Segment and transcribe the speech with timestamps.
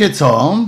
[0.00, 0.58] wiecie co?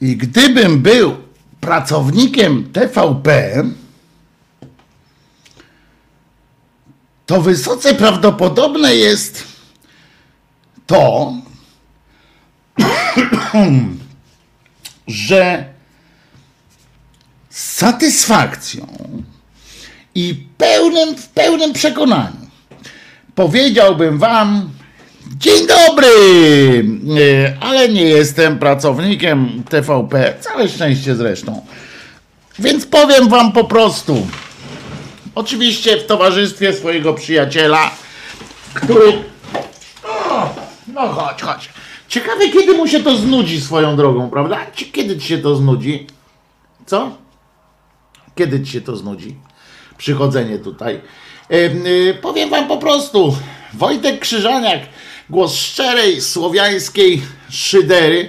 [0.00, 1.16] I gdybym był
[1.60, 3.52] pracownikiem TVP,
[7.26, 9.44] to wysoce prawdopodobne jest
[10.86, 11.32] to,
[15.06, 15.64] że
[17.50, 18.86] z satysfakcją
[20.14, 22.48] i pełnym, w pełnym przekonaniu
[23.34, 24.70] powiedziałbym wam,
[25.68, 26.08] dobry,
[27.20, 31.66] E, ale nie jestem pracownikiem TVP, całe szczęście zresztą.
[32.58, 34.26] Więc powiem wam po prostu,
[35.34, 37.90] oczywiście w towarzystwie swojego przyjaciela,
[38.74, 39.12] który...
[40.04, 40.54] O,
[40.94, 41.68] no chodź, chodź.
[42.08, 44.58] Ciekawe, kiedy mu się to znudzi swoją drogą, prawda?
[44.92, 46.06] Kiedy ci się to znudzi?
[46.86, 47.10] Co?
[48.34, 49.36] Kiedy ci się to znudzi?
[49.98, 51.00] Przychodzenie tutaj.
[51.50, 51.54] E,
[52.10, 53.36] e, powiem wam po prostu,
[53.74, 54.80] Wojtek Krzyżaniak,
[55.30, 58.28] głos szczerej, słowiańskiej szydery,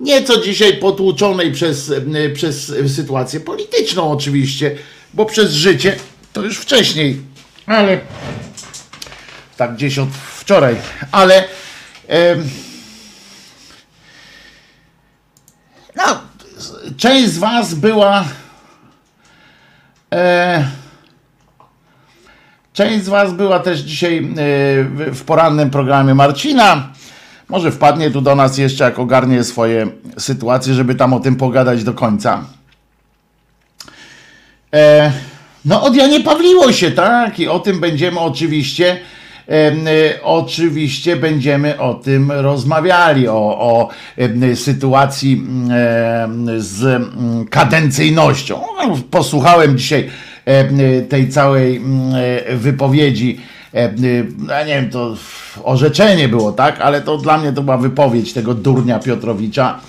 [0.00, 4.76] nieco dzisiaj potłuczonej przez, e, przez sytuację polityczną oczywiście,
[5.14, 5.96] bo przez życie
[6.32, 7.22] to już wcześniej,
[7.66, 8.00] ale
[9.56, 10.08] tak gdzieś od
[10.38, 10.76] wczoraj,
[11.12, 11.44] ale
[15.96, 16.20] No,
[16.96, 18.24] część z Was była.
[20.12, 20.70] E,
[22.72, 24.24] część z Was była też dzisiaj e,
[25.12, 26.88] w porannym programie Marcina.
[27.48, 29.86] Może wpadnie tu do nas jeszcze, jak ogarnie swoje
[30.18, 32.44] sytuacje, żeby tam o tym pogadać do końca.
[34.74, 35.12] E,
[35.64, 37.40] no, od Janie Pawliło się, tak?
[37.40, 39.00] I o tym będziemy oczywiście.
[39.48, 46.28] E, oczywiście będziemy o tym rozmawiali, o, o e, sytuacji e,
[46.58, 47.02] z
[47.50, 48.60] kadencyjnością.
[48.76, 50.29] No, posłuchałem dzisiaj e,
[51.08, 51.82] tej całej
[52.46, 53.40] e, wypowiedzi.
[53.74, 53.92] E,
[54.48, 55.14] ja nie wiem, to
[55.62, 56.80] orzeczenie było, tak?
[56.80, 59.80] Ale to dla mnie to była wypowiedź tego durnia Piotrowicza,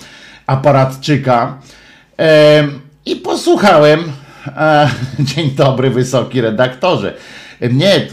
[0.46, 1.58] aparatczyka.
[3.06, 4.12] I posłuchałem
[4.46, 4.88] E,
[5.34, 7.14] dzień dobry, wysoki redaktorze.
[7.72, 8.06] Nie,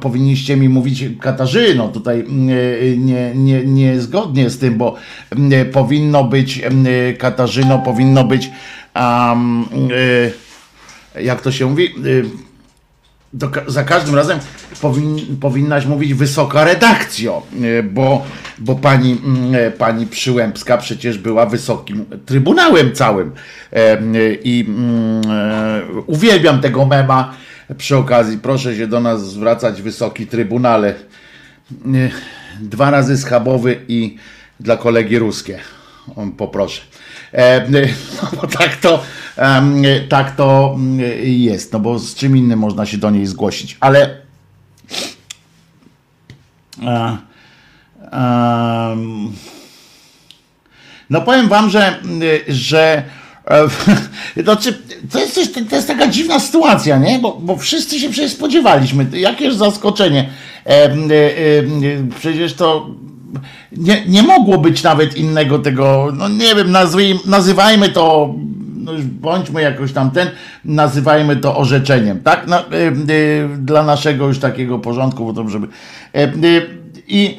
[0.00, 4.94] powinniście mi mówić Katarzyno, tutaj e, nie, nie, nie zgodnie z tym, bo
[5.72, 6.62] powinno być,
[7.18, 8.50] Katarzyno, powinno być,
[8.96, 9.68] um,
[11.20, 11.94] jak to się mówi,
[13.34, 14.38] do, za każdym razem
[14.80, 17.42] powin, powinnaś mówić wysoka redakcjo,
[17.92, 18.26] bo,
[18.58, 19.20] bo pani,
[19.78, 23.32] pani Przyłębska przecież była wysokim trybunałem całym.
[24.44, 24.66] I
[25.30, 27.34] e, uwielbiam tego mema.
[27.78, 30.94] Przy okazji, proszę się do nas zwracać wysoki trybunale.
[32.60, 34.16] Dwa razy schabowy i
[34.60, 35.58] dla kolegi ruskie.
[36.36, 36.82] Poproszę
[38.22, 39.02] no bo tak to
[40.08, 44.16] tak to mm, jest, no bo z czym innym można się do niej zgłosić, ale
[51.10, 52.00] no powiem wam, że,
[52.48, 53.02] że
[54.44, 57.18] znaczy, to, jest coś, to jest taka dziwna sytuacja, nie?
[57.18, 59.06] Bo, bo wszyscy się przecież spodziewaliśmy.
[59.12, 60.30] Jakież zaskoczenie.
[62.18, 62.90] Przecież to
[63.72, 66.76] nie, nie mogło być nawet innego tego, no nie wiem,
[67.26, 68.34] nazywajmy to
[68.84, 70.30] no bądźmy jakoś tam ten,
[70.64, 72.46] nazywajmy to orzeczeniem, tak?
[72.46, 75.66] No, y, y, dla naszego już takiego porządku, bo to żeby.
[76.16, 76.68] Y,
[77.08, 77.38] I,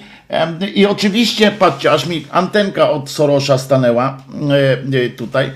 [0.76, 4.18] I oczywiście, patrzcie, aż mi antenka od Sorosza stanęła
[5.18, 5.52] tutaj.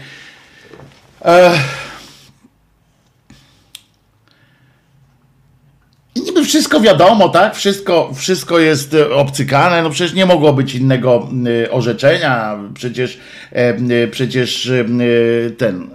[6.16, 7.56] I niby wszystko wiadomo, tak?
[7.56, 9.84] Wszystko, wszystko jest e, obcykane.
[9.84, 11.30] No przecież nie mogło być innego
[11.66, 12.60] e, orzeczenia.
[12.74, 13.20] Przecież,
[13.52, 14.72] e, przecież
[15.58, 15.90] ten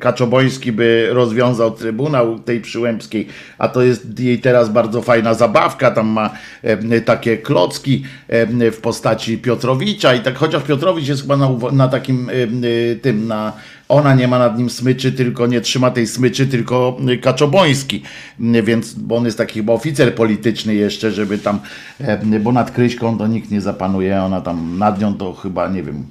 [0.00, 3.26] Kaczoboński by rozwiązał Trybunał tej Przyłębskiej,
[3.58, 5.90] a to jest jej teraz bardzo fajna zabawka.
[5.90, 6.30] Tam ma
[7.04, 8.04] takie klocki
[8.72, 12.30] w postaci Piotrowicza i tak, chociaż Piotrowicz jest chyba na, na takim
[13.02, 13.52] tym, na
[13.90, 18.02] ona nie ma nad nim smyczy, tylko nie trzyma tej smyczy, tylko Kaczoboński,
[18.62, 21.60] więc, bo on jest taki chyba oficer polityczny jeszcze, żeby tam,
[22.00, 25.82] e, bo nad Kryśką to nikt nie zapanuje, ona tam nad nią to chyba, nie
[25.82, 26.06] wiem,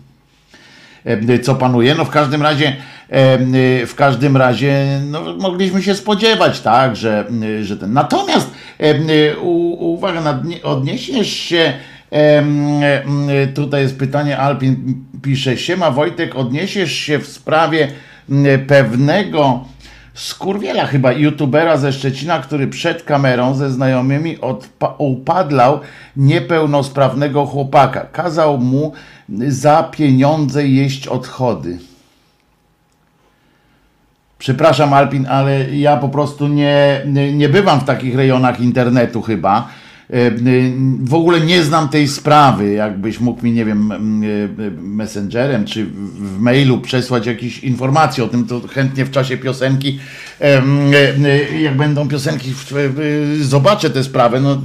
[1.06, 1.96] e, co panuje.
[1.96, 2.76] No w każdym razie,
[3.10, 7.26] e, w każdym razie no, mogliśmy się spodziewać, tak, że,
[7.62, 7.94] że ten.
[7.94, 8.52] Natomiast
[9.80, 11.74] uwaga, odniesiesz się
[13.56, 17.88] Tutaj jest pytanie, Alpin pisze, siema Wojtek, odniesiesz się w sprawie
[18.68, 19.66] pewnego
[20.14, 24.38] skurwiela chyba, youtubera ze Szczecina, który przed kamerą ze znajomymi
[24.98, 25.80] upadlał
[26.16, 28.06] niepełnosprawnego chłopaka.
[28.12, 28.94] Kazał mu
[29.48, 31.78] za pieniądze jeść odchody.
[34.40, 39.68] Przepraszam Alpin, ale ja po prostu nie, nie, nie bywam w takich rejonach internetu chyba
[41.04, 42.74] w ogóle nie znam tej sprawy.
[42.74, 43.94] Jakbyś mógł mi, nie wiem,
[44.82, 50.00] messengerem czy w mailu przesłać jakieś informacje o tym, to chętnie w czasie piosenki,
[51.60, 52.54] jak będą piosenki,
[53.42, 54.42] zobaczę tę sprawę.
[54.42, 54.58] No,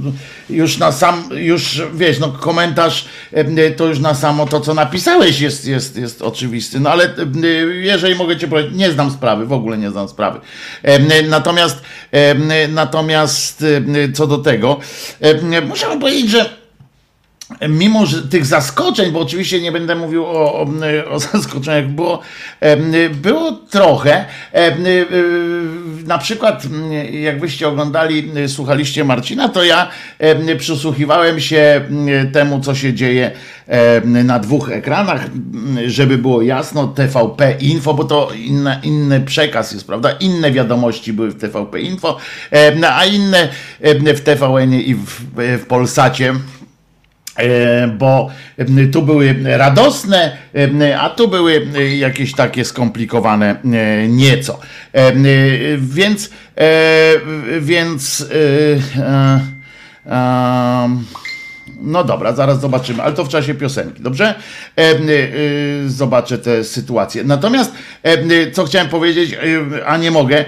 [0.49, 3.05] już na sam, już wiesz, no komentarz
[3.77, 6.79] to już na samo to, co napisałeś jest, jest, jest oczywisty.
[6.79, 7.13] No ale
[7.81, 10.39] jeżeli mogę cię powiedzieć, nie znam sprawy, w ogóle nie znam sprawy.
[11.29, 11.81] Natomiast,
[12.69, 13.65] natomiast
[14.13, 14.79] co do tego,
[15.67, 16.64] muszę powiedzieć, że
[17.69, 20.67] mimo że tych zaskoczeń, bo oczywiście nie będę mówił o, o,
[21.09, 22.21] o zaskoczeniach, było,
[23.11, 24.25] było trochę.
[26.05, 26.63] Na przykład,
[27.11, 29.89] jakbyście oglądali, słuchaliście Marcina, to ja
[30.57, 31.81] przysłuchiwałem się
[32.33, 33.31] temu, co się dzieje
[34.03, 35.29] na dwóch ekranach,
[35.85, 40.11] żeby było jasno, TVP Info, bo to inna, inny przekaz jest, prawda?
[40.11, 42.17] Inne wiadomości były w TVP Info,
[42.89, 43.49] a inne
[44.15, 46.33] w TVN i w, w Polsacie
[47.97, 48.29] bo
[48.93, 50.37] tu były radosne,
[50.99, 54.59] a tu były jakieś takie skomplikowane e, nieco.
[55.79, 57.11] Więc, e,
[57.59, 58.25] więc
[61.81, 64.35] No dobra, zaraz zobaczymy, ale to w czasie piosenki, dobrze?
[64.77, 64.97] E, e,
[65.87, 67.23] zobaczę tę sytuację.
[67.23, 67.71] Natomiast,
[68.03, 69.37] e, co chciałem powiedzieć,
[69.85, 70.45] a nie mogę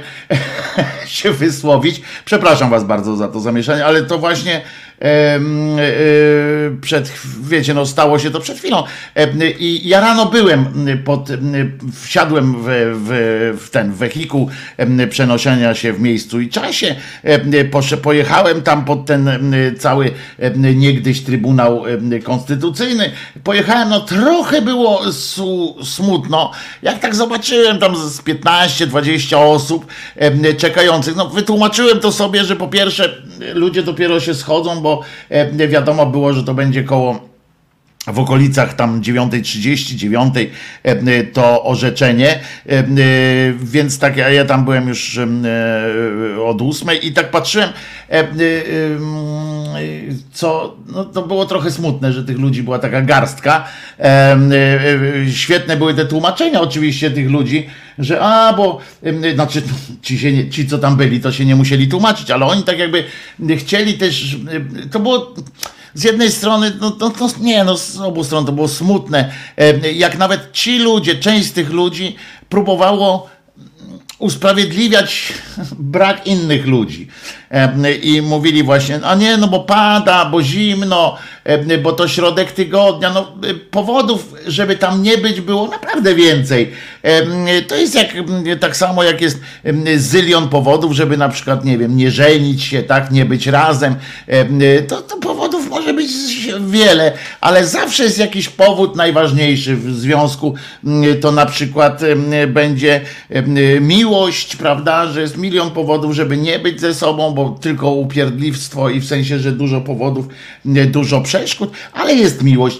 [1.06, 4.62] się wysłowić, przepraszam Was bardzo za to zamieszanie, ale to właśnie
[6.82, 8.84] przed, wiecie, no stało się to przed chwilą.
[9.60, 10.66] I ja rano byłem
[11.06, 11.30] pod,
[12.04, 14.50] wsiadłem w, w, w ten wehikuł
[15.10, 16.96] przenoszenia się w miejscu i czasie.
[18.02, 19.30] Pojechałem tam pod ten
[19.80, 20.12] cały
[20.56, 21.84] niegdyś Trybunał
[22.24, 23.12] Konstytucyjny.
[23.44, 25.02] Pojechałem, no trochę było
[25.84, 26.52] smutno.
[26.82, 29.86] Jak tak zobaczyłem tam z 15-20 osób
[30.58, 33.22] czekających, no wytłumaczyłem to sobie, że po pierwsze
[33.54, 37.28] ludzie dopiero się schodzą, bo e, wiadomo było, że to będzie koło
[38.08, 40.34] w okolicach tam 9.30, 9
[40.84, 42.84] e, to orzeczenie, e,
[43.54, 45.20] więc tak ja, ja tam byłem już
[46.46, 47.70] od 8 i tak patrzyłem,
[50.34, 53.68] co, no to było trochę smutne, że tych ludzi była taka garstka.
[55.34, 57.68] Świetne były te tłumaczenia oczywiście tych ludzi,
[58.00, 58.80] że a, bo
[59.34, 59.62] znaczy
[60.02, 62.80] ci, się nie, ci co tam byli, to się nie musieli tłumaczyć, ale oni tak
[62.80, 63.04] jakby
[63.58, 64.38] chcieli też,
[64.92, 65.34] to było
[65.94, 69.32] z jednej strony, no, no, no, nie, no z obu stron to było smutne,
[69.96, 72.16] jak nawet ci ludzie, część z tych ludzi
[72.50, 73.30] próbowało
[74.20, 75.34] usprawiedliwiać
[75.80, 77.08] brak innych ludzi.
[78.02, 81.18] I mówili właśnie, a nie, no bo pada, bo zimno,
[81.84, 83.14] bo to środek tygodnia.
[83.14, 83.38] No,
[83.72, 86.72] powodów, żeby tam nie być, było naprawdę więcej.
[87.68, 88.08] To jest jak,
[88.60, 89.40] tak samo jak jest
[89.98, 93.96] zylion powodów, żeby na przykład, nie wiem, nie żenić się, tak, nie być razem.
[94.88, 95.18] To, to
[95.68, 96.12] może być
[96.68, 100.56] wiele, ale zawsze jest jakiś powód najważniejszy w związku.
[101.22, 102.02] To na przykład
[102.48, 103.02] będzie
[103.82, 109.00] miłość, prawda, że jest milion powodów, żeby nie być ze sobą, bo tylko upierdliwstwo i
[109.00, 110.26] w sensie, że dużo powodów,
[110.66, 112.80] dużo przeszkód, ale jest miłość.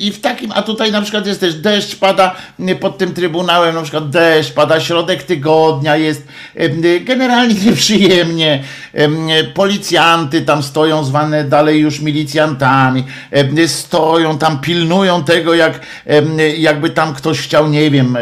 [0.00, 2.34] I w takim, a tutaj na przykład jest też deszcz pada
[2.80, 6.22] pod tym trybunałem, na przykład deszcz pada, środek tygodnia jest
[7.00, 8.62] generalnie nieprzyjemnie.
[9.54, 13.04] Policjanty tam stoją, zwane dalej już milicjantami,
[13.66, 15.80] stoją tam, pilnują tego, jak
[16.58, 18.16] jakby tam ktoś chciał, nie wiem,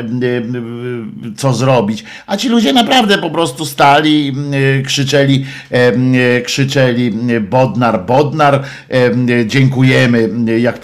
[1.36, 2.04] co zrobić.
[2.26, 4.34] A ci ludzie naprawdę po prostu stali,
[4.86, 5.46] krzyczeli,
[6.44, 8.62] krzyczeli Bodnar, Bodnar,
[9.46, 10.78] dziękujemy, jak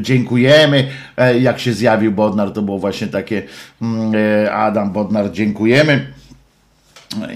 [0.00, 3.42] dziękujemy, e, jak się zjawił Bodnar, to było właśnie takie
[3.82, 4.12] mm,
[4.44, 6.06] e, Adam Bodnar, dziękujemy.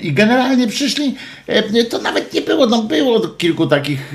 [0.02, 1.14] I generalnie przyszli,
[1.46, 4.14] e, to nawet nie było, no było kilku takich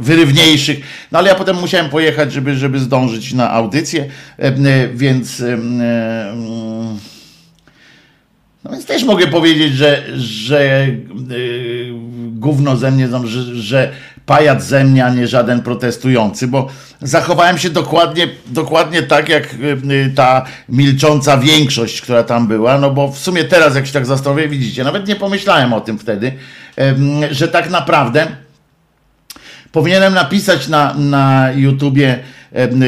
[0.00, 0.80] wyrywniejszych,
[1.12, 4.08] no ale ja potem musiałem pojechać, żeby, żeby zdążyć na audycję,
[4.94, 5.42] więc
[8.64, 10.86] no więc też mogę powiedzieć, że, że
[12.32, 13.92] gówno ze mnie, że, że
[14.28, 16.68] pajac ze mnie, a nie żaden protestujący, bo
[17.02, 23.12] zachowałem się dokładnie, dokładnie tak, jak yy, ta milcząca większość, która tam była, no bo
[23.12, 26.32] w sumie teraz, jak się tak zastanowię, widzicie, nawet nie pomyślałem o tym wtedy,
[27.30, 28.26] że tak naprawdę
[29.72, 32.18] powinienem napisać na, na YouTubie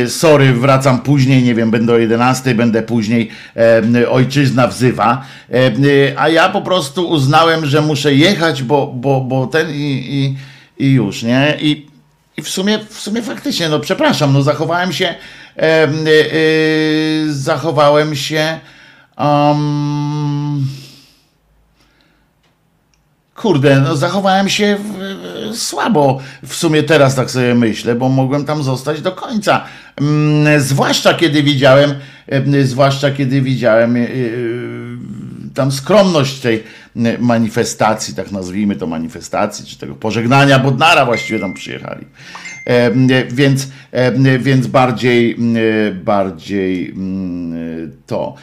[0.08, 3.30] sorry, wracam później, nie wiem, będę o 11, będę później,
[4.10, 5.24] ojczyzna wzywa,
[6.16, 10.34] a ja po prostu uznałem, że muszę jechać, bo, bo, bo ten i, i,
[10.80, 11.56] i już, nie?
[11.60, 11.86] I,
[12.36, 15.14] i w sumie, w sumie faktycznie, no przepraszam, no zachowałem się,
[15.56, 18.60] yy, zachowałem się,
[19.18, 20.66] um,
[23.34, 24.78] kurde, no zachowałem się
[25.54, 26.20] słabo.
[26.46, 29.64] W sumie teraz tak sobie myślę, bo mogłem tam zostać do końca.
[29.96, 31.94] Mm, zwłaszcza kiedy widziałem,
[32.64, 34.98] zwłaszcza kiedy widziałem y, y,
[35.54, 36.64] tam skromność tej
[37.18, 42.06] manifestacji, tak nazwijmy to manifestacji, czy tego pożegnania Bodnara właściwie tam przyjechali.
[43.30, 43.68] Więc,
[44.40, 45.36] więc bardziej,
[46.04, 46.94] bardziej
[48.06, 48.34] to.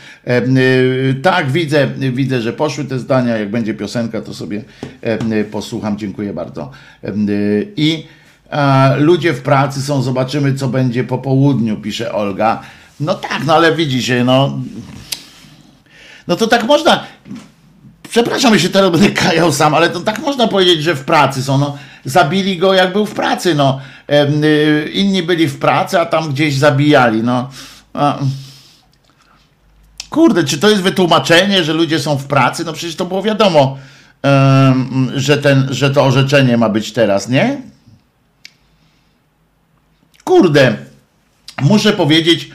[1.21, 3.37] Tak, widzę, widzę, że poszły te zdania.
[3.37, 4.63] Jak będzie piosenka, to sobie
[5.51, 5.97] posłucham.
[5.97, 6.71] Dziękuję bardzo.
[7.77, 8.05] I
[8.97, 12.61] ludzie w pracy są, zobaczymy, co będzie po południu, pisze Olga.
[12.99, 14.61] No tak, no ale widzicie, no.
[16.27, 17.03] No to tak można.
[18.09, 21.57] Przepraszam, się teraz będę kajał sam, ale to tak można powiedzieć, że w pracy są.
[21.57, 23.55] No, zabili go jak był w pracy.
[23.55, 23.79] No.
[24.43, 27.23] Y, inni byli w pracy, a tam gdzieś zabijali.
[27.23, 27.49] No.
[30.09, 32.65] Kurde, czy to jest wytłumaczenie, że ludzie są w pracy?
[32.65, 33.77] No przecież to było wiadomo,
[35.15, 37.61] że, ten, że to orzeczenie ma być teraz, nie?
[40.23, 40.75] Kurde,
[41.61, 42.49] muszę powiedzieć,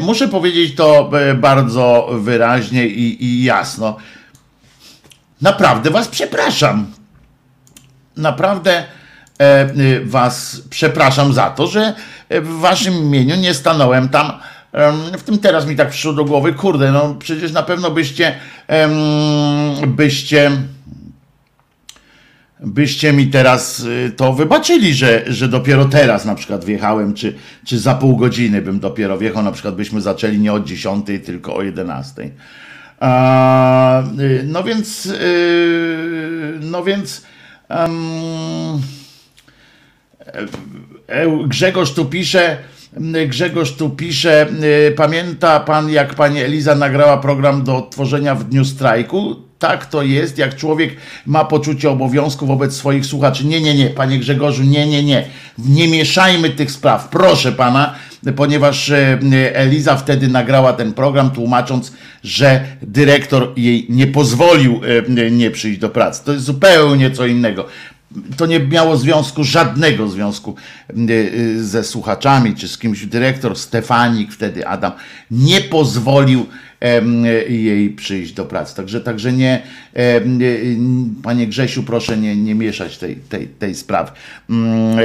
[0.00, 3.96] muszę powiedzieć to e, bardzo wyraźnie i, i jasno.
[5.40, 6.86] Naprawdę was przepraszam.
[8.16, 8.84] Naprawdę
[9.40, 11.94] e, y, was przepraszam za to, że
[12.30, 14.32] w waszym imieniu nie stanąłem tam.
[15.18, 18.34] W tym teraz mi tak przyszło do głowy, kurde, no przecież na pewno byście,
[19.86, 20.50] byście,
[22.60, 27.78] byście mi teraz y, to wybaczyli, że, że dopiero teraz na przykład wjechałem, czy, czy
[27.78, 31.62] za pół godziny bym dopiero wjechał, na przykład byśmy zaczęli nie od 10, tylko o
[31.62, 32.30] 11.
[33.02, 37.22] Y, no więc, y, no więc,
[37.68, 38.80] em,
[41.06, 42.58] e, Grzegorz tu pisze,
[43.26, 44.46] Grzegorz tu pisze,
[44.88, 49.47] y, pamięta pan jak pani Eliza nagrała program do tworzenia w dniu strajku?
[49.58, 53.46] Tak to jest, jak człowiek ma poczucie obowiązku wobec swoich słuchaczy.
[53.46, 55.24] Nie, nie, nie, panie Grzegorzu, nie, nie, nie.
[55.58, 57.94] Nie mieszajmy tych spraw, proszę pana,
[58.36, 59.18] ponieważ e,
[59.54, 61.92] Eliza wtedy nagrała ten program, tłumacząc,
[62.24, 64.80] że dyrektor jej nie pozwolił
[65.18, 66.24] e, nie przyjść do pracy.
[66.24, 67.64] To jest zupełnie co innego
[68.36, 70.54] to nie miało związku, żadnego związku
[71.10, 73.06] y, ze słuchaczami czy z kimś.
[73.06, 74.92] Dyrektor Stefanik, wtedy Adam,
[75.30, 76.46] nie pozwolił
[77.48, 78.76] jej przyjść do pracy.
[78.76, 79.62] Także, także nie,
[81.22, 84.10] panie Grzesiu, proszę nie, nie mieszać tej, tej, tej sprawy.
[84.50, 84.98] Mm,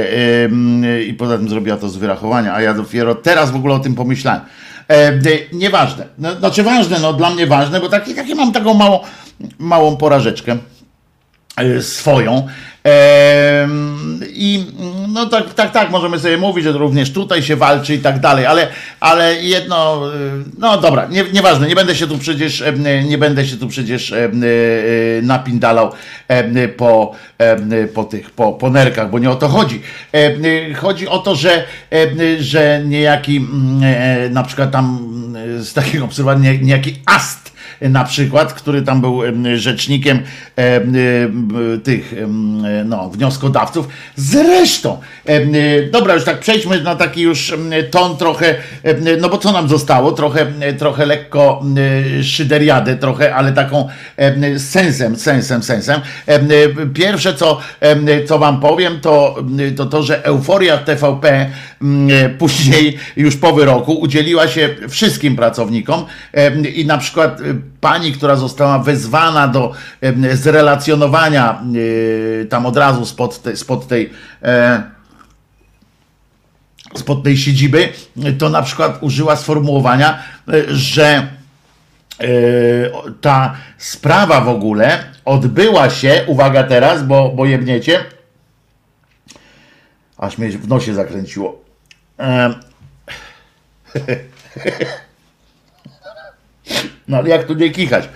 [1.06, 3.94] I poza tym zrobiła to z wyrachowania, a ja dopiero teraz w ogóle o tym
[3.94, 4.40] pomyślałem.
[4.88, 5.20] E,
[5.52, 6.06] nieważne.
[6.18, 9.00] No, znaczy ważne, no dla mnie ważne, bo taki, taki mam taką małą,
[9.58, 10.56] małą porażeczkę
[11.56, 12.46] e, swoją.
[14.28, 14.66] I
[15.08, 18.46] no tak, tak, tak, możemy sobie mówić, że również tutaj się walczy i tak dalej,
[18.46, 18.68] ale,
[19.00, 22.64] ale jedno, y, no dobra, nie, nieważne, nie będę się tu przecież,
[23.06, 25.92] nie będę się tu przecież y, y, napindalał
[26.76, 27.12] po,
[27.94, 29.82] po tych, po, po nerkach, bo nie o to chodzi.
[30.76, 31.64] Chodzi o to, że,
[32.40, 34.98] że niejaki, mm, e, na przykład tam
[35.36, 40.22] mm, z takiego obserwowania, nie- niejaki ast, na przykład, który tam był em, rzecznikiem
[40.56, 42.14] em, em, tych
[42.84, 43.88] no, wnioskodawców.
[44.16, 45.00] Zresztą,
[45.92, 47.54] dobra, już tak przejdźmy na taki już
[47.90, 48.54] ton trochę,
[49.20, 50.12] no bo co nam zostało?
[50.12, 50.46] Trochę,
[50.78, 51.62] trochę lekko
[52.22, 53.88] szyderiadę, trochę, ale taką
[54.58, 56.00] sensem, sensem, sensem.
[56.26, 56.48] Em,
[56.94, 57.60] Pierwsze, co,
[58.26, 59.36] co wam powiem, to,
[59.76, 61.50] to to, że euforia TVP
[62.38, 66.04] później, już po wyroku, udzieliła się wszystkim pracownikom
[66.74, 67.40] i na przykład
[67.80, 69.72] pani, która została wezwana do
[70.32, 74.10] zrelacjonowania y, tam od razu spod, te, spod tej
[74.42, 74.82] e,
[76.94, 77.88] spod tej siedziby,
[78.38, 80.22] to na przykład użyła sformułowania,
[80.54, 82.26] y, że e,
[83.20, 88.04] ta sprawa w ogóle odbyła się, uwaga teraz, bo, bo jebniecie,
[90.18, 91.64] aż mnie w nosie zakręciło.
[92.18, 92.54] E,
[97.08, 98.08] No ale jak tu nie kichać?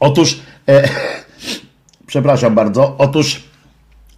[0.00, 0.38] Otóż,
[0.68, 0.88] e,
[2.06, 3.42] przepraszam bardzo, otóż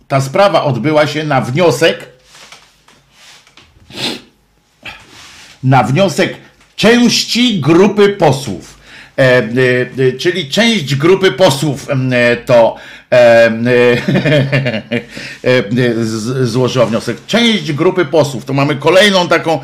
[0.08, 2.08] ta sprawa odbyła się na wniosek,
[5.62, 6.36] na wniosek
[6.76, 8.78] części grupy posłów.
[9.18, 9.42] E, e,
[10.08, 12.76] e, czyli część grupy posłów e, to
[16.42, 17.16] złożyła wniosek.
[17.26, 19.60] Część grupy posłów, to mamy kolejną taką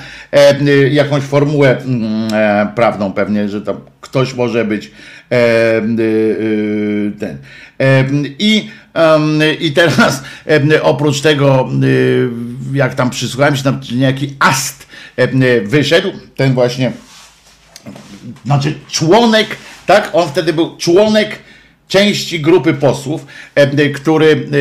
[0.90, 4.90] jakąś formułę mm, e, prawną pewnie, że tam ktoś może być
[5.31, 5.83] e, e,
[7.18, 7.38] ten.
[8.38, 8.70] I,
[9.61, 10.22] I teraz
[10.83, 11.68] oprócz tego,
[12.72, 14.87] e, jak tam przysłuchałem się, tam niejaki ast
[15.64, 16.92] wyszedł, ten właśnie
[18.44, 20.11] znaczy członek, tak?
[20.12, 21.38] On wtedy był członek
[21.92, 24.57] części grupy posłów, e, który e,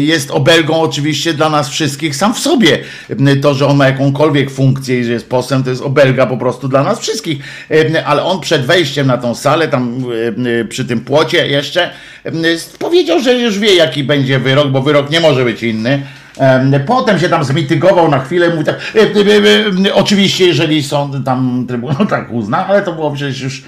[0.00, 2.78] jest obelgą oczywiście dla nas wszystkich sam w sobie.
[3.26, 6.36] E, To, że on ma jakąkolwiek funkcję i że jest posłem, to jest obelga po
[6.36, 7.38] prostu dla nas wszystkich.
[7.70, 10.04] E, Ale on przed wejściem na tą salę, tam
[10.44, 11.90] e, e, przy tym płocie jeszcze,
[12.24, 12.32] e,
[12.78, 16.02] powiedział, że już wie jaki będzie wyrok, bo wyrok nie może być inny.
[16.38, 21.24] Em, Potem się tam zmitygował na chwilę, mówi tak, e, e, e, oczywiście jeżeli sąd
[21.24, 23.62] tam trybunał tak uzna, ale to było przecież już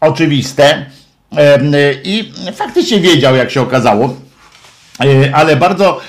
[0.00, 0.86] oczywiste
[2.04, 4.16] i faktycznie wiedział jak się okazało,
[5.00, 6.00] E, ale bardzo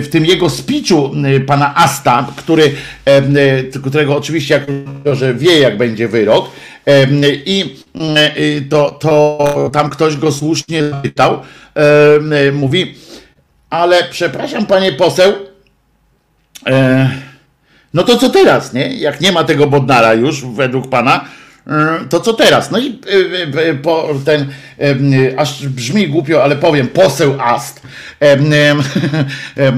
[0.00, 5.76] w tym jego speechu m, pana Asta, który, e, którego oczywiście jako, że wie jak
[5.76, 6.50] będzie wyrok
[7.46, 12.94] i m, e, to, to tam ktoś go słusznie e, mówi,
[13.70, 15.32] ale przepraszam panie poseł,
[16.66, 17.10] e,
[17.94, 18.94] no to co teraz, nie?
[18.94, 21.41] Jak nie ma tego Bodnara już według pana, e,
[22.08, 22.70] to co teraz?
[22.70, 22.98] No i
[23.56, 27.82] e, e, po ten, e, aż brzmi głupio, ale powiem, poseł Ast
[28.20, 28.36] e, e,
[29.56, 29.72] e,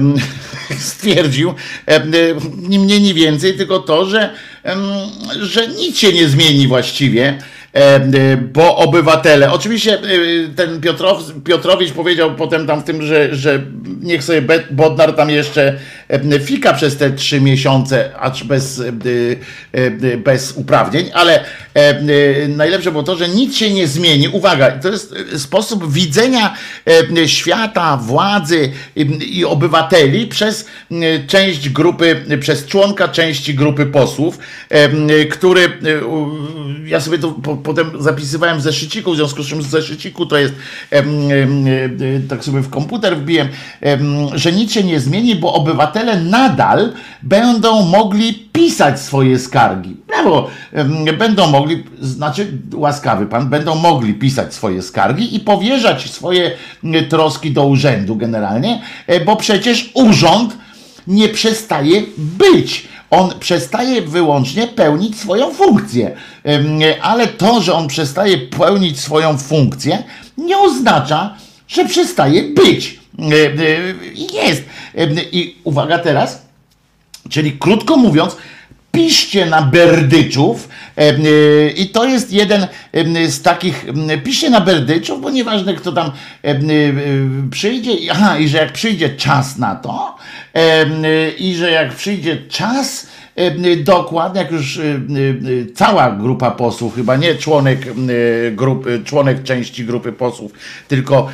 [0.79, 1.53] stwierdził,
[1.85, 2.01] e,
[2.57, 4.33] ni mniej, ni więcej, tylko to, że,
[5.41, 7.37] że nic się nie zmieni właściwie,
[8.53, 9.99] bo obywatele, oczywiście
[10.55, 13.63] ten Piotrow, Piotrowicz powiedział potem tam w tym, że, że
[14.01, 15.79] niech sobie Bodnar tam jeszcze
[16.43, 18.83] fika przez te trzy miesiące, acz bez,
[20.17, 21.43] bez uprawnień, ale
[22.47, 24.27] najlepsze było to, że nic się nie zmieni.
[24.27, 26.53] Uwaga, to jest sposób widzenia
[27.25, 28.71] świata, władzy
[29.19, 30.65] i obywateli przez
[31.27, 34.39] część grupy, przez członka części grupy posłów,
[35.29, 35.69] który
[36.85, 37.35] ja sobie to
[37.65, 40.53] potem zapisywałem w zeszyciku, w związku z czym z zeszyciku to jest,
[42.29, 43.47] tak sobie w komputer wbiłem,
[44.33, 49.95] że nic się nie zmieni, bo obywatele nadal będą mogli pisać swoje skargi.
[50.07, 50.49] Brawo!
[51.17, 56.51] Będą mogli, znaczy łaskawy pan, będą mogli pisać swoje skargi i powierzać swoje
[57.09, 60.57] troski do urzędu generalnie, e, bo przecież urząd
[61.07, 62.87] nie przestaje być.
[63.09, 66.15] On przestaje wyłącznie pełnić swoją funkcję.
[67.01, 70.03] Ale to, że on przestaje pełnić swoją funkcję,
[70.37, 71.35] nie oznacza,
[71.67, 72.99] że przestaje być.
[74.33, 74.63] Jest.
[75.31, 76.41] I uwaga teraz,
[77.29, 78.37] czyli krótko mówiąc,
[78.95, 80.69] piszcie na berdyczów.
[81.75, 82.67] I to jest jeden
[83.27, 83.85] z takich,
[84.23, 86.11] piszcie na berdyczów, bo nieważne kto tam
[87.51, 90.15] przyjdzie, aha, i że jak przyjdzie czas na to
[91.37, 93.14] i że jak przyjdzie czas, E,
[93.83, 94.95] dokładnie, jak już e, e,
[95.75, 97.79] cała grupa posłów, chyba nie członek,
[98.51, 100.51] grupy, członek części grupy posłów,
[100.87, 101.29] tylko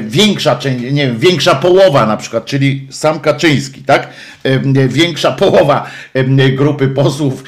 [0.00, 4.08] większa część, nie wiem, większa połowa na przykład, czyli sam Kaczyński, tak?
[4.88, 5.90] Większa połowa
[6.56, 7.44] grupy posłów,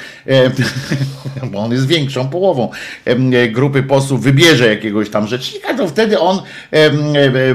[1.52, 2.70] bo on jest większą połową
[3.50, 6.40] grupy posłów, wybierze jakiegoś tam rzecznika, to wtedy on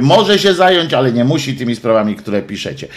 [0.02, 2.88] może się zająć, ale nie musi tymi sprawami, które piszecie.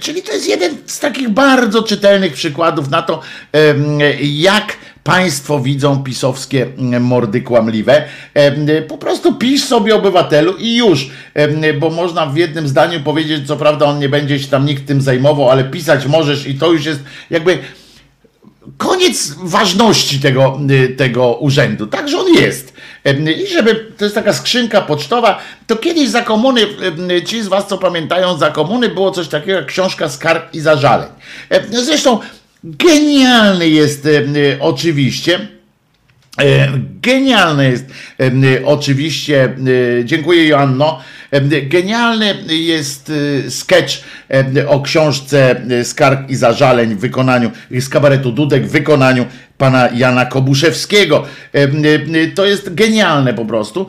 [0.00, 3.20] Czyli to jest jeden z takich bardzo czytelnych przykładów na to,
[4.22, 6.66] jak państwo widzą pisowskie
[7.00, 8.04] mordy kłamliwe.
[8.88, 11.10] Po prostu pisz sobie obywatelu i już,
[11.80, 15.00] bo można w jednym zdaniu powiedzieć, co prawda on nie będzie się tam nikt tym
[15.00, 17.58] zajmował, ale pisać możesz i to już jest jakby
[18.76, 20.60] koniec ważności tego,
[20.96, 21.86] tego urzędu.
[21.86, 22.72] Także on jest.
[23.44, 26.60] I żeby, to jest taka skrzynka pocztowa, to kiedyś za komuny,
[27.26, 31.08] ci z was co pamiętają, za komuny było coś takiego jak książka skarg i zażaleń.
[31.70, 32.18] Zresztą
[32.64, 34.08] genialny jest
[34.60, 35.48] oczywiście,
[36.40, 36.68] e,
[37.02, 37.84] Genialny jest
[38.64, 39.56] oczywiście,
[40.04, 41.00] dziękuję Joanno,
[41.62, 43.12] genialny jest
[43.48, 43.94] sketch
[44.66, 49.26] o książce Skarg i Zażaleń w wykonaniu z kabaretu Dudek w wykonaniu
[49.58, 51.24] pana Jana Kobuszewskiego.
[52.34, 53.86] To jest genialne po prostu.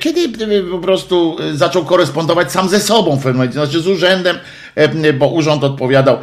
[0.00, 0.28] Kiedy
[0.70, 4.36] po prostu zaczął korespondować sam ze sobą w pewnym momencie, znaczy z urzędem,
[5.18, 6.18] bo urząd odpowiadał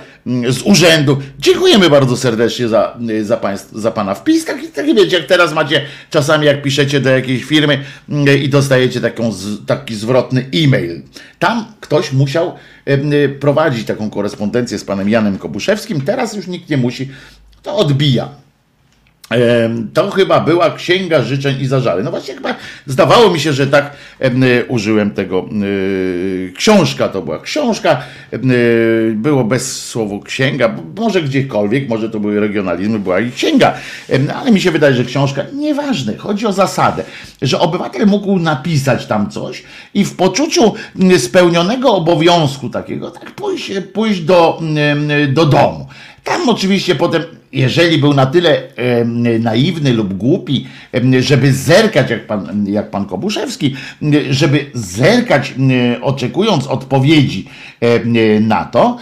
[0.50, 1.18] z urzędu.
[1.40, 4.46] Dziękujemy bardzo serdecznie za, za, państw, za pana wpis.
[4.46, 7.84] Taki, taki wiecie, jak teraz macie czasami jak piszecie do jakiejś firmy
[8.44, 9.34] i dostajecie taką,
[9.66, 9.96] taki
[10.36, 11.02] zwrotny e-mail.
[11.40, 12.54] Tam ktoś musiał
[13.40, 16.02] prowadzić taką korespondencję z panem Janem Kobuszewskim.
[16.02, 17.10] Teraz już nikt nie musi.
[17.64, 18.30] To odbija.
[19.94, 22.04] To chyba była księga życzeń i zażali.
[22.04, 23.98] No właśnie, chyba zdawało mi się, że tak
[24.68, 25.46] użyłem tego.
[26.56, 28.04] Książka to była książka,
[29.14, 33.74] było bez słowa księga, może gdziekolwiek, może to były regionalizmy, była i księga,
[34.36, 37.04] ale mi się wydaje, że książka, nieważne, chodzi o zasadę,
[37.42, 40.74] że obywatel mógł napisać tam coś i w poczuciu
[41.18, 44.62] spełnionego obowiązku takiego, tak pójść, pójść do,
[45.34, 45.88] do domu.
[46.24, 47.24] Tam oczywiście potem
[47.56, 49.06] jeżeli był na tyle e,
[49.40, 55.54] naiwny lub głupi, e, żeby zerkać, jak pan, jak pan Kobuszewski, e, żeby zerkać,
[56.02, 57.46] oczekując odpowiedzi
[58.42, 58.98] na to,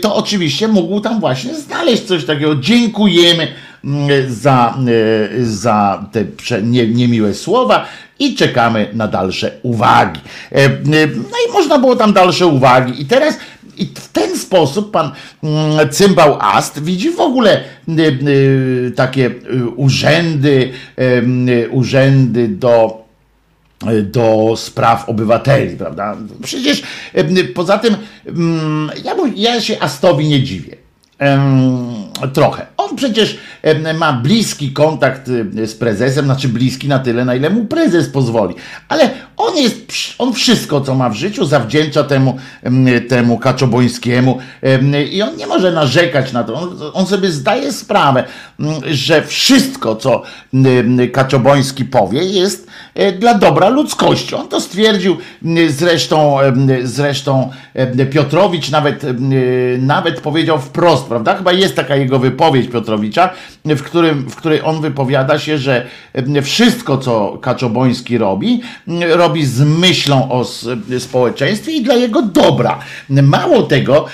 [0.00, 2.56] to oczywiście mógł tam właśnie znaleźć coś takiego.
[2.56, 3.48] Dziękujemy
[4.28, 4.74] za,
[5.40, 6.24] za te
[6.62, 7.86] nie, niemiłe słowa
[8.18, 10.20] i czekamy na dalsze uwagi.
[11.30, 13.02] No i można było tam dalsze uwagi.
[13.02, 13.38] I teraz
[13.76, 15.12] i w ten sposób pan
[15.42, 20.72] mm, Cymbał Ast widzi w ogóle y, y, takie y, urzędy,
[21.70, 23.06] urzędy do
[24.02, 26.16] do spraw obywateli, prawda?
[26.42, 26.82] Przecież
[27.54, 30.76] poza tym mm, ja, ja się Astowi nie dziwię.
[32.32, 32.66] Trochę.
[32.76, 33.38] On przecież
[33.98, 35.26] ma bliski kontakt
[35.64, 38.54] z prezesem, znaczy bliski na tyle, na ile mu prezes pozwoli.
[38.88, 39.76] Ale on jest,
[40.18, 42.36] on wszystko, co ma w życiu, zawdzięcza temu,
[43.08, 44.38] temu Kaczobońskiemu
[45.12, 46.54] i on nie może narzekać na to.
[46.54, 48.24] On, on sobie zdaje sprawę,
[48.90, 50.22] że wszystko, co
[51.12, 54.34] Kaczoboński powie, jest e, dla dobra ludzkości.
[54.34, 55.16] On to stwierdził
[55.68, 56.36] zresztą,
[56.82, 57.50] zresztą
[58.10, 59.02] Piotrowicz nawet,
[59.78, 61.36] nawet powiedział wprost, prawda?
[61.36, 63.30] Chyba jest taka jego wypowiedź Piotrowicza,
[63.64, 65.86] w, którym, w której on wypowiada się, że
[66.42, 68.60] wszystko, co Kaczoboński robi,
[69.08, 70.44] robi z myślą o
[70.98, 72.78] społeczeństwie i dla jego dobra.
[73.08, 74.06] Mało tego,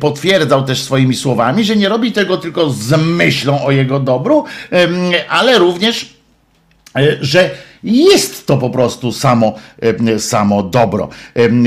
[0.00, 4.44] potwierdzał też swoimi słowami, że nie robi tego tylko z myślą o jego dobru,
[5.28, 6.14] ale również,
[6.96, 7.50] e, że
[7.84, 9.54] jest to po prostu samo,
[10.18, 11.08] samo dobro.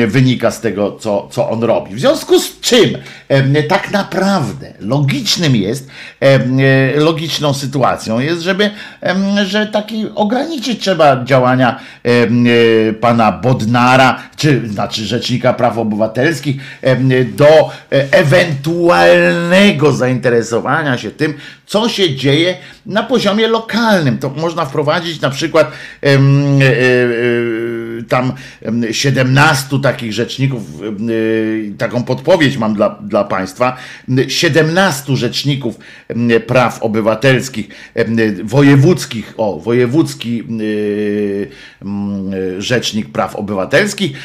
[0.08, 1.96] Wynika z tego, co, co on robi.
[1.96, 2.98] W związku z czym
[3.70, 5.90] tak naprawdę logicznym jest,
[6.96, 8.70] logiczną sytuacją jest, żeby,
[9.46, 16.56] że taki ograniczyć trzeba działania e, pana Bodnara, czy znaczy Rzecznika Praw Obywatelskich
[17.38, 17.72] do e,
[18.12, 21.34] ewentualnego zainteresowania się tym,
[21.66, 24.18] co się dzieje na poziomie lokalnym.
[24.18, 26.18] To można wprowadzić na przykład e, e,
[28.04, 28.34] tam
[28.92, 33.78] 17 takich rzeczników, e, taką podpowiedź mam dla, dla Państwa,
[34.28, 35.80] 17 rzeczników
[36.48, 37.68] praw obywatelskich,
[38.44, 40.44] wojewódzkich, o, wojewódzki
[42.58, 44.18] rzecznik praw obywatelskich.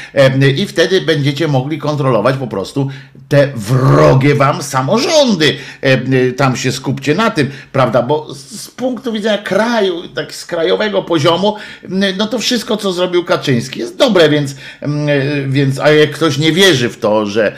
[0.56, 2.88] I wtedy będziecie mogli kontrolować po prostu
[3.28, 5.56] te wrogie wam samorządy.
[6.37, 11.56] Tam się skupcie na tym, prawda, bo z punktu widzenia kraju, tak z krajowego poziomu,
[12.18, 14.57] no to wszystko, co zrobił Kaczyński jest dobre, więc,
[15.48, 17.53] więc a jak ktoś nie wierzy w to, że,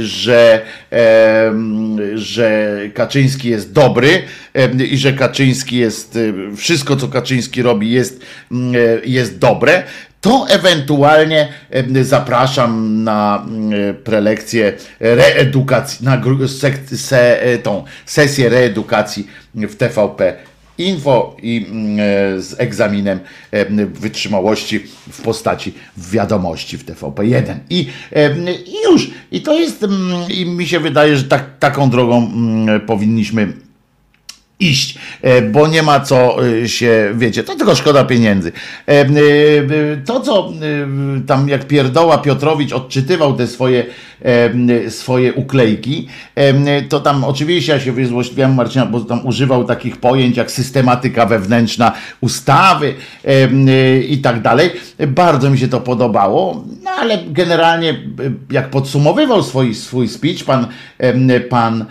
[0.00, 0.62] że,
[2.14, 4.22] że Kaczyński jest dobry
[4.90, 6.18] i że Kaczyński jest,
[6.56, 8.20] wszystko, co Kaczyński robi jest,
[9.04, 9.82] jest dobre,
[10.20, 11.48] to ewentualnie
[12.02, 13.46] zapraszam na
[14.04, 16.22] prelekcję reedukacji, na
[16.96, 20.49] se, e, tą sesję reedukacji w TVP
[20.80, 21.66] Info i
[22.38, 23.20] z egzaminem
[23.92, 27.54] wytrzymałości w postaci wiadomości w TVP1.
[27.70, 27.86] I,
[28.66, 29.86] i już, i to jest,
[30.28, 32.30] i mi się wydaje, że tak, taką drogą
[32.86, 33.52] powinniśmy
[34.60, 38.52] iść, e, bo nie ma co e, się, wiecie, to tylko szkoda pieniędzy.
[38.86, 39.06] E,
[40.04, 40.52] to, co
[41.26, 43.84] tam jak pierdoła Piotrowicz odczytywał te swoje,
[44.88, 46.08] swoje uklejki,
[46.88, 51.92] to tam oczywiście ja się wyzłośliwiam Marcina, bo tam używał takich pojęć jak systematyka wewnętrzna
[52.20, 52.94] ustawy
[54.08, 54.70] i tak dalej.
[55.08, 58.00] Bardzo mi się to podobało, no ale generalnie
[58.50, 60.66] jak podsumowywał swój, swój speech pan,
[61.50, 61.84] pan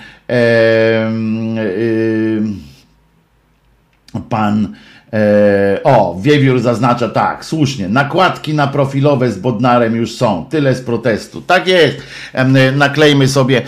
[4.29, 4.75] Pan
[5.13, 10.81] e, o, Wiewiór zaznacza tak, słusznie, nakładki na profilowe z Bodnarem już są, tyle z
[10.81, 11.41] protestu.
[11.41, 11.97] Tak jest,
[12.33, 13.61] e, naklejmy sobie,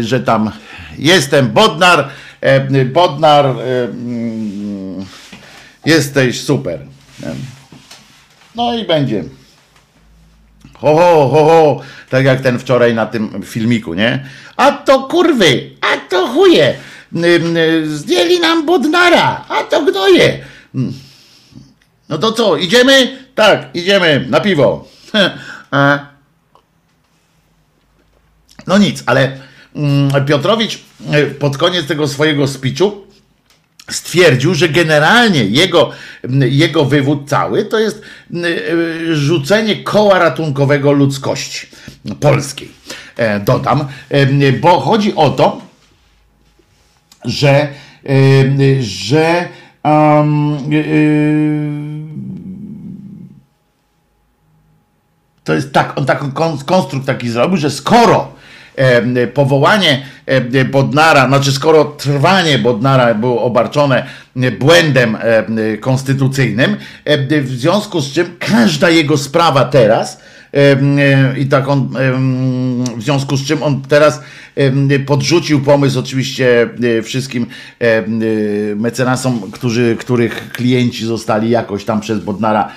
[0.00, 0.50] że tam
[0.98, 2.08] jestem Bodnar,
[2.92, 5.04] Bodnar, mm,
[5.86, 6.80] jesteś super.
[8.54, 9.24] No i będzie.
[10.84, 14.28] Ho, ho, ho, ho, tak jak ten wczoraj na tym filmiku, nie?
[14.56, 16.74] A to kurwy, a to chuje.
[17.84, 20.44] Zdjęli nam Bodnara, a to gnoje.
[20.74, 20.92] Mm.
[22.08, 23.18] No to co, idziemy?
[23.34, 24.88] Tak, idziemy na piwo.
[28.66, 29.38] No nic, ale
[29.74, 30.78] mm, Piotrowicz
[31.10, 33.06] e, pod koniec tego swojego speechu
[33.90, 35.90] stwierdził, że generalnie jego,
[36.40, 38.02] jego wywód cały to jest
[38.34, 41.66] e, rzucenie koła ratunkowego ludzkości
[42.20, 42.70] polskiej.
[43.16, 43.84] E, dodam,
[44.60, 45.62] bo chodzi o to,
[47.24, 47.68] że,
[48.80, 49.48] że
[49.84, 50.58] um,
[55.44, 56.26] to jest tak, on taki
[56.66, 58.34] konstrukt taki zrobił, że skoro
[59.34, 60.06] powołanie
[60.70, 64.06] Bodnara, znaczy skoro trwanie Bodnara było obarczone
[64.58, 65.18] błędem
[65.80, 66.76] konstytucyjnym,
[67.42, 70.20] w związku z czym każda jego sprawa teraz
[71.38, 71.88] i tak on,
[72.96, 74.20] w związku z czym on teraz
[75.06, 77.46] podrzucił pomysł oczywiście e, wszystkim
[77.80, 78.02] e,
[78.76, 82.68] mecenasom, którzy, których klienci zostali jakoś tam przez Bodnara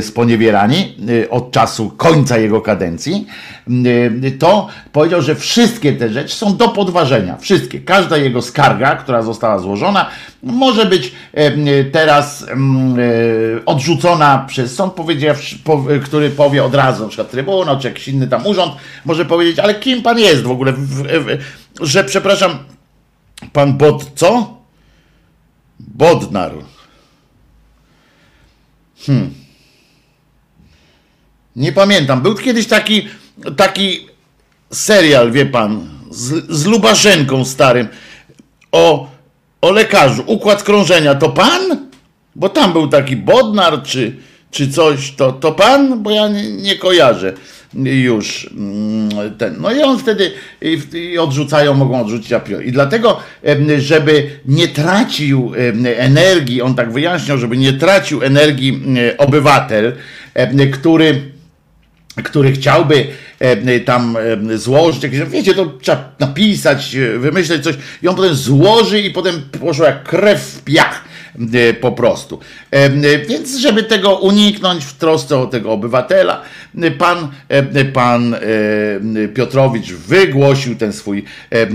[0.00, 3.26] sponiewierani e, od czasu końca jego kadencji,
[4.38, 7.36] to powiedział, że wszystkie te rzeczy są do podważenia.
[7.36, 7.80] Wszystkie.
[7.80, 10.06] Każda jego skarga, która została złożona,
[10.42, 11.12] może być
[11.92, 12.46] teraz
[13.66, 14.94] odrzucona przez sąd,
[16.04, 18.72] który powie od razu, na przykład Trybunał, czy jakiś inny tam urząd,
[19.04, 20.72] może powiedzieć, ale kim pan jest w ogóle?
[21.80, 22.58] Że przepraszam,
[23.52, 24.56] pan Bod, co?
[25.80, 26.52] Bodnar.
[29.06, 29.34] Hmm.
[31.56, 32.22] Nie pamiętam.
[32.22, 33.08] Był kiedyś taki,
[33.56, 34.06] taki
[34.72, 37.88] serial, wie pan, z, z Lubaszenką starym
[38.72, 39.10] o,
[39.60, 40.24] o lekarzu.
[40.26, 41.14] Układ krążenia.
[41.14, 41.90] To pan?
[42.36, 44.16] bo tam był taki Bodnar czy,
[44.50, 47.32] czy coś, to, to pan, bo ja nie, nie kojarzę
[47.74, 49.56] już mm, ten.
[49.60, 50.32] No i on wtedy
[50.94, 52.68] i, odrzucają, mogą odrzucić a priori.
[52.68, 53.20] I dlatego,
[53.78, 55.52] żeby nie tracił
[55.96, 59.92] energii, on tak wyjaśniał, żeby nie tracił energii em, obywatel,
[60.72, 61.22] który
[62.24, 63.06] który chciałby
[63.84, 64.16] tam
[64.54, 69.86] złożyć jakieś, wiecie, to trzeba napisać, wymyśleć coś i on potem złoży i potem poszło
[69.86, 71.04] jak krew w piach
[71.80, 72.40] po prostu.
[72.72, 72.90] E, e,
[73.28, 76.42] Więc żeby tego uniknąć w trosce o tego obywatela,
[76.82, 78.38] e, pan, e, pan e,
[79.34, 81.66] Piotrowicz wygłosił ten swój e, e,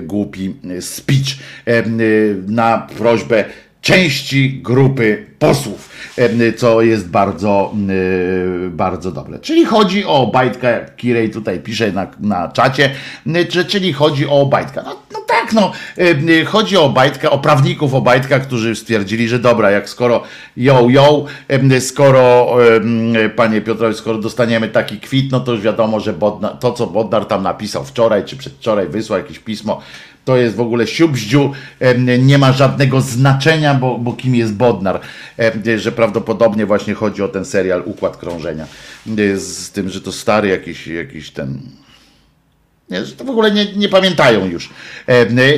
[0.00, 1.26] głupi speech
[1.66, 1.82] e,
[2.46, 3.44] na prośbę
[3.80, 5.88] części grupy posłów,
[6.56, 7.74] co jest bardzo,
[8.70, 9.38] bardzo dobre.
[9.38, 12.90] Czyli chodzi o Obajtka, jak Kirej tutaj pisze na, na czacie,
[13.48, 14.82] czy- czyli chodzi o Obajtka.
[14.82, 15.72] No, no tak, no,
[16.46, 20.22] chodzi o Obajtka, o prawników Obajtka, którzy stwierdzili, że dobra, jak skoro
[20.56, 21.24] ją, ją,
[21.80, 22.56] skoro,
[23.36, 27.24] panie Piotrowicz, skoro dostaniemy taki kwit, no to już wiadomo, że Bodnar, to, co Bodnar
[27.26, 29.80] tam napisał wczoraj, czy przedwczoraj, wysłał jakieś pismo,
[30.24, 31.52] to jest w ogóle siubździu,
[32.18, 35.00] nie ma żadnego znaczenia, bo, bo kim jest Bodnar,
[35.76, 38.66] że prawdopodobnie właśnie chodzi o ten serial Układ Krążenia,
[39.36, 41.60] z tym, że to stary jakiś, jakiś ten...
[42.90, 44.70] Nie, że to w ogóle nie, nie pamiętają już.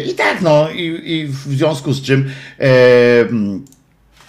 [0.07, 2.31] I tak, no, i, i w związku z czym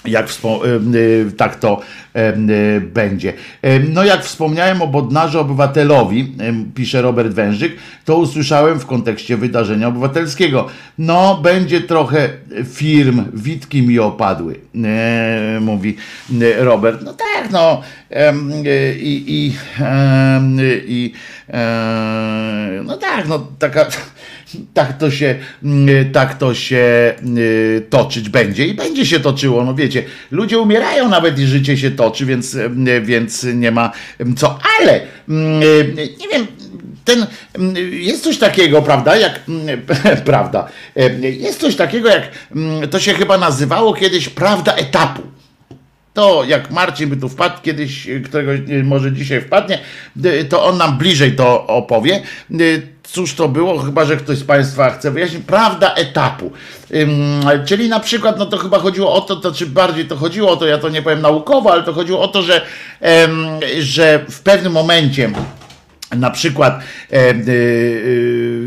[0.05, 1.81] jak em, y, tak to
[2.15, 3.33] y, będzie.
[3.89, 6.35] No jak wspomniałem o Bodnarze Obywatelowi,
[6.75, 10.67] pisze Robert Wężyk, to usłyszałem w kontekście wydarzenia obywatelskiego.
[10.97, 12.29] No, będzie trochę
[12.73, 15.97] firm, witki mi opadły, e, mówi
[16.41, 17.01] e, Robert.
[17.01, 18.33] No tak, no e,
[18.95, 19.53] i, i,
[20.87, 21.13] i
[21.49, 23.85] e, no tak, no taka
[24.73, 29.63] tak to się, mm, tak to się y, toczyć będzie i będzie się toczyło.
[29.63, 34.33] No wiecie, ludzie umierają nawet i życie się toczy, więc, y, więc nie ma y,
[34.33, 34.59] co.
[34.79, 36.47] Ale mm, y, nie wiem,
[37.05, 39.15] ten mm, jest coś takiego, prawda?
[39.15, 39.81] Jak mm,
[40.25, 45.21] prawda, y, jest coś takiego, jak mm, to się chyba nazywało kiedyś prawda etapu.
[46.13, 49.79] To jak Marcin by tu wpadł kiedyś, którego y, może dzisiaj wpadnie,
[50.25, 52.21] y, to on nam bliżej to opowie.
[53.13, 55.43] Cóż to było, chyba że ktoś z Państwa chce wyjaśnić.
[55.47, 56.52] Prawda etapu.
[56.93, 60.52] Ym, Czyli na przykład, no to chyba chodziło o to, to czy bardziej to chodziło
[60.52, 62.62] o to, ja to nie powiem naukowo, ale to chodziło o to, że,
[63.02, 63.45] em,
[63.80, 65.32] że w pewnym momencie
[66.15, 66.80] na przykład
[67.12, 67.34] e, e, e,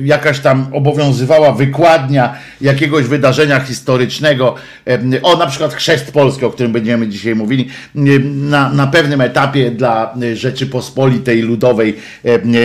[0.05, 4.55] jakaś tam obowiązywała wykładnia jakiegoś wydarzenia historycznego,
[4.87, 9.21] e, o na przykład chrzest Polski, o którym będziemy dzisiaj mówili, e, na, na pewnym
[9.21, 11.97] etapie dla e, Rzeczypospolitej Ludowej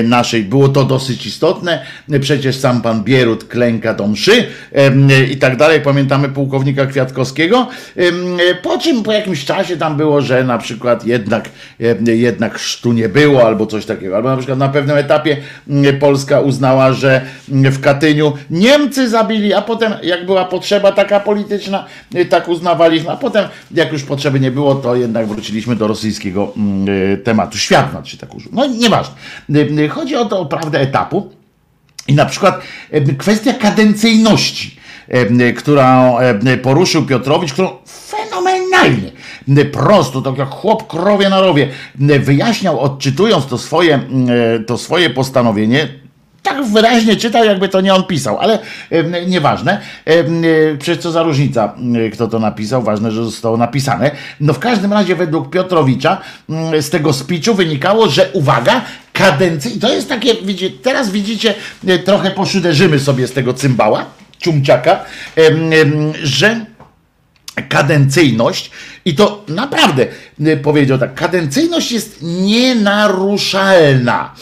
[0.04, 1.86] naszej było to dosyć istotne.
[2.22, 4.48] Przecież sam pan Bierut klęka do mszy
[5.32, 5.82] i tak dalej.
[5.82, 7.68] Pamiętamy pułkownika Kwiatkowskiego.
[8.64, 11.49] Po czym po jakimś czasie tam było, że na przykład jednak,
[12.05, 14.16] jednak chrztu nie było albo coś takiego.
[14.16, 15.38] Albo na przykład na pewnym etapie
[15.69, 21.19] mm, Polska uznała, że mm, w Katyniu Niemcy zabili, a potem jak była potrzeba taka
[21.19, 25.88] polityczna, y, tak uznawaliśmy, a potem jak już potrzeby nie było, to jednak wróciliśmy do
[25.88, 27.57] rosyjskiego mm, y, tematu.
[27.57, 28.51] Świat nad się tak użył.
[28.53, 29.15] No nieważne.
[29.55, 31.32] Y, Chodzi o to o prawdę etapu.
[32.07, 32.61] I na przykład
[33.17, 34.80] kwestia kadencyjności,
[35.57, 36.15] którą
[36.63, 39.11] poruszył Piotrowicz, którą fenomenalnie,
[39.72, 41.70] prosto, tak jak chłop krowie na rowie,
[42.20, 43.99] wyjaśniał, odczytując to swoje,
[44.68, 45.88] to swoje postanowienie,
[46.43, 49.82] tak wyraźnie czytał, jakby to nie on pisał, ale e, nieważne.
[50.08, 50.26] E, e,
[50.80, 51.74] przecież co za różnica,
[52.14, 54.12] kto to napisał, ważne, że zostało napisane.
[54.39, 56.18] No w każdym razie według Piotrowicza
[56.82, 58.82] z tego speechu wynikało, że uwaga,
[59.14, 60.36] kadencji, to jest takie,
[60.82, 61.54] teraz widzicie,
[62.06, 64.06] trochę poszyderzymy sobie z tego cymbała,
[64.39, 64.99] ciumciaka,
[66.24, 66.66] że
[67.70, 68.72] kadencyjność
[69.06, 70.08] i to naprawdę
[70.47, 74.36] y, powiedział tak, kadencyjność jest nienaruszalna.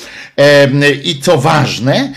[1.04, 2.14] I co ważne,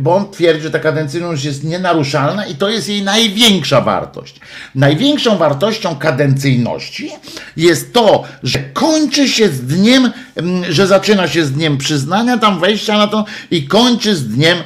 [0.00, 4.40] bo on twierdzi, że ta kadencyjność jest nienaruszalna i to jest jej największa wartość.
[4.74, 7.10] Największą wartością kadencyjności
[7.56, 10.12] jest to, że kończy się z dniem,
[10.68, 14.58] że zaczyna się z dniem przyznania, tam wejścia na to i kończy z dniem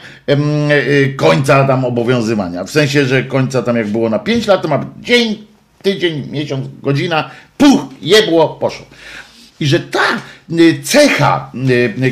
[1.16, 2.64] końca tam obowiązywania.
[2.64, 5.46] W sensie, że końca tam jak było na 5 lat, to ma dzień,
[5.82, 8.86] tydzień, miesiąc, godzina, puch, jebło, poszło.
[9.60, 10.00] I że ta
[10.52, 11.52] y, cecha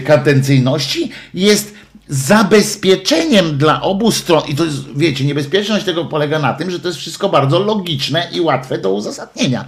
[0.04, 1.73] kadencyjności jest
[2.08, 4.42] zabezpieczeniem dla obu stron.
[4.48, 8.28] I to jest, wiecie, niebezpieczność tego polega na tym, że to jest wszystko bardzo logiczne
[8.32, 9.64] i łatwe do uzasadnienia.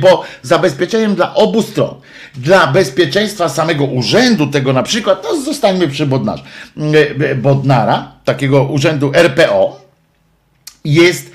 [0.00, 1.94] Bo zabezpieczeniem dla obu stron,
[2.34, 6.42] dla bezpieczeństwa samego urzędu tego na przykład, no zostańmy przy Bodnarze,
[7.36, 9.80] Bodnara, takiego urzędu RPO,
[10.84, 11.30] jest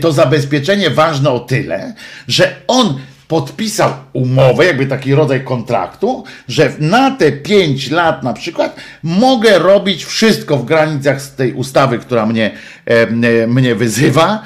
[0.00, 1.94] to zabezpieczenie ważne o tyle,
[2.28, 2.98] że on
[3.34, 10.04] podpisał umowę, jakby taki rodzaj kontraktu, że na te 5 lat na przykład mogę robić
[10.04, 12.50] wszystko w granicach z tej ustawy, która mnie,
[12.86, 14.42] e, mnie wyzywa.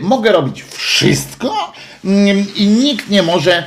[0.00, 1.72] Mogę robić wszystko
[2.56, 3.64] i nikt nie może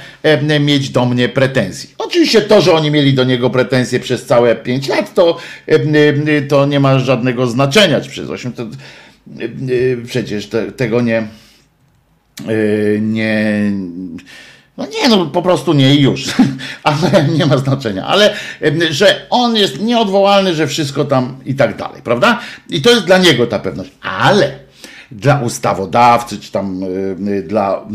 [0.60, 1.90] mieć do mnie pretensji.
[1.98, 5.38] Oczywiście to, że oni mieli do niego pretensje przez całe 5 lat, to,
[6.50, 8.66] to nie ma żadnego znaczenia, przez 8 to
[10.08, 13.72] przecież te, tego nie e, nie
[14.78, 16.26] no nie, no po prostu nie i już,
[16.84, 18.34] ale nie ma znaczenia, ale
[18.90, 22.40] że on jest nieodwołalny, że wszystko tam i tak dalej, prawda?
[22.70, 24.68] I to jest dla niego ta pewność, ale
[25.12, 26.82] dla ustawodawcy, czy tam
[27.44, 27.86] dla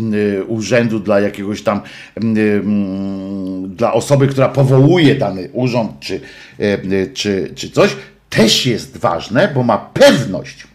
[0.47, 1.81] urzędu, dla jakiegoś tam,
[3.67, 6.21] dla osoby, która powołuje dany urząd, czy,
[7.15, 7.97] czy, czy coś,
[8.31, 10.67] też jest ważne, bo ma pewność,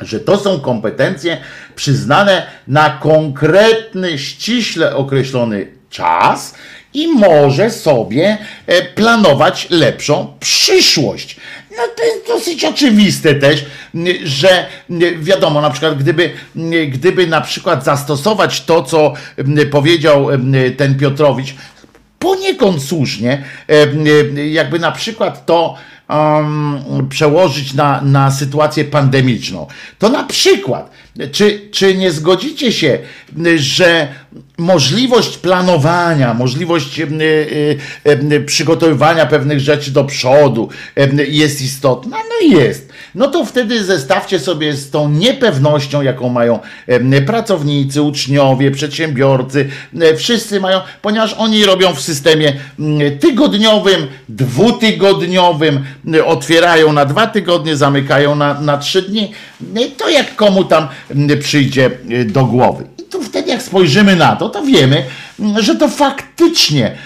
[0.00, 1.36] że to są kompetencje
[1.76, 6.54] przyznane na konkretny, ściśle określony czas
[6.94, 11.36] i może sobie e, planować lepszą przyszłość.
[11.70, 13.64] No to jest dosyć oczywiste też,
[14.24, 14.66] że
[15.18, 16.30] wiadomo, na przykład gdyby,
[16.88, 19.12] gdyby na przykład zastosować to, co
[19.70, 20.26] powiedział
[20.76, 21.54] ten Piotrowicz,
[22.18, 23.44] poniekąd słusznie,
[24.50, 25.76] jakby na przykład to,
[26.08, 29.66] um, przełożyć na, na sytuację pandemiczną.
[29.98, 30.90] To na przykład,
[31.32, 32.98] czy, czy nie zgodzicie się,
[33.56, 34.08] że
[34.58, 37.06] możliwość planowania, możliwość y,
[38.06, 40.68] y, y, przygotowywania pewnych rzeczy do przodu
[41.28, 42.16] jest istotna?
[42.16, 42.92] No jest.
[43.14, 46.58] No to wtedy zestawcie sobie z tą niepewnością, jaką mają
[47.26, 49.68] pracownicy, uczniowie, przedsiębiorcy,
[50.16, 52.52] wszyscy mają, ponieważ oni robią w systemie
[53.20, 55.84] tygodniowym, dwutygodniowym,
[56.26, 59.32] otwierają na dwa tygodnie, zamykają na, na trzy dni.
[59.98, 60.88] To jak komu tam
[61.40, 61.90] przyjdzie
[62.26, 62.93] do głowy.
[63.14, 65.04] Tu wtedy jak spojrzymy na to, to wiemy,
[65.60, 66.96] że to faktycznie,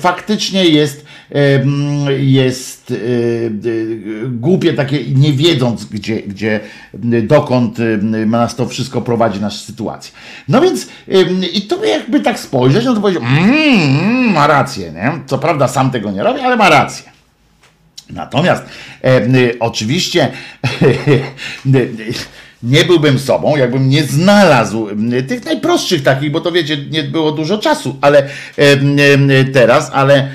[0.00, 1.04] faktycznie jest
[2.18, 2.94] jest e,
[4.28, 6.60] głupie takie, nie wiedząc gdzie, gdzie
[7.22, 7.78] dokąd
[8.26, 10.12] nas to wszystko prowadzi, nasz sytuację.
[10.48, 10.88] No więc
[11.52, 15.12] i to jakby tak spojrzeć, no to powiedzieć, mmm, ma rację, nie?
[15.26, 17.12] Co prawda sam tego nie robi, ale ma rację.
[18.10, 18.62] Natomiast
[19.04, 19.22] e,
[19.60, 20.32] oczywiście
[22.62, 24.88] nie byłbym sobą, jakbym nie znalazł
[25.28, 28.28] tych najprostszych takich, bo to wiecie, nie było dużo czasu, ale
[29.52, 30.28] teraz, ale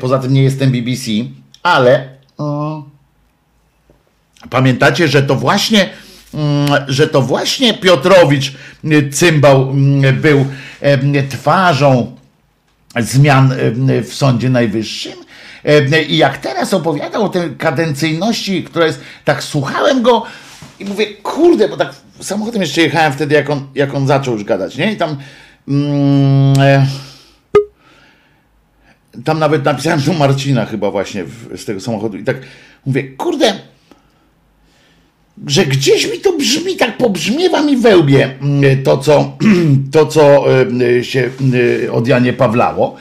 [0.00, 1.10] poza tym nie jestem BBC,
[1.62, 2.08] ale
[4.50, 5.88] pamiętacie, że to właśnie
[6.88, 8.52] że to właśnie Piotrowicz
[9.12, 9.74] cymbał
[10.20, 10.46] był
[11.30, 12.16] twarzą
[12.96, 13.54] zmian
[14.02, 15.12] w Sądzie Najwyższym.
[16.08, 20.22] I jak teraz opowiadał o tej kadencyjności, która jest, tak słuchałem go,
[20.80, 24.44] i mówię, kurde, bo tak samochodem jeszcze jechałem wtedy, jak on, jak on zaczął już
[24.44, 24.92] gadać, nie?
[24.92, 25.16] I tam.
[25.68, 26.86] Mm, e,
[29.24, 32.36] tam nawet napisałem do Marcina chyba właśnie w, z tego samochodu i tak
[32.86, 33.54] mówię, kurde,
[35.46, 39.36] że gdzieś mi to brzmi, tak pobrzmiewa mi wełbie mm, to, co,
[39.92, 40.44] to, co
[40.98, 41.30] e, się
[41.84, 42.96] e, od Janie Pawlało.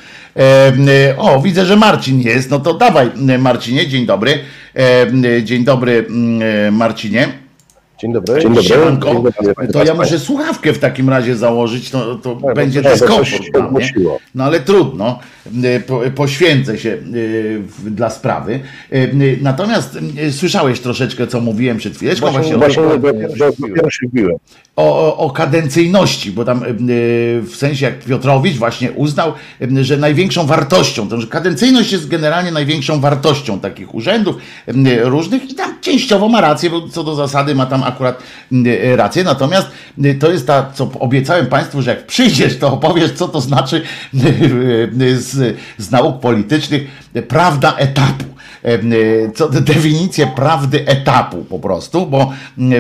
[1.18, 2.50] O, widzę, że Marcin jest.
[2.50, 4.40] No to dawaj, Marcinie, dzień dobry.
[5.44, 7.49] Dzień dobry, mm, Marcinie.
[8.02, 8.42] Dzień dobry.
[8.42, 8.70] Dzień dobry.
[8.70, 9.14] Siemanko.
[9.14, 9.68] Dzień dobry.
[9.68, 13.94] To ja muszę słuchawkę w takim razie założyć, to, to tak, będzie dyskomfort dla mnie.
[14.36, 15.20] No ale trudno,
[16.16, 18.60] poświęcę się y, dla sprawy.
[18.94, 22.32] Y, natomiast y, słyszałeś troszeczkę, co mówiłem przed chwileczką.
[22.32, 24.30] Właśnie, właśnie, do,
[24.76, 26.64] o, o kadencyjności, bo tam
[27.44, 29.34] w sensie jak Piotrowicz właśnie uznał,
[29.82, 34.36] że największą wartością, to, że kadencyjność jest generalnie największą wartością takich urzędów
[35.04, 38.24] różnych i tam częściowo ma rację, bo co do zasady ma tam akurat
[38.96, 39.24] rację.
[39.24, 39.68] Natomiast
[40.20, 43.82] to jest ta, co obiecałem Państwu, że jak przyjdziesz, to opowiesz, co to znaczy
[44.16, 44.20] e,
[45.32, 46.88] z, z nauk politycznych
[47.28, 48.26] prawda etapu
[49.36, 52.32] co definicję prawdy etapu po prostu, bo,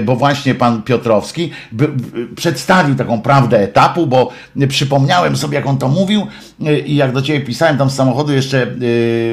[0.05, 4.29] bo właśnie pan Piotrowski by, by, przedstawił taką prawdę etapu, bo
[4.67, 6.27] przypomniałem sobie, jak on to mówił
[6.85, 8.67] i jak do ciebie pisałem tam z samochodu jeszcze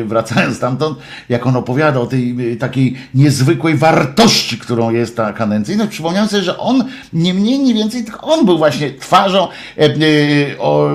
[0.05, 6.29] wracając stamtąd, jak on opowiada o tej takiej niezwykłej wartości, którą jest ta kadencyjność, przypomniałem
[6.29, 9.49] sobie, że on nie mniej, nie więcej, tylko on był właśnie twarzą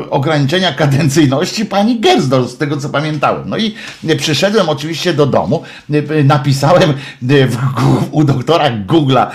[0.09, 3.49] ograniczenia kadencyjności pani Gersdorf, z tego co pamiętałem.
[3.49, 3.75] No i
[4.17, 5.63] przyszedłem oczywiście do domu,
[6.23, 7.57] napisałem w,
[8.11, 9.27] u doktora Google'a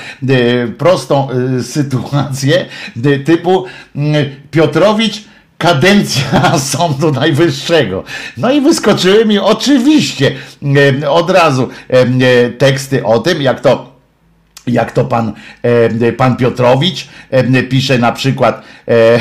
[0.78, 1.28] prostą
[1.62, 2.66] sytuację
[3.24, 3.64] typu
[4.50, 5.24] Piotrowicz
[5.58, 8.04] kadencja Sądu Najwyższego.
[8.36, 10.32] No i wyskoczyły mi oczywiście
[11.08, 11.68] od razu
[12.58, 13.95] teksty o tym, jak to
[14.66, 19.20] jak to pan, e, pan Piotrowicz e, pisze na przykład e,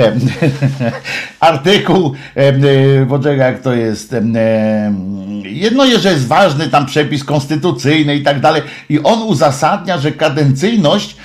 [1.40, 2.14] artykuł,
[3.08, 4.14] poczekaj jak to jest,
[5.42, 11.16] jedno że jest ważny tam przepis konstytucyjny i tak dalej i on uzasadnia, że kadencyjność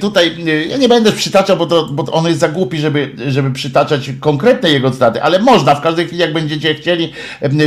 [0.00, 0.36] tutaj,
[0.68, 4.70] ja nie będę przytaczał, bo, to, bo on jest za głupi, żeby, żeby przytaczać konkretne
[4.70, 7.12] jego cytaty, ale można w każdej chwili, jak będziecie chcieli,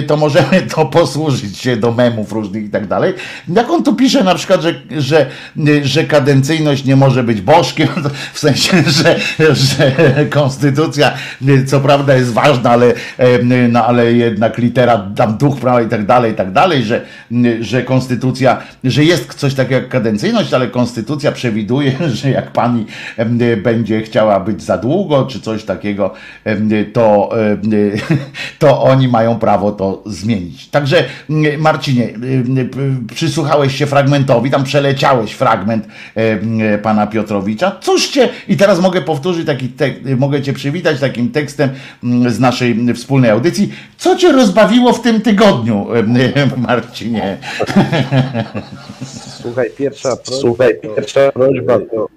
[0.08, 3.14] to możemy to posłużyć się do memów różnych i tak dalej.
[3.48, 5.26] Jak on tu pisze na przykład, że, że,
[5.84, 7.88] że kadencyjność nie może być bożkiem,
[8.34, 9.20] w sensie, że,
[9.56, 9.92] że
[10.30, 11.14] konstytucja
[11.66, 12.94] co prawda jest ważna, ale,
[13.70, 17.06] no, ale jednak litera, tam duch prawa i tak dalej, i tak dalej, że,
[17.60, 22.86] że konstytucja, że jest coś takiego jak kadencyjność, ale konstytucja przewiduje, że jak pani
[23.64, 26.14] będzie chciała być za długo, czy coś takiego,
[26.94, 27.30] to,
[28.60, 30.68] to oni mają prawo to zmienić.
[30.68, 31.04] Także
[31.58, 32.10] Marcinie,
[33.16, 35.88] przysłuchałeś się fragmentowi, tam przeleciałeś fragment
[36.84, 37.78] pana Piotrowicza.
[37.82, 41.70] Cóżcie, i teraz mogę powtórzyć taki tekst, mogę cię przywitać takim tekstem
[42.28, 43.74] z naszej wspólnej audycji.
[43.98, 45.88] Co cię rozbawiło w tym tygodniu,
[46.58, 47.38] Marcinie?
[49.42, 50.42] Słuchaj, pierwsza prośba.
[50.42, 52.08] Słuchaj, pierwsza prośba to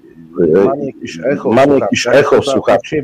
[0.64, 2.97] Mam jakieś echo, mam jakieś echo słuchawki.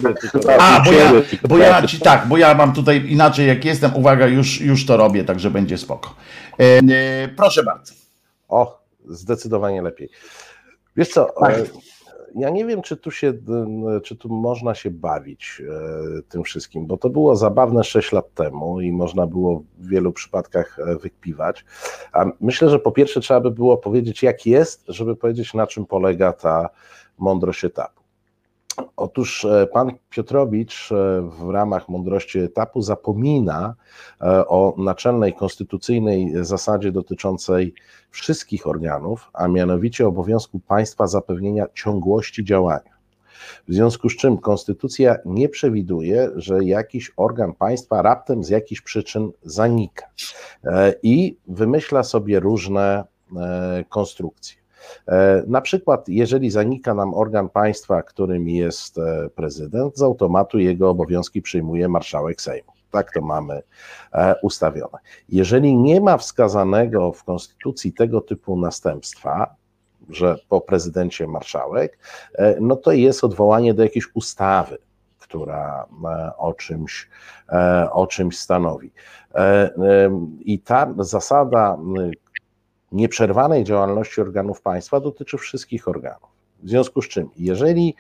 [0.58, 1.12] A, bo ja,
[1.48, 4.96] bo ja ci tak, bo ja mam tutaj inaczej jak jestem, uwaga, już, już to
[4.96, 6.14] robię, także będzie spoko.
[6.60, 7.94] E, e, proszę bardzo.
[8.48, 10.08] O, zdecydowanie lepiej.
[10.96, 11.56] Wiesz co, tak.
[12.34, 13.32] ja nie wiem, czy tu się,
[14.04, 15.62] czy tu można się bawić
[16.18, 20.12] e, tym wszystkim, bo to było zabawne 6 lat temu i można było w wielu
[20.12, 21.64] przypadkach wykpiwać.
[22.12, 25.86] A myślę, że po pierwsze trzeba by było powiedzieć, jak jest, żeby powiedzieć, na czym
[25.86, 26.68] polega ta
[27.18, 28.02] mądrość etapu.
[28.96, 33.74] Otóż e, pan Piotrowicz e, w ramach mądrości etapu zapomina
[34.20, 37.74] e, o naczelnej konstytucyjnej zasadzie dotyczącej
[38.12, 42.92] wszystkich organów, a mianowicie obowiązku państwa zapewnienia ciągłości działania.
[43.68, 49.30] W związku z czym konstytucja nie przewiduje, że jakiś organ państwa raptem z jakichś przyczyn
[49.42, 50.06] zanika
[51.02, 53.04] i wymyśla sobie różne
[53.88, 54.62] konstrukcje.
[55.08, 60.90] E, na przykład, jeżeli zanika nam organ państwa, którym jest e, prezydent, z automatu jego
[60.90, 62.72] obowiązki przyjmuje marszałek Sejmu.
[62.92, 63.62] Tak to mamy
[64.12, 64.98] e, ustawione.
[65.28, 69.54] Jeżeli nie ma wskazanego w Konstytucji tego typu następstwa,
[70.08, 71.98] że po prezydencie marszałek,
[72.60, 74.78] no to jest odwołanie do jakiejś ustawy,
[75.18, 75.86] która
[76.38, 77.08] o czymś,
[77.92, 78.92] o czymś stanowi.
[80.40, 81.78] I ta zasada
[82.92, 86.30] nieprzerwanej działalności organów państwa dotyczy wszystkich organów.
[86.62, 87.94] W związku z czym, jeżeli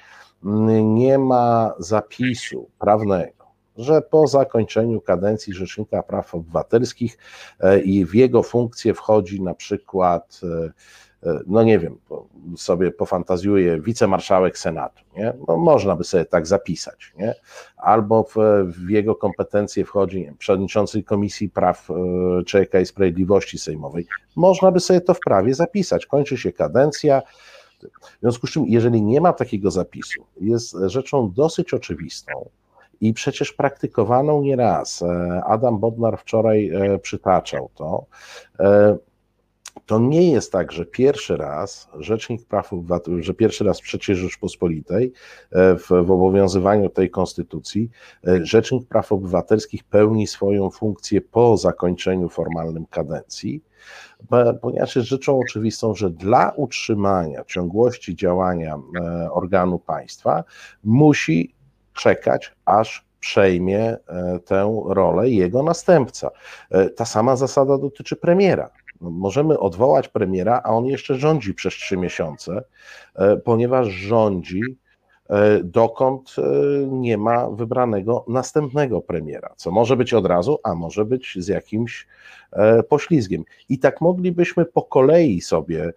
[0.82, 3.41] nie ma zapisu prawnego,
[3.76, 7.18] że po zakończeniu kadencji Rzecznika Praw Obywatelskich
[7.60, 10.72] e, i w jego funkcję wchodzi na przykład e,
[11.46, 11.98] no nie wiem,
[12.56, 15.32] sobie pofantazjuję, wicemarszałek Senatu, nie?
[15.48, 17.34] No można by sobie tak zapisać, nie?
[17.76, 18.34] Albo w,
[18.66, 21.94] w jego kompetencje wchodzi nie przewodniczący Komisji Praw e,
[22.44, 24.06] Człowieka i Sprawiedliwości Sejmowej.
[24.36, 26.06] Można by sobie to w prawie zapisać.
[26.06, 27.22] Kończy się kadencja.
[28.16, 32.32] W związku z czym, jeżeli nie ma takiego zapisu, jest rzeczą dosyć oczywistą,
[33.02, 35.02] i przecież praktykowaną nieraz.
[35.02, 38.06] E, Adam Bodnar wczoraj e, przytaczał to
[39.86, 45.12] to nie jest tak, że pierwszy raz Rzecznik Praw Obywatelskich, że pierwszy raz III Rzeczpospolitej
[45.50, 47.90] e, w, w obowiązywaniu tej konstytucji
[48.26, 53.62] e, Rzecznik Praw Obywatelskich pełni swoją funkcję po zakończeniu formalnym kadencji,
[54.60, 60.44] ponieważ jest rzeczą oczywistą, że dla utrzymania ciągłości działania e, organu państwa
[60.84, 61.54] musi
[61.94, 63.96] czekać, aż przejmie
[64.44, 66.30] tę rolę jego następca.
[66.96, 68.70] Ta sama zasada dotyczy premiera.
[69.02, 72.64] No, możemy odwołać premiera, a on jeszcze rządzi przez trzy miesiące,
[73.14, 74.74] e, ponieważ rządzi e,
[75.64, 76.42] dokąd e,
[76.86, 82.06] nie ma wybranego następnego premiera, co może być od razu, a może być z jakimś
[82.88, 83.44] poślizgiem.
[83.68, 85.92] I tak moglibyśmy po kolei sobie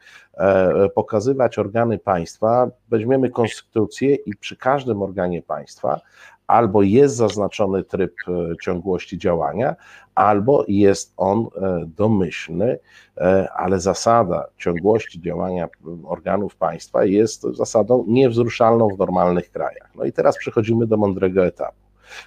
[0.96, 6.02] pokazywać organy państwa, weźmiemy konstytucję i przy każdym organie państwa
[6.48, 8.32] albo jest zaznaczony tryb e,
[8.62, 9.76] ciągłości działania,
[10.16, 12.80] albo jest on e, domyślny,
[13.18, 15.68] e, ale zasada ciągłości działania
[16.04, 19.90] organów państwa jest zasadą niewzruszalną w normalnych krajach.
[19.96, 21.78] No i teraz przechodzimy do mądrego etapu,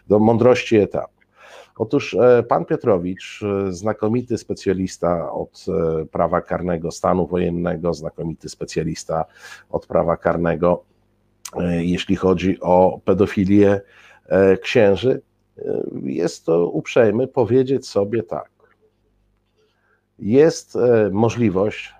[0.08, 1.18] do mądrości etapu.
[1.76, 2.16] Otóż
[2.48, 3.40] pan Piotrowicz,
[3.70, 5.66] znakomity specjalista od
[6.12, 9.24] prawa karnego stanu wojennego, znakomity specjalista
[9.70, 10.84] od prawa karnego,
[11.78, 13.80] jeśli chodzi o pedofilię,
[14.62, 15.20] księży,
[15.58, 18.50] e, jest to uprzejmy powiedzieć sobie tak.
[20.18, 21.94] Jest e, możliwość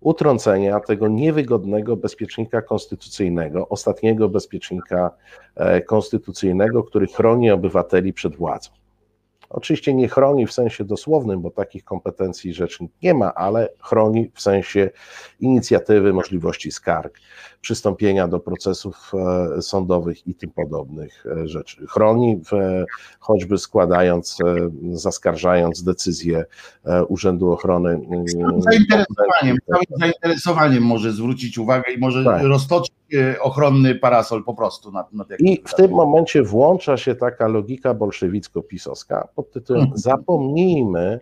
[0.00, 5.10] utrącenia tego niewygodnego bezpiecznika konstytucyjnego, ostatniego bezpiecznika
[5.54, 8.70] e, konstytucyjnego, który chroni obywateli przed władzą.
[9.52, 14.42] Oczywiście nie chroni w sensie dosłownym, bo takich kompetencji rzecznik nie ma, ale chroni w
[14.42, 14.90] sensie
[15.40, 17.18] inicjatywy, możliwości skarg,
[17.60, 19.12] przystąpienia do procesów
[19.58, 21.86] e, sądowych i tym podobnych e, rzeczy.
[21.86, 22.40] Chroni
[23.18, 26.44] choćby składając, e, zaskarżając decyzję
[27.08, 28.00] Urzędu Ochrony.
[28.58, 29.56] Zainteresowaniem,
[30.00, 32.42] zainteresowaniem może zwrócić uwagę i może tak.
[32.42, 32.94] roztoczyć
[33.40, 34.92] ochronny parasol po prostu.
[34.92, 39.98] Nad, nad I w tym momencie włącza się taka logika bolszewicko-pisowska pod tytułem hmm.
[39.98, 41.18] zapomnijmy,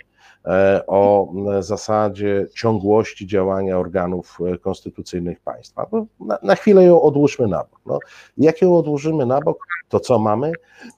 [0.46, 5.86] E, o zasadzie ciągłości działania organów e, konstytucyjnych państwa.
[6.20, 7.80] Na, na, chwilę ją odłóżmy na bok.
[7.86, 7.98] No,
[8.36, 10.52] jak ją odłożymy na bok, to co mamy?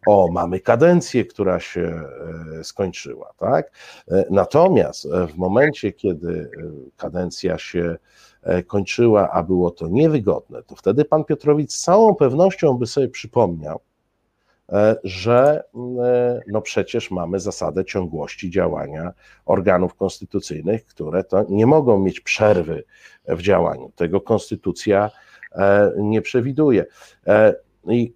[0.07, 2.03] O, mamy kadencję, która się
[2.61, 3.73] e, skończyła, tak?
[4.31, 6.51] Natomiast w momencie, kiedy
[6.97, 7.97] kadencja się
[8.67, 13.81] kończyła, a było to niewygodne, to wtedy pan Piotrowicz z całą pewnością by sobie przypomniał,
[14.73, 15.65] E, że
[16.05, 19.13] e, no przecież mamy zasadę ciągłości działania
[19.45, 22.85] organów konstytucyjnych, które to nie mogą mieć przerwy
[23.29, 23.93] w działaniu.
[23.97, 25.11] Tego konstytucja
[25.53, 26.87] e, nie przewiduje.
[27.89, 28.15] I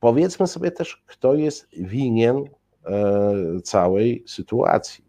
[0.00, 2.44] powiedzmy sobie też, kto jest winien
[3.64, 5.07] całej sytuacji.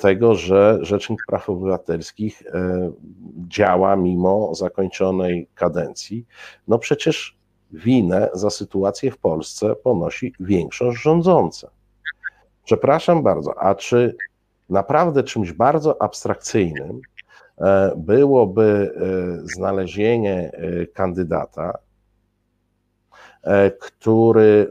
[0.00, 2.42] Tego, że Rzecznik Praw Obywatelskich
[3.48, 6.26] działa mimo zakończonej kadencji.
[6.68, 7.36] No przecież
[7.72, 11.70] winę za sytuację w Polsce ponosi większość rządząca.
[12.64, 14.16] Przepraszam bardzo, a czy
[14.70, 17.00] naprawdę czymś bardzo abstrakcyjnym
[17.58, 21.78] e, byłoby e, znalezienie e, kandydata,
[23.80, 24.70] który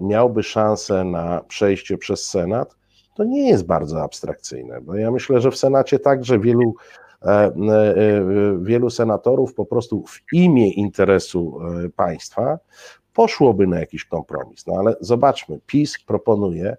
[0.00, 2.76] miałby szansę na przejście przez Senat,
[3.18, 6.74] to nie jest bardzo abstrakcyjne, bo ja myślę, że w Senacie także wielu
[7.22, 11.60] E, e, e, wielu senatorów po prostu w imię interesu
[11.96, 12.58] państwa
[13.14, 14.66] poszłoby na jakiś kompromis.
[14.66, 16.76] No ale zobaczmy, PiS proponuje,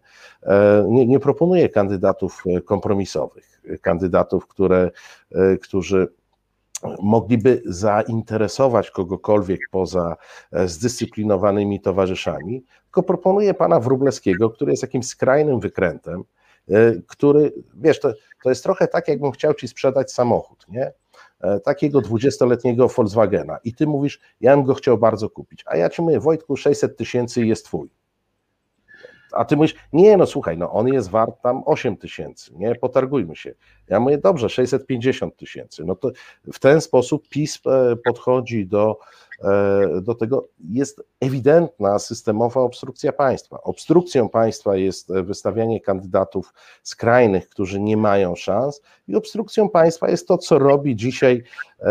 [0.87, 4.91] nie, nie proponuje kandydatów kompromisowych, kandydatów, które,
[5.61, 6.07] którzy
[7.01, 10.15] mogliby zainteresować kogokolwiek poza
[10.65, 16.23] zdyscyplinowanymi towarzyszami, tylko proponuje pana Wróblewskiego, który jest jakimś skrajnym wykrętem,
[17.07, 18.13] który, wiesz, to,
[18.43, 20.91] to jest trochę tak, jakbym chciał ci sprzedać samochód, nie?
[21.41, 25.89] E, takiego 20-letniego Volkswagena i ty mówisz, ja bym go chciał bardzo kupić, a ja
[25.89, 27.89] ci mówię, Wojtku, 600 tysięcy jest twój.
[29.31, 33.35] A ty mówisz, nie, no słuchaj, no on jest wart tam 8 tysięcy, nie, potargujmy
[33.35, 33.53] się.
[33.89, 35.85] Ja mówię, dobrze, 650 tysięcy.
[35.85, 36.11] No to
[36.53, 38.99] w ten sposób PiS e, podchodzi do
[39.43, 43.61] E, do tego jest ewidentna systemowa obstrukcja państwa.
[43.63, 50.37] Obstrukcją państwa jest wystawianie kandydatów skrajnych, którzy nie mają szans, i obstrukcją państwa jest to,
[50.37, 51.43] co robi dzisiaj
[51.79, 51.85] e,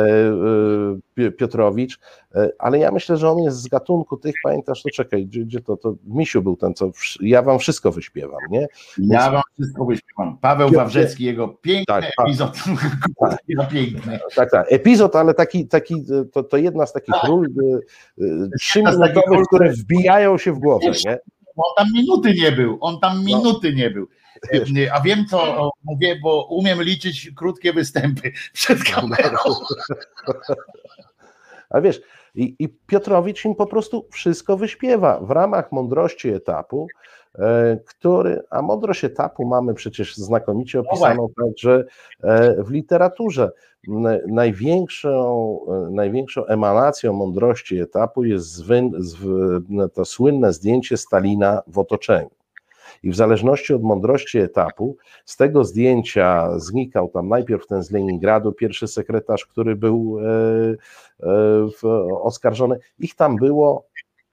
[1.18, 1.98] e, Piotrowicz,
[2.58, 5.76] ale ja myślę, że on jest z gatunku tych, pamiętasz, to czekaj, gdzie, gdzie to,
[5.76, 6.90] to Misiu był ten, co
[7.20, 8.66] ja wam wszystko wyśpiewam, nie?
[8.98, 10.38] Ja wam wszystko wyśpiewam.
[10.38, 12.56] Paweł Wawrzecki, jego piękny tak, epizod.
[13.20, 14.18] Tak, piękny.
[14.34, 15.94] tak, tak, epizod, ale taki, taki
[16.32, 17.46] to, to jedna z takich ról
[18.58, 20.86] trzyminutowych, które wbijają się w głowę.
[21.04, 21.18] Nie?
[21.56, 23.22] On tam minuty nie był, on tam no.
[23.24, 23.78] minuty no.
[23.78, 24.08] nie był.
[24.92, 29.38] A wiem, co mówię, bo umiem liczyć krótkie występy przed kamerą.
[31.70, 32.00] A wiesz,
[32.34, 36.96] i, i Piotrowicz im po prostu wszystko wyśpiewa w ramach mądrości etapu, e,
[37.86, 41.84] który, a mądrość etapu mamy przecież znakomicie no opisaną także
[42.22, 43.50] e, w literaturze.
[44.26, 48.62] Największą, e, największą emanacją mądrości etapu jest
[49.94, 52.30] to słynne zdjęcie Stalina w otoczeniu.
[53.02, 58.52] I w zależności od mądrości etapu, z tego zdjęcia znikał tam najpierw ten z Leningradu,
[58.52, 60.26] pierwszy sekretarz, który był e,
[61.22, 61.88] e,
[62.22, 62.78] oskarżony.
[62.98, 63.88] Ich tam było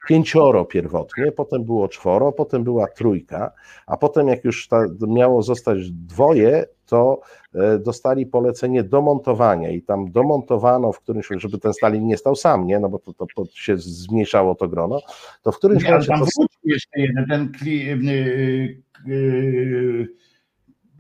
[0.08, 3.51] pięcioro pierwotnie, potem było czworo, potem była trójka,
[3.88, 7.22] a potem jak już ta, miało zostać dwoje, to
[7.56, 12.68] e, dostali polecenie domontowania i tam domontowano w którymś, żeby ten Stalin nie stał sam,
[12.68, 15.01] nie, no bo to, to, to się zmniejszało to grono,
[15.43, 16.08] to w którymś momencie...
[16.08, 16.26] Tam to...
[16.26, 20.08] wrócił jeszcze jeden, ten yy, yy,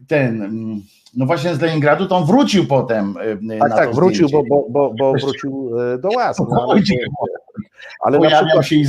[0.07, 0.81] ten, mm,
[1.15, 3.15] no właśnie z Leningradu, to on wrócił potem.
[3.59, 6.39] Tak, tak, wrócił, bo, bo, bo, bo wrócił do łask.
[6.49, 6.81] No, ale,
[7.99, 8.85] ale na przykład się i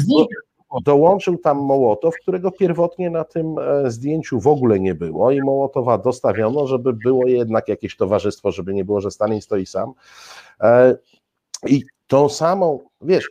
[0.84, 5.98] dołączył tam Mołotow, którego pierwotnie na tym e, zdjęciu w ogóle nie było i Mołotowa
[5.98, 9.92] dostawiono, żeby było jednak jakieś towarzystwo, żeby nie było, że Stalin stoi sam.
[10.60, 10.96] E,
[11.66, 13.30] I tą samą, wiesz,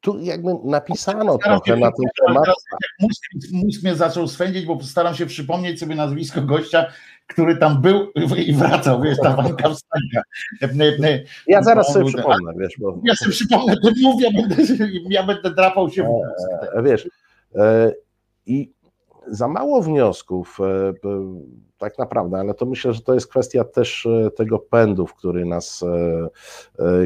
[0.00, 2.48] tu jakby napisano trochę na ten temat.
[3.00, 3.22] Mózg,
[3.52, 6.86] mózg mnie zaczął swędzić, bo staram się przypomnieć sobie nazwisko gościa,
[7.30, 8.10] który tam był
[8.46, 10.22] i wracał, wiesz, ta Wanka wstańka.
[11.46, 12.98] Ja zaraz sobie przypomnę, wiesz, bo...
[13.04, 14.56] Ja sobie przypomnę, to mów, ja będę,
[15.10, 17.08] ja będę drapał się w e, Wiesz,
[17.54, 17.92] e,
[18.46, 18.72] i
[19.26, 20.92] za mało wniosków, e,
[21.78, 25.84] tak naprawdę, ale to myślę, że to jest kwestia też tego pędu, w który nas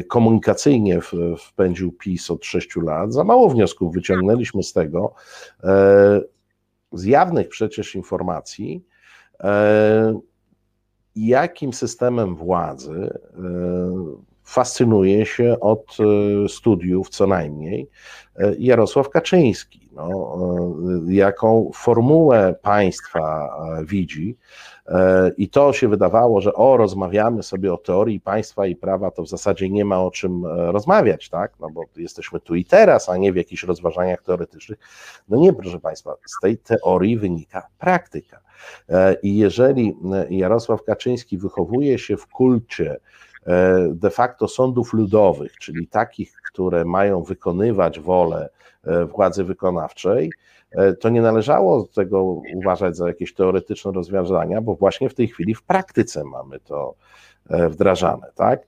[0.07, 0.99] komunikacyjnie
[1.39, 3.13] wpędził PiS od sześciu lat.
[3.13, 5.13] Za mało wniosków wyciągnęliśmy z tego,
[6.91, 8.83] z jawnych przecież informacji,
[11.15, 13.19] jakim systemem władzy
[14.43, 15.97] fascynuje się od
[16.47, 17.89] studiów co najmniej
[18.59, 19.89] Jarosław Kaczyński.
[19.91, 20.37] No,
[21.07, 23.49] jaką formułę państwa
[23.83, 24.37] widzi,
[25.37, 29.29] i to się wydawało, że o, rozmawiamy sobie o teorii państwa i prawa, to w
[29.29, 31.53] zasadzie nie ma o czym rozmawiać, tak?
[31.59, 34.79] No bo jesteśmy tu i teraz, a nie w jakichś rozważaniach teoretycznych.
[35.29, 38.39] No nie, proszę Państwa, z tej teorii wynika praktyka.
[39.23, 39.97] I jeżeli
[40.29, 42.97] Jarosław Kaczyński wychowuje się w kulcie
[43.89, 48.49] de facto sądów ludowych, czyli takich, które mają wykonywać wolę
[49.15, 50.31] władzy wykonawczej,
[50.99, 52.23] to nie należało tego
[52.55, 56.95] uważać za jakieś teoretyczne rozwiązania, bo właśnie w tej chwili w praktyce mamy to
[57.69, 58.67] wdrażane, tak?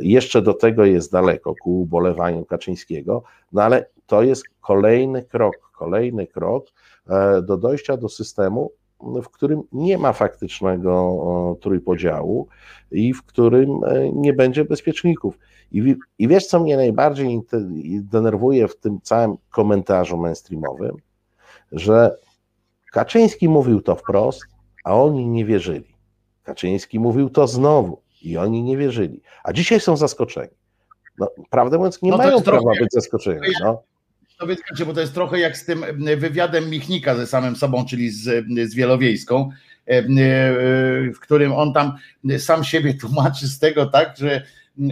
[0.00, 3.22] Jeszcze do tego jest daleko ku ubolewaniu Kaczyńskiego,
[3.52, 6.66] no ale to jest kolejny krok, kolejny krok
[7.42, 8.70] do dojścia do systemu,
[9.00, 12.48] w którym nie ma faktycznego trójpodziału
[12.90, 15.38] i w którym e, nie będzie bezpieczników.
[15.72, 17.40] I, I wiesz, co mnie najbardziej
[18.02, 20.96] denerwuje w tym całym komentarzu mainstreamowym,
[21.72, 22.16] że
[22.92, 24.42] Kaczyński mówił to wprost,
[24.84, 25.94] a oni nie wierzyli.
[26.42, 29.22] Kaczyński mówił to znowu i oni nie wierzyli.
[29.44, 30.54] A dzisiaj są zaskoczeni.
[31.18, 33.40] No, prawdę mówiąc, nie no mają prawa być zaskoczeni.
[33.62, 33.82] No.
[34.38, 35.84] To wiecie, bo to jest trochę jak z tym
[36.16, 39.50] wywiadem Michnika ze samym sobą, czyli z, z Wielowiejską,
[39.86, 40.04] e, e,
[41.12, 41.92] w którym on tam
[42.38, 44.42] sam siebie tłumaczy z tego tak, że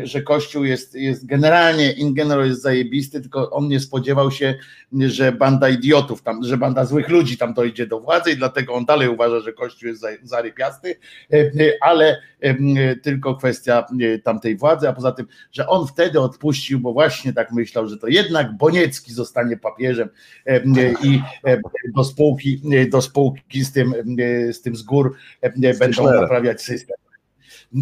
[0.05, 4.55] że Kościół jest, jest generalnie, in general jest zajebisty, tylko on nie spodziewał się,
[4.93, 8.85] że banda idiotów, tam, że banda złych ludzi tam dojdzie do władzy i dlatego on
[8.85, 10.97] dalej uważa, że Kościół jest zarypiasty,
[11.81, 12.23] ale
[13.03, 13.87] tylko kwestia
[14.25, 18.09] tamtej władzy, a poza tym, że on wtedy odpuścił, bo właśnie tak myślał, że to
[18.09, 20.09] jednak Boniecki zostanie papieżem
[21.03, 21.21] i
[21.97, 23.95] do spółki, do spółki z tym,
[24.53, 25.17] z tym z gór
[25.79, 26.97] będą naprawiać system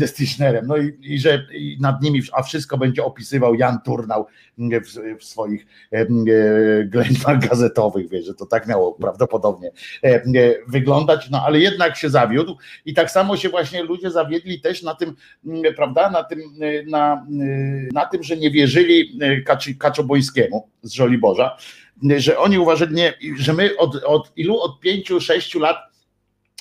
[0.01, 0.67] z Tischnerem.
[0.67, 4.27] No i, i że i nad nimi, a wszystko będzie opisywał Jan Turnał
[4.59, 6.07] w, w swoich e,
[6.85, 9.71] ględźbach gazetowych, wie, że to tak miało prawdopodobnie
[10.05, 10.23] e,
[10.69, 14.95] wyglądać, no ale jednak się zawiódł i tak samo się właśnie ludzie zawiedli też na
[14.95, 15.17] tym,
[15.77, 16.41] prawda, na tym,
[16.87, 17.27] na,
[17.93, 21.57] na tym że nie wierzyli Kaczy, Kaczobojskiemu z Żoliborza,
[22.17, 25.94] że oni uważali, nie, że my od, od ilu, od pięciu, sześciu lat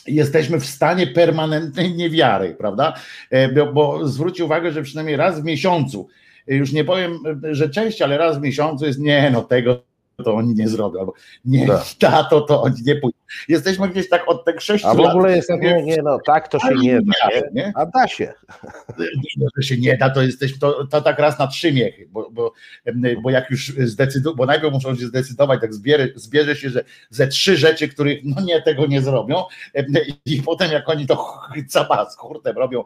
[0.07, 2.93] jesteśmy w stanie permanentnej niewiary, prawda?
[3.29, 6.07] E, bo, bo zwróć uwagę, że przynajmniej raz w miesiącu,
[6.47, 7.19] już nie powiem,
[7.51, 9.92] że częściej, ale raz w miesiącu jest nie, no tego
[10.23, 11.13] to oni nie zrobią, albo
[11.45, 11.83] nie, tak.
[11.99, 13.17] tato, to oni nie pójdą.
[13.47, 14.99] Jesteśmy gdzieś tak od tych sześciu lat.
[14.99, 17.41] A w ogóle lat, jest nie, nie, no tak to się nie da, nie?
[17.53, 17.71] nie?
[17.75, 18.33] a da się.
[18.99, 22.29] Nie, że się nie da, to jesteśmy, to, to tak raz na trzy miechy, bo,
[22.31, 22.53] bo,
[23.23, 27.27] bo jak już zdecydują, bo najpierw muszą się zdecydować, tak zbierze, zbierze się, że ze
[27.27, 29.43] trzy rzeczy, których no nie, tego nie zrobią
[30.25, 31.39] i potem jak oni to
[32.09, 32.83] z hurtem robią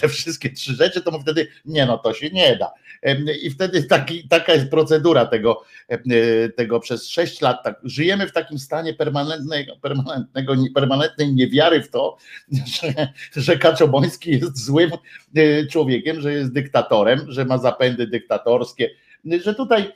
[0.00, 2.72] te wszystkie trzy rzeczy, to mu wtedy nie, no to się nie da.
[3.42, 5.62] I wtedy taki, taka jest procedura tego,
[6.58, 7.64] tego przez sześć lat.
[7.64, 12.16] Tak, żyjemy w takim stanie permanentnego, permanentnego, permanentnej niewiary w to,
[12.80, 14.90] że, że Kaczoboński jest złym
[15.34, 18.90] e, człowiekiem, że jest dyktatorem, że ma zapędy dyktatorskie,
[19.44, 19.92] że tutaj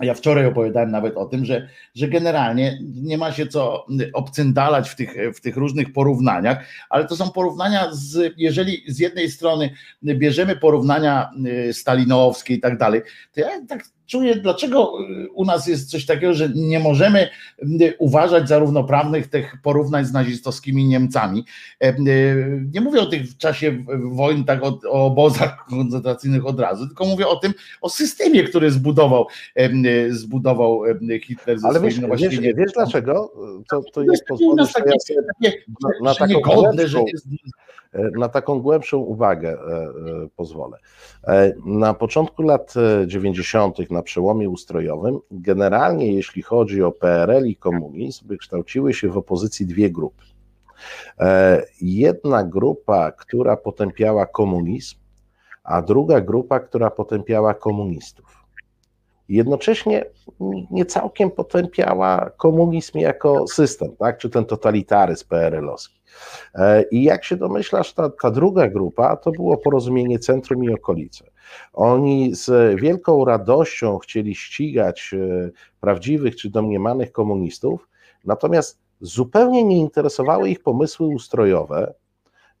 [0.00, 4.96] ja wczoraj opowiadałem nawet o tym, że, że generalnie nie ma się co obcyndalać w
[4.96, 9.70] tych, w tych różnych porównaniach, ale to są porównania z, jeżeli z jednej strony
[10.02, 11.30] bierzemy porównania
[11.72, 16.34] stalinowskie i tak dalej, to ja tak czuję, dlaczego y, u nas jest coś takiego,
[16.34, 17.28] że nie możemy
[17.62, 21.44] y, uważać za równoprawnych tych porównań z nazistowskimi Niemcami.
[21.80, 26.60] E, y, nie mówię o tych w czasie wojen, tak o, o obozach koncentracyjnych od
[26.60, 29.70] razu, tylko mówię o tym, o systemie, który zbudował, e,
[30.10, 33.32] zbudował e, Hitler ze Ale wiesz, no wiesz, wiesz dlaczego?
[33.70, 34.68] To, to jest pozwolone,
[35.40, 35.50] ja
[35.82, 37.28] na, na taką godne, że jest
[38.16, 40.78] na taką głębszą uwagę e, e, pozwolę.
[41.24, 42.74] E, na początku lat
[43.06, 49.66] 90., na przełomie ustrojowym, generalnie jeśli chodzi o PRL i komunizm, wykształciły się w opozycji
[49.66, 50.24] dwie grupy.
[51.80, 54.96] Jedna grupa, która potępiała komunizm,
[55.64, 58.44] a druga grupa, która potępiała komunistów.
[59.28, 60.04] jednocześnie
[60.70, 64.18] nie całkiem potępiała komunizm jako system, tak?
[64.18, 65.95] czy ten totalitaryzm PRL-owski.
[66.54, 71.24] E, I jak się domyślasz, ta, ta druga grupa to było porozumienie centrum i okolice.
[71.72, 75.50] Oni z wielką radością chcieli ścigać e,
[75.80, 77.88] prawdziwych czy domniemanych komunistów,
[78.24, 81.94] natomiast zupełnie nie interesowały ich pomysły ustrojowe,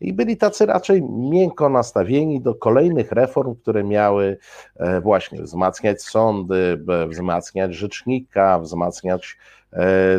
[0.00, 4.38] i byli tacy raczej miękko nastawieni do kolejnych reform, które miały
[4.76, 9.36] e, właśnie wzmacniać sądy, wzmacniać rzecznika, wzmacniać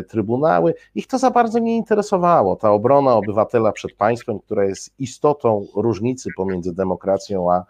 [0.08, 0.74] trybunały.
[0.94, 2.56] Ich to za bardzo nie interesowało.
[2.56, 7.64] Ta obrona obywatela przed państwem, która jest istotą różnicy pomiędzy demokracją a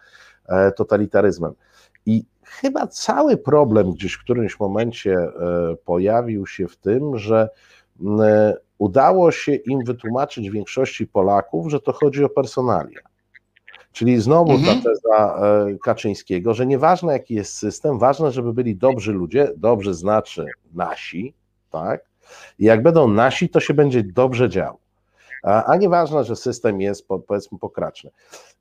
[0.48, 1.52] e, totalitaryzmem.
[2.06, 5.16] I chyba cały problem gdzieś w którymś momencie
[5.84, 7.48] pojawił się w tym, że
[8.78, 13.00] udało się im wytłumaczyć większości Polaków, że to chodzi o personalia.
[13.92, 14.82] Czyli znowu mhm.
[14.82, 19.94] ta teza e, Kaczyńskiego, że nieważne jaki jest system, ważne, żeby byli dobrzy ludzie, dobrze
[19.94, 21.34] znaczy nasi,
[21.70, 22.04] tak?
[22.58, 24.78] I jak będą nasi, to się będzie dobrze działo.
[25.42, 28.10] A, a nieważne, że system jest powiedzmy pokraczny.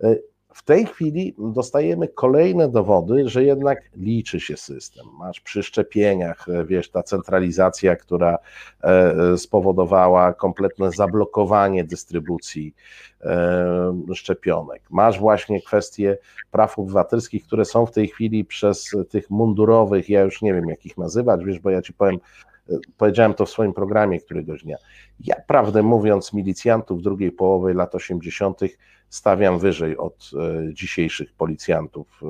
[0.04, 0.16] E,
[0.54, 5.06] w tej chwili dostajemy kolejne dowody, że jednak liczy się system.
[5.20, 8.38] Masz przy szczepieniach, e, wiesz, ta centralizacja, która
[8.84, 12.76] e, spowodowała kompletne zablokowanie dystrybucji
[14.14, 14.82] szczepionek.
[14.90, 16.18] Masz właśnie kwestie
[16.52, 20.86] praw obywatelskich, które są w tej chwili przez tych mundurowych, ja już nie wiem jak
[20.86, 22.20] ich nazywać, wiesz, bo ja ci powiem,
[22.98, 24.78] powiedziałem to w swoim programie któregoś dnia.
[25.20, 28.60] Ja, prawdę mówiąc, milicjantów drugiej połowy lat 80.
[29.10, 32.22] stawiam wyżej od e, dzisiejszych policjantów,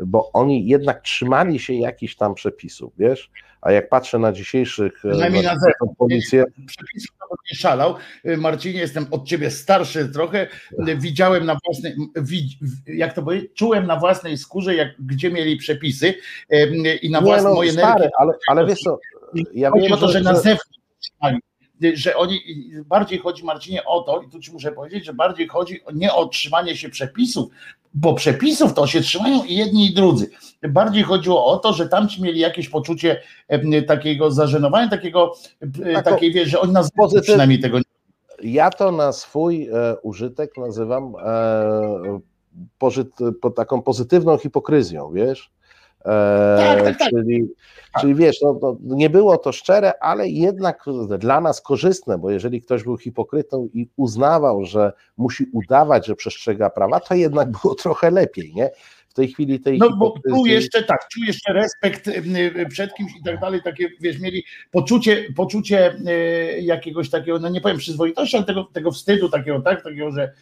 [0.00, 3.30] e, bo oni jednak trzymali się jakichś tam przepisów, wiesz?
[3.60, 5.98] A jak patrzę na dzisiejszych e, Przynajmniej na zewnątrz.
[5.98, 6.44] policję.
[6.66, 7.94] Przepisów nawet nie szalał.
[8.38, 10.46] Marcinie, jestem od ciebie starszy trochę.
[10.96, 11.96] Widziałem na własnej,
[12.86, 16.14] jak to powiedzieć, czułem na własnej skórze, jak, gdzie mieli przepisy
[17.02, 18.98] i na własne no, moje stary, ale, ale wiesz co,
[19.54, 20.78] ja wiem, o to, że, że na zewnątrz
[21.94, 22.40] że oni
[22.86, 26.26] bardziej chodzi Marcinie o to, i tu ci muszę powiedzieć, że bardziej chodzi nie o
[26.26, 27.48] trzymanie się przepisów,
[27.94, 30.30] bo przepisów to się trzymają i jedni i drudzy.
[30.68, 33.22] Bardziej chodziło o to, że tamci mieli jakieś poczucie
[33.86, 35.34] takiego zażenowania, takiego,
[35.94, 37.26] tak, takiej wiesz, że oni nas pozytyw...
[37.26, 37.84] przynajmniej tego nie.
[38.42, 42.20] Ja to na swój e, użytek nazywam e,
[42.78, 43.08] pożyt,
[43.40, 45.50] po taką pozytywną hipokryzją, wiesz?
[46.04, 47.10] E, tak, tak, tak.
[47.10, 47.48] Czyli,
[48.00, 50.84] czyli wiesz, no, no, nie było to szczere, ale jednak
[51.18, 56.70] dla nas korzystne, bo jeżeli ktoś był hipokrytą i uznawał, że musi udawać, że przestrzega
[56.70, 58.70] prawa, to jednak było trochę lepiej, nie?
[59.08, 62.10] W tej chwili tej No bo tu jeszcze tak, tu jeszcze respekt
[62.68, 67.60] przed kimś i tak dalej, takie wiesz, mieli poczucie, poczucie e, jakiegoś takiego, no nie
[67.60, 70.32] powiem przyzwoitości, ale tego, tego wstydu takiego, tak, takiego, że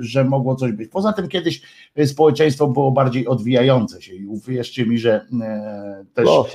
[0.00, 0.90] że mogło coś być.
[0.90, 1.62] Poza tym kiedyś
[2.06, 6.46] społeczeństwo było bardziej odwijające się i uwierzcie mi, że e, też, no,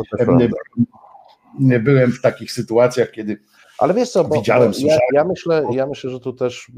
[1.80, 3.38] byłem w takich sytuacjach, kiedy
[3.78, 6.72] ale wiesz co, bo widziałem, ja, ja, myślę, ja myślę, że tu też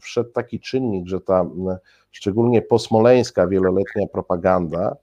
[0.00, 1.46] wszedł taki czynnik, że ta
[2.10, 4.96] szczególnie posmoleńska wieloletnia propaganda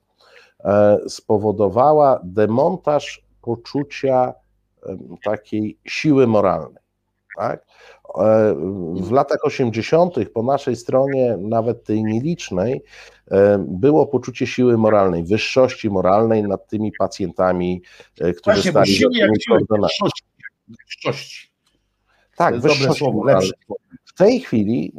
[1.08, 4.34] spowodowała demontaż poczucia
[5.24, 6.82] takiej siły moralnej.
[7.36, 7.66] Tak?
[8.18, 8.54] E,
[8.94, 10.14] w latach 80.
[10.34, 12.82] po naszej stronie, nawet tej nielicznej,
[13.30, 17.82] e, było poczucie siły moralnej, wyższości moralnej nad tymi pacjentami,
[18.20, 20.24] e, którzy Właśnie, stali siły jak siły, wyższości.
[20.68, 21.50] wyższości.
[22.36, 23.04] Tak, wyższości.
[24.04, 24.92] W tej chwili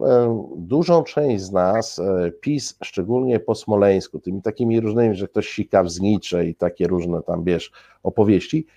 [0.57, 2.01] dużą część z nas,
[2.41, 7.23] PiS, szczególnie po Smoleńsku, tymi takimi różnymi, że ktoś sika w znicze i takie różne
[7.23, 7.71] tam, wiesz,
[8.03, 8.67] opowieści,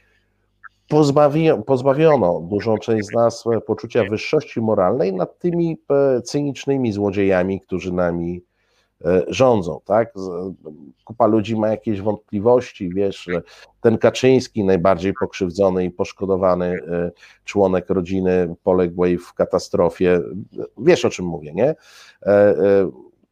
[0.88, 7.60] pozbawiono, pozbawiono dużą część z nas e, poczucia wyższości moralnej nad tymi e, cynicznymi złodziejami,
[7.60, 8.42] którzy nami
[9.04, 10.14] e, rządzą, tak?
[11.04, 13.28] Kupa ludzi ma jakieś wątpliwości, wiesz,
[13.80, 16.78] ten Kaczyński, najbardziej pokrzywdzony i poszkodowany
[17.44, 20.20] członek rodziny poległej w katastrofie,
[20.78, 21.74] wiesz o czym mówię, nie?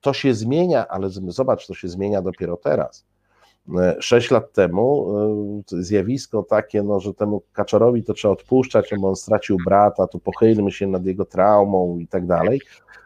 [0.01, 3.05] To się zmienia, ale zobacz, to się zmienia dopiero teraz.
[3.79, 5.15] E, sześć lat temu
[5.73, 10.19] e, zjawisko takie, no, że temu Kaczorowi to trzeba odpuszczać, bo on stracił brata, to
[10.19, 12.61] pochylmy się nad jego traumą i tak dalej,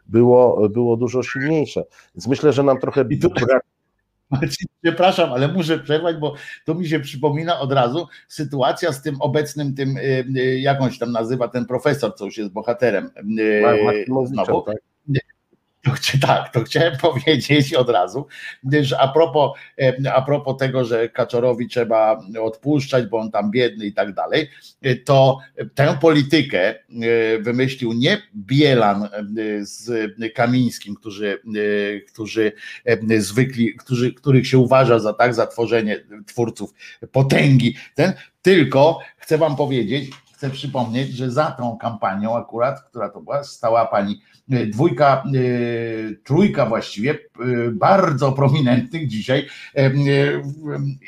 [0.06, 1.84] było, było dużo silniejsze.
[2.14, 3.30] Więc myślę, że nam trochę tu...
[3.30, 3.62] brak
[4.82, 6.34] Przepraszam, ale muszę przerwać, bo
[6.64, 10.98] to mi się przypomina od razu sytuacja z tym obecnym, tym, e, jak on się
[10.98, 13.10] tam nazywa, ten profesor, co już jest bohaterem.
[14.24, 14.62] Znowu.
[14.62, 14.76] Tak?
[15.86, 18.26] To, tak, to chciałem powiedzieć od razu,
[18.80, 19.50] że a propos,
[20.14, 24.50] a propos tego, że Kaczorowi trzeba odpuszczać, bo on tam biedny i tak dalej,
[25.04, 25.38] to
[25.74, 26.74] tę politykę
[27.40, 29.08] wymyślił nie Bielan
[29.60, 31.38] z Kamińskim, którzy,
[32.08, 32.52] którzy
[33.18, 36.74] zwykli, którzy, których się uważa za tak, za tworzenie twórców
[37.12, 38.12] potęgi, ten,
[38.42, 43.86] tylko chcę wam powiedzieć, chcę przypomnieć, że za tą kampanią akurat, która to była, stała
[43.86, 44.20] pani
[44.50, 45.30] e, dwójka, e,
[46.24, 47.16] trójka właściwie e,
[47.70, 49.46] bardzo prominentnych dzisiaj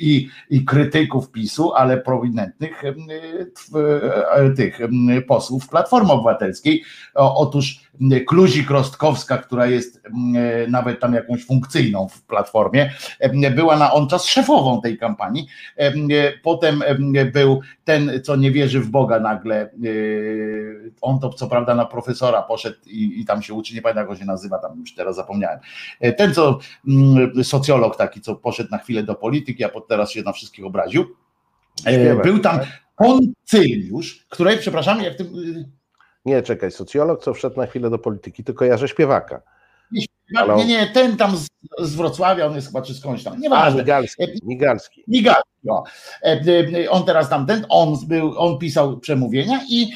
[0.00, 2.82] i, i krytyków PiSu, ale prominentnych
[4.56, 4.78] tych
[5.26, 6.84] posłów Platformy Obywatelskiej.
[7.14, 7.87] Otóż
[8.26, 10.02] Kluzik Rostkowska, która jest
[10.68, 12.92] nawet tam jakąś funkcyjną w Platformie,
[13.54, 15.46] była na on czas szefową tej kampanii.
[16.42, 16.82] Potem
[17.32, 19.70] był ten, co nie wierzy w Boga nagle,
[21.00, 24.08] on to co prawda na profesora poszedł i, i tam się uczy, nie pamiętam jak
[24.08, 25.58] go się nazywa, tam już teraz zapomniałem.
[26.16, 26.58] Ten, co
[27.42, 31.04] socjolog taki, co poszedł na chwilę do polityki, a teraz się na wszystkich obraził.
[32.22, 32.58] Był tam
[32.96, 35.28] Poncyliusz, której, przepraszam, jak tym
[36.28, 39.42] nie, czekaj, socjolog, co wszedł na chwilę do polityki, to kojarzę śpiewaka.
[39.92, 40.06] Nie,
[40.56, 41.46] nie, nie, ten tam z,
[41.78, 43.80] z Wrocławia, on jest chyba czy skądś tam, nieważne.
[43.80, 45.04] A, Migalski, Migalski.
[45.08, 45.84] Migalski, no.
[46.90, 49.92] On teraz tam ten, on, był, on pisał przemówienia i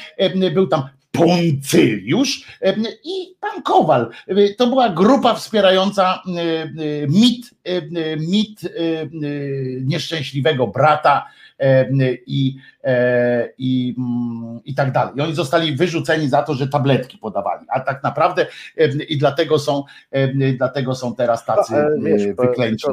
[0.53, 2.59] był tam Poncyliusz
[3.03, 4.09] i pan Kowal.
[4.57, 6.21] To była grupa wspierająca
[7.09, 7.49] mit,
[8.19, 8.61] mit
[9.81, 11.25] nieszczęśliwego brata
[12.27, 15.13] i, e, i, mm, i tak dalej.
[15.15, 18.45] I oni zostali wyrzuceni za to, że tabletki podawali, a tak naprawdę
[19.09, 19.83] i dlatego są,
[20.57, 22.87] dlatego są teraz tacy no, wiesz, wyklęci.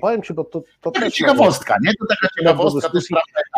[0.00, 1.90] powiem ci, bo to, to taka ciekawostka, nie?
[2.00, 2.88] To taka ciekawostka.
[2.88, 2.98] To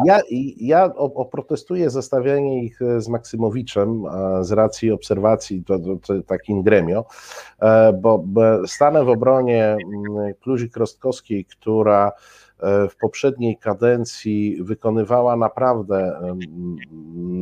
[0.07, 0.21] ja,
[0.57, 4.05] ja oprotestuję zestawianie ich e, z Maksymowiczem
[4.41, 7.05] z racji obserwacji, to, to, to takim gremio,
[7.63, 8.25] e, bo
[8.67, 16.21] stanę w obronie mm, Kluzik Rostkowskiej, która E, w poprzedniej kadencji wykonywała naprawdę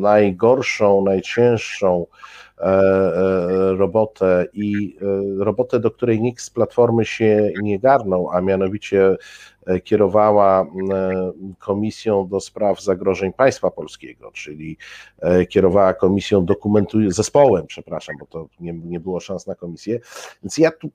[0.02, 2.51] najgorszą, najcięższą e, e,
[3.76, 4.96] robotę i
[5.38, 9.16] robotę, do której nikt z Platformy się nie garnął, a mianowicie
[9.66, 10.66] E, kierowała e,
[11.58, 14.76] Komisją do Spraw Zagrożeń Państwa Polskiego, czyli
[15.20, 20.00] e, kierowała komisją dokumentuj zespołem, przepraszam, bo to nie, nie było szans na komisję.
[20.42, 20.90] Więc ja tu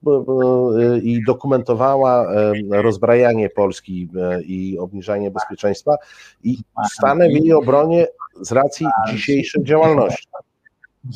[1.04, 2.28] i dokumentowała
[2.70, 4.10] rozbrajanie Polski
[4.46, 5.96] i obniżanie bezpieczeństwa
[6.44, 6.58] i
[6.92, 8.08] stanę w jej obronie
[8.42, 10.28] z racji dzisiejszej działalności.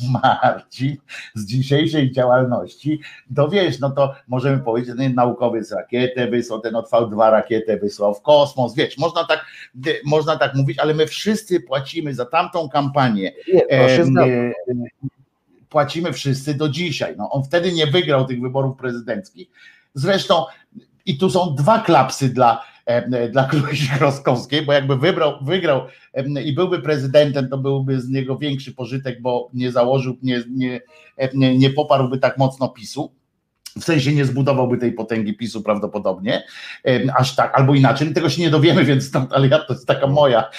[0.22, 0.96] Marcin
[1.34, 3.00] z dzisiejszej działalności,
[3.36, 8.14] to wiesz, no to możemy powiedzieć, ten naukowiec rakietę wysłał, ten od V2 rakietę wysłał
[8.14, 9.46] w kosmos, wiesz, można tak,
[10.04, 13.32] można tak mówić, ale my wszyscy płacimy za tamtą kampanię.
[13.54, 14.52] Nie, e,
[15.68, 17.14] płacimy wszyscy do dzisiaj.
[17.18, 19.48] No, on wtedy nie wygrał tych wyborów prezydenckich.
[19.94, 20.44] Zresztą
[21.06, 22.64] i tu są dwa klapsy dla
[23.30, 25.82] dla Kluzi Roskowskiej, bo jakby wybrał, wygrał
[26.14, 30.42] e, i byłby prezydentem, to byłby z niego większy pożytek, bo nie założył, nie,
[31.16, 33.12] e, nie, nie poparłby tak mocno PiSu
[33.80, 36.42] w sensie nie zbudowałby tej potęgi PiSu prawdopodobnie,
[37.16, 40.06] aż tak, albo inaczej, tego się nie dowiemy, więc stąd, ale ja, to jest taka
[40.06, 40.50] moja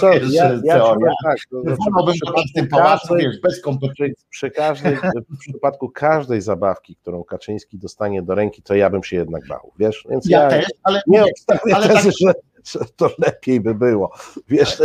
[0.00, 1.12] co, ja, ja teoria.
[1.24, 4.26] Tak, to znaczy, w tym pałacu, wiesz, bez kompetencji.
[4.30, 4.96] Przy, każdej,
[5.30, 9.72] w przypadku każdej zabawki, którą Kaczyński dostanie do ręki, to ja bym się jednak bał,
[9.78, 14.12] wiesz, więc ja, ja też, ale nie obstawiam tezy, tak, że to lepiej by było.
[14.48, 14.82] Wiesz,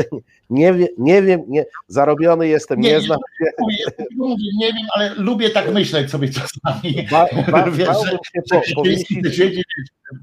[0.51, 3.51] nie, wie, nie wiem, nie, zarobiony jestem, nie, nie znam się.
[4.17, 7.07] Mówię, nie wiem, ale lubię tak myśleć sobie czasami.
[7.11, 8.41] Ba, ba, Wiesz, bałbym się
[8.75, 8.83] po,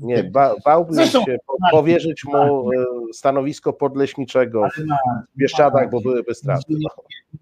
[0.01, 2.75] nie, ba, bałbym Zresztą, się po, powierzyć mu e,
[3.13, 4.69] stanowisko podleśniczego
[5.35, 6.65] w Bieszczadach, bo byłyby straty.
[6.69, 6.89] Nie,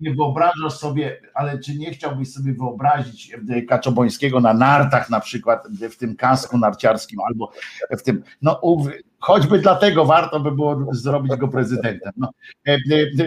[0.01, 5.69] nie wyobrażasz sobie, ale czy nie chciałbyś sobie wyobrazić e, Kaczobońskiego na nartach na przykład,
[5.69, 7.51] w tym kasku narciarskim albo
[7.91, 8.61] w tym, no
[9.27, 12.13] choćby dlatego warto by było zrobić go prezydentem.
[12.17, 12.31] No,
[12.67, 12.76] e,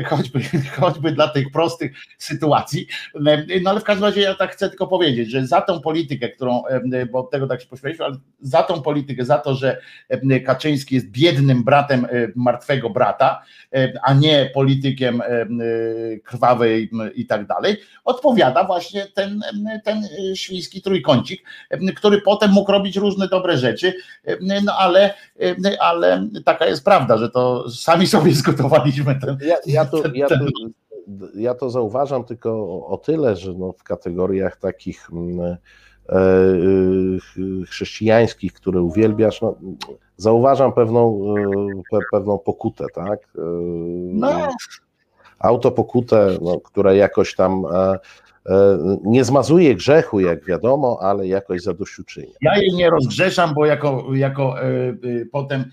[0.05, 0.39] choćby,
[0.79, 2.87] choćby dla tych prostych sytuacji.
[3.27, 6.29] E, no ale w każdym razie ja tak chcę tylko powiedzieć, że za tą politykę,
[6.29, 6.63] którą,
[7.11, 9.81] bo od tego tak się poświęciliśmy, ale za tą politykę, za to, że
[10.45, 13.41] Kaczyński jest biednym bratem martwego brata,
[14.03, 15.21] a nie politykiem
[16.23, 19.41] krwawej i tak dalej, odpowiada właśnie ten,
[19.83, 21.43] ten świński trójkącik,
[21.95, 23.93] który potem mógł robić różne dobre rzeczy,
[24.41, 25.13] no ale,
[25.79, 29.37] ale taka jest prawda, że to sami sobie zgotowaliśmy ten.
[29.41, 30.35] Ja, ja, to, ja, to,
[31.35, 32.49] ja to zauważam tylko
[32.87, 35.57] o, tyle, że no w kategoriach takich mm, e,
[36.09, 36.17] e,
[37.67, 39.55] chrześcijańskich, które uwielbiasz, no,
[40.17, 41.35] zauważam pewną,
[41.93, 43.19] e, pewną pokutę, tak?
[44.13, 44.47] No.
[45.39, 47.63] Autopokutę, no, która jakoś tam
[49.03, 52.33] nie zmazuje grzechu, jak wiadomo, ale jakoś zadośćuczynia.
[52.41, 54.55] Ja jej nie rozgrzeszam, bo jako, jako
[55.31, 55.65] potem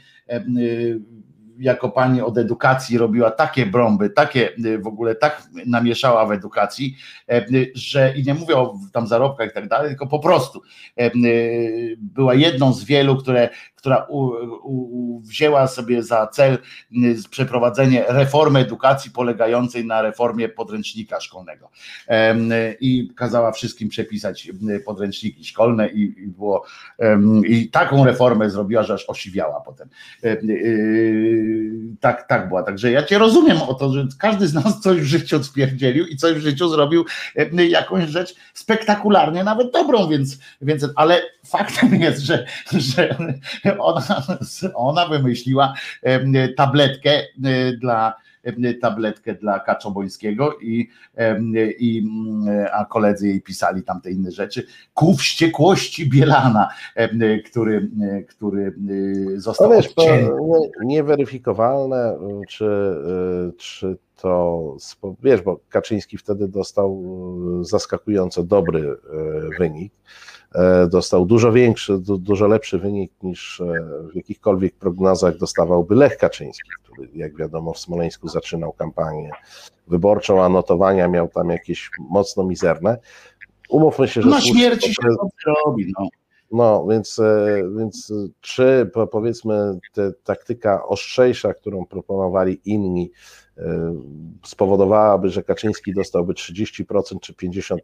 [1.59, 6.97] jako pani od edukacji robiła takie brąby, takie y, w ogóle tak namieszała w edukacji,
[7.29, 10.63] e, y, że i nie mówię o tam zarobkach i tak dalej, tylko po prostu
[10.97, 13.49] e, y, była jedną z wielu, które
[13.87, 14.31] która u,
[14.63, 16.59] u, wzięła sobie za cel
[17.31, 21.71] przeprowadzenie reformy edukacji polegającej na reformie podręcznika szkolnego.
[22.81, 24.49] I kazała wszystkim przepisać
[24.87, 26.65] podręczniki szkolne i, i było
[27.47, 29.89] i taką reformę zrobiła, że aż osiwiała potem.
[30.25, 30.41] Y,
[32.01, 32.63] tak, tak była.
[32.63, 36.17] Także ja cię rozumiem o to, że każdy z nas coś w życiu spierdzielił i
[36.17, 37.05] coś w życiu zrobił
[37.69, 43.17] jakąś rzecz spektakularnie, nawet dobrą, więc, więc ale faktem jest, że, że
[43.79, 44.23] ona,
[44.75, 45.75] ona wymyśliła
[46.57, 48.15] tabletkę e, dla
[48.81, 50.89] tabletkę dla Kaczobońskiego i,
[51.79, 52.03] i,
[52.73, 56.69] a koledzy jej pisali tam te inne rzeczy, ku wściekłości Bielana,
[57.47, 57.91] który,
[58.29, 58.75] który
[59.37, 59.95] e, został wiesz,
[60.85, 62.19] Nieweryfikowalne,
[62.49, 64.77] czy, e, czy to,
[65.23, 67.05] wiesz, bo Kaczyński wtedy dostał
[67.63, 68.97] zaskakująco dobry
[69.59, 70.36] wynik, E,
[70.89, 73.65] dostał dużo większy, dużo lepszy wynik niż e,
[74.13, 79.31] w jakichkolwiek prognozach dostawałby Lech Kaczyński, który jak wiadomo w Smoleńsku zaczynał kampanię
[79.89, 82.99] wyborczą, a notowania miał tam jakieś mocno mizerne.
[83.69, 84.29] Umówmy się, że...
[84.29, 85.09] Na śmierci się
[85.47, 86.09] robi, no.
[86.53, 93.11] No, więc, e, więc czy powiedzmy ta taktyka ostrzejsza, którą proponowali inni,
[94.45, 97.77] spowodowałaby, że Kaczyński dostałby 30% czy 55%,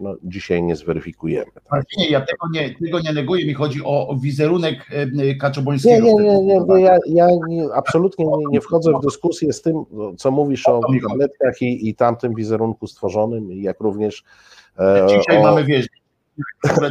[0.00, 1.50] no dzisiaj nie zweryfikujemy.
[1.70, 1.84] Tak?
[1.98, 4.86] Nie, ja tego nie, tego nie neguję, mi chodzi o wizerunek
[5.40, 6.06] Kaczobońskiego.
[6.06, 9.84] Nie, nie, nie, nie ja, ja nie, absolutnie nie, nie, wchodzę w dyskusję z tym,
[10.16, 14.24] co mówisz o tabletkach i, i tamtym wizerunku stworzonym, jak również
[14.78, 15.42] e, Dzisiaj o...
[15.42, 15.86] mamy, wiesz,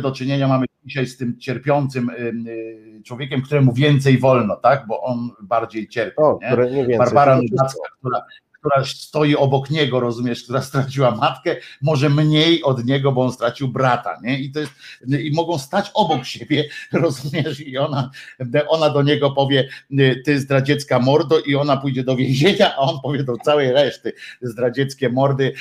[0.01, 4.87] do czynienia mamy dzisiaj z tym cierpiącym y, człowiekiem, któremu więcej wolno, tak?
[4.87, 6.17] Bo on bardziej cierpi.
[6.17, 6.87] O, nie?
[6.87, 8.21] Nie Barbara Nudacka, która
[8.67, 13.67] która stoi obok niego, rozumiesz, która straciła matkę, może mniej od niego, bo on stracił
[13.67, 14.39] brata, nie?
[14.39, 14.71] I to jest,
[15.07, 18.11] i mogą stać obok siebie, rozumiesz, i ona,
[18.67, 19.69] ona do niego powie,
[20.25, 25.09] ty zdradziecka mordo, i ona pójdzie do więzienia, a on powie do całej reszty zdradzieckie
[25.09, 25.53] mordy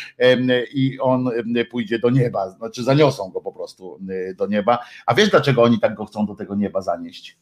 [0.74, 1.30] i on
[1.70, 3.98] pójdzie do nieba, znaczy zaniosą go po prostu
[4.36, 4.78] do nieba.
[5.06, 7.36] A wiesz, dlaczego oni tak go chcą do tego nieba zanieść?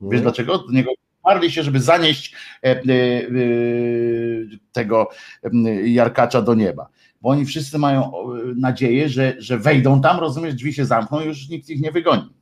[0.00, 0.58] Wiesz dlaczego?
[0.58, 0.90] Do niego
[1.26, 2.82] Marli się, żeby zanieść e, e, e,
[4.72, 5.08] tego
[5.84, 6.88] Jarkacza do nieba.
[7.20, 8.12] Bo oni wszyscy mają
[8.56, 12.34] nadzieję, że, że wejdą tam, rozumiesz, drzwi się zamkną i już nikt ich nie wygoni.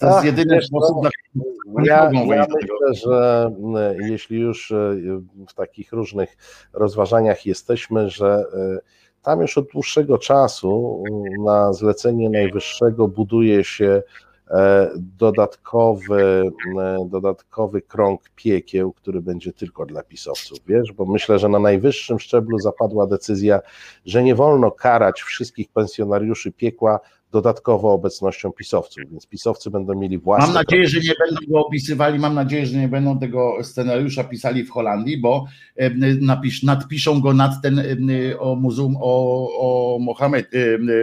[0.00, 1.10] To jest jedyny sposób, na
[1.70, 3.50] który ja, ja myślę, że
[3.98, 4.72] jeśli już
[5.48, 6.36] w takich różnych
[6.72, 8.44] rozważaniach jesteśmy, że
[9.22, 11.04] tam już od dłuższego czasu
[11.44, 14.02] na zlecenie najwyższego buduje się
[15.18, 21.58] dodatkowy, e, dodatkowy krąg piekieł, który będzie tylko dla pisowców, wiesz, bo myślę, że na
[21.58, 23.60] najwyższym szczeblu zapadła decyzja,
[24.04, 27.00] że nie wolno karać wszystkich pensjonariuszy piekła
[27.32, 30.46] dodatkowo obecnością pisowców, więc pisowcy będą mieli własne...
[30.46, 34.64] Mam nadzieję, że nie będą go opisywali, mam nadzieję, że nie będą tego scenariusza pisali
[34.64, 35.44] w Holandii, bo
[36.20, 37.82] napisz, nadpiszą go nad ten
[38.38, 40.50] o muzeum o, o Mohamed,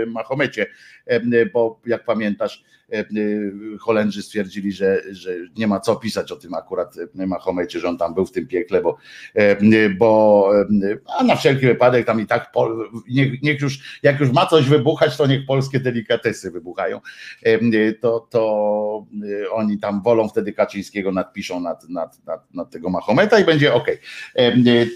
[0.07, 0.65] Mahomecie,
[1.53, 2.63] bo jak pamiętasz,
[3.80, 8.13] Holendrzy stwierdzili, że, że nie ma co pisać o tym akurat Mahomecie, że on tam
[8.13, 8.97] był w tym piekle, bo,
[9.97, 10.49] bo
[11.19, 12.51] a na wszelki wypadek tam i tak
[13.09, 17.01] niech, niech już, jak już ma coś wybuchać, to niech polskie delikatesy wybuchają,
[18.01, 19.05] to, to
[19.51, 23.88] oni tam wolą wtedy Kaczyńskiego nadpiszą nad, nad, nad, nad tego Mahometa i będzie ok.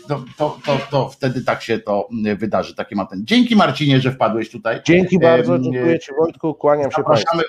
[0.07, 2.75] To, to, to, to wtedy tak się to wydarzy.
[2.75, 3.25] Takie ma ten.
[3.25, 4.81] Dzięki Marcinie, że wpadłeś tutaj.
[4.85, 7.43] Dzięki bardzo, dziękuję Ci Wojtku, kłaniam się Zapraszamy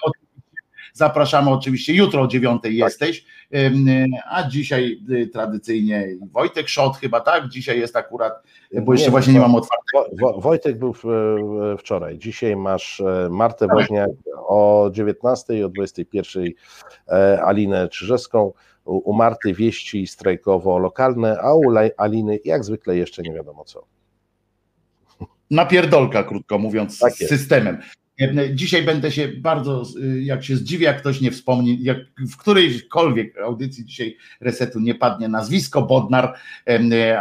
[0.92, 2.88] Zapraszamy oczywiście, jutro o dziewiątej tak.
[2.88, 3.24] jesteś,
[4.30, 7.48] a dzisiaj y, tradycyjnie Wojtek Szot chyba, tak?
[7.48, 8.42] Dzisiaj jest akurat,
[8.82, 10.40] bo jeszcze nie, właśnie nie mam otwartego.
[10.40, 10.94] Wojtek był
[11.78, 13.76] wczoraj, dzisiaj masz e, Martę tak.
[13.76, 16.44] Woźniak o 19 i o 21
[17.08, 18.52] e, Alinę Czyżewską,
[18.84, 21.62] u Marty wieści strajkowo-lokalne, a u
[21.96, 23.84] Aliny jak zwykle jeszcze nie wiadomo co.
[25.50, 27.78] Napierdolka, krótko mówiąc, tak z systemem.
[28.54, 29.82] Dzisiaj będę się bardzo,
[30.20, 35.28] jak się zdziwię, jak ktoś nie wspomni, jak w którejkolwiek audycji dzisiaj resetu nie padnie
[35.28, 36.34] nazwisko Bodnar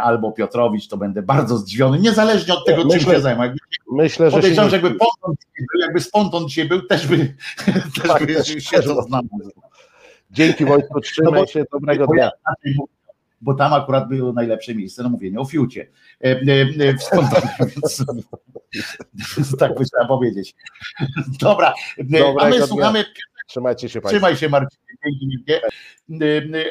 [0.02, 3.56] albo Piotrowicz, to będę bardzo zdziwiony, niezależnie od tego, myślę, czym się zajmę.
[3.91, 7.18] Myślę, że Podejrzewam, że jakby Ponton był, jakby Sponton dzisiaj był, też by,
[8.02, 9.24] też tak, by się to znało.
[10.32, 12.32] Dzięki Wojtku, trzymaj no się, dobrego dnia.
[13.41, 15.88] Bo tam akurat było najlepsze miejsce na mówienie o fiucie.
[16.23, 17.09] E, e, więc,
[19.38, 20.55] więc tak by trzeba powiedzieć.
[21.39, 21.73] Dobra,
[22.39, 23.05] a my słuchamy
[23.47, 24.09] Trzymajcie się Państwo.
[24.09, 24.80] Trzymaj się Marcin.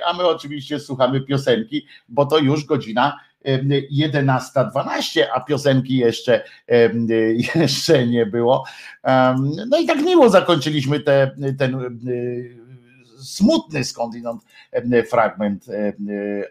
[0.07, 6.45] A my oczywiście słuchamy piosenki, bo to już godzina 11.12, a piosenki jeszcze,
[7.55, 8.65] jeszcze nie było.
[9.69, 11.99] No i tak miło zakończyliśmy te, ten
[13.27, 14.43] smutny skądinąd
[15.11, 15.67] fragment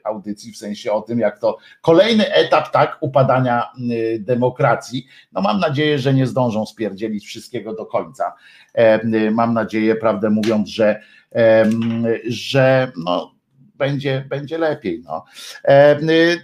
[0.03, 3.71] audycji, w sensie o tym, jak to kolejny etap tak upadania
[4.19, 5.07] demokracji.
[5.31, 8.33] No mam nadzieję, że nie zdążą spierdzielić wszystkiego do końca.
[9.31, 11.01] Mam nadzieję, prawdę mówiąc, że,
[12.27, 13.35] że no,
[13.75, 15.03] będzie, będzie lepiej.
[15.05, 15.25] No.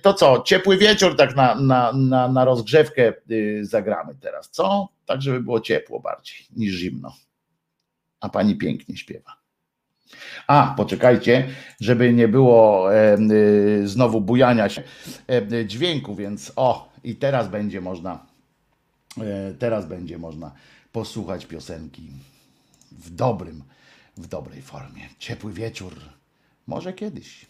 [0.02, 3.14] To co, ciepły wieczór tak na, na, na, na rozgrzewkę
[3.62, 4.90] zagramy teraz, co?
[5.06, 7.14] Tak, żeby było ciepło bardziej niż zimno.
[8.20, 9.41] A pani pięknie śpiewa.
[10.48, 11.48] A, poczekajcie,
[11.80, 14.84] żeby nie było e, y, znowu bujania się
[15.28, 18.26] e, dźwięku, więc o, i teraz będzie można,
[19.18, 20.52] e, teraz będzie można
[20.92, 22.12] posłuchać piosenki
[22.92, 23.64] w dobrym,
[24.18, 25.02] w dobrej formie.
[25.20, 25.94] Ciepły wieczór,
[26.68, 27.46] może kiedyś.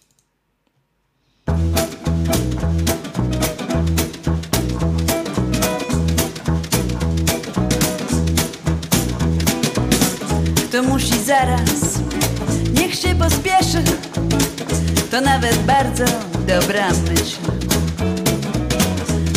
[10.69, 11.90] Kto musi zaraz,
[13.01, 13.83] się pospieszy.
[15.11, 16.05] To nawet bardzo
[16.47, 17.37] dobra myśl.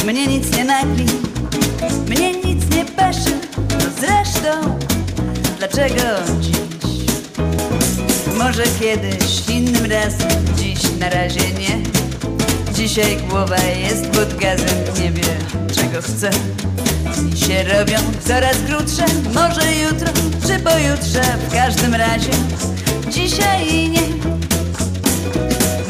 [0.07, 1.07] Mnie nic nie nagli,
[2.09, 3.31] mnie nic nie peszy.
[3.59, 4.79] No zresztą,
[5.59, 6.03] dlaczego
[6.41, 6.57] dziś?
[8.39, 11.83] Może kiedyś, innym razem, dziś na razie nie.
[12.75, 15.37] Dzisiaj głowa jest pod gazem, nie wie
[15.75, 16.31] czego chce.
[17.17, 19.05] Dni się robią coraz krótsze,
[19.35, 20.09] może jutro
[20.47, 22.31] czy pojutrze, w każdym razie
[23.11, 24.03] dzisiaj nie.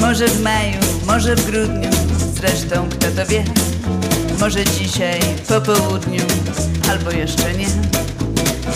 [0.00, 1.90] Może w maju, może w grudniu,
[2.34, 3.44] zresztą kto to wie.
[4.40, 6.22] Może dzisiaj po południu,
[6.90, 7.66] albo jeszcze nie.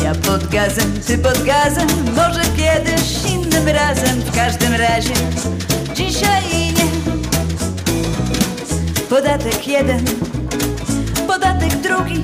[0.04, 5.14] Ja pod gazem, ty pod gazem, może kiedyś innym razem, w każdym razie
[5.94, 6.42] dzisiaj
[6.76, 6.88] nie.
[9.08, 10.04] Podatek jeden,
[11.26, 12.22] podatek drugi,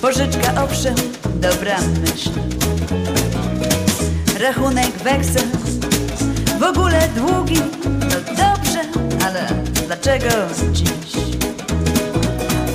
[0.00, 0.94] pożyczka owszem,
[1.40, 2.30] dobra myśl.
[4.42, 5.48] Rachunek weksel,
[6.60, 8.80] w ogóle długi, no dobrze,
[9.26, 9.46] ale
[9.86, 10.28] dlaczego
[10.72, 10.88] dziś?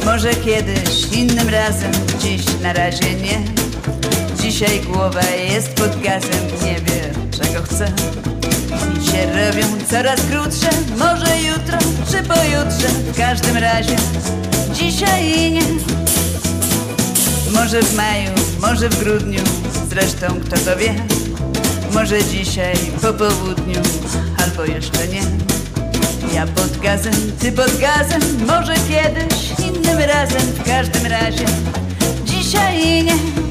[0.06, 3.44] Może kiedyś, innym razem, dziś na razie nie.
[4.42, 5.22] Dzisiaj głowa
[5.54, 7.86] jest pod gazem, nie wie czego chce.
[7.86, 11.78] Dni się robią coraz krótsze, może jutro
[12.12, 13.96] czy pojutrze, w każdym razie
[14.74, 15.64] dzisiaj nie.
[17.52, 18.32] Może w maju,
[18.62, 19.42] może w grudniu,
[19.90, 21.27] zresztą kto to wie.
[21.98, 23.82] Może dzisiaj po południu,
[24.44, 25.22] albo jeszcze nie.
[26.34, 31.46] Ja pod gazem, ty pod gazem, może kiedyś, innym razem, w każdym razie
[32.26, 33.47] dzisiaj nie.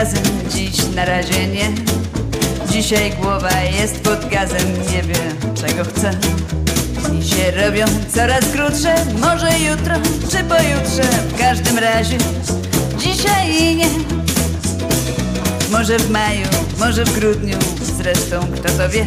[0.00, 0.22] Razem,
[0.54, 1.68] dziś na razie nie.
[2.70, 6.10] Dzisiaj głowa jest pod gazem, nie wie czego chce.
[7.08, 9.94] Dni się robią coraz krótsze, może jutro
[10.30, 12.18] czy pojutrze, w każdym razie
[12.98, 13.88] dzisiaj nie.
[15.70, 16.46] Może w maju,
[16.78, 17.58] może w grudniu,
[17.96, 19.06] zresztą kto to wie.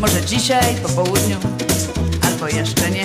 [0.00, 1.36] Może dzisiaj po południu,
[2.26, 3.04] albo jeszcze nie.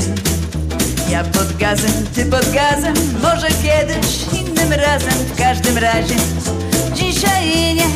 [1.10, 6.16] Ja pod gazem, ty pod gazem, może kiedyś, innym razem, w każdym razie
[6.96, 7.88] dzisiaj nie.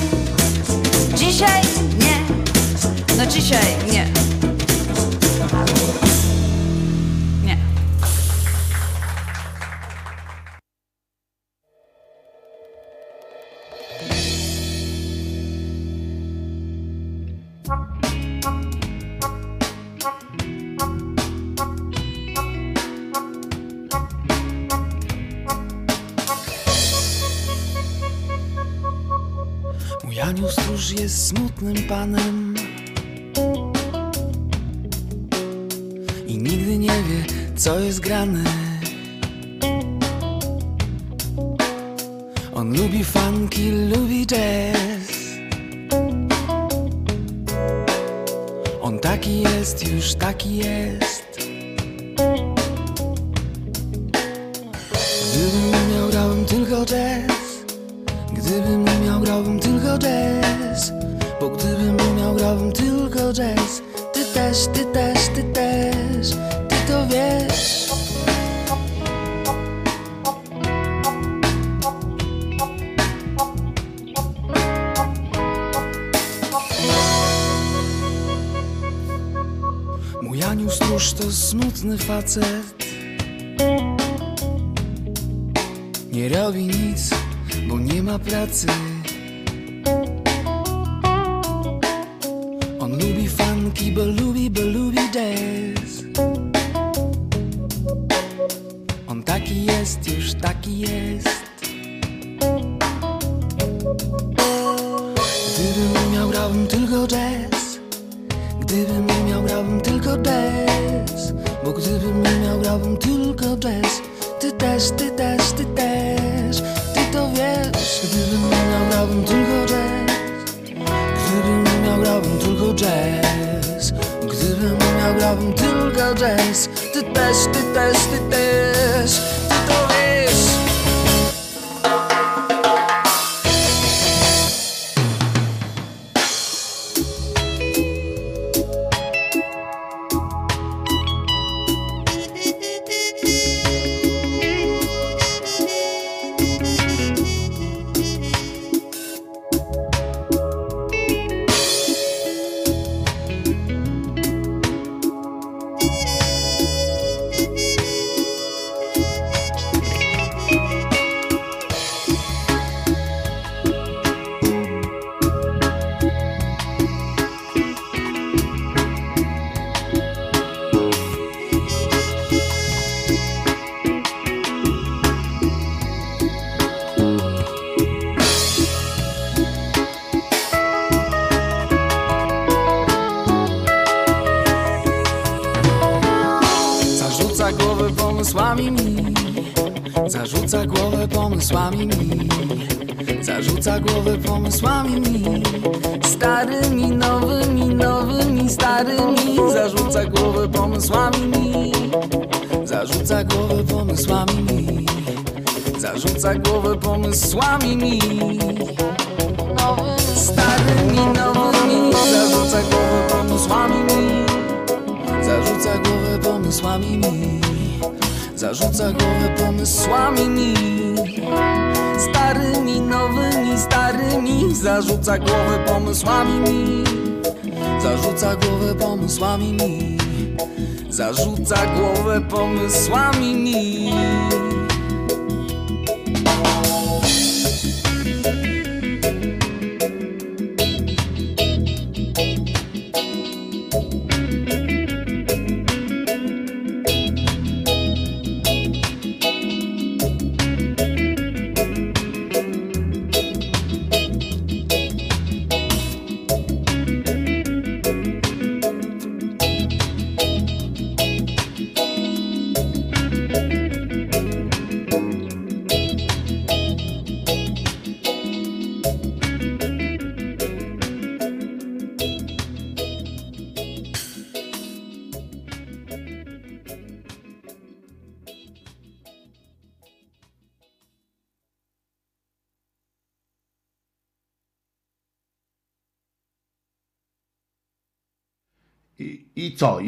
[1.18, 1.62] Dzisiaj
[2.00, 2.18] nie.
[3.18, 4.27] No dzisiaj nie.
[31.88, 32.56] Panem.
[36.28, 37.24] I nigdy nie wie,
[37.56, 38.44] co jest grane.
[42.54, 45.12] On lubi funky, lubi jazz.
[48.82, 51.07] On taki jest, już taki jest.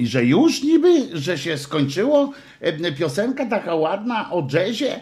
[0.09, 2.33] że już niby, że się skończyło.
[2.97, 4.99] Piosenka taka ładna o jazzie,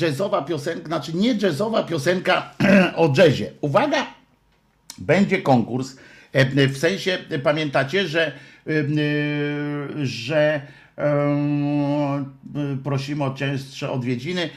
[0.00, 2.54] jazzowa piosenka, znaczy nie jazzowa piosenka
[2.96, 3.50] o jazzie.
[3.60, 4.06] Uwaga,
[4.98, 5.96] będzie konkurs.
[6.68, 8.32] W sensie pamiętacie, że,
[8.66, 10.62] y, że
[12.84, 14.50] prosimy o częstsze odwiedziny.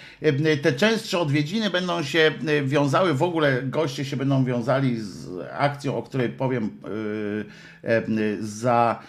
[0.61, 2.31] Te częstsze odwiedziny będą się
[2.63, 6.69] wiązały, w ogóle goście się będą wiązali z akcją, o której powiem
[7.73, 8.07] e,
[8.39, 8.99] za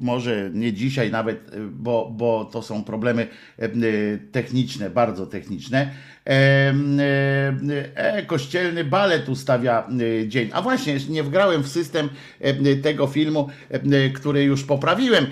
[0.00, 3.28] może nie dzisiaj nawet, bo, bo to są problemy
[4.32, 5.90] techniczne, bardzo techniczne
[6.26, 6.74] E,
[7.94, 9.88] e, kościelny balet ustawia
[10.22, 10.50] e, dzień.
[10.52, 12.08] A właśnie, nie wgrałem w system
[12.40, 13.48] e, tego filmu,
[14.14, 15.26] który już poprawiłem,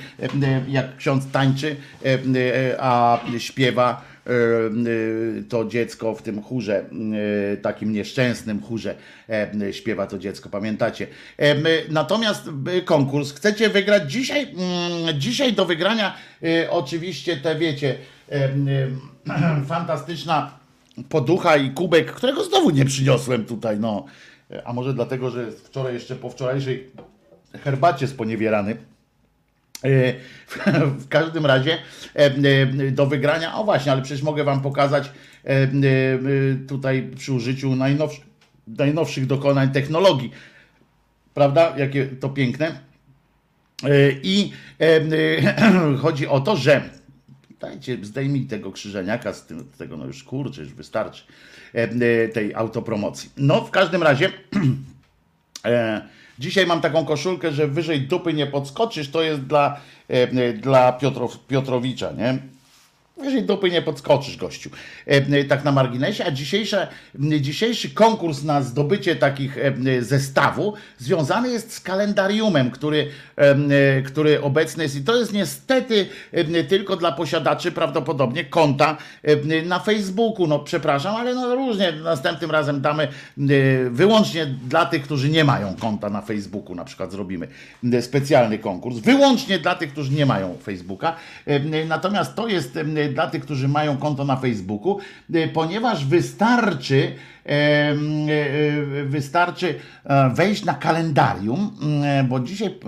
[0.69, 1.77] jak ksiądz tańczy,
[2.79, 4.13] a śpiewa
[5.49, 6.85] to dziecko w tym chórze,
[7.63, 8.95] takim nieszczęsnym chórze
[9.73, 11.07] śpiewa to dziecko, pamiętacie.
[11.91, 12.49] Natomiast
[12.85, 16.15] konkurs chcecie wygrać dzisiaj, mm, dzisiaj do wygrania
[16.71, 17.95] oczywiście te wiecie,
[19.69, 20.62] fantastyczna
[21.09, 24.05] poducha i kubek, którego znowu nie przyniosłem tutaj, no.
[24.65, 26.91] A może dlatego, że wczoraj jeszcze po wczorajszej
[27.65, 28.77] herbacie sponiewierany.
[29.85, 30.15] E,
[30.99, 31.79] W, każdym razie
[32.17, 35.13] e, e, do wygrania, o właśnie, ale przecież mogę wam pokazać
[36.69, 38.25] tutaj przy użyciu najnowszych,
[38.67, 40.31] najnowszych dokonań technologii.
[41.35, 41.75] Prawda?
[41.77, 42.79] Jakie to piękne.
[44.23, 44.53] I
[46.03, 46.83] chodzi o to, że
[47.63, 51.23] dajcie, zdejmij tego krzyżeniaka z, tym, tego, no już kurczę, już wystarczy
[51.75, 53.31] e, e, tej autopromocji.
[53.37, 54.31] No, w każdym razie
[55.65, 56.03] E,
[56.39, 59.81] dzisiaj mam taką koszulkę, że wyżej dupy nie podskoczysz, to jest dla,
[60.11, 62.39] e, e, dla Piotrow, Piotrowicza, nie?
[63.17, 64.71] Wyżej dupy nie podskoczysz, gościu.
[65.07, 66.25] E, e, tak na marginesie.
[66.25, 73.09] A dzisiejsza, m, dzisiejszy konkurs na zdobycie takich e, zestawu związany jest z kalendariumem, który,
[74.05, 74.97] który obecny jest.
[74.97, 76.07] I to jest niestety
[76.69, 78.97] tylko dla posiadaczy prawdopodobnie konta
[79.65, 80.47] na Facebooku.
[80.47, 81.93] No przepraszam, ale no różnie.
[81.93, 83.09] Następnym razem damy
[83.91, 86.75] wyłącznie dla tych, którzy nie mają konta na Facebooku.
[86.75, 87.49] Na przykład zrobimy
[88.01, 88.99] specjalny konkurs.
[88.99, 91.17] Wyłącznie dla tych, którzy nie mają Facebooka.
[91.89, 92.79] Natomiast to jest
[93.09, 94.99] dla tych, którzy mają konto na Facebooku,
[95.35, 97.32] e, ponieważ wystarczy e, e,
[99.05, 99.75] wystarczy
[100.05, 102.79] e, wejść na kalendarium, m, bo dzisiaj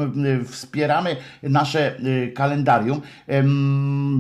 [0.47, 3.01] wspieramy nasze e, kalendarium.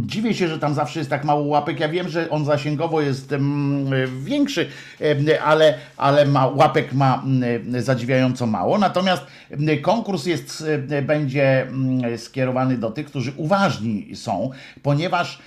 [0.06, 1.80] Dziwię się, że tam zawsze jest tak mało łapek.
[1.80, 3.34] Ja wiem, że on zasięgowo jest
[4.24, 4.68] większy,
[5.44, 7.22] ale, ale ma, łapek ma
[7.78, 8.78] zadziwiająco mało.
[8.78, 9.22] Natomiast
[9.82, 11.66] konkurs jest, e, będzie
[12.16, 14.50] skierowany do tych, którzy uważni są,
[14.82, 15.38] ponieważ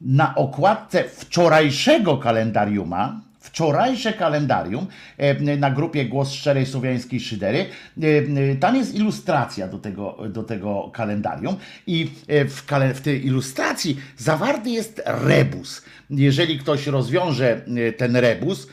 [0.00, 4.86] na okładce wczorajszego kalendariuma, wczorajsze kalendarium
[5.18, 10.42] e, na grupie Głos Szczerej Słowiańskiej Szydery, e, e, tam jest ilustracja do tego, do
[10.42, 11.56] tego kalendarium
[11.86, 15.82] i w, kale, w tej ilustracji zawarty jest rebus.
[16.10, 17.60] Jeżeli ktoś rozwiąże
[17.96, 18.68] ten rebus,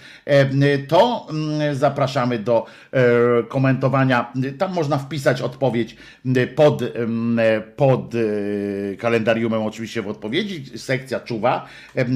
[0.87, 2.65] to mm, zapraszamy do
[3.47, 4.33] komentowania.
[4.57, 5.95] Tam można wpisać odpowiedź
[6.55, 6.81] pod,
[7.75, 8.13] pod
[8.99, 10.77] kalendariumem, oczywiście w odpowiedzi.
[10.77, 11.65] Sekcja czuwa,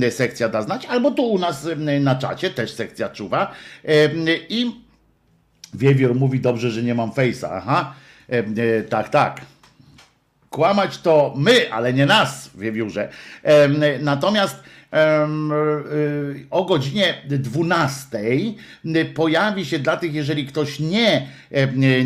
[0.10, 1.68] sekcja da znać, albo tu u nas
[2.00, 3.52] na czacie też sekcja czuwa.
[4.50, 4.82] I
[5.74, 7.52] Wiewiór mówi dobrze, że nie mam fejsa.
[7.54, 7.94] Aha,
[8.30, 9.42] e, tak, tak.
[10.50, 13.10] Kłamać to my, ale nie nas, wiewiórze.
[13.44, 14.56] Em, Natomiast
[16.50, 18.20] o godzinie 12
[19.16, 21.28] pojawi się dla tych, jeżeli ktoś nie,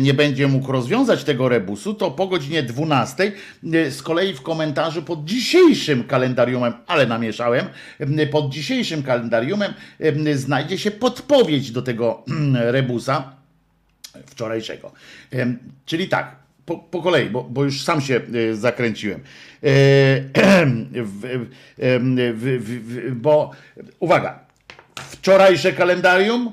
[0.00, 3.32] nie będzie mógł rozwiązać tego rebusu, to po godzinie 12
[3.74, 7.66] y, z kolei w komentarzu pod dzisiejszym kalendariumem, ale namieszałem,
[7.98, 13.32] em, pod dzisiejszym kalendariumem em, znajdzie się podpowiedź do tego rebusa
[14.26, 14.92] wczorajszego.
[15.86, 16.36] Czyli tak,
[16.66, 18.20] po, po kolei, bo, bo już sam się
[18.50, 19.20] e, zakręciłem.
[22.34, 23.50] W, bo
[24.00, 24.40] uwaga,
[24.96, 26.52] wczorajsze kalendarium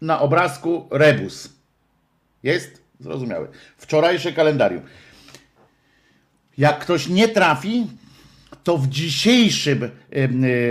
[0.00, 1.48] na obrazku rebus.
[2.42, 2.82] Jest?
[3.00, 3.48] Zrozumiałe.
[3.76, 4.82] Wczorajsze kalendarium.
[6.58, 7.86] Jak ktoś nie trafi,
[8.66, 9.88] to w dzisiejszym, e,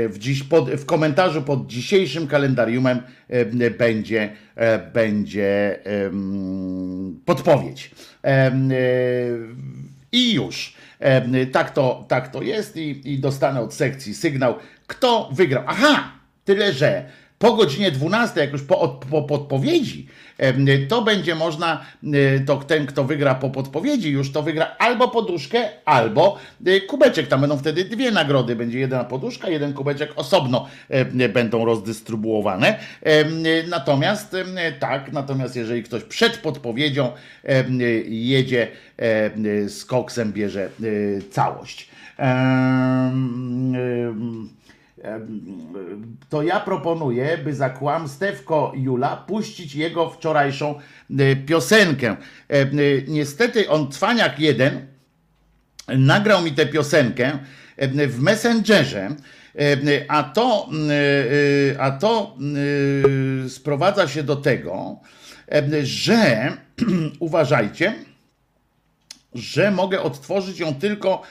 [0.10, 5.80] w, dziś, pod, w komentarzu pod dzisiejszym kalendariumem em, będzie, e, będzie
[7.26, 7.92] podpowiedź.
[8.24, 8.52] E,
[10.12, 10.74] I już.
[11.52, 14.56] Tak to, tak to jest i, i dostanę od sekcji sygnał,
[14.88, 15.64] kto wygrał.
[15.68, 16.12] Aha,
[16.46, 17.06] tyle że
[17.40, 20.08] po godzinie 12, jak już po, po podpowiedzi,
[20.88, 25.70] to będzie można, y, to ten, kto wygra po podpowiedzi, już to wygra albo poduszkę,
[25.86, 26.38] albo
[26.68, 27.28] y, kubeczek.
[27.28, 28.56] Tam będą wtedy dwie nagrody.
[28.56, 30.68] Będzie jedna poduszka, jeden kubeczek osobno
[31.34, 32.80] będą rozdystrybuowane.
[33.70, 34.36] Natomiast
[34.80, 37.12] tak, natomiast jeżeli ktoś przed podpowiedzią
[38.08, 38.68] jedzie
[39.68, 41.90] z koksem, bierze y, całość.
[42.18, 44.50] Em, em,
[46.30, 50.80] to ja proponuję, by za kłamstewko Jula puścić jego wczorajszą
[51.20, 52.10] e, piosenkę.
[52.10, 52.68] E, e,
[53.08, 54.88] Niestety on, Cwaniak jeden,
[55.88, 57.40] nagrał mi tę piosenkę
[58.08, 59.16] w Messengerze,
[60.08, 62.38] a to, e, a to
[63.46, 65.00] e, sprowadza się do tego,
[65.84, 66.52] że
[67.20, 67.94] uważajcie,
[69.34, 71.22] że mogę odtworzyć ją tylko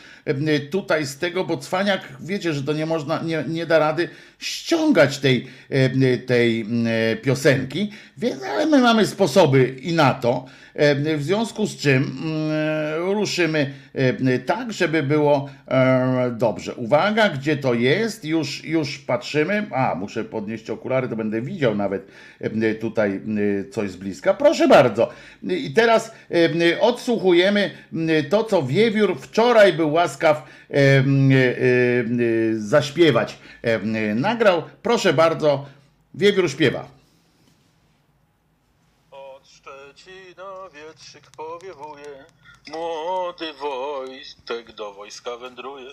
[0.70, 5.18] tutaj z tego, bo cwaniak, wiecie, że to nie można, nie, nie da rady ściągać
[5.18, 10.46] tej, e, tej e, piosenki, więc ale my mamy sposoby i na to.
[10.74, 16.74] E, W związku z czym mm, ruszymy e, tak, żeby było e, dobrze.
[16.74, 18.24] Uwaga, gdzie to jest?
[18.24, 19.66] Już, już patrzymy.
[19.70, 22.06] A, muszę podnieść okulary, to będę widział nawet
[22.40, 23.20] e, tutaj
[23.60, 24.34] e, coś z bliska.
[24.34, 25.10] Proszę bardzo.
[25.42, 26.12] I teraz
[26.70, 27.70] e, odsłuchujemy
[28.08, 31.04] e, to, co Wiewiór wczoraj był łaskaw e, e,
[32.54, 33.38] zaśpiewać.
[33.62, 33.78] E,
[34.14, 34.62] Nagrał.
[34.82, 35.66] Proszę bardzo.
[36.14, 36.88] Wiewiór śpiewa.
[39.10, 42.24] Od Szczecina wietrzyk powiewuje,
[42.68, 45.90] młody Wojtek do wojska wędruje.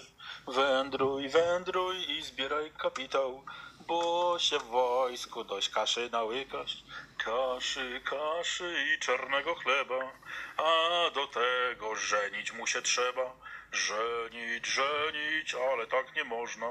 [0.47, 3.41] Wędruj, wędruj i zbieraj kapitał,
[3.87, 6.83] bo się w wojsku dość kaszy nałykać.
[7.17, 10.11] Kaszy, kaszy i czarnego chleba,
[10.57, 10.71] a
[11.15, 13.50] do tego żenić mu się trzeba.
[13.71, 16.67] Żenić, żenić, ale tak nie można,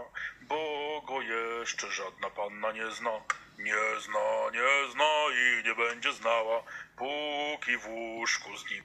[0.48, 0.56] bo
[1.06, 3.10] go jeszcze żadna panna nie zna.
[3.58, 6.62] Nie zna, nie zna i nie będzie znała,
[6.96, 8.84] póki w łóżku z nim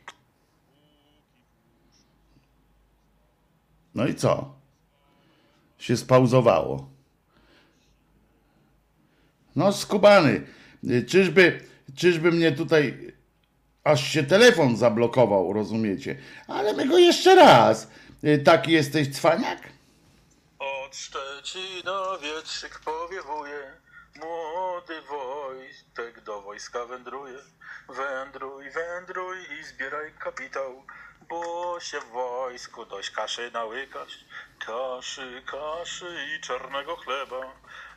[3.96, 4.54] No i co?
[5.78, 6.90] Się spauzowało.
[9.56, 10.42] No skubany.
[11.08, 11.60] Czyżby,
[11.96, 13.14] czyżby mnie tutaj
[13.84, 16.16] aż się telefon zablokował, rozumiecie?
[16.48, 17.88] Ale my go jeszcze raz.
[18.24, 19.60] Y, Taki jesteś cwaniak?
[20.60, 23.74] Od Szczecina wietrzyk powiewuje,
[24.16, 27.38] młody Wojtek do wojska wędruje.
[27.90, 30.84] Wędruj, wędruj i zbieraj kapitał,
[31.30, 34.20] bo się w wojsku dość kaszy nałykać.
[34.66, 37.42] Kaszy, kaszy i czarnego chleba,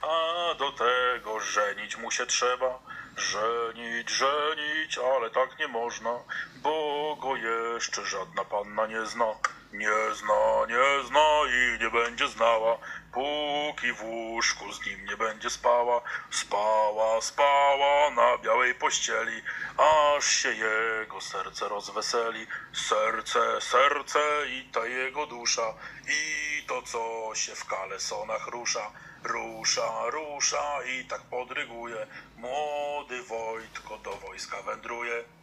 [0.03, 2.79] a do tego żenić mu się trzeba.
[3.17, 6.19] Żenić, żenić, ale tak nie można,
[6.57, 9.35] bo go jeszcze żadna panna nie zna.
[9.73, 12.79] Nie zna, nie zna i nie będzie znała,
[13.13, 16.01] póki w łóżku z nim nie będzie spała.
[16.31, 19.43] Spała, spała na białej pościeli,
[19.77, 22.47] aż się jego serce rozweseli.
[22.73, 25.75] Serce, serce i ta jego dusza,
[26.09, 28.91] i to co się w kalesonach rusza.
[29.25, 32.07] Rusza, rusza i tak podryguje.
[32.37, 35.38] Młody Wojtko do wojska wędruje.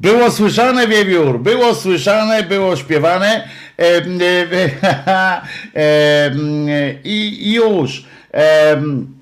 [0.00, 5.40] Było słyszane, Wiewiór, było słyszane, było śpiewane em, e,
[6.26, 6.66] em,
[7.04, 8.04] i już.
[8.32, 9.15] Em,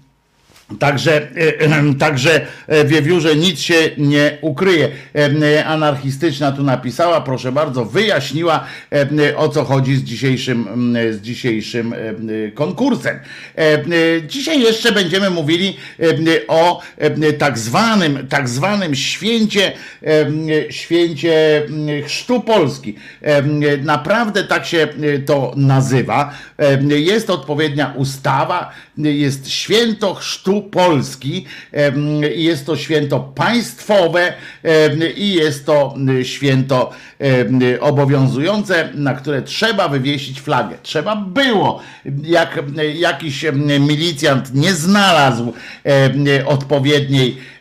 [0.78, 1.28] Także,
[1.60, 4.88] e, także e, Wiewiórze nic się nie ukryje.
[5.14, 8.64] E, Anarchistyczna tu napisała, proszę bardzo, wyjaśniła
[9.36, 11.94] o co chodzi z dzisiejszym, z dzisiejszym
[12.54, 13.18] konkursem.
[14.26, 15.76] Dzisiaj jeszcze będziemy mówili
[16.48, 16.82] o
[17.38, 19.72] tak zwanym, tak zwanym święcie,
[20.70, 21.62] święcie
[22.06, 22.94] chrztu Polski.
[23.82, 24.88] Naprawdę tak się
[25.26, 26.34] to nazywa.
[26.88, 31.44] Jest odpowiednia ustawa, jest święto chrztu Polski,
[32.34, 34.32] jest to święto państwowe
[35.16, 36.90] i jest to święto
[37.80, 40.76] obowiązujące, na które trzeba wywiesić flagę.
[40.82, 41.82] Trzeba było,
[42.22, 42.62] jak
[42.94, 43.44] jakiś
[43.80, 45.52] milicjant nie znalazł
[46.46, 47.53] odpowiedniej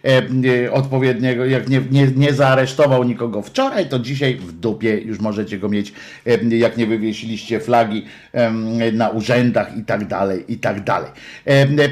[0.71, 5.69] odpowiedniego, jak nie, nie, nie zaaresztował nikogo wczoraj, to dzisiaj w dupie już możecie go
[5.69, 5.93] mieć,
[6.25, 8.05] em, jak nie wywiesiliście flagi
[8.93, 11.11] na urzędach i tak dalej, i tak dalej.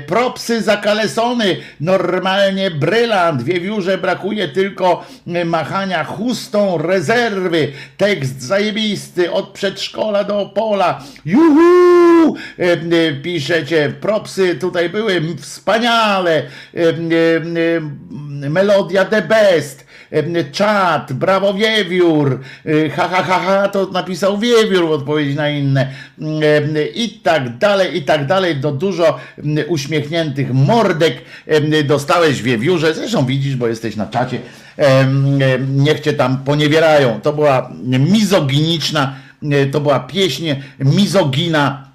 [0.08, 9.50] Propsy za kalesony, normalnie brylant, wiewiórze brakuje tylko e, machania chustą rezerwy, tekst zajebisty, od
[9.50, 16.44] przedszkola do pola, juhu, e, piszecie, propsy tutaj były wspaniale,
[18.50, 19.86] melodia the best,
[20.52, 25.94] czat, brawo wiewiór, y, ha, ha, ha, ha, to napisał wiewiór w odpowiedzi na inne
[26.96, 29.20] i tak dalej, i tak dalej, do dużo
[29.68, 31.18] uśmiechniętych mordek
[31.86, 34.40] dostałeś wiewiórze, zresztą widzisz, bo jesteś na czacie,
[35.68, 39.16] niech cię tam poniewierają, to była mizoginiczna,
[39.52, 40.46] e, to była pieśń
[40.80, 41.91] mizogina,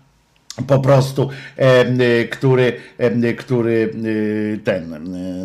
[0.66, 1.30] po prostu,
[2.22, 4.98] y, który, y, który y, ten,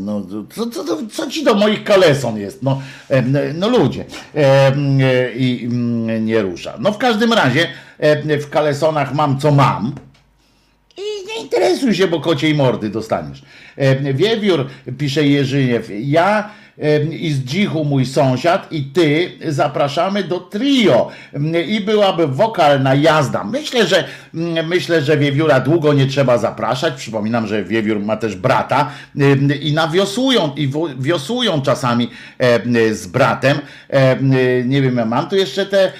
[0.06, 0.26] no,
[0.56, 2.82] co, co, co, ci do moich kaleson jest, no,
[3.54, 4.06] no ludzie,
[5.36, 6.78] i mm, nie rusza.
[6.80, 7.68] No w każdym razie
[8.42, 9.96] w kalesonach mam co mam,
[10.98, 13.42] i nie interesuj się, bo kociej mordy dostaniesz.
[14.14, 14.68] Wiewiór,
[14.98, 16.50] pisze Jerzyniew, ja
[17.12, 21.10] i Dzichu mój sąsiad i ty zapraszamy do trio
[21.68, 23.44] i byłaby wokalna jazda.
[23.44, 24.04] Myślę, że
[24.68, 26.94] myślę, że Wiewióra długo nie trzeba zapraszać.
[26.94, 28.92] Przypominam, że Wiewiór ma też brata
[29.62, 32.10] i nawiosują i wiosują czasami
[32.92, 33.58] z bratem.
[33.90, 34.34] Em,
[34.70, 35.92] Nie wiem, ja mam tu jeszcze te,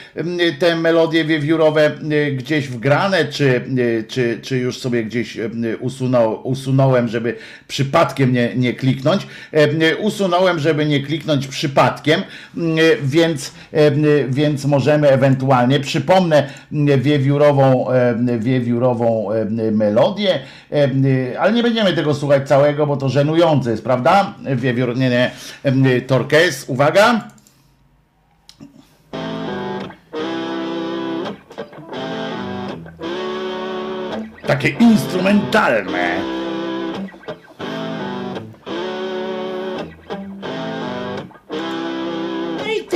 [0.60, 1.92] te melodie wiewiórowe
[2.38, 3.62] gdzieś wgrane, czy,
[4.08, 5.38] czy, czy już sobie gdzieś
[5.80, 7.36] usunął, usunąłem, żeby
[7.68, 9.28] przypadkiem nie, nie kliknąć.
[9.52, 9.70] Em,
[10.00, 12.22] Usunąłem, żeby nie kliknąć przypadkiem,
[12.58, 12.64] em,
[13.04, 16.50] więc, em, więc możemy ewentualnie, przypomnę
[16.98, 17.88] wiewiórową,
[18.40, 19.28] wiewiórową
[19.72, 20.40] melodię,
[21.40, 24.34] ale nie będziemy tego słuchać całego, bo to żenujące jest, prawda?
[24.56, 25.32] Wiewiór, nie, nie,
[25.64, 27.22] em, Torques, uwaga.
[34.48, 36.41] Takie instrumentalne.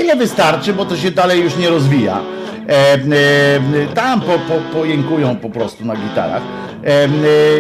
[0.06, 2.22] Tyle wystarczy, bo to się dalej już nie rozwija.
[2.70, 3.00] E, e,
[3.96, 6.42] tam po, po, pojękują po prostu na gitarach.
[6.84, 7.08] E,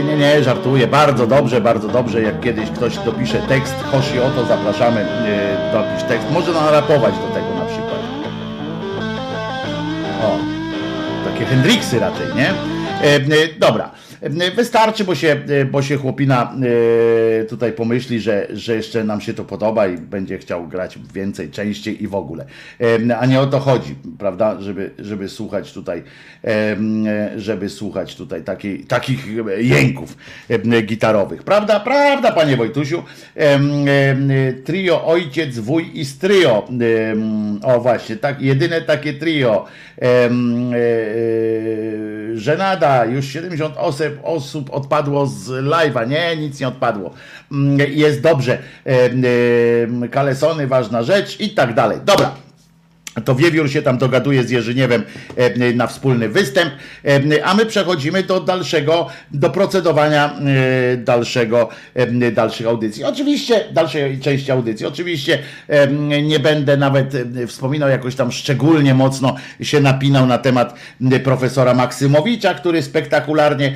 [0.03, 0.87] nie, nie, żartuję.
[0.87, 2.21] Bardzo dobrze, bardzo dobrze.
[2.21, 6.27] Jak kiedyś ktoś dopisze tekst, Hoshi o to zapraszamy, e, dopisz tekst.
[6.31, 7.99] Może narapować do tego na przykład.
[10.23, 10.37] O,
[11.29, 12.53] takie Hendrixy raczej, nie?
[13.59, 13.91] Dobra,
[14.55, 16.53] wystarczy, bo się, e, bo się chłopina
[17.41, 21.49] e, tutaj pomyśli, że, że jeszcze nam się to podoba i będzie chciał grać więcej,
[21.51, 22.45] częściej i w ogóle.
[23.09, 26.03] E, A nie o to chodzi, prawda, żeby, żeby słuchać tutaj,
[26.43, 26.75] e,
[27.37, 29.25] żeby słuchać tutaj takiej, takich
[29.57, 30.17] jęków
[30.49, 31.43] e, gitarowych.
[31.43, 33.03] Prawda, prawda, panie Wojtusiu?
[33.37, 36.67] E, e, Trio ojciec, wuj i stryjo.
[36.81, 37.15] E,
[37.63, 39.65] O właśnie, tak, jedyne takie trio.
[40.01, 40.29] E, e,
[42.35, 43.77] Żenada, już 70
[44.23, 46.07] osób, odpadło z live'a.
[46.07, 47.13] Nie, nic nie odpadło.
[47.51, 48.57] Mm, Jest dobrze.
[48.85, 49.23] Em,
[50.03, 51.97] em, Kalesony, ważna rzecz i tak dalej.
[52.05, 52.31] Dobra.
[53.23, 55.03] To Wiewiór się tam dogaduje z Jerzyniewem
[55.37, 56.73] e, na wspólny występ,
[57.05, 60.39] e, a my przechodzimy do dalszego, do procedowania
[60.93, 61.69] e, dalszego,
[62.33, 63.03] dalszych audycji.
[63.03, 64.85] Oczywiście, dalszej części audycji.
[64.85, 65.39] Oczywiście
[66.23, 67.13] nie będę nawet
[67.47, 70.73] wspominał jakoś tam szczególnie mocno się napinał na temat
[71.23, 73.73] profesora Maksymowicza, który spektakularnie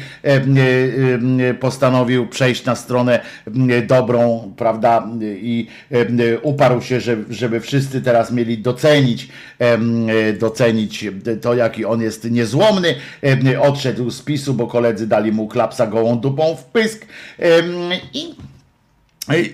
[1.60, 3.20] postanowił przejść na stronę
[3.88, 5.68] dobrą, prawda, i
[6.42, 9.29] uparł się, że- żeby wszyscy teraz mieli docenić
[10.40, 11.06] docenić
[11.42, 12.96] to, jaki on jest niezłomny.
[13.62, 17.06] Odszedł z PiSu, bo koledzy dali mu klapsa gołą dupą w pysk.
[18.14, 18.36] I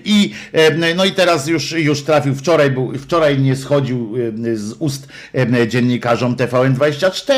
[0.04, 0.34] i,
[0.96, 4.14] no i teraz już, już trafił, wczoraj, był, wczoraj nie schodził
[4.54, 5.08] z ust
[5.68, 7.32] dziennikarzom TVN24,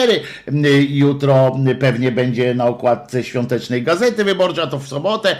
[0.47, 5.37] em, jutro pewnie będzie na okładce świątecznej Gazety Wyborczej, a to w sobotę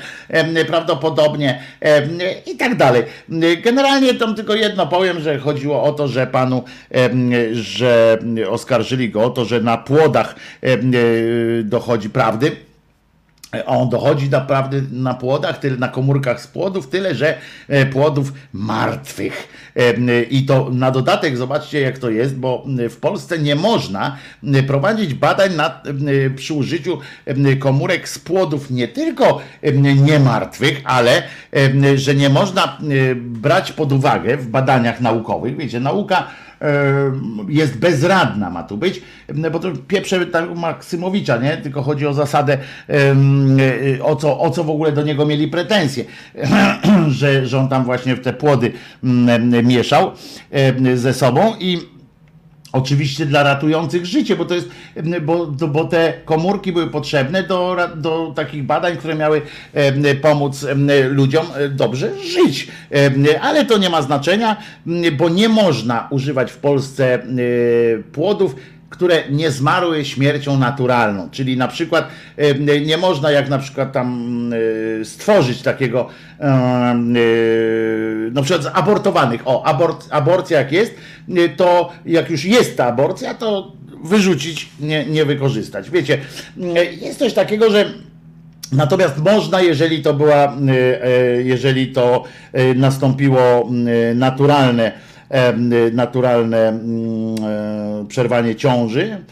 [0.67, 1.63] prawdopodobnie
[2.47, 3.03] i tak dalej.
[3.63, 6.65] Generalnie tam tylko jedno powiem, że chodziło o to, że panu,
[7.53, 8.19] że
[8.51, 10.35] oskarżyli go o to, że na płodach
[11.65, 12.68] dochodzi prawdy.
[13.67, 17.39] On dochodzi naprawdę na płodach, tyle, na komórkach z płodów, tyle, że
[17.69, 19.49] e, płodów martwych.
[19.77, 24.17] E, I to na dodatek, zobaczcie jak to jest, bo w Polsce nie można
[24.67, 25.85] prowadzić badań nad,
[26.37, 26.99] przy użyciu
[27.59, 29.41] komórek z płodów nie tylko
[30.07, 31.23] niemartwych, ale
[31.95, 32.79] że nie można
[33.17, 36.27] brać pod uwagę w badaniach naukowych, wiecie, nauka
[37.49, 39.03] jest bezradna ma tu być,
[39.53, 41.57] bo to pieprze tak Maksymowicza, nie?
[41.57, 42.59] Tylko chodzi o zasadę,
[42.89, 46.05] e, o co, o co w ogóle do niego mieli pretensje,
[47.09, 48.73] że, że on tam właśnie w te płody
[49.05, 50.13] mm, mieszał
[50.95, 51.98] ze sobą i
[52.73, 54.69] Oczywiście dla ratujących życie, bo to jest,
[55.23, 59.43] bo, bo te komórki były potrzebne do, do takich badań, które miały
[60.23, 60.67] pomóc
[61.11, 62.69] ludziom e, dobrze żyć.
[63.41, 64.57] Ale to nie ma znaczenia,
[65.17, 67.23] bo nie można używać w Polsce e,
[68.13, 68.55] płodów,
[68.91, 71.29] które nie zmarły śmiercią naturalną.
[71.31, 74.51] Czyli na przykład em, nie można jak na przykład tam
[75.01, 76.09] e, stworzyć takiego
[76.41, 76.95] e,
[78.33, 79.43] na przykład abortowanych.
[79.45, 80.95] O, abort, aborcja jak jest,
[81.37, 83.73] e, to jak już jest ta aborcja, to
[84.05, 85.91] wyrzucić, nie, nie wykorzystać.
[85.91, 86.19] Wiecie,
[86.63, 87.93] e, jest coś takiego, że
[88.73, 94.93] Natomiast można, jeżeli to była, e, e, jeżeli to e, nastąpiło e, naturalne, e,
[95.93, 97.35] naturalne mm,
[98.03, 99.25] e, przerwanie ciąży,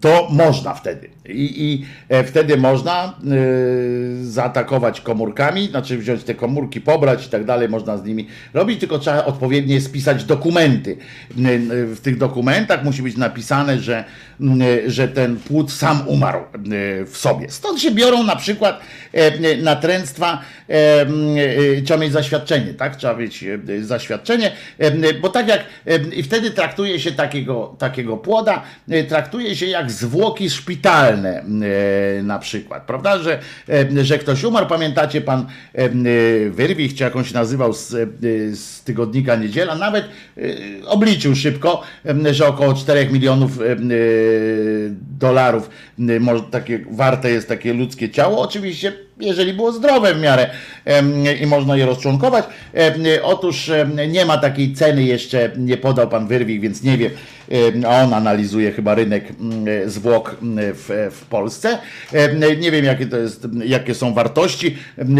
[0.00, 1.10] to można wtedy.
[1.28, 7.44] I, I e, wtedy można y, zaatakować komórkami, znaczy wziąć te komórki, pobrać i tak
[7.44, 10.96] dalej, można z nimi robić, tylko trzeba odpowiednio spisać dokumenty.
[11.38, 14.04] Y, y, w tych dokumentach musi być napisane, że,
[14.40, 17.50] y, że ten płód sam umarł y, w sobie.
[17.50, 18.80] Stąd się biorą na przykład
[19.12, 21.06] e, natręctwa, e, e,
[21.82, 22.96] trzeba mieć zaświadczenie, tak?
[22.96, 28.16] Trzeba mieć e, zaświadczenie, e, bo tak jak e, i wtedy traktuje się takiego, takiego
[28.16, 33.18] płoda, e, traktuje się jak zwłoki szpitalne e, na przykład, prawda?
[33.18, 35.88] Że, e, że ktoś umarł, pamiętacie pan e,
[36.50, 37.88] Wyrwich, czy jak on się nazywał z,
[38.58, 40.04] z tygodnika Niedziela, nawet
[40.86, 41.82] obliczył szybko,
[42.30, 43.58] że około 4 milionów
[45.22, 45.70] dolarów
[46.50, 48.40] takie warte jest takie ludzkie ciało.
[48.40, 50.50] Oczywiście jeżeli było zdrowe w miarę
[51.40, 52.44] i można je rozczłonkować.
[53.22, 53.70] Otóż
[54.08, 57.10] nie ma takiej ceny jeszcze, nie podał pan Wyrwik, więc nie wiem,
[57.50, 59.24] em, a on analizuje chyba rynek
[59.86, 61.78] zwłok w, w Polsce.
[62.60, 64.76] Nie wiem, jakie to jest, jakie są wartości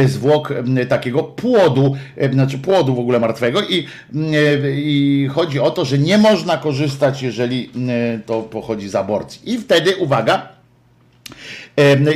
[0.07, 0.55] zwłok
[0.89, 1.97] takiego płodu,
[2.33, 3.87] znaczy płodu w ogóle martwego i,
[4.75, 7.71] i chodzi o to, że nie można korzystać, jeżeli
[8.27, 9.53] to pochodzi z aborcji.
[9.53, 10.49] I wtedy, uwaga,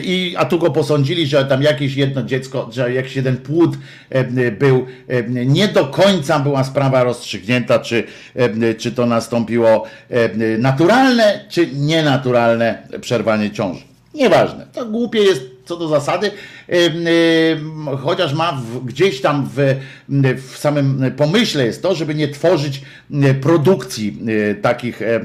[0.02, 3.76] I, a tu go posądzili, że tam jakieś jedno dziecko, że jakiś jeden płód
[4.58, 4.86] był,
[5.28, 8.04] nie do końca była sprawa rozstrzygnięta, czy,
[8.78, 9.84] czy to nastąpiło
[10.58, 13.82] naturalne, czy nienaturalne przerwanie ciąży.
[14.14, 16.30] Nieważne, to głupie jest co do zasady,
[18.02, 19.74] chociaż ma w, gdzieś tam w,
[20.52, 22.82] w samym pomyśle jest to, żeby nie tworzyć
[23.12, 24.18] em, produkcji
[24.50, 25.20] e, takich, e,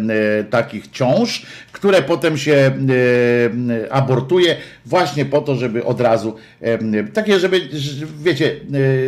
[0.50, 2.72] takich ciąż, które potem się
[3.92, 4.56] abortuje
[4.86, 6.36] właśnie po to, żeby od razu
[7.14, 8.56] takie, żeby, że- wiecie,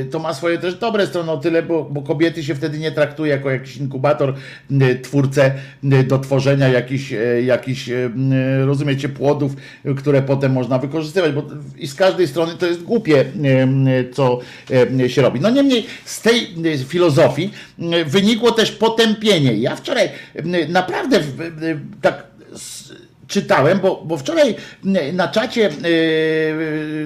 [0.01, 2.91] e, to ma swoje też dobre strony o tyle, bo, bo kobiety się wtedy nie
[2.91, 4.33] traktuje jako jakiś inkubator,
[5.03, 5.51] twórcę
[6.07, 7.89] do tworzenia jakichś, e, jakichś
[8.65, 9.51] rozumiecie, płodów,
[9.97, 11.43] które potem można wykorzystywać, bo
[11.77, 13.25] i z każdej strony to jest głupie,
[14.13, 14.39] co
[15.07, 15.39] się robi.
[15.39, 16.47] No niemniej z tej
[16.87, 17.51] filozofii
[18.05, 19.53] wynikło też potępienie.
[19.53, 20.09] Ja wczoraj
[20.69, 21.19] naprawdę
[22.01, 22.33] tak
[23.27, 24.55] czytałem, bo, bo wczoraj
[25.13, 25.69] na czacie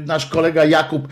[0.06, 1.08] nasz kolega Jakub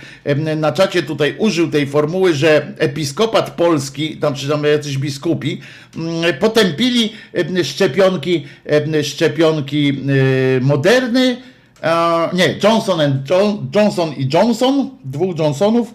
[0.57, 5.61] na czacie tutaj użył tej formuły, że episkopat polski, tam czy tam jacyś biskupi,
[6.40, 7.14] potępili
[7.64, 8.45] szczepionki,
[9.03, 11.38] szczepionki e, moderny,
[12.34, 15.94] nie, Johnson, and John, Johnson i Johnson, dwóch Johnsonów,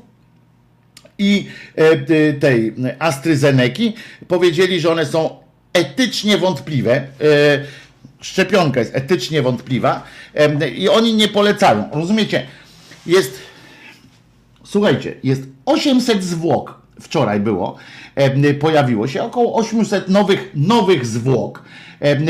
[1.18, 1.46] i
[1.76, 3.94] e, tej AstraZeneki
[4.28, 5.36] powiedzieli, że one są
[5.72, 6.94] etycznie wątpliwe.
[6.96, 7.04] E,
[8.20, 10.02] Szczepionka jest etycznie wątpliwa
[10.76, 11.88] i oni nie polecają.
[11.92, 12.46] Rozumiecie?
[13.06, 13.40] Jest
[14.70, 16.80] Słuchajcie, jest 800 zwłok.
[17.00, 17.76] Wczoraj było,
[18.60, 21.62] pojawiło się około 800 nowych, nowych zwłok,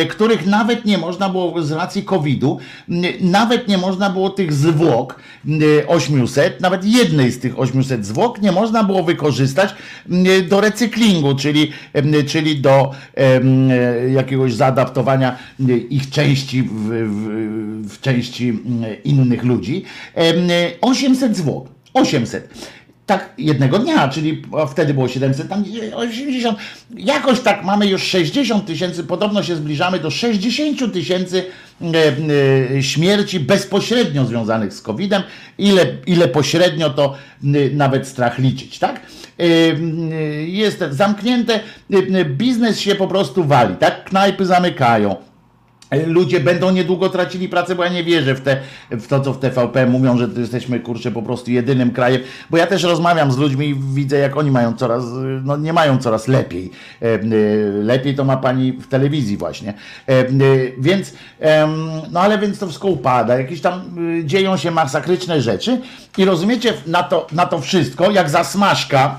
[0.08, 2.58] których nawet nie można było z racji COVID-u,
[3.20, 8.52] nawet nie można było tych zwłok m, 800, nawet jednej z tych 800 zwłok nie
[8.52, 9.74] można było wykorzystać
[10.48, 11.72] do recyklingu, czyli,
[12.26, 12.90] czyli do
[14.14, 15.38] jakiegoś zaadaptowania
[15.90, 18.58] ich części w, w, w części
[19.04, 19.84] innych ludzi.
[20.14, 20.48] Em,
[20.80, 21.68] 800 zwłok.
[21.94, 22.48] 800.
[23.10, 25.64] Tak jednego dnia, czyli wtedy było 700, tam
[25.94, 26.58] 80.
[26.96, 31.44] Jakoś tak mamy już 60 tysięcy, podobno się zbliżamy do 60 tysięcy
[31.82, 31.86] e,
[32.76, 35.22] e, śmierci bezpośrednio związanych z COVID-em.
[35.58, 37.16] Ile, ile pośrednio to
[37.72, 39.00] nawet strach liczyć, tak?
[39.38, 39.44] E,
[40.46, 41.60] Jest zamknięte,
[42.24, 44.04] biznes się po prostu wali, tak?
[44.04, 45.29] Knajpy zamykają.
[46.06, 48.60] Ludzie będą niedługo tracili pracę, bo ja nie wierzę w, te,
[48.90, 52.66] w to, co w TVP mówią, że jesteśmy, kurczę, po prostu jedynym krajem, bo ja
[52.66, 55.04] też rozmawiam z ludźmi i widzę, jak oni mają coraz,
[55.44, 56.70] no nie mają coraz lepiej.
[57.02, 57.20] E, e,
[57.82, 59.74] Lepiej to ma pani w telewizji właśnie.
[60.08, 60.26] E, e,
[60.78, 61.12] Więc,
[62.10, 63.82] no ale więc to wszystko upada, jakieś tam
[64.24, 65.80] dzieją się masakryczne rzeczy
[66.18, 69.18] i rozumiecie, na to, na to wszystko, jak zasmażka,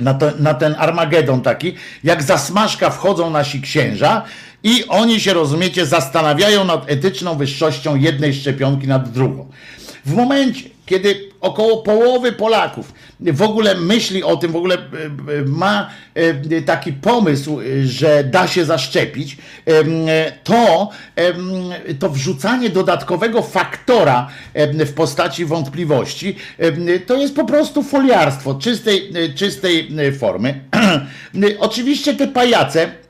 [0.00, 1.74] na, to, na ten Armagedon taki,
[2.04, 4.22] jak zasmażka wchodzą nasi księża
[4.62, 9.48] i oni się, rozumiecie, zastanawiają nad etyczną wyższością jednej szczepionki nad drugą.
[10.06, 15.44] W momencie, kiedy około połowy Polaków w ogóle myśli o tym, w ogóle e, e,
[15.46, 19.36] ma e, taki pomysł, że da się zaszczepić,
[20.44, 20.90] to,
[21.98, 24.28] to wrzucanie dodatkowego faktora
[24.86, 26.36] w postaci wątpliwości
[27.06, 29.88] to jest po prostu foliarstwo czystej, czystej
[30.18, 30.60] formy.
[31.58, 33.05] Oczywiście te pajace.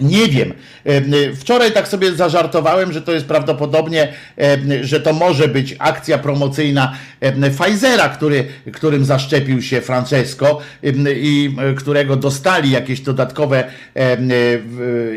[0.00, 0.54] Nie wiem.
[0.84, 6.18] E, Wczoraj tak sobie zażartowałem, że to jest prawdopodobnie, e, że to może być akcja
[6.18, 10.60] promocyjna e, Pfizera, który, którym zaszczepił się Francesco
[11.06, 13.64] i którego dostali jakieś dodatkowe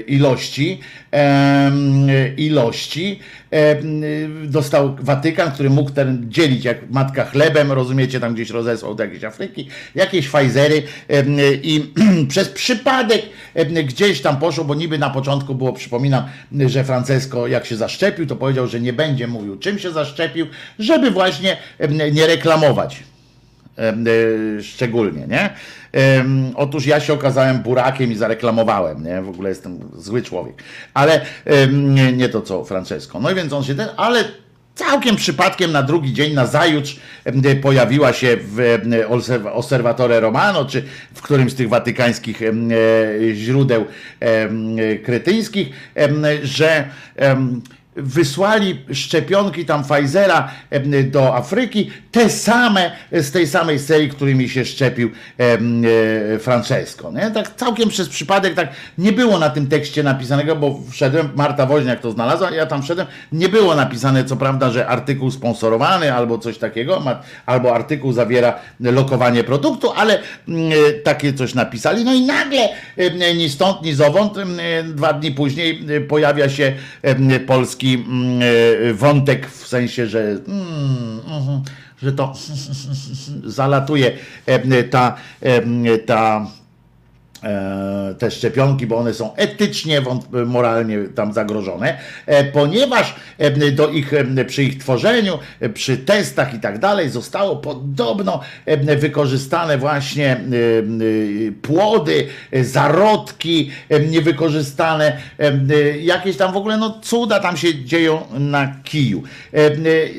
[0.08, 0.80] ilości.
[2.38, 3.20] Ilości.
[3.52, 3.76] E,
[4.46, 9.24] dostał Watykan, który mógł ten dzielić jak matka chlebem, rozumiecie, tam gdzieś rozesłał do jakiejś
[9.24, 11.94] Afryki, jakieś Pfizery e, i
[12.30, 13.22] przez przypadek
[13.54, 16.24] e, gdzieś tam poszło, bo niby na początku było, przypominam,
[16.66, 20.48] że Francesco jak się zaszczepił, to powiedział, że nie będzie mówił czym się zaszczepił,
[20.80, 21.58] żeby właśnie
[22.12, 23.04] nie reklamować
[24.62, 25.50] szczególnie, nie?
[26.56, 29.22] Otóż ja się okazałem burakiem i zareklamowałem, nie?
[29.22, 30.64] W ogóle jestem zły człowiek.
[30.94, 31.26] Ale
[32.14, 33.20] nie, to co Francesco.
[33.20, 34.24] No i więc on się ten, ale
[34.76, 38.80] całkiem przypadkiem na drugi dzień, na zajutrz em, pojawiła się w
[39.54, 40.84] Osservatore Romano, czy
[41.14, 42.54] w którymś z tych watykańskich e,
[43.34, 43.86] źródeł
[45.04, 45.70] kretyńskich,
[46.44, 46.90] że
[47.98, 54.66] wysłali szczepionki tam Pfizera em, do Afryki, te same z tej samej serii, którymi się
[54.66, 55.84] szczepił em,
[56.36, 57.12] e, Francesco.
[57.12, 57.32] Nie?
[57.32, 62.00] Tak całkiem przez przypadek, tak nie było na tym tekście napisanego, bo wszedłem, Marta Woźniak
[62.00, 66.58] to znalazła, ja tam wszedłem, nie było napisane co prawda, że artykuł sponsorowany albo coś
[66.58, 67.04] takiego,
[67.46, 70.22] albo artykuł zawiera lokowanie produktu, ale e,
[71.04, 72.06] takie coś napisali.
[72.06, 72.70] No i nagle
[73.36, 76.74] ni stąd, ni zowąd, e, dwa dni później e, pojawia się
[77.48, 78.40] polski mm,
[78.90, 81.62] e, wątek w sensie, że mm, mhm,
[82.02, 82.34] że to
[83.46, 84.12] zalatuje
[84.46, 86.67] em, ta, em, ta e,
[88.20, 90.02] te szczepionki, bo one są etycznie,
[90.46, 96.54] moralnie tam zagrożone, e, ponieważ e, do ich, e, przy ich tworzeniu, e, przy testach
[96.54, 100.42] i tak dalej zostało podobno e, wykorzystane właśnie e, e,
[101.62, 105.44] płody, e, zarodki e, niewykorzystane, e,
[105.76, 109.24] e, jakieś tam w ogóle no cuda tam się dzieją na kiju.
[109.54, 109.72] E, e,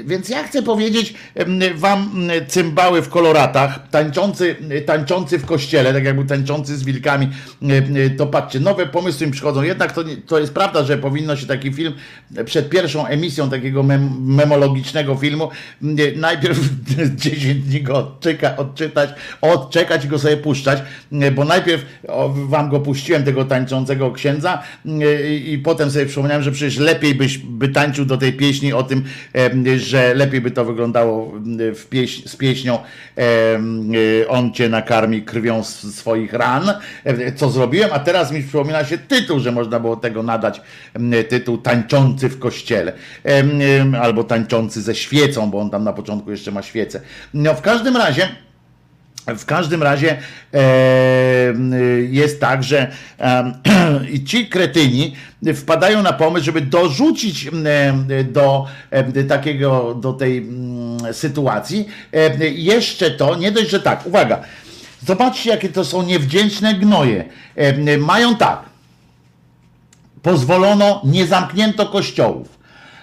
[0.05, 6.25] Więc ja chcę powiedzieć e, wam cymbały w koloratach, tańczący, tańczący w kościele, tak jakby
[6.25, 9.63] tańczący z wilkami, e, e, to patrzcie, nowe pomysły mi przychodzą.
[9.63, 11.93] Jednak to, to jest prawda, że powinno się taki film
[12.45, 15.49] przed pierwszą emisją takiego mem, memologicznego filmu
[15.83, 16.59] m, najpierw
[17.17, 20.79] 10 dni go odczyka, odczytać, odczekać i go sobie puszczać,
[21.13, 21.87] e, bo najpierw
[22.49, 27.39] wam go puściłem, tego tańczącego księdza e, i potem sobie przypomniałem, że przecież lepiej byś
[27.39, 29.05] by tańczył do tej pieśni o tym,
[29.35, 31.33] e, że lepiej by to wyglądało
[31.75, 31.89] w
[32.27, 33.21] z pieśnią e,
[34.23, 36.75] e, On cię nakarmi krwią swoich ran,
[37.05, 40.61] e, co zrobiłem, a teraz mi przypomina się tytuł, że można było tego nadać
[40.95, 42.93] m, tytuł Tańczący w kościele,
[44.01, 47.01] albo Tańczący ze świecą, bo on tam na początku jeszcze ma świecę.
[47.35, 48.29] No w każdym razie
[49.37, 50.17] w każdym razie
[50.55, 50.61] e,
[52.11, 52.91] jest tak, że
[53.21, 53.53] e,
[54.27, 55.17] ci kretyni
[55.55, 63.11] wpadają na pomysł, żeby dorzucić e, do e, takiego, do tej mm, sytuacji e, jeszcze
[63.11, 64.43] to, nie dość, że tak, uwaga,
[65.07, 67.25] zobaczcie jakie to są niewdzięczne gnoje.
[67.57, 68.63] E, mają tak,
[70.23, 72.59] pozwolono, nie zamknięto kościołów.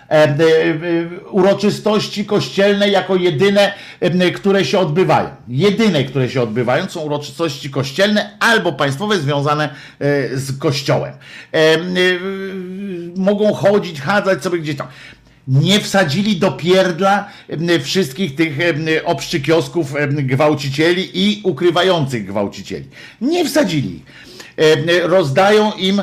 [0.09, 5.29] E, e, e, uroczystości kościelne jako jedyne, e, które się odbywają.
[5.47, 9.69] Jedyne, które się odbywają, są uroczystości kościelne albo państwowe związane
[9.99, 11.13] e, z kościołem.
[11.53, 11.79] E, e,
[13.15, 14.87] Mogą chodzić, chadzać sobie gdzieś tam.
[15.47, 17.29] Nie wsadzili do pierdla
[17.83, 18.57] wszystkich tych
[19.05, 22.85] obszczykiosków gwałcicieli i ukrywających gwałcicieli.
[23.21, 24.01] Nie wsadzili
[25.03, 26.01] rozdają im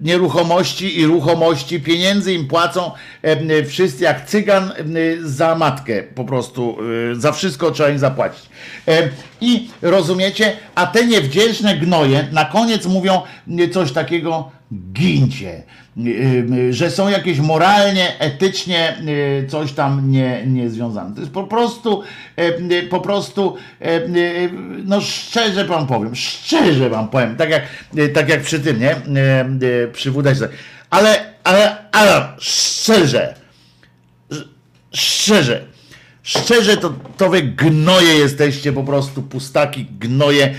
[0.00, 2.90] nieruchomości i ruchomości, pieniędzy im płacą
[3.68, 4.72] wszyscy jak cygan
[5.22, 6.78] za matkę po prostu,
[7.12, 8.46] e, za wszystko trzeba im zapłacić.
[9.40, 13.22] I rozumiecie, a te niewdzięczne gnoje na koniec mówią
[13.72, 15.62] coś takiego, gincie,
[15.96, 16.02] e,
[16.68, 21.14] e, że są jakieś moralnie, etycznie e, coś tam nie, niezwiązane.
[21.14, 22.02] To jest po prostu,
[22.90, 23.56] po prostu,
[24.84, 27.62] no szczerze wam powiem, szczerze wam powiem, tak jak,
[28.14, 28.96] tak jak przy tym, nie,
[29.92, 30.44] przy WDS,
[30.90, 33.34] ale, ale, ale, szczerze,
[34.92, 35.64] szczerze,
[36.26, 40.54] szczerze to, to wy gnoje jesteście, po prostu pustaki, gnoje,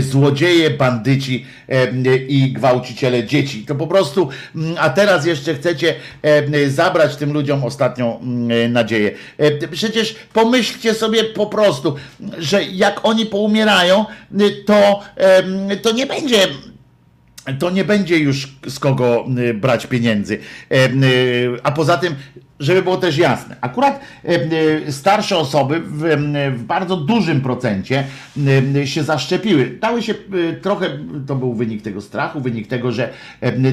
[0.00, 3.64] złodzieje, bandyci e, i gwałciciele dzieci.
[3.66, 4.28] To po prostu,
[4.78, 9.10] a teraz jeszcze chcecie e, zabrać tym ludziom ostatnią m, nadzieję.
[9.38, 11.96] E, Przecież pomyślcie sobie po prostu,
[12.38, 14.04] że jak oni poumierają,
[14.66, 15.00] to,
[15.82, 16.48] to nie będzie
[17.58, 20.38] to nie będzie już z kogo y, brać pieniędzy.
[20.70, 22.14] E, y, A poza tym,
[22.60, 24.34] żeby było też jasne, akurat e,
[24.88, 28.04] y, starsze osoby w, bardzo dużym procencie
[28.84, 29.78] się zaszczepiły.
[29.80, 30.14] Dały się
[30.62, 33.10] trochę, to był wynik tego strachu, wynik tego, że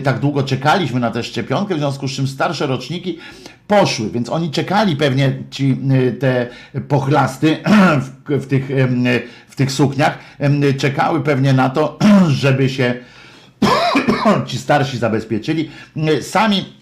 [0.03, 3.19] tak długo czekaliśmy na tę szczepionkę, w związku z czym starsze roczniki
[3.67, 5.77] poszły, więc oni czekali pewnie ci
[6.19, 6.47] te
[6.87, 7.57] pochlasty
[8.27, 8.69] w, w, tych,
[9.47, 10.19] w tych sukniach,
[10.77, 12.95] czekały pewnie na to, żeby się
[14.47, 15.69] ci starsi zabezpieczyli.
[16.21, 16.77] Sami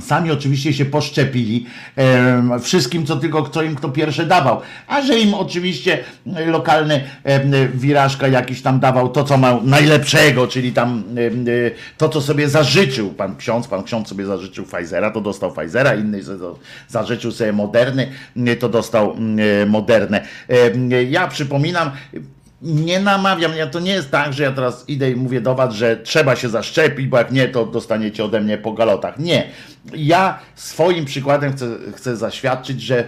[0.00, 1.66] Sami oczywiście się poszczepili
[1.96, 4.60] em, wszystkim, co tylko co im kto pierwsze dawał.
[4.86, 5.98] A że im oczywiście
[6.36, 12.08] e, lokalny em, wirażka jakiś tam dawał to, co miał najlepszego, czyli tam e, to,
[12.08, 16.36] co sobie zażyczył pan ksiądz, pan ksiądz sobie zażyczył Pfizera, to dostał Pfizera, inny za-
[16.88, 18.08] zażyczył sobie Moderny,
[18.60, 19.16] to dostał
[19.60, 19.66] e,
[21.04, 21.90] Ja przypominam,
[22.62, 25.74] nie namawiam, ja to nie jest tak, że ja teraz idę i mówię do was,
[25.74, 29.18] że trzeba się zaszczepić, bo jak nie, to dostaniecie ode mnie po galotach.
[29.18, 29.48] Nie.
[29.96, 31.66] Ja swoim przykładem chcę,
[31.96, 32.98] chcę zaświadczyć, że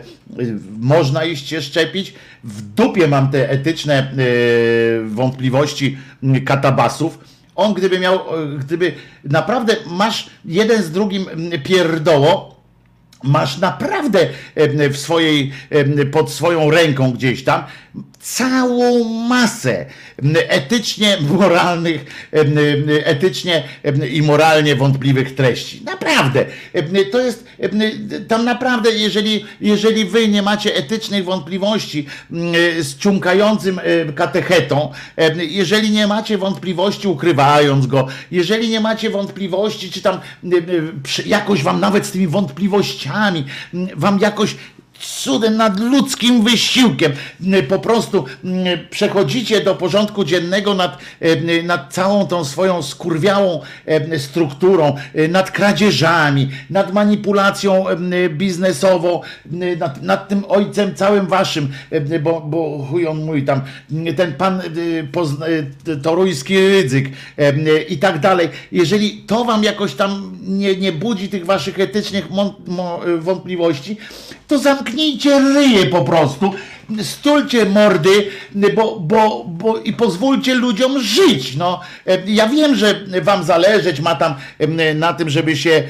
[0.40, 2.14] y, można iść się szczepić.
[2.44, 5.98] W dupie mam te etyczne y, wątpliwości
[6.36, 7.18] y, katabasów.
[7.56, 8.92] On gdyby miał, y, gdyby
[9.24, 11.26] naprawdę masz jeden z drugim
[11.64, 12.62] pierdoło,
[13.22, 14.18] masz naprawdę
[14.90, 15.52] w swojej,
[16.12, 17.64] pod swoją ręką gdzieś tam
[18.22, 19.86] całą masę
[20.48, 22.28] etycznie moralnych,
[23.04, 23.62] etycznie
[24.10, 25.82] i moralnie wątpliwych treści.
[25.84, 26.44] Naprawdę.
[27.12, 27.44] To jest
[28.28, 32.06] tam naprawdę, jeżeli, jeżeli wy nie macie etycznych wątpliwości
[32.80, 34.92] z ciumkającym em, katechetą,
[35.36, 40.20] jeżeli nie macie wątpliwości ukrywając go, jeżeli nie macie wątpliwości, czy tam
[41.26, 43.44] jakoś wam nawet z tymi wątpliwościami,
[43.96, 44.56] wam jakoś
[45.02, 47.12] cudem nadludzkim wysiłkiem
[47.46, 48.24] m, po prostu
[48.90, 55.50] przechodzicie do porządku dziennego nad, em, nad całą tą swoją skurwiałą em, strukturą, e, nad
[55.50, 57.84] kradzieżami, nad manipulacją
[58.30, 59.20] biznesową,
[59.78, 61.68] nad, nad tym ojcem całym waszym,
[62.22, 63.60] bo, bo chuj on mój tam,
[64.16, 64.62] ten pan
[65.12, 65.46] pozna-
[66.02, 67.08] toruński ryzyk
[67.88, 68.48] i tak dalej.
[68.72, 72.28] Jeżeli to wam jakoś tam nie, nie budzi tych waszych etycznych
[73.18, 73.96] wątpliwości,
[74.48, 74.91] to zamknijcie
[75.54, 76.52] ryje po prostu,
[77.02, 78.30] stulcie mordy,
[78.74, 81.56] bo, bo, bo i pozwólcie ludziom żyć.
[81.56, 81.80] No,
[82.26, 85.82] ja wiem, że wam zależeć ma tam em, na tym, żeby się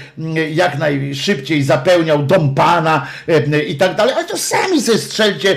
[0.54, 5.56] jak najszybciej zapełniał dom pana em, i tak dalej, ale to sami se strzelcie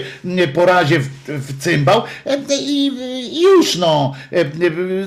[0.53, 2.03] po razie w, w cymbał
[2.49, 2.91] i,
[3.41, 4.13] już no.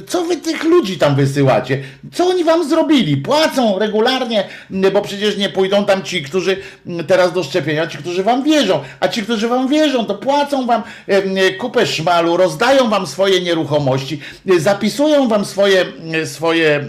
[0.06, 1.82] Co wy tych ludzi tam wysyłacie?
[2.12, 3.16] Co oni wam zrobili?
[3.16, 4.48] Płacą regularnie,
[4.92, 6.56] bo przecież nie pójdą tam ci, którzy
[7.06, 10.14] teraz do szczepienia, ci, którzy wam wierzą, a ci, którzy wam wierzą, to
[10.66, 15.84] wam em, kupę szmalu, rozdają wam swoje nieruchomości, y, zapisują wam swoje,
[16.24, 16.84] swoje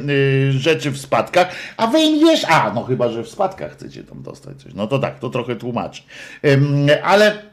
[0.51, 4.23] rzeczy w spadkach, a wy im wiesz, a no chyba, że w spadkach chcecie tam
[4.23, 6.01] dostać coś, no to tak, to trochę tłumaczy.
[7.03, 7.49] Ale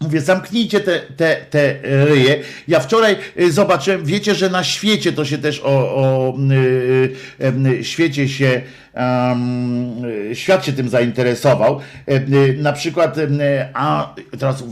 [0.00, 2.40] Mówię, zamknijcie te, te, te ryje.
[2.68, 3.16] Ja wczoraj
[3.50, 6.34] zobaczyłem, wiecie, że na świecie to się też o, o
[7.82, 8.62] świecie się
[10.34, 11.80] świat się tym zainteresował.
[12.08, 13.28] Y, y, na przykład y,
[13.74, 14.64] a, teraz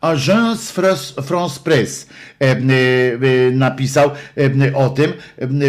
[0.00, 2.08] Agence France, France Press
[2.42, 4.10] y, napisał
[4.74, 5.12] o tym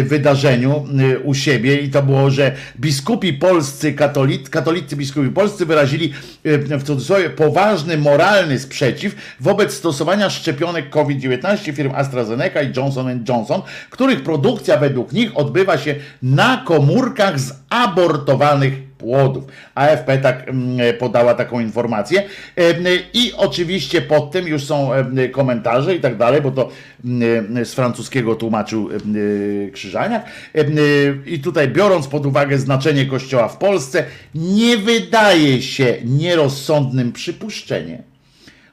[0.02, 0.86] wydarzeniu
[1.24, 6.12] u siebie i to było, że biskupi polscy, katolicy, katolicy biskupi polscy wyrazili
[6.44, 14.22] w cudzysłowie poważny moralny sprzeciw wobec stosowania szczepionek COVID-19 firm AstraZeneca i Johnson Johnson, których
[14.22, 19.44] produkcja według nich odbywa się na komórkach zabortowanych płodów.
[19.74, 22.22] AFP tak mm, podała taką informację
[22.56, 22.74] E,
[23.14, 26.68] i oczywiście pod tym już są e, komentarze i tak dalej, bo to
[27.64, 30.24] z francuskiego tłumaczył e, Krzyżaniak
[31.26, 34.04] i tutaj biorąc pod uwagę znaczenie kościoła w Polsce
[34.34, 38.02] nie wydaje się nierozsądnym przypuszczenie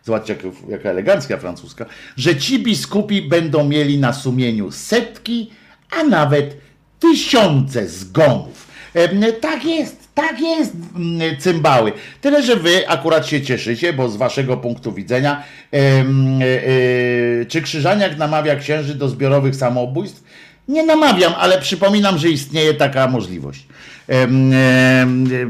[0.03, 1.85] zobaczcie jak, jaka elegancka francuska,
[2.17, 5.51] że ci biskupi będą mieli na sumieniu setki,
[5.99, 6.57] a nawet
[6.99, 8.67] tysiące zgonów.
[8.93, 10.73] Em, Tak jest, tak jest,
[11.39, 11.91] cymbały.
[12.21, 15.43] Tyle, że wy akurat się cieszycie, bo z waszego punktu widzenia,
[15.73, 20.23] e, e, czy Krzyżaniak namawia księży do zbiorowych samobójstw?
[20.67, 23.67] Nie namawiam, ale przypominam, że istnieje taka możliwość.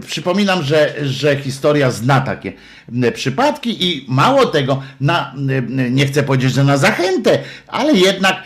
[0.07, 2.53] Przypominam, że, że historia zna takie
[3.13, 5.33] przypadki i mało tego, na,
[5.91, 8.43] nie chcę powiedzieć, że na zachętę, ale jednak,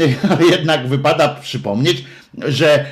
[0.52, 2.04] jednak wypada przypomnieć,
[2.38, 2.86] że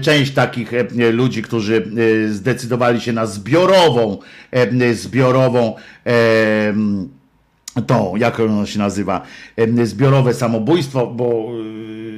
[0.00, 0.70] część takich
[1.12, 4.18] ludzi, którzy e, zdecydowali się na zbiorową,
[4.94, 5.74] zbiorową
[7.82, 9.22] tą, jak ono się nazywa,
[9.84, 11.48] zbiorowe samobójstwo, bo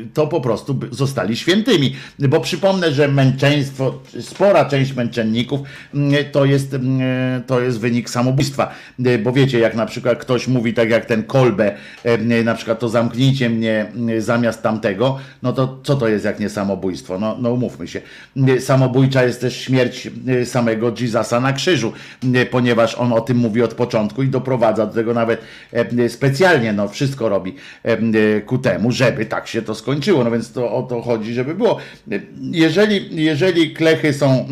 [0.04, 1.94] y, to po prostu zostali świętymi.
[2.18, 5.60] Bo przypomnę, że męczeństwo, spora część męczenników
[5.94, 8.70] mm, to jest, mm, to jest wynik samobójstwa.
[9.06, 11.74] Y, Bo wiecie, jak na przykład ktoś mówi tak jak ten Kolbe,
[12.04, 16.40] em, na przykład to zamknijcie mnie mm, zamiast tamtego, no to co to jest jak
[16.40, 17.18] nie samobójstwo?
[17.18, 18.00] No, no umówmy się.
[18.48, 20.10] Y, Samobójcza jest też śmierć
[20.44, 21.92] samego Jezusa na krzyżu,
[22.50, 25.40] ponieważ on o tym mówi od początku i doprowadza do tego nawet
[26.08, 27.54] specjalnie no, wszystko robi
[27.84, 27.98] e,
[28.36, 30.24] e, ku temu, żeby tak się to skończyło.
[30.24, 31.78] No więc to o to chodzi, żeby było.
[32.12, 34.46] E, Jeżeli, jeżeli klechy są e,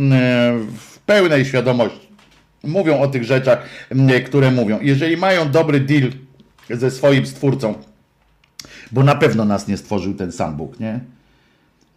[0.77, 2.07] w pełnej świadomości,
[2.65, 3.63] mówią o tych rzeczach,
[4.27, 4.79] które mówią.
[4.83, 6.11] Jeżeli mają dobry deal
[6.71, 7.75] ze swoim stwórcą,
[8.93, 11.01] bo na pewno nas nie stworzył ten sam Bóg, nie?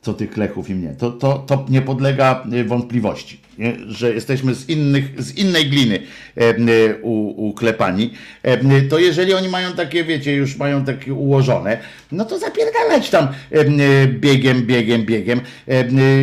[0.02, 0.96] Co tych klechów i mnie.
[0.98, 3.40] To, to, to nie podlega wątpliwości,
[3.88, 6.00] że jesteśmy z, innych, z innej gliny
[6.38, 8.14] e, y, u, uklepani.
[8.44, 11.78] E, To jeżeli oni mają takie, wiecie, już mają takie ułożone,
[12.12, 13.60] no to zapierdalać tam e,
[14.04, 15.42] y, biegiem, biegiem, biegiem.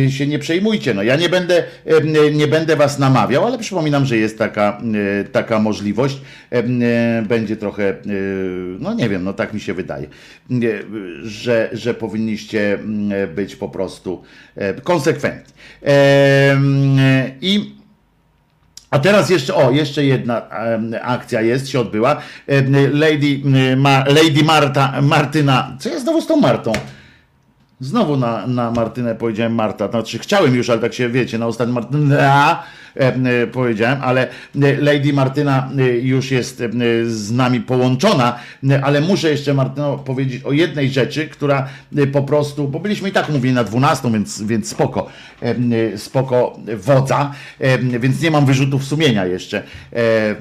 [0.05, 0.93] E, Się nie przejmujcie.
[0.93, 4.81] No ja nie będę, e, nie będę was namawiał, ale przypominam, że jest taka,
[5.31, 6.21] taka możliwość.
[6.51, 6.63] E,
[7.27, 7.95] Będzie trochę,
[8.79, 10.07] no nie wiem, no tak mi się wydaje,
[11.23, 12.79] że, że powinniście
[13.35, 14.23] być po prostu
[14.55, 15.53] e, konsekwentni.
[17.41, 17.77] I
[18.91, 20.41] a teraz jeszcze, o, jeszcze jedna
[21.01, 22.21] akcja jest, się odbyła.
[22.91, 23.41] Lady,
[23.77, 26.71] Ma, Lady Marta, Martyna, co jest znowu z tą Martą?
[27.79, 31.75] Znowu na, na Martynę powiedziałem Marta, znaczy chciałem już, ale tak się wiecie, na ostatnim
[31.75, 32.63] Martyna
[32.95, 34.27] em, e, powiedziałem, ale
[34.61, 36.63] e, Lady Martyna e, już jest
[37.07, 38.39] z nami połączona,
[38.69, 41.67] e, ale muszę jeszcze Martyno powiedzieć o jednej rzeczy, która
[41.97, 45.09] e, po prostu, bo byliśmy i tak mówili na 12, więc, więc spoko,
[45.41, 47.31] e, spoko wodza,
[47.99, 49.63] więc nie mam wyrzutów sumienia jeszcze.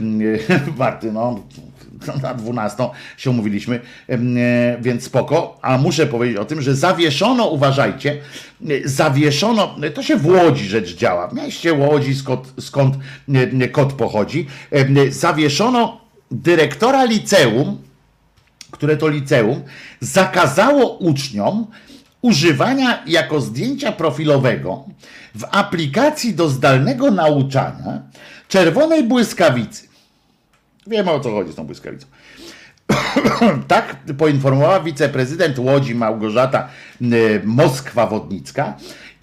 [0.78, 1.42] Martyno,
[2.22, 4.18] na 12 się umówiliśmy, e,
[4.80, 5.58] więc spoko.
[5.62, 8.20] A muszę powiedzieć o tym, że zawieszono, uważajcie,
[8.68, 12.94] e, zawieszono, e, to się w Łodzi rzecz działa, w mieście Łodzi, skąd, skąd
[13.72, 14.46] kot pochodzi,
[15.10, 16.00] zawieszono
[16.30, 17.82] dyrektora liceum,
[18.70, 19.62] które to liceum
[20.00, 21.66] zakazało uczniom
[22.22, 24.84] używania jako zdjęcia profilowego
[25.34, 28.02] w aplikacji do zdalnego nauczania
[28.48, 29.85] czerwonej błyskawicy.
[30.86, 32.06] Wiemy o co chodzi z tą błyskawicą.
[33.68, 36.68] tak poinformowała wiceprezydent Łodzi Małgorzata
[37.02, 38.72] y, Moskwa-Wodnicka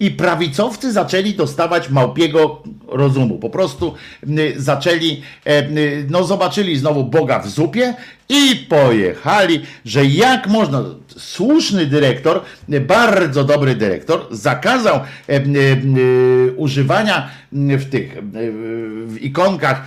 [0.00, 3.38] i prawicowcy zaczęli dostawać małpiego rozumu.
[3.38, 3.94] Po prostu
[4.28, 7.94] y, zaczęli, e, y, no zobaczyli znowu Boga w zupie
[8.28, 10.82] i pojechali, że jak można,
[11.18, 12.40] słuszny dyrektor,
[12.80, 15.40] bardzo dobry dyrektor, zakazał e,
[16.56, 18.16] używania w tych,
[19.06, 19.86] w ikonkach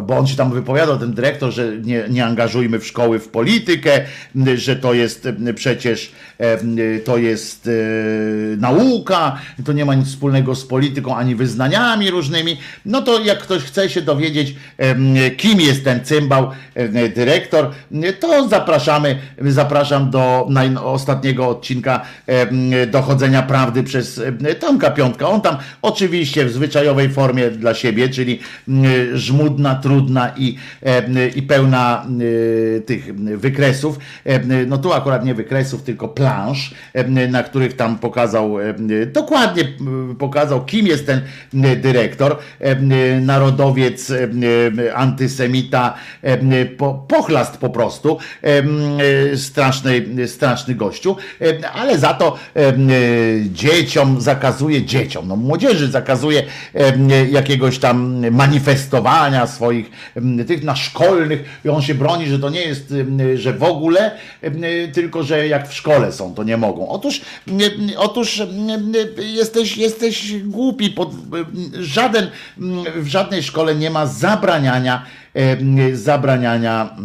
[0.02, 4.00] bo on się tam wypowiadał, ten dyrektor, że nie, nie angażujmy w szkoły w politykę,
[4.54, 6.12] że to jest przecież
[7.04, 7.70] to jest e,
[8.56, 13.62] nauka, to nie ma nic wspólnego z polityką ani wyznaniami różnymi, no to jak ktoś
[13.62, 14.54] chce się dowiedzieć,
[15.36, 16.50] kim jest ten cymbał,
[17.14, 17.70] dyrektor,
[18.20, 20.70] to zapraszamy, zapraszam do naj,
[21.30, 22.00] ostatniego odcinka
[22.86, 24.20] dochodzenia prawdy przez
[24.60, 25.28] Tomka Piątka.
[25.28, 28.40] On tam oczywiście w zwyczajowej formie dla siebie, czyli
[29.14, 30.56] żmudna, trudna i,
[31.34, 33.98] i pełna y, tych wykresów.
[34.66, 38.56] No tu akurat nie wykresów, tylko plansz, em, na których tam pokazał
[39.12, 39.62] dokładnie
[40.18, 41.20] pokazał, kim jest ten
[41.76, 42.38] dyrektor.
[43.20, 44.40] Narodowiec, em,
[44.94, 48.18] antysemita, em, po, pochlast po prostu.
[49.36, 51.16] Straszny, straszny gościu,
[51.74, 52.88] ale za to em,
[53.52, 56.42] dzieciom zakazuje, dzieciom, no młodzieży zakazuje
[57.30, 59.90] jakiegoś tam manifestowania swoich
[60.46, 62.94] tych na szkolnych i on się broni, że to nie jest,
[63.34, 64.10] że w ogóle,
[64.92, 66.88] tylko że jak w szkole są, to nie mogą.
[66.88, 67.20] Otóż,
[67.96, 68.42] otóż
[69.18, 71.10] jesteś, jesteś głupi, pod,
[71.80, 72.30] żaden,
[72.96, 75.19] w żadnej szkole nie ma zabraniania e,
[75.92, 76.96] zabraniania,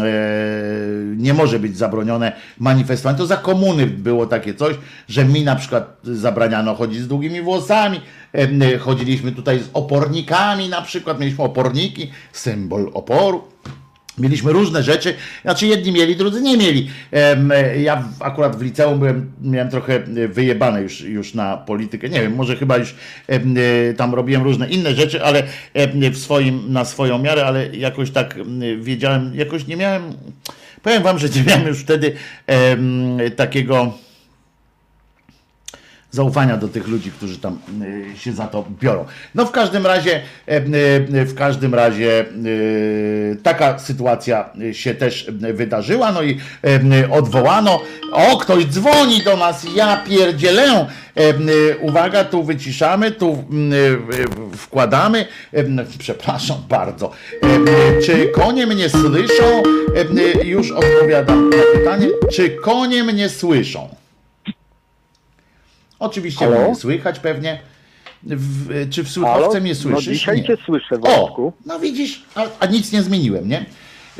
[0.00, 3.18] e, nie może być zabronione manifestowanie.
[3.18, 4.76] To za komuny było takie coś,
[5.08, 8.00] że mi na przykład zabraniano chodzić z długimi włosami,
[8.80, 13.44] chodziliśmy tutaj z opornikami na przykład, mieliśmy oporniki, symbol oporu.
[14.20, 16.90] Mieliśmy różne rzeczy, znaczy jedni mieli, drudzy nie mieli.
[17.12, 22.08] E, Ja akurat w liceum byłem, miałem trochę e, wyjebane już, już na politykę.
[22.08, 22.94] Nie wiem, może chyba już
[23.26, 25.42] e, tam robiłem różne inne rzeczy, ale
[26.12, 30.02] w swoim, na swoją miarę, ale jakoś tak em, wiedziałem, jakoś nie miałem,
[30.82, 32.12] powiem wam, że nie miałem już wtedy
[33.36, 33.94] takiego
[36.10, 37.58] zaufania do tych ludzi, którzy tam
[38.14, 39.04] y, się za to biorą.
[39.34, 40.56] No w każdym razie, e,
[41.20, 46.38] y, w każdym razie y, taka sytuacja się też wydarzyła, no i
[47.10, 47.80] odwołano.
[48.12, 50.86] O, ktoś dzwoni do nas, ja pierdzielę.
[51.16, 53.44] E, Uwaga, tu wyciszamy, tu
[54.56, 55.26] wkładamy.
[55.52, 55.64] E,
[55.98, 57.10] Przepraszam bardzo.
[57.42, 59.62] E, Czy konie mnie słyszą?
[60.42, 62.06] E, Już odpowiadam na pytanie.
[62.32, 63.99] Czy konie mnie słyszą?
[66.00, 66.64] Oczywiście Halo?
[66.66, 67.58] mnie słychać pewnie.
[68.22, 69.60] W, czy w słuchawce Halo?
[69.60, 70.04] mnie No słyszysz?
[70.14, 70.44] dzisiaj Nie.
[70.44, 71.52] cię słyszę, O, Wojtku.
[71.66, 73.64] no widzisz, a, a nic nie zmieniłem, nie?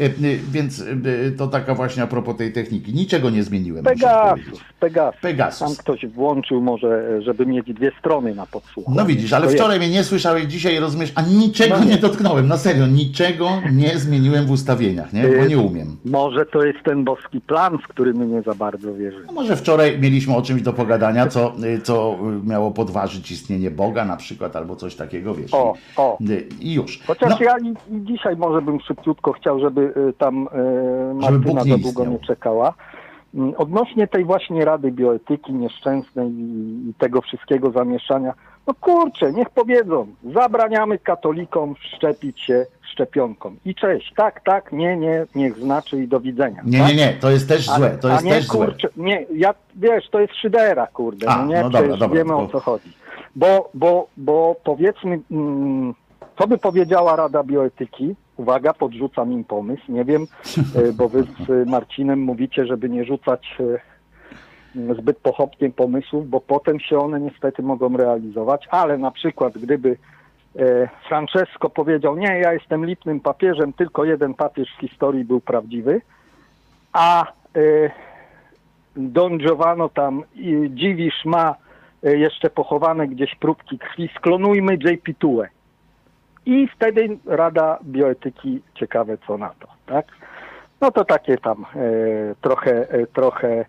[0.01, 2.95] Y, y, Więc y, to taka właśnie a propos tej techniki.
[2.95, 3.85] Niczego nie zmieniłem.
[3.85, 4.61] Pegasus.
[4.81, 5.21] Pegasus.
[5.21, 5.69] Pegasus.
[5.69, 8.93] Tam ktoś włączył może, żeby mieć dwie strony na podsłuchu.
[8.95, 11.91] No widzisz, ale To wczoraj mnie nie słyszałeś, dzisiaj rozumiesz, a niczego No nie.
[11.91, 12.49] nie dotknąłem.
[12.49, 15.23] Na serio, niczego nie zmieniłem w ustawieniach, nie?
[15.23, 15.89] Bo nie umiem.
[15.89, 19.25] Jest, może to jest ten boski plan, w który my nie za bardzo wierzymy.
[19.27, 21.53] No może wczoraj mieliśmy o czymś do pogadania, co,
[21.83, 25.55] co miało podważyć istnienie Boga na przykład, albo coś takiego, wiesz.
[25.55, 26.19] O, o.
[26.61, 27.01] I już.
[27.07, 30.49] Chociaż No, ja i, i dzisiaj może bym szybciutko chciał, żeby tam
[31.19, 32.75] y, Żeby Bóg Martyna za długo nie czekała.
[33.35, 38.33] Mm, Odnośnie tej właśnie Rady Bioetyki nieszczęsnej i, tego wszystkiego zamieszania,
[38.67, 43.55] no kurczę, niech powiedzą, zabraniamy katolikom szczepić się szczepionką.
[43.65, 46.63] I cześć, tak, tak, nie, nie, niech znaczy i do widzenia.
[46.65, 46.89] nie, tak?
[46.89, 48.67] nie, nie, to jest też A- złe, to a jest nie, też złe.
[48.67, 52.17] kurczę, Nie, ja, wiesz, to jest szydera, kurde, A, no nie, no dobra, przecież dobra,
[52.19, 52.93] wiemy o co chodzi.
[53.37, 55.95] Bo, bo, bo powiedzmy, mm,
[56.39, 58.15] co by powiedziała Rada Bioetyki?
[58.41, 60.27] Uwaga, podrzucam im pomysł, nie wiem,
[60.77, 63.57] e, bo wy z Marcinem mówicie, żeby nie rzucać
[64.77, 69.97] e, zbyt pochopnie pomysłów, bo potem się one niestety mogą realizować, ale na przykład gdyby
[70.57, 76.01] e, Francesco powiedział, nie, ja jestem lipnym papieżem, tylko jeden papież w historii był prawdziwy,
[76.93, 77.33] a
[78.97, 80.23] Don Giovanno tam
[80.69, 81.55] dziwisz ma
[82.03, 85.60] jeszcze pochowane gdzieś próbki krwi, sklonujmy JP Tue.
[86.51, 90.07] I wtedy Rada Bioetyki ciekawe co na to, tak?
[90.81, 91.87] No to takie tam e,
[92.41, 93.65] trochę, e, trochę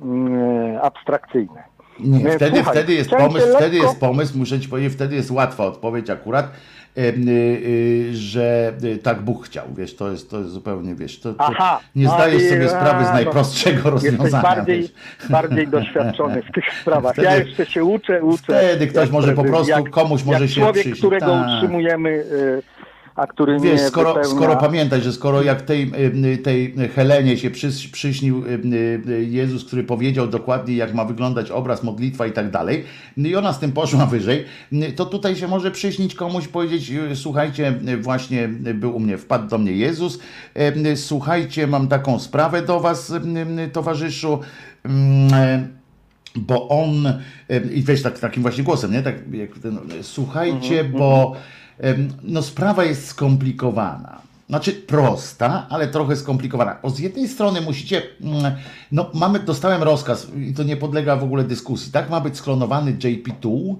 [0.00, 1.64] mm, abstrakcyjne.
[2.00, 4.92] Nie, Nie, wtedy, słuchaj, wtedy jest pomysł, cię wtedy lekko- jest pomysł, muszę ci powiedzieć,
[4.92, 6.50] wtedy jest łatwa odpowiedź akurat,
[6.96, 11.20] em, y, y, że y, tak Bóg chciał, wiesz, to jest, to jest zupełnie, wiesz,
[11.20, 13.12] to, to Aha, nie no zdajesz i- sobie sprawy z no.
[13.14, 14.42] najprostszego Jesteś rozwiązania.
[14.42, 14.90] bardziej, wiesz.
[15.30, 17.16] bardziej doświadczony w tych sprawach.
[17.18, 18.42] ja Wtedy- jeszcze się uczę, uczę.
[18.42, 20.98] wtedy ktoś może po prostu, jak, komuś może jak się człowiek, przyjść.
[21.00, 21.46] którego Tak.
[21.54, 22.62] utrzymujemy, y,
[23.14, 24.36] a który Wiesz, nie skoro, wypełnia...
[24.36, 25.92] skoro pamiętaj, że skoro jak tej,
[26.42, 28.44] tej Helenie się przys, przyśnił
[29.20, 32.84] Jezus, który powiedział dokładnie, jak ma wyglądać obraz, modlitwa i tak dalej,
[33.16, 36.90] no i ona z tym poszła wyżej, y, to tutaj się może przyśnić komuś, powiedzieć,
[36.90, 40.18] y, słuchajcie, właśnie był u mnie, wpadł do mnie Jezus,
[40.96, 43.12] słuchajcie, mam taką sprawę do was,
[43.72, 44.38] towarzyszu,
[46.36, 47.12] bo on,
[47.74, 49.02] i weź tak, takim właśnie głosem, nie?
[49.02, 51.42] Tak jak ten, słuchajcie, bo em,
[52.22, 54.24] no, sprawa jest skomplikowana.
[54.48, 56.76] Znaczy prosta, ale trochę skomplikowana.
[56.82, 58.52] Bo z jednej strony musicie, mm,
[58.92, 62.10] no mamy, dostałem rozkaz i to nie podlega w ogóle dyskusji, tak?
[62.10, 63.74] Ma być sklonowany JP2,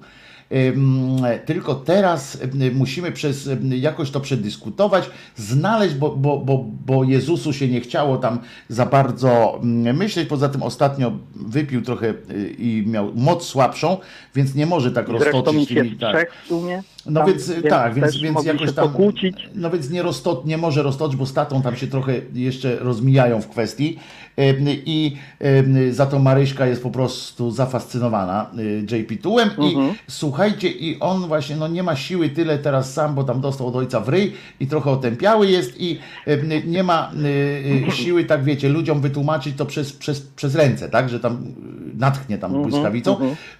[0.52, 2.38] Ym, Tylko teraz
[2.72, 8.38] musimy przez jakoś to przedyskutować, znaleźć, bo, bo, bo, bo Jezusu się nie chciało tam
[8.68, 10.28] za bardzo ym, myśleć.
[10.28, 13.98] Poza tym ostatnio wypił trochę y, i miał moc słabszą,
[14.34, 15.96] więc nie może tak Zresztą roztoczyć tymi.
[15.96, 16.32] Tak.
[16.44, 16.82] w sumie.
[17.06, 18.88] No Tam, więc tak, więc, więc jakoś tam.
[18.88, 19.36] pokłócić.
[19.54, 20.02] No więc nie,
[20.44, 23.98] nie może roztoczyć, bo statą tam się trochę jeszcze rozmijają w kwestii.
[24.86, 25.16] I
[25.90, 29.94] za to Maryśka jest po prostu zafascynowana y, JP2-em i Mhm.
[30.08, 33.76] słuchajcie, i on właśnie no nie ma siły tyle teraz sam, bo tam dostał od
[33.76, 35.98] ojca w ryj i trochę otępiały jest i
[36.66, 41.08] nie ma y, y, siły, tak wiecie, ludziom wytłumaczyć to przez, przez, przez ręce, tak,
[41.08, 41.38] że tam
[41.98, 43.16] natchnie tam Mhm, błyskawicą,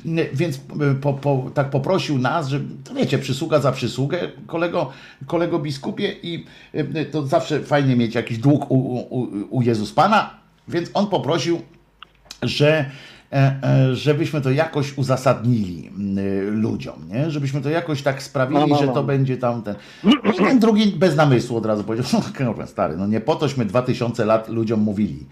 [0.07, 0.61] Y, więc
[1.01, 4.91] po, po, tak poprosił nas, że to wiecie, przysługa za przysługę, kolego,
[5.27, 6.45] kolego biskupie i
[6.75, 10.31] y, to zawsze fajnie mieć jakiś dług u, u, u Jezus Pana,
[10.69, 11.61] więc on poprosił,
[12.43, 12.91] że
[13.33, 15.91] e, e, żebyśmy to jakoś uzasadnili
[16.51, 17.31] ludziom, nie?
[17.31, 18.93] żebyśmy to jakoś tak sprawili, No, no, że no.
[18.93, 19.75] to będzie tamten.
[20.35, 22.23] I ten drugi bez namysłu od razu powiedział,
[22.59, 25.27] no stary, no nie po tośmy 2000 lat ludziom mówili,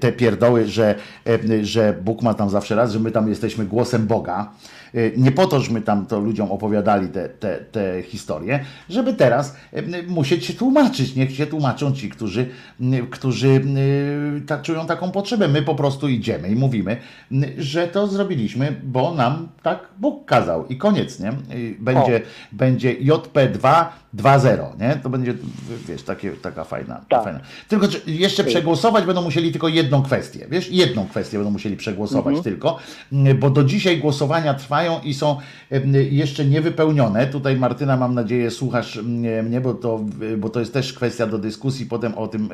[0.00, 0.94] te pierdoły, że,
[1.26, 4.52] e, że Bóg ma tam zawsze raz, że my tam jesteśmy głosem Boga.
[4.94, 9.56] E, Nie po to, żeśmy tam to ludziom opowiadali te, te, te historie, żeby teraz
[9.72, 11.16] e, musieć się tłumaczyć.
[11.16, 12.46] Niech się tłumaczą ci, którzy,
[13.10, 13.60] którzy
[14.46, 15.48] ta, czują taką potrzebę.
[15.48, 16.96] My po prostu idziemy i mówimy,
[17.58, 21.32] że to zrobiliśmy, bo nam tak Bóg kazał i koniec, nie?
[21.78, 22.20] Będzie,
[22.52, 24.96] będzie JP2 2.0, nie?
[25.02, 25.34] To będzie,
[25.88, 27.24] wiesz, takie, taka fajna, Tak.
[27.24, 27.40] fajna.
[27.68, 30.70] Tylko jeszcze przegłosować będą musieli tylko jedną kwestię, wiesz?
[30.70, 32.78] Jedną kwestię będą musieli przegłosować tylko,
[33.12, 35.36] m, bo do dzisiaj głosowania trwają i są
[36.10, 37.26] jeszcze niewypełnione.
[37.26, 40.00] Tutaj Martyna, mam nadzieję, słuchasz mnie, bo to,
[40.38, 42.48] bo to jest też kwestia do dyskusji potem o tym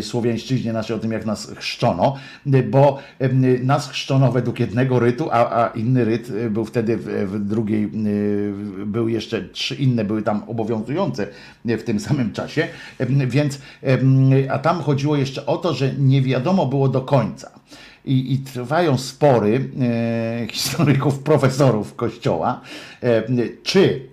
[0.00, 2.16] słowiańszczyźnie naszej, o tym jak nas chrzczono,
[2.70, 2.98] bo
[3.62, 7.84] nas chrzczono według jednego rytu, a, a inny ryt y, był wtedy w, w drugiej,
[7.84, 11.26] y, był jeszcze trzy inne były tam obowiązujące
[11.64, 12.68] w tym samym czasie,
[13.26, 13.58] więc
[14.50, 17.50] a tam chodziło jeszcze o to, że nie wiadomo było do końca.
[18.04, 22.60] I, i trwają spory e, historyków, profesorów Kościoła,
[23.02, 23.22] e,
[23.62, 24.08] czy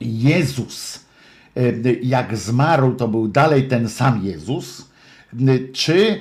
[0.00, 1.04] Jezus,
[1.56, 4.87] e, jak zmarł, to był dalej ten sam Jezus,
[5.72, 6.20] czy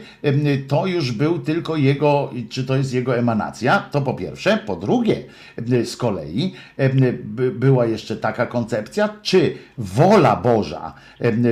[0.67, 3.79] to już był tylko jego, czy to jest jego emanacja?
[3.91, 4.59] To po pierwsze.
[4.65, 5.23] Po drugie,
[5.85, 6.53] z kolei
[7.23, 10.93] by- była jeszcze taka koncepcja, czy wola Boża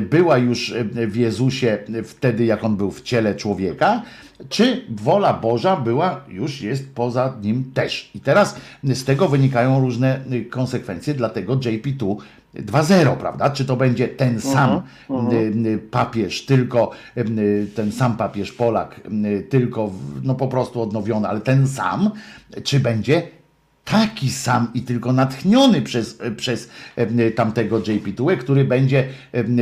[0.02, 4.02] była już w Jezusie wtedy, jak on był w ciele człowieka,
[4.50, 8.12] czy wola Boża była, już jest poza nim też.
[8.16, 10.20] I teraz z tego wynikają różne
[10.50, 12.16] konsekwencje, dlatego JP2
[12.56, 13.50] 2.0, prawda?
[13.50, 14.82] Czy to będzie ten sam
[15.32, 19.02] y, y, papież, tylko y, ten sam papież Polak,
[19.50, 19.92] tylko
[20.24, 22.12] no po prostu odnowiony, ale ten sam,
[22.64, 23.22] czy będzie
[23.86, 26.70] taki sam i tylko natchniony przez, przez
[27.36, 29.08] tamtego JP2, który będzie,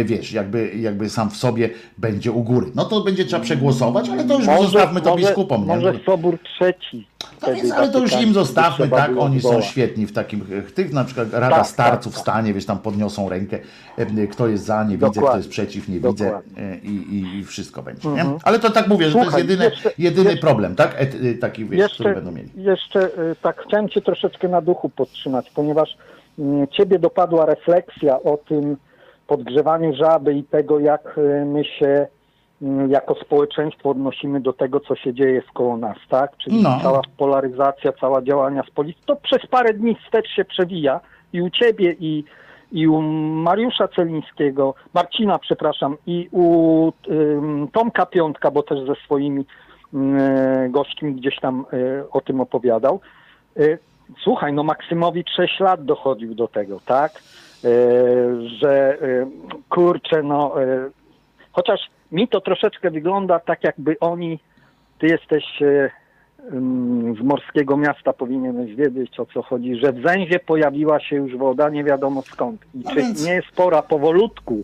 [0.06, 2.72] wiesz, jakby, jakby sam w sobie będzie u góry.
[2.76, 5.62] No to będzie trzeba przegłosować, ale to już zostawmy to biskupom.
[5.62, 5.68] nie?
[5.68, 7.08] Może Sobór trzeci.
[7.40, 9.12] To więc, ale to już im zostawmy, tak?
[9.18, 10.46] Oni są świetni w takim,
[10.76, 12.34] tych na przykład Rada Tak, Starców tak, tak.
[12.34, 13.60] stanie, wiesz, tam podniosą rękę,
[13.98, 15.38] e, kto jest za, nie widzę, kto Dokładnie.
[15.38, 16.64] jest przeciw, nie widzę Dokładnie.
[16.64, 18.26] e, i, i, wszystko będzie, nie?
[18.44, 20.96] Ale to tak mówię, że to Słuchaj, jest jedyny, jeszcze- jedyny jeszcze- problem, tak?
[20.98, 22.50] E, taki, wiesz, który Jeszcze, będą mieli.
[22.56, 25.98] jeszcze y, tak chciałem Cię troszeczkę na duchu podtrzymać, ponieważ
[26.40, 28.78] mm, Ciebie dopadła refleksja o tym
[29.28, 32.08] podgrzewaniu żaby i tego, jak y, my się
[32.88, 36.38] jako społeczeństwo odnosimy do tego, co się dzieje wkoło nas, tak?
[36.38, 36.80] Czyli No.
[36.82, 41.00] cała polaryzacja, cała działania z policji, to przez parę dni wstecz się przewija
[41.34, 42.24] i u Ciebie i,
[42.72, 43.02] i u
[43.32, 49.46] Mariusza Celińskiego, Marcina, przepraszam, i u ym, Tomka Piątka, bo też ze swoimi
[49.94, 53.00] e, gośćmi gdzieś tam e, o tym opowiadał.
[53.58, 53.78] E,
[54.24, 57.12] Słuchaj, no Maksymowicz 6 lat dochodził do tego, tak?
[58.60, 58.98] Że
[59.70, 60.56] kurczę, no
[61.54, 61.80] chociaż
[62.12, 64.40] mi to troszeczkę wygląda tak, jakby oni,
[65.00, 65.90] ty jesteś e,
[67.20, 71.70] z morskiego miasta, powinieneś wiedzieć o co chodzi, że w Zęzie pojawiła się już woda,
[71.70, 72.62] nie wiadomo skąd.
[72.76, 74.64] I No czy więc- nie jest pora powolutku,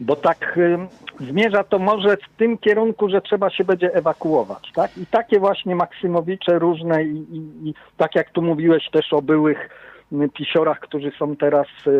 [0.00, 0.88] bo tak ym,
[1.20, 4.98] zmierza to może w tym kierunku, że trzeba się będzie ewakuować, tak?
[4.98, 9.68] I takie właśnie Maksymowicze różne i, i, i tak jak tu mówiłeś też o byłych
[10.34, 11.90] pisiorach, którzy są teraz y,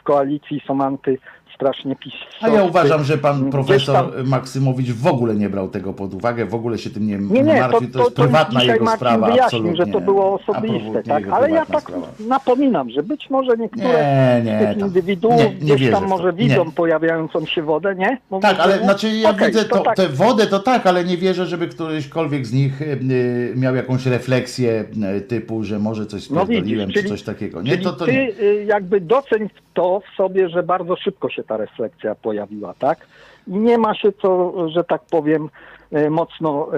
[0.00, 1.18] w koalicji, są anty
[1.54, 2.12] strasznie pis.
[2.40, 6.46] A ja uważam, że pan profesor tam- Maksymowicz w ogóle nie brał tego pod uwagę,
[6.46, 8.84] w ogóle się tym nie, Nie, nie, to, martwi, to, to, jest to prywatna jego
[8.84, 9.76] Marcin sprawa, wyjaśnił, absolutnie.
[9.76, 11.28] że to było osobiste, tak?
[11.28, 12.06] Ale ja tak sprawa.
[12.28, 16.02] napominam, że być może niektóre Nie, z nie, tych tam- indywiduów nie, nie gdzieś tam
[16.02, 16.08] to.
[16.08, 18.18] może widzą pojawiającą się wodę, nie?
[18.30, 18.84] Mówię, Tak, ale nie?
[18.84, 19.96] znaczy ja Okej, widzę to, tak.
[19.96, 24.84] tę wodę, to tak, ale nie wierzę, żeby któryśkolwiek z nich y, miał jakąś refleksję
[25.16, 27.62] y, typu, że może coś No spierdoliłem, widzisz, czy czyli, coś takiego.
[27.62, 29.48] Nie, czyli to, to ty y, jakby doceń
[29.80, 33.06] to w sobie, że bardzo szybko się ta refleksja pojawiła, tak?
[33.48, 35.48] I nie ma się co, że tak powiem,
[35.92, 36.70] y, mocno y,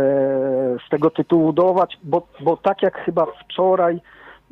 [0.87, 4.01] z tego tytułu dołować, bo, bo tak jak chyba wczoraj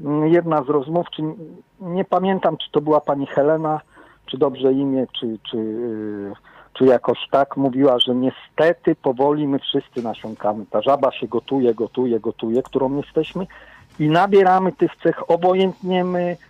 [0.05, 1.35] mm, jedna z rozmówczyń,
[1.81, 3.81] nie pamiętam, czy to była pani Helena,
[4.27, 6.33] czy dobrze imię, czy, czy, y,
[6.73, 10.67] czy jakoś tak, mówiła, że niestety powoli my wszyscy nasiąkamy.
[10.71, 13.47] Ta żaba się gotuje, gotuje, gotuje, którą jesteśmy
[14.01, 16.21] i nabieramy tych cech, obojętniemy.
[16.21, 16.50] mm,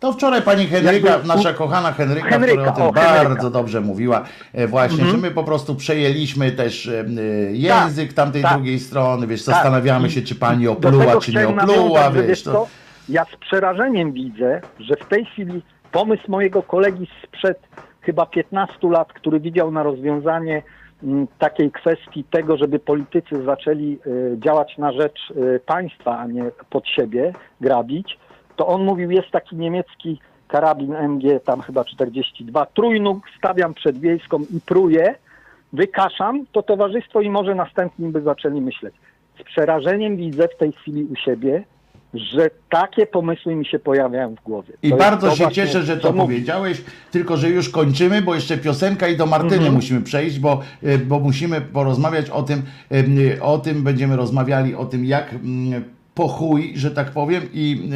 [0.00, 3.28] To wczoraj pani Henryka, nasza kochana Henryka, Henryka, która o tym o, Henryka.
[3.28, 7.04] Bardzo dobrze mówiła, e, właśnie, że my po prostu przejęliśmy też e, e,
[7.52, 8.54] język tamtej tak.
[8.54, 9.54] drugiej strony, wiesz, Tak.
[9.54, 12.66] zastanawiamy się, czy pani opluła, czy nie opluła, że wiesz, to...
[13.08, 15.62] Ja z przerażeniem widzę, że w tej chwili
[15.92, 17.58] pomysł mojego kolegi sprzed
[18.00, 20.62] chyba 15 lat, który widział na rozwiązanie
[21.02, 23.98] mm, takiej kwestii tego, żeby politycy zaczęli
[24.36, 25.32] działać na rzecz
[25.66, 28.18] państwa, a nie pod siebie grabić,
[28.56, 34.38] to on mówił, jest taki niemiecki karabin MG, tam chyba 42, trójnóg stawiam przed wiejską
[34.56, 35.14] i pruję
[35.72, 38.94] wykaszam to towarzystwo i może następnym by zaczęli myśleć.
[39.40, 41.64] Z przerażeniem widzę w tej chwili u siebie,
[42.14, 44.74] że takie pomysły mi się pojawiają w głowie.
[44.82, 48.58] I To bardzo się właśnie, cieszę, że to powiedziałeś, tylko że już kończymy, bo jeszcze
[48.58, 49.74] piosenka i do Martyny Mhm.
[49.74, 52.62] musimy przejść, bo, y, bo musimy porozmawiać o tym,
[52.92, 57.90] y, o tym będziemy rozmawiali o tym, jak mm, po chuj, że tak powiem, i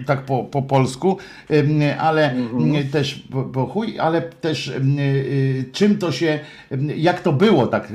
[0.00, 1.16] y, tak po, po polsku,
[1.50, 2.74] y, ale Mhm.
[2.74, 6.38] y, też po, po chuj, ale też y, czym to się,
[6.96, 7.88] jak to było tak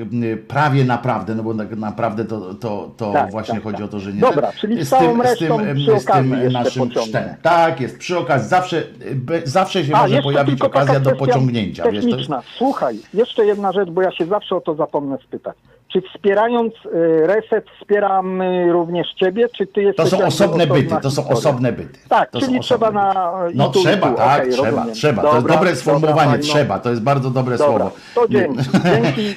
[0.48, 3.86] prawie naprawdę, no bo tak naprawdę to, to, to Tak, właśnie tak, chodzi tak.
[3.86, 4.92] o to, że nie Dobra, ten- czyli z
[5.24, 7.24] resztą em, przy okazji jeszcze naszym sztem.
[7.42, 8.84] Tak jest, przy okazji zawsze,
[9.16, 11.84] be- zawsze się A, może pojawić okazja do pociągnięcia.
[11.84, 12.42] Wiesz, to jest, Techniczna.
[12.58, 15.56] Słuchaj, jeszcze jedna rzecz, bo ja się zawsze o to zapomnę spytać.
[15.94, 21.12] Czy wspierając y, reset wspieramy również ciebie, czy ty jesteś to są osobne byty, to
[21.12, 22.00] są osobne byty.
[22.10, 23.34] Tak, to czyli trzeba na...
[23.54, 24.18] No tu, trzeba, tu.
[24.18, 24.96] tak, Okej, trzeba, rozumiem.
[24.96, 25.22] trzeba.
[25.22, 27.96] to jest Dobra, dobre sformułowanie, dobra, trzeba, to jest bardzo dobre Dobra, słowo.
[28.16, 28.60] to dzięki.
[28.84, 29.36] Dzięki.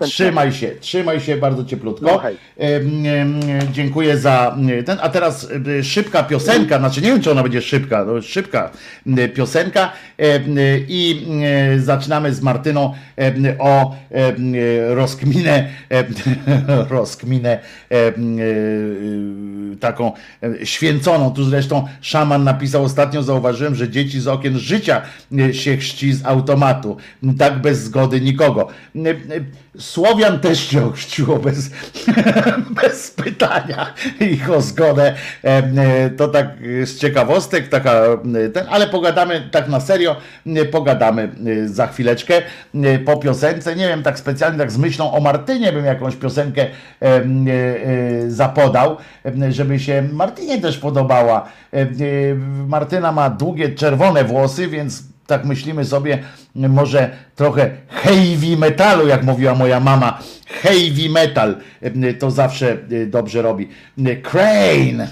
[0.00, 2.06] Trzymaj się, trzymaj się bardzo cieplutko.
[2.06, 2.20] No
[3.72, 4.56] Dziękuję za
[4.86, 5.48] ten, a teraz
[5.82, 8.70] szybka piosenka, znaczy nie wiem czy ona będzie szybka, no szybka
[9.34, 9.92] piosenka
[10.88, 11.26] i
[11.76, 12.94] zaczynamy z Martyną
[13.58, 13.94] o
[14.88, 15.68] rozkminę,
[16.90, 17.58] rozkminę
[17.90, 18.12] e,
[19.80, 20.12] taką
[20.42, 21.30] e, święconą.
[21.30, 25.02] Tu zresztą szaman napisał ostatnio, zauważyłem, że dzieci z okien życia
[25.38, 26.96] e, się chrzci z automatu.
[27.38, 28.68] Tak bez zgody nikogo.
[29.78, 31.70] Słowian też się ochrzciło bez,
[32.82, 35.14] bez pytania ich o zgodę.
[35.44, 36.46] E, To tak
[36.84, 37.92] z ciekawostek, taka
[38.44, 41.28] e, ten, ale pogadamy tak na serio, e, pogadamy
[41.66, 42.42] za chwileczkę
[43.04, 43.76] po piosence.
[43.76, 46.66] Nie wiem, tak specjalnie tak z myślą o Martynie bym jakąś piosenkę
[48.28, 48.96] zapodał,
[49.50, 51.48] żeby się Martynie też podobała.
[52.66, 56.18] Martyna ma długie czerwone włosy, więc tak myślimy sobie,
[56.54, 60.18] może trochę heavy metalu, jak mówiła moja mama.
[60.46, 63.68] Heavy metal e, to zawsze e, dobrze robi.
[64.06, 65.08] E, Crane.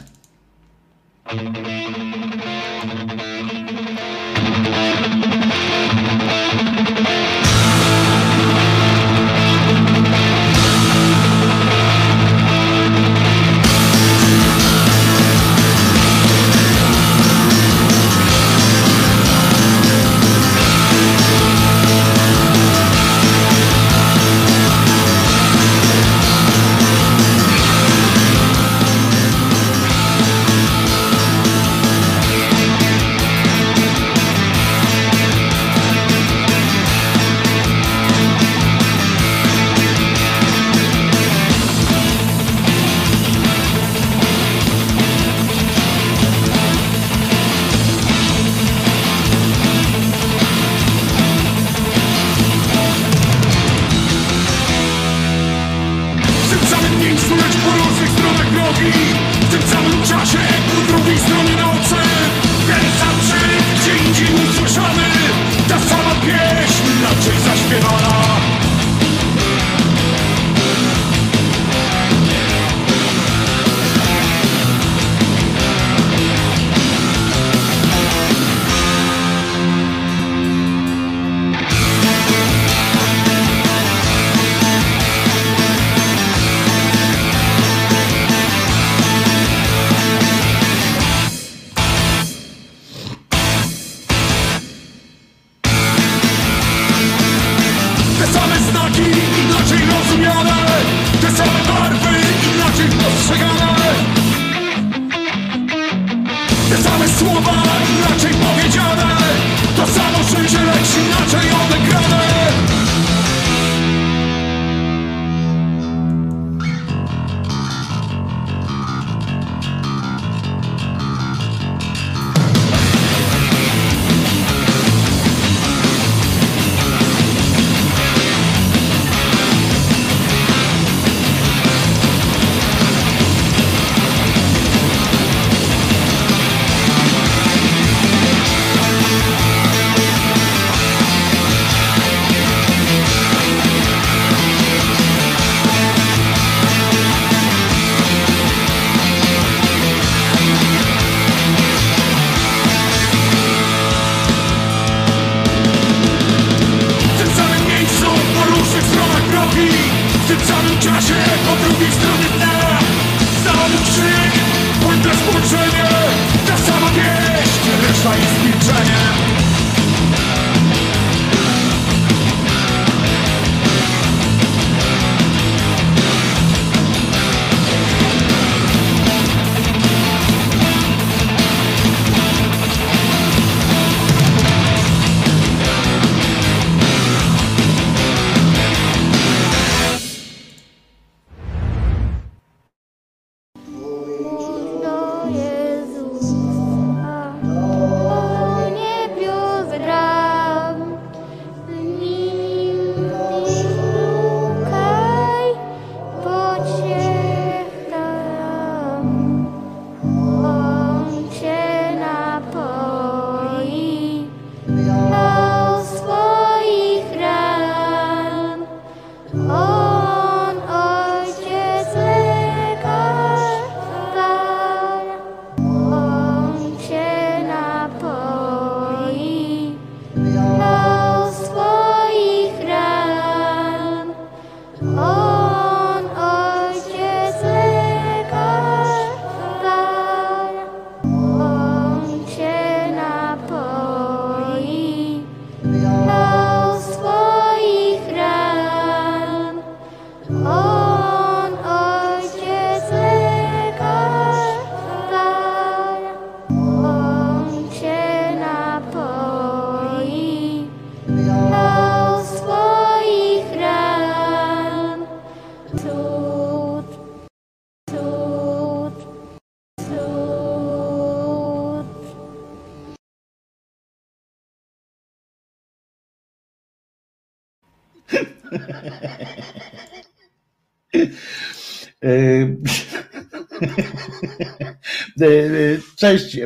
[285.97, 286.39] Cześć,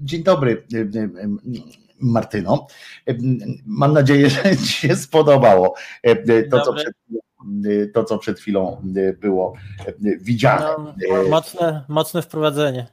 [0.00, 0.66] dzień dobry
[2.00, 2.66] Martyno.
[3.66, 5.74] Mam nadzieję, że Ci się spodobało
[6.50, 6.94] to, co przed,
[7.94, 8.82] to, co przed chwilą
[9.20, 9.54] było
[10.20, 10.66] widziane.
[11.08, 12.86] No, mocne, mocne wprowadzenie.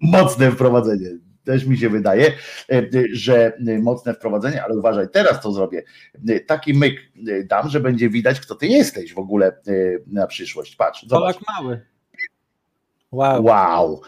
[0.00, 1.08] Mocne wprowadzenie.
[1.44, 2.32] Też mi się wydaje,
[3.12, 5.82] że mocne wprowadzenie, ale uważaj, teraz to zrobię.
[6.46, 7.00] Taki myk
[7.44, 9.60] dam, że będzie widać, kto ty jesteś w ogóle
[10.06, 10.76] na przyszłość.
[10.76, 11.38] Patrz, zobacz.
[11.38, 11.86] Polak mały.
[13.12, 13.44] Wow.
[13.44, 14.00] Wow.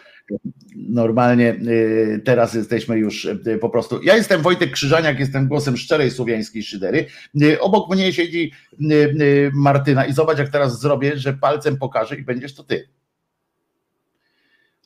[0.76, 4.02] Normalnie y, teraz jesteśmy już y, po prostu.
[4.02, 7.06] Ja jestem Wojtek Krzyżaniak, jestem głosem szczerej słowiańskiej szydery.
[7.42, 8.52] Y, Obok mnie siedzi
[9.52, 12.88] Martyna i zobacz, jak teraz zrobię, że palcem pokażę i będziesz to ty.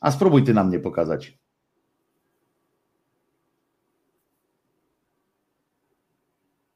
[0.01, 1.37] A spróbuj ty na mnie pokazać.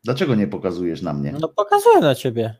[0.03, 1.33] Dlaczego nie pokazujesz na mnie?
[1.39, 2.55] No pokazuję na ciebie.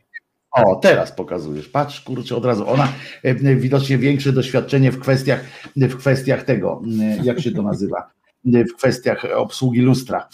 [0.52, 1.70] O, teraz pokazujesz.
[1.70, 2.70] Patrz, kurczę, od razu.
[2.70, 2.88] Ona
[3.24, 5.46] e, widocznie większe doświadczenie w kwestiach,
[5.76, 8.10] w kwestiach tego, e, jak się to nazywa,
[8.54, 10.28] e, w kwestiach obsługi lustra,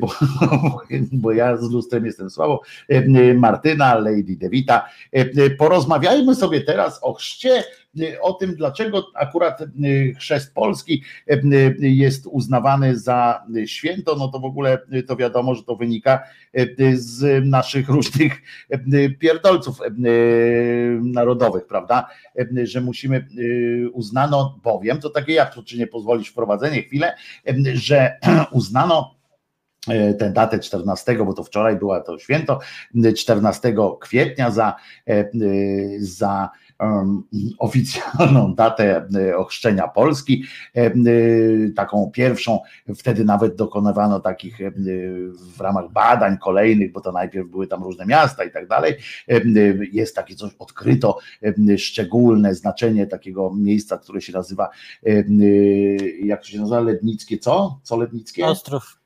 [0.00, 0.12] bo,
[1.12, 2.62] bo ja z lustrem jestem słabo.
[3.36, 4.88] Martyna, Lady Devita.
[5.58, 7.64] Porozmawiajmy sobie teraz o chrzcie
[8.20, 14.44] o tym, dlaczego akurat y, chrzest polski y, jest uznawany za święto, no to w
[14.44, 16.22] ogóle to wiadomo, że to wynika
[16.58, 18.42] y, z naszych różnych
[19.18, 19.78] pierdolców
[21.02, 22.08] narodowych, prawda?
[22.62, 23.28] Że musimy,
[23.92, 27.14] uznano bowiem, to takie jak, czy nie pozwolić wprowadzenie chwilę,
[27.74, 28.18] że
[28.52, 29.18] uznano
[30.18, 32.60] tę datę 14, bo to wczoraj była to święto,
[33.16, 34.74] 14 kwietnia za,
[35.98, 36.50] za
[37.58, 40.44] oficjalną datę e, ochrzczenia Polski,
[40.76, 40.92] e, e,
[41.76, 42.60] taką pierwszą,
[42.96, 44.58] wtedy nawet dokonywano takich
[45.56, 48.94] w ramach badań kolejnych, bo to najpierw były tam różne miasta i tak dalej,
[49.92, 51.18] jest takie coś, odkryto
[51.76, 54.68] szczególne znaczenie takiego miejsca, które się nazywa,
[56.22, 57.80] jak to się nazywa, Lednickie, co?
[57.82, 58.46] Co Lednickie?
[58.46, 59.00] Ostrów.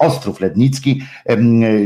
[0.00, 1.02] Ostrów Lednicki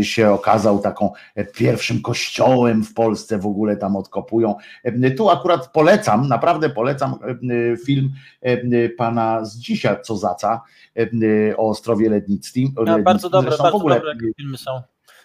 [0.02, 1.12] się okazał taką
[1.54, 4.54] pierwszym kościołem w Polsce, w ogóle tam odkopują.
[5.16, 7.18] Tu akurat polecam, naprawdę polecam
[7.86, 8.12] film
[8.98, 10.62] pana z dzisiaj co zaca
[11.56, 12.74] o Ostrowie Lednickim.
[12.86, 14.82] No, bardzo dobre, bardzo w ogóle, dobre filmy są.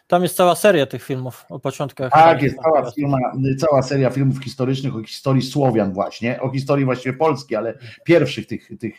[0.07, 2.11] Tam jest cała seria tych filmów o początkach.
[2.11, 3.17] Tak, jest cała, firma,
[3.57, 8.69] cała seria filmów historycznych o historii Słowian właśnie, o historii właściwie Polski, ale pierwszych tych,
[8.79, 8.95] tych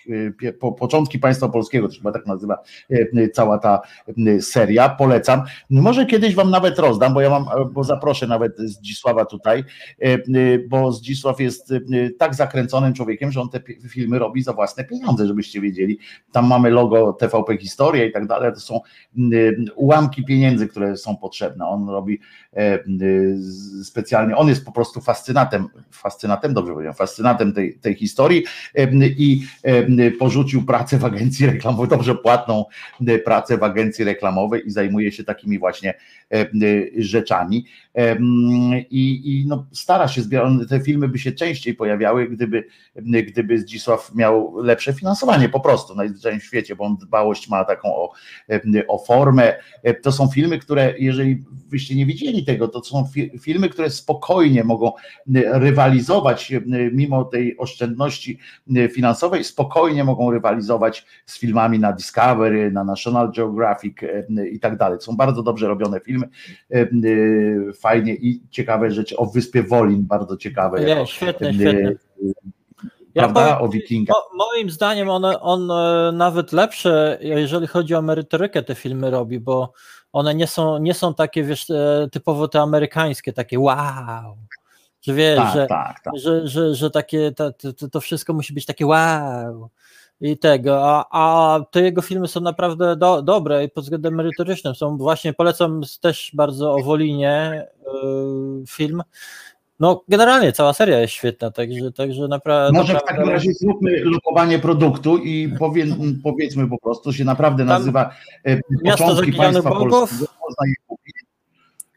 [0.61, 2.59] po, początki państwa polskiego, to się chyba tak nazywa
[2.91, 3.81] e, cała ta
[4.27, 5.43] e, seria, polecam.
[5.71, 9.65] Może kiedyś wam nawet rozdam, bo ja mam, bo zaproszę nawet Zdzisława tutaj,
[9.99, 10.19] e,
[10.59, 11.75] bo Zdzisław jest
[12.19, 15.99] tak zakręconym człowiekiem, że on te filmy robi za własne pieniądze, żebyście wiedzieli.
[16.33, 18.81] Tam mamy logo TVP Historia i tak dalej, to są
[19.77, 21.67] ułamki pieniędzy, które są potrzebne.
[21.67, 22.21] On robi
[22.57, 22.79] e,
[23.85, 28.45] specjalnie, on jest po prostu fascynatem, fascynatem, dobrze powiem, fascynatem tej, tej historii
[28.75, 32.65] e, i e, porzucił pracę w agencji reklamowej, dobrze płatną
[33.25, 35.95] pracę w agencji reklamowej i zajmuje się takimi właśnie
[36.97, 37.67] rzeczami.
[38.91, 42.65] I, i no, stara się zbierać, te filmy by się częściej pojawiały, gdyby,
[43.27, 47.95] gdyby Zdzisław miał lepsze finansowanie po prostu najzwyczajniej w świecie, bo on dbałość ma taką
[47.97, 48.13] o,
[48.89, 49.55] o formę.
[50.03, 53.05] To są filmy, które jeżeli wyście nie widzieli tego, to są
[53.41, 54.93] filmy, które spokojnie mogą
[55.53, 56.53] rywalizować,
[56.93, 58.39] mimo tej oszczędności
[58.93, 63.97] finansowej, spokojnie mogą rywalizować z filmami na Discovery, na National Geographic
[64.53, 65.01] i tak dalej.
[65.01, 66.29] Są bardzo dobrze robione filmy,
[67.81, 70.85] fajnie i ciekawe rzeczy o Wyspie Wolin, bardzo ciekawe.
[70.85, 71.93] Nie, świetne, świetne.
[73.15, 74.17] Prawda, ja powiem, o Wikingach.
[74.35, 79.73] Moim zdaniem on, on e, nawet lepsze, jeżeli chodzi o merytorykę, te filmy robi, bo
[80.19, 84.37] one nie są, nie są takie, wiesz, e, typowo te amerykańskie, takie wow,
[85.03, 86.15] że wiesz, tak, że, tak, tak.
[86.17, 89.71] Że, że, że takie, to, to, to wszystko musi być takie wow
[90.21, 94.75] i tego, a, a te jego filmy są naprawdę do, dobre i pod względem merytorycznym
[94.75, 97.67] są właśnie, polecam też bardzo o Wolinie
[98.03, 99.03] yy, film,
[99.81, 102.79] no, generalnie cała seria jest świetna, także, także naprawdę.
[102.79, 103.15] Może naprawdę...
[103.15, 105.87] w takim razie zróbmy lokowanie produktu i powie,
[106.23, 108.11] powiedzmy po prostu, się naprawdę nazywa
[108.45, 108.61] e,
[108.91, 110.29] Początki Państwa Polskiego.
[110.41, 111.15] Można je kupić.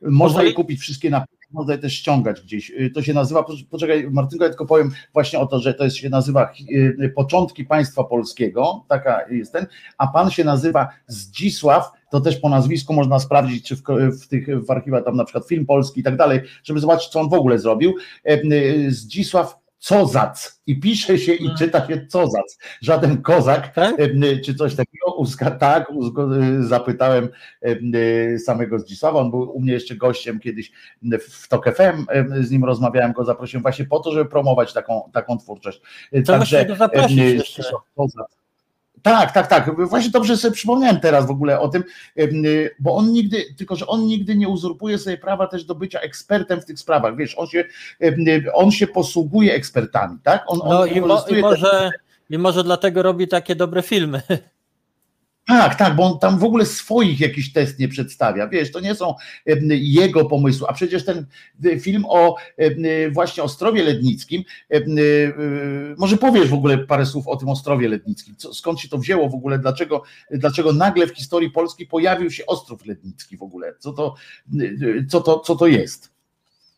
[0.02, 2.72] Można je kupić wszystkie na można je też ściągać gdzieś.
[2.78, 5.98] E, to się nazywa, poczekaj Martynko, ja tylko powiem właśnie o to, że to jest,
[5.98, 6.54] się nazywa
[7.04, 9.68] e, Początki Państwa Polskiego, taka jest ten,
[9.98, 13.82] a pan się nazywa Zdzisław to też po nazwisku można sprawdzić, czy w,
[14.22, 17.20] w tych w archiwach tam na przykład film polski i tak dalej, żeby zobaczyć, co
[17.20, 17.96] on w ogóle zrobił.
[18.24, 18.42] E,
[18.92, 24.00] Zdzisław Cozac i pisze się i czyta się Cozac, żaden kozak Tak?
[24.00, 25.14] em, czy coś takiego.
[25.18, 25.92] Uzga, tak,
[26.60, 27.30] y, zapytałem
[27.62, 30.72] em, y, samego Zdzisława, on był u mnie jeszcze gościem kiedyś
[31.30, 32.06] w TOK FM,
[32.42, 35.82] z nim rozmawiałem, go zaprosiłem właśnie po to, żeby promować taką, taką twórczość.
[36.16, 37.64] Y, To musimy go zaprosić jeszcze.
[37.96, 38.41] Cozac.
[39.02, 39.88] Tak, tak, tak.
[39.90, 41.84] Właśnie dobrze sobie przypomniałem teraz w ogóle o tym,
[42.18, 46.00] y, bo on nigdy, tylko że on nigdy nie uzurpuje sobie prawa też do bycia
[46.00, 47.16] ekspertem w tych sprawach.
[47.16, 47.64] Wiesz, on się,
[48.04, 50.44] y, on się posługuje ekspertami, tak?
[50.48, 51.92] On, No on i, mo, i, wykorzystuje te- może,
[52.30, 54.22] i może dlatego robi takie dobre filmy.
[55.52, 58.48] Tak, tak, bo on tam w ogóle swoich jakiś test nie przedstawia.
[58.48, 59.16] Wiesz, to nie są
[59.70, 61.26] jego pomysły, a przecież ten
[61.66, 67.36] y, film o y, właśnie Ostrowie Lednickim, y, może powiesz w ogóle parę słów o
[67.36, 71.86] tym Ostrowie Lednickim, skąd się to wzięło w ogóle, dlaczego, dlaczego nagle w historii Polski
[71.86, 74.16] pojawił się Ostrów Lednicki w ogóle, co to,
[75.10, 76.12] co to, co to jest?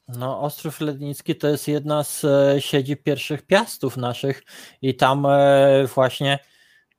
[0.07, 4.43] No, Ostrów Lednicki to jest jedna z e, siedzib pierwszych piastów naszych
[4.81, 6.39] i tam e, właśnie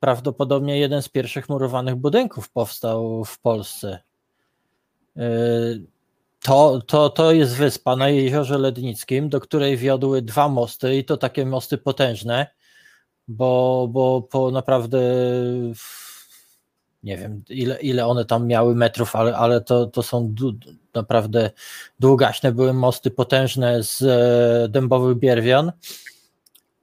[0.04, 3.98] prawdopodobnie jeden z pierwszych murowanych budynków powstał w Polsce.
[5.16, 5.22] E,
[6.44, 11.16] To, to, to jest wyspa na Jeziorze Lednickim, do której wiodły dwa mosty i to
[11.16, 12.46] takie mosty potężne,
[13.28, 15.00] bo, bo po naprawdę
[17.02, 20.52] nie wiem ile, ile one tam miały metrów, ale, ale to, to są du,
[20.94, 21.50] naprawdę
[22.00, 25.72] długaśne były mosty potężne z e, dębowych bierwian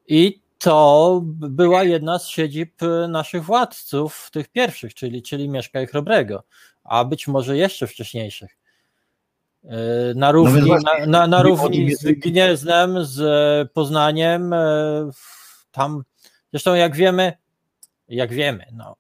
[0.08, 5.88] i to była jedna z siedzib e, naszych władców, tych pierwszych, czyli, czyli Mieszka i
[5.88, 6.44] Chrobrego,
[6.84, 8.58] a być może jeszcze wcześniejszych.
[9.64, 9.78] E,
[10.16, 14.50] Na równi, No na, na, na równi z Gniezdnem, z Poznaniem,
[15.14, 16.04] w- tam
[16.52, 17.34] zresztą jak wiemy,
[18.08, 18.96] jak wiemy, no,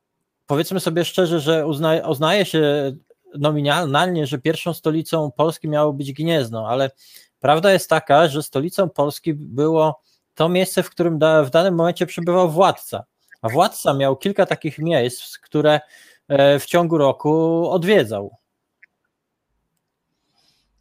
[0.47, 2.91] powiedzmy sobie szczerze, że uzna, uznaje się
[3.37, 6.91] nominalnie, że pierwszą stolicą Polski miało być Gniezno, ale
[7.39, 10.01] prawda jest taka, że stolicą Polski było
[10.35, 13.03] to miejsce, w którym da, w danym momencie przebywał władca.
[13.41, 15.79] A władca miał kilka takich miejsc, które
[16.27, 18.41] e, w ciągu roku odwiedzał.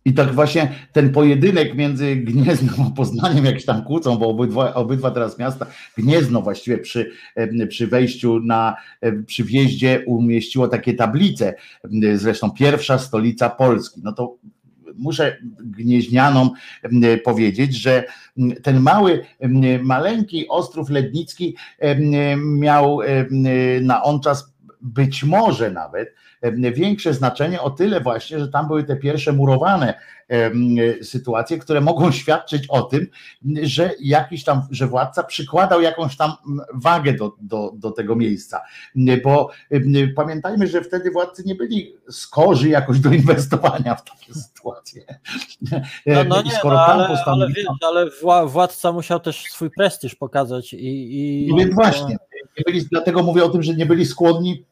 [0.05, 4.75] I tak właśnie ten pojedynek między Gnieznem a Poznaniem, jak się tam kłócą, bo obydwa,
[4.75, 5.67] obydwa teraz miasta,
[5.99, 11.55] Gniezno właściwie przy, em, przy wejściu na, em, przy wjeździe umieściło takie tablice,
[12.15, 14.01] zresztą pierwsza stolica Polski.
[14.05, 14.37] No to
[14.99, 16.51] muszę gnieźnianom
[17.25, 18.05] powiedzieć, że
[18.63, 19.25] ten mały,
[19.83, 21.57] maleńki Ostrów Lednicki
[22.37, 22.99] miał
[23.81, 24.50] na on czas
[24.83, 26.15] być może nawet
[26.73, 29.95] większe znaczenie o tyle właśnie, że tam były te pierwsze murowane
[31.03, 33.07] sytuacje, które mogą świadczyć o tym,
[33.63, 36.33] że jakiś tam, że władca przykładał jakąś tam
[36.75, 38.61] wagę do, do, do tego miejsca.
[39.25, 39.51] Bo
[40.17, 45.03] pamiętajmy, że wtedy władcy nie byli skorzy jakoś do inwestowania w takie sytuacje.
[46.07, 49.71] No, no nie, Skoro no, ale, ale, postanowiono- wiesz, ale wła- władca musiał też swój
[49.71, 52.17] prestiż pokazać i, i No więc właśnie,
[52.59, 54.65] nie byli, dlatego mówię o tym, że nie byli skłonni,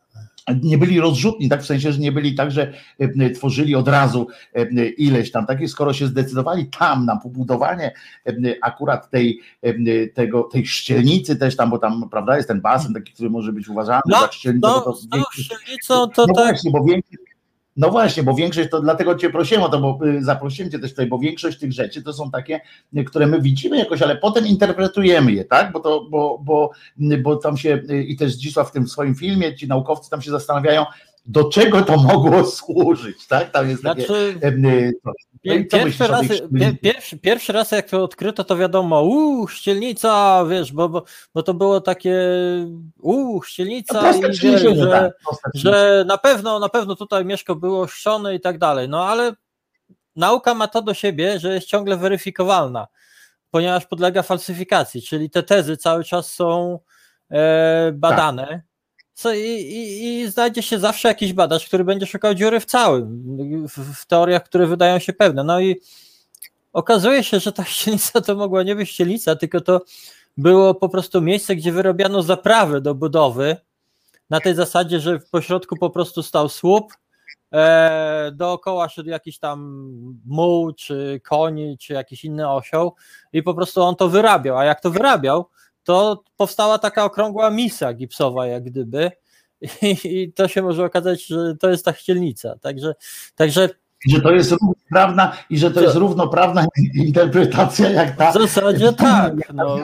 [0.62, 1.62] nie byli rozrzutni, tak?
[1.62, 5.70] W sensie, że nie byli tak, że e, tworzyli od razu e, ileś tam takich,
[5.70, 7.92] skoro się zdecydowali tam na pobudowanie
[8.26, 12.94] e, akurat tej, e, tego, tej szczelnicy też tam, bo tam prawda jest ten basen
[12.94, 16.34] taki, który może być uważany No, za szczelnicę, no, to tą większość- szczelnicą to no
[16.34, 17.27] tak właśnie, bo większość,
[17.78, 20.90] no właśnie, bo większość to dlatego cię prosiłem o to, bo y, zaprosiłem cię też
[20.90, 22.60] tutaj, bo większość tych rzeczy to są takie,
[22.96, 25.72] y, które my widzimy jakoś, ale potem interpretujemy je, tak?
[25.72, 26.70] Bo to, bo, bo,
[27.12, 30.30] y, bo tam się i też Zdzisław w tym swoim filmie, ci naukowcy tam się
[30.30, 30.84] zastanawiają,
[31.28, 33.50] do czego to mogło służyć, tak?
[33.50, 34.06] Tam jest takie.
[34.06, 34.92] Znaczy, y.
[35.44, 36.26] No Pierwszy myślisz raz,
[36.82, 41.54] pierwszy, pierwszy raz jak to odkryto, to wiadomo, uuu, ścielnica, wiesz, bo, bo, bo to
[41.54, 42.16] było takie,
[43.00, 45.12] uuu, No ścielnica proste i wiesz, przeniesienie, że, tak,
[45.54, 49.32] że na pewno, na pewno tutaj mieszko było ścione i tak dalej, no ale
[50.16, 52.86] nauka ma to do siebie, że jest ciągle weryfikowalna,
[53.50, 56.78] ponieważ podlega falsyfikacji, czyli te tezy cały czas są
[57.30, 58.67] e, badane.
[59.18, 63.24] Co, i, i, I znajdzie się zawsze jakiś badacz, który będzie szukał dziury w całym,
[63.68, 65.44] w, w teoriach, które wydają się pewne.
[65.44, 65.80] No i
[66.72, 69.80] okazuje się, że ta ścielnica to mogła nie być ścielnica, tylko to
[70.36, 73.56] było po prostu miejsce, gdzie wyrabiano zaprawy do budowy,
[74.30, 76.92] na tej zasadzie, że w pośrodku po prostu stał słup,
[77.52, 79.88] e, dookoła szedł jakiś tam
[80.26, 82.94] muł, czy koni, czy jakiś inny osioł
[83.32, 85.48] i po prostu on to wyrabiał, a jak to wyrabiał,
[85.88, 89.10] to powstała taka okrągła misa gipsowa jak gdyby.
[90.04, 92.94] I, to się może okazać, że to jest ta ścielnica, także,
[93.34, 93.68] także
[94.06, 98.30] I że to jest równoprawna i że to jest równoprawna interpretacja jak ta.
[98.30, 99.52] W zasadzie tak.
[99.54, 99.76] No.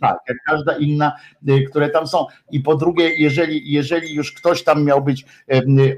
[0.00, 1.12] Tak, jak każda inna,
[1.48, 2.26] y, które tam są.
[2.50, 5.24] I po drugie, jeżeli, jeżeli już ktoś tam miał być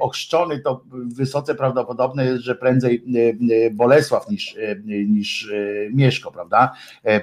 [0.00, 5.52] ochrzczony, to wysoce prawdopodobne jest, że prędzej y, y, Bolesław niż, niż
[5.90, 6.72] Mieszko, prawda?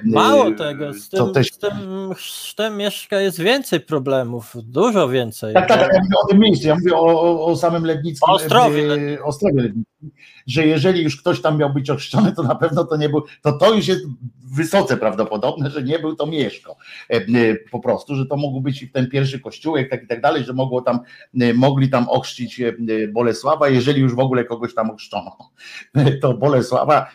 [0.04, 1.74] Mało tego, z tym, też z tym
[2.14, 5.54] chrztem Mieszka jest więcej problemów, dużo więcej.
[5.54, 8.30] Tak, tak, ale ja mówię o tym miejscu, ja mówię o, o, samym Lednickim.
[8.30, 9.18] O Ostrowie.
[9.24, 10.10] Ostrowie Lednickim,
[10.46, 13.52] że jeżeli już ktoś tam miał być ochrzczony, to na pewno to nie był, to
[13.52, 14.04] to już jest
[14.52, 16.76] wysoce prawdopodobne, że nie był to Mieszko.
[17.10, 17.24] E, e,
[17.70, 20.82] Po prostu, że to mógł być ten pierwszy kościółek, tak i tak dalej, że mogło
[20.82, 21.00] tam,
[21.40, 22.60] e, mogli tam ochrzcić
[23.12, 25.36] Bolesława, jeżeli już w ogóle kogoś tam ochrzczono,
[26.22, 27.10] to Bolesława,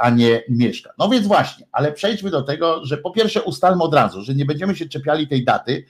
[0.00, 0.90] a nie Mieszka.
[0.98, 4.44] No więc właśnie, ale przejdźmy do tego, że po pierwsze ustalmy od razu, że nie
[4.44, 5.84] będziemy się czepiali tej daty,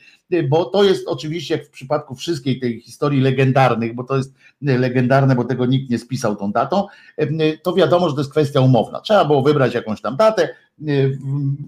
[0.48, 5.34] bo to jest oczywiście jak w przypadku wszystkiej tej historii legendarnych, bo to jest legendarne,
[5.34, 6.86] bo tego nikt nie spisał tą datą,
[7.62, 9.00] to wiadomo, że to jest kwestia umowna.
[9.00, 10.48] Trzeba było wybrać jakąś tam datę,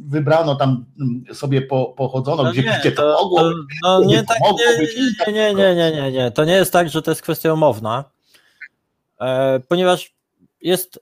[0.08, 0.84] wybrano tam
[1.32, 4.58] sobie po, pochodzono, No gdzie, nie, gdzie to, to, mogło to, no nie, tak, mogło
[4.58, 6.30] nie, być tak nie, nie, nie, nie, nie.
[6.30, 8.04] To nie jest tak, że to jest kwestia umowna,
[9.20, 10.14] e, ponieważ
[10.60, 11.00] jest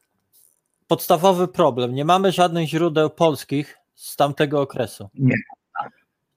[0.86, 1.94] podstawowy problem.
[1.94, 5.08] Nie mamy żadnych źródeł polskich z tamtego okresu.
[5.14, 5.34] Nie.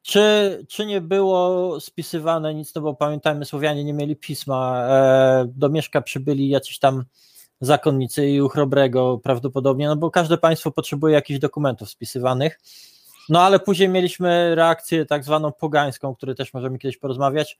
[0.09, 5.69] Czy, czy nie było spisywane nic, no bo pamiętajmy, Słowianie nie mieli pisma, e, do
[5.69, 7.03] Mieszka przybyli jacyś tam
[7.61, 12.59] zakonnicy i u Chrobrego prawdopodobnie, no bo każde państwo potrzebuje jakichś dokumentów spisywanych,
[13.29, 17.59] no ale później mieliśmy reakcję tak zwaną pogańską, o której też możemy kiedyś porozmawiać,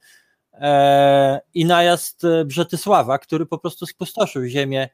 [0.53, 4.89] e, i najazd Brzetysława, który po prostu spustoszył ziemię,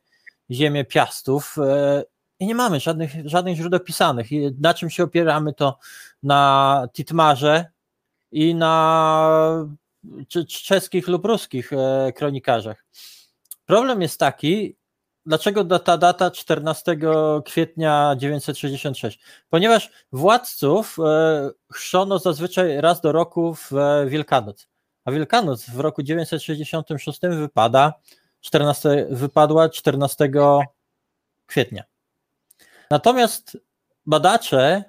[0.51, 2.03] ziemię Piastów e,
[2.40, 4.32] i nie mamy żadnych, żadnych źródeł pisanych.
[4.32, 5.78] I na czym się opieramy to
[6.24, 7.66] na Titmarze
[8.32, 9.68] i na
[10.64, 12.86] czeskich lub ruskich e, kronikarzach.
[13.66, 14.76] Problem jest taki,
[15.26, 16.98] dlaczego ta data 14
[17.46, 19.20] kwietnia 966?
[19.50, 24.68] Ponieważ władców e, chrzczono zazwyczaj raz do roku w e, Wielkanoc,
[25.06, 27.94] a Wielkanoc w roku 966 wypada
[28.42, 30.32] 14, wypadła 14
[31.46, 31.94] kwietnia.
[32.92, 33.58] Natomiast
[34.06, 34.84] badacze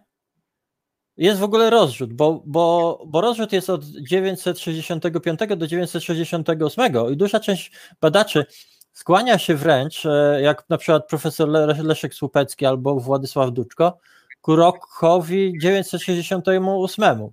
[1.17, 7.41] jest w ogóle rozrzut, bo, bo, bo rozrzut jest od 965 do 968 i duża
[7.41, 8.47] część badaczy
[8.93, 13.99] skłania się wręcz, e, jak na przykład profesor Le- Leszek Słupecki albo Władysław Duczko,
[14.41, 17.31] ku rokowi 968,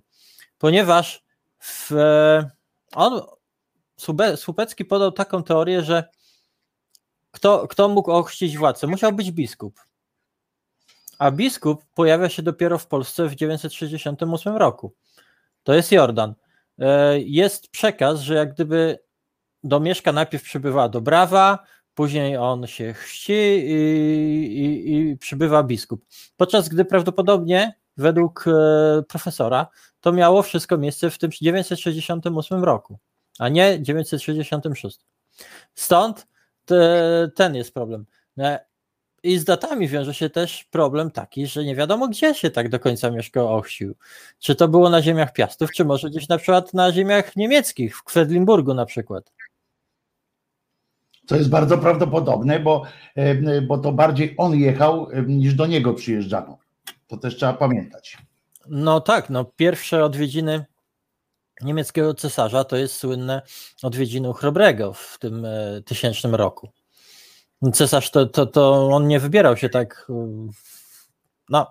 [0.58, 1.24] ponieważ
[1.58, 2.50] w, e,
[2.94, 3.20] on,
[4.36, 6.04] Słupecki podał taką teorię, że
[7.30, 8.86] kto, kto mógł ochrzcić władcę?
[8.86, 9.80] Musiał być biskup.
[11.24, 14.94] A biskup pojawia się dopiero w Polsce w 968 roku.
[15.62, 16.34] To jest Jordan.
[16.78, 18.98] E, Jest przekaz, że jak gdyby
[19.62, 21.58] do Mieszka najpierw przybywała Dobrawa,
[21.94, 23.74] później on się chrzci i,
[24.64, 26.04] i, i przybywa biskup.
[26.36, 29.66] Podczas gdy prawdopodobnie według e, profesora
[30.00, 32.98] to miało wszystko miejsce w tym 968 roku,
[33.38, 34.98] a nie 966.
[35.74, 36.26] Stąd
[36.64, 38.06] te, ten jest problem.
[39.24, 42.80] I z datami wiąże się też problem taki, że nie wiadomo, gdzie się tak do
[42.80, 43.94] końca Mieszko ochrzcił.
[44.38, 48.02] Czy to było na ziemiach Piastów, czy może gdzieś na przykład na ziemiach niemieckich, w
[48.02, 49.32] Kwedlinburgu na przykład.
[51.26, 52.82] To jest bardzo prawdopodobne, bo,
[53.68, 56.58] bo to bardziej on jechał niż do niego przyjeżdżano.
[57.06, 58.18] To też trzeba pamiętać.
[58.68, 60.64] No tak, no pierwsze odwiedziny
[61.60, 63.42] niemieckiego cesarza to jest słynne
[63.82, 66.68] odwiedziny u Chrobrego w tym e, tysięcznym roku.
[67.72, 70.06] Cesarz to, to, to on nie wybierał się tak.
[70.10, 70.46] e,
[71.48, 71.66] No.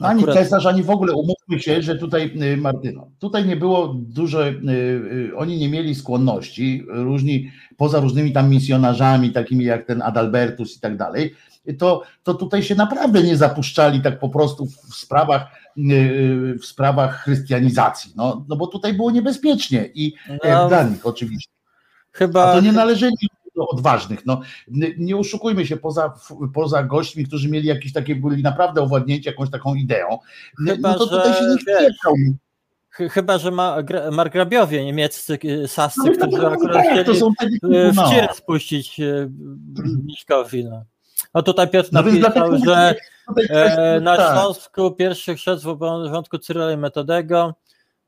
[0.00, 3.56] No, ani akurat- cesarz, ani w ogóle umówmy się, że tutaj y, Martyno, tutaj nie
[3.56, 9.86] było dużo, y, y, oni nie mieli skłonności, różni, poza różnymi tam misjonarzami, takimi jak
[9.86, 11.34] ten Adalbertus i tak dalej,
[11.78, 15.46] to, to tutaj się naprawdę nie zapuszczali tak po prostu w sprawach,
[15.78, 21.50] y, w sprawach chrystianizacji, no, no bo tutaj było niebezpiecznie i No, dla nich oczywiście.
[22.12, 23.14] chyba, A to nie należeli
[23.66, 24.26] odważnych.
[24.26, 24.40] No,
[24.98, 26.12] nie- oszukujmy się, poza,
[26.54, 30.18] poza gośćmi, którzy mieli jakieś takie, byli naprawdę owładnięci jakąś taką ideą,
[30.66, 32.14] Chyba, no to tutaj się nikt nie wiesz, wpieprzał.
[32.90, 37.20] Ch- chyba, że ma, gra- margrabiowie niemieccy, e, sascy, No, którzy no, akurat tak, chcieli
[37.92, 38.10] w no.
[38.10, 39.30] cirę spuścić e,
[40.06, 40.64] Mieszkowi.
[40.64, 40.84] No.
[41.34, 42.94] no tutaj Piotr No napisał, że
[43.28, 44.32] tutaj E, na tak.
[44.32, 47.54] Śląsku pierwszy chrzest w obowiązku Cyryla i Metodego.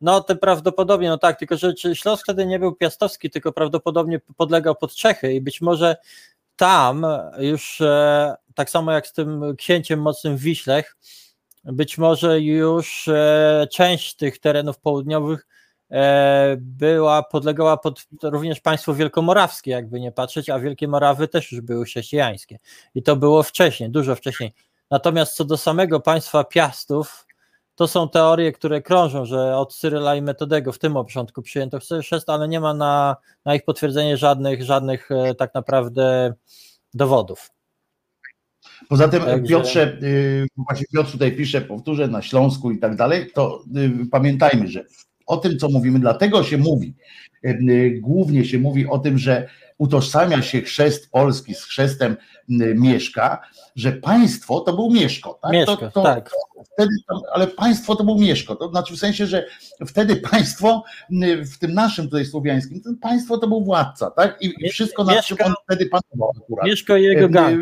[0.00, 4.74] No to prawdopodobnie, no tak, tylko że Śląsk wtedy nie był piastowski, tylko prawdopodobnie podlegał
[4.74, 5.96] pod Czechy i być może
[6.56, 7.06] tam
[7.38, 10.96] już e, tak samo jak z tym księciem mocnym w Wiślech,
[11.64, 15.46] być może już e, część tych terenów południowych
[15.90, 21.60] e, była, podlegała pod również państwo wielkomorawskie, jakby nie patrzeć, a Wielkie Morawy też już
[21.60, 22.58] były chrześcijańskie.
[22.94, 24.52] I to było wcześniej, dużo wcześniej.
[24.90, 27.26] Natomiast co do samego państwa Piastów,
[27.80, 32.30] to są teorie, które krążą, że od Cyryla i Metodego w tym obrządku przyjęto chrzest,
[32.30, 36.34] ale nie ma na, na ich potwierdzenie żadnych, żadnych e, tak naprawdę
[36.94, 37.50] dowodów.
[38.88, 43.30] Poza tym, Także- Piotrze, y, właśnie Piotr tutaj pisze, powtórzę, na Śląsku i tak dalej,
[43.34, 44.84] to y, pamiętajmy, że
[45.26, 46.94] o tym, co mówimy, dlatego się mówi,
[47.44, 49.48] y, y, głównie się mówi o tym, że
[49.80, 52.16] utożsamia się chrzest polski z chrzestem
[52.50, 53.40] y, Mieszka,
[53.76, 55.38] że państwo to był Mieszko.
[55.42, 55.52] Tak?
[55.52, 56.30] Mieszko, to, to, tak.
[56.72, 56.90] Wtedy,
[57.32, 59.46] ale państwo to był Mieszko, to znaczy w sensie, że
[59.86, 64.42] wtedy państwo, y, w tym naszym tutaj słowiańskim, to państwo to był władca, tak?
[64.42, 66.66] I, i wszystko nad czym on wtedy panował akurat.
[66.66, 67.60] Mieszko i jego Y, gang.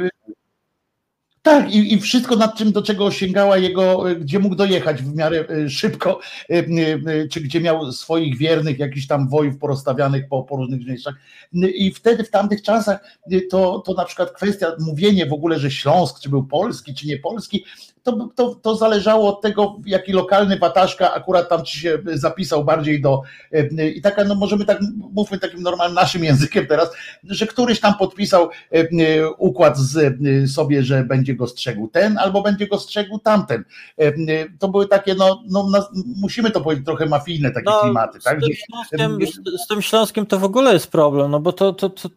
[1.49, 5.17] Tak, i, i wszystko nad czym, do czego sięgała jego, y, gdzie mógł dojechać w
[5.17, 6.21] miarę y, szybko,
[6.51, 11.15] y, czy gdzie miał swoich wiernych, jakichś tam wojów porozstawianych po, po różnych miejscach.
[11.53, 13.19] I wtedy, w tamtych czasach,
[13.51, 17.19] to, to na przykład kwestia mówienie w ogóle, że Śląsk, czy był polski, czy nie
[17.19, 17.65] polski,
[18.13, 23.03] to, to, to zależało od tego, jaki lokalny wataszka akurat tam ci się zapisał bardziej
[23.03, 23.23] do.
[23.55, 24.79] y, I taka, no możemy tak,
[25.13, 26.91] mówmy takim normalnym naszym językiem teraz,
[27.25, 32.19] że któryś tam podpisał e, e, układ z e, sobie, że będzie go strzegł ten,
[32.19, 33.65] albo będzie go strzegł tamten.
[33.99, 34.13] E, e,
[34.59, 38.25] To były takie, no, no nas- musimy to powiedzieć, trochę mafijne takie No, klimaty, z,
[38.25, 38.41] tak?
[38.41, 41.91] tym Śląskiem, z, z tym Śląskiem to w ogóle jest problem, no bo to, to,
[41.91, 42.09] to,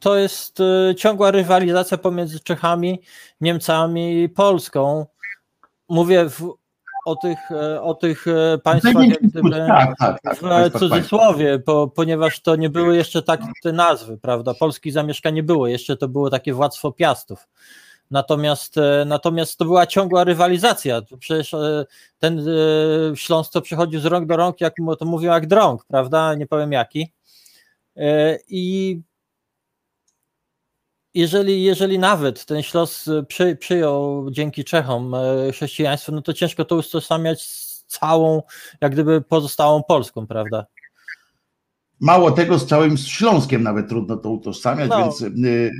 [0.00, 0.58] to, jest
[0.96, 3.00] ciągła rywalizacja pomiędzy Czechami,
[3.40, 5.06] Niemcami i Polską.
[5.90, 6.54] Mówię w,
[7.06, 11.88] o tych, e, o tych e, państwach gdyby, tak, tak, tak, w państwa- cudzysłowie, bo,
[11.88, 14.54] ponieważ to nie były jeszcze tak te nazwy, prawda?
[14.54, 17.48] Polski zamieszka nie było, jeszcze to było takie władztwo piastów.
[18.10, 21.02] Natomiast, e, natomiast to była ciągła rywalizacja.
[21.18, 21.86] Przecież e,
[22.18, 26.34] ten e, Śląsk to przechodził z rąk do rąk, jak to mówią, jak drąg, prawda?
[26.34, 27.12] Nie powiem jaki.
[27.96, 29.00] E, I
[31.14, 36.76] jeżeli, jeżeli nawet ten Śląsk przy, przyjął dzięki Czechom e, chrześcijaństwo, no to ciężko to
[36.76, 38.42] utożsamiać z całą,
[38.80, 40.66] jak gdyby pozostałą Polską, prawda?
[42.00, 44.98] Mało tego, z całym Śląskiem nawet trudno to utożsamiać, No.
[44.98, 45.70] więc y,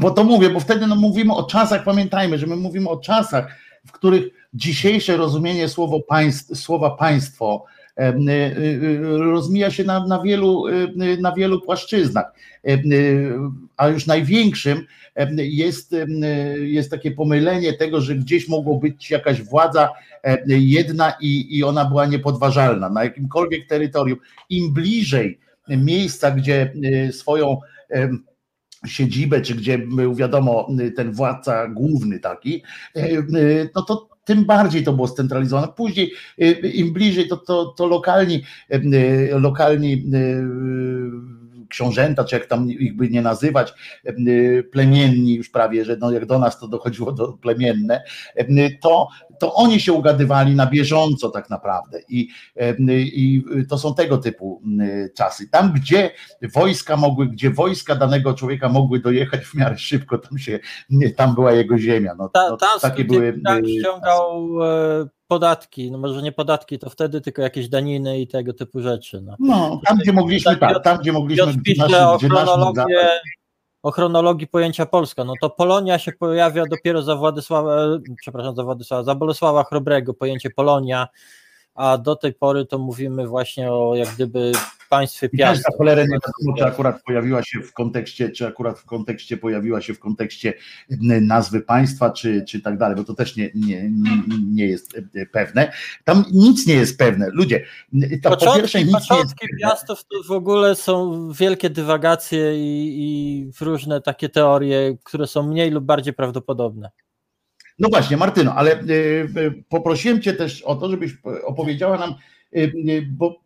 [0.00, 3.56] bo to mówię, bo wtedy no, mówimy o czasach, pamiętajmy, że my mówimy o czasach,
[3.86, 4.24] w których
[4.54, 7.64] dzisiejsze rozumienie słowo państw, słowa państwo
[9.18, 12.32] rozmija się na, na, wielu, y, na wielu płaszczyznach.
[12.68, 12.82] Y,
[13.76, 14.86] A już największym
[15.36, 16.06] jest, y,
[16.60, 19.88] jest takie pomylenie tego, że gdzieś mogło być jakaś władza
[20.46, 24.18] jedna i, i ona była niepodważalna na jakimkolwiek terytorium.
[24.50, 26.72] Im bliżej miejsca, gdzie
[27.08, 27.60] y, swoją
[28.86, 32.62] siedzibę, czy gdzie był wiadomo ten władca główny taki,
[32.96, 33.00] y,
[33.36, 35.68] y, no to tym bardziej to było scentralizowane.
[35.76, 38.42] Później y, im bliżej to, to, to lokalni,
[38.72, 41.37] y, lokalni y,
[41.68, 43.74] książęta, czy jak tam ich by nie nazywać,
[44.06, 48.02] y, plemienni już prawie, że no jak do nas to dochodziło do plemienne,
[48.40, 49.08] y, to,
[49.40, 52.28] to oni się ugadywali na bieżąco tak naprawdę i,
[52.60, 55.50] y, i to są tego typu y, czasy.
[55.50, 56.10] Tam, gdzie
[56.54, 60.58] wojska mogły, gdzie wojska danego człowieka mogły dojechać w miarę szybko, tam się,
[61.16, 62.14] tam była jego ziemia.
[62.18, 63.40] No, Ta, no, tam takie były.
[63.44, 68.26] tak y, ściągał e, podatki, no może nie podatki, to wtedy tylko jakieś daniny i
[68.26, 69.20] tego typu rzeczy.
[69.22, 69.36] No.
[69.38, 73.08] No, tam gdzie mogliśmy, tak, tam gdzie mogliśmy, Piotr pisze o chronologię,
[73.82, 75.24] o chronologii pojęcia Polska.
[75.24, 77.76] No to Polonia się pojawia dopiero za Władysława,
[78.20, 81.08] przepraszam, za Władysława, za Bolesława Chrobrego, pojęcie Polonia,
[81.74, 84.52] a do tej pory to mówimy właśnie o jak gdyby
[84.88, 85.76] państwie za Piastów.
[85.78, 89.94] cholerę nie wiadomo, czy akurat pojawiła się w kontekście, czy akurat w kontekście pojawiła się
[89.94, 90.54] w kontekście
[91.20, 93.90] nazwy państwa, czy, czy tak dalej, bo to też nie, nie,
[94.52, 95.72] nie- jest e, pewne.
[96.04, 97.26] Tam nic nie jest pewne.
[97.32, 97.64] Ludzie,
[98.22, 99.58] to po pierwsze Początki, nic nie jest początki pewne.
[99.68, 105.70] Piastów to w ogóle są wielkie dywagacje i, i różne takie teorie, które są mniej
[105.70, 106.90] lub bardziej prawdopodobne.
[107.78, 111.12] No właśnie, Martyno, ale y, poprosiłem Cię też o to, żebyś
[111.44, 112.14] opowiedziała nam,
[113.10, 113.40] bo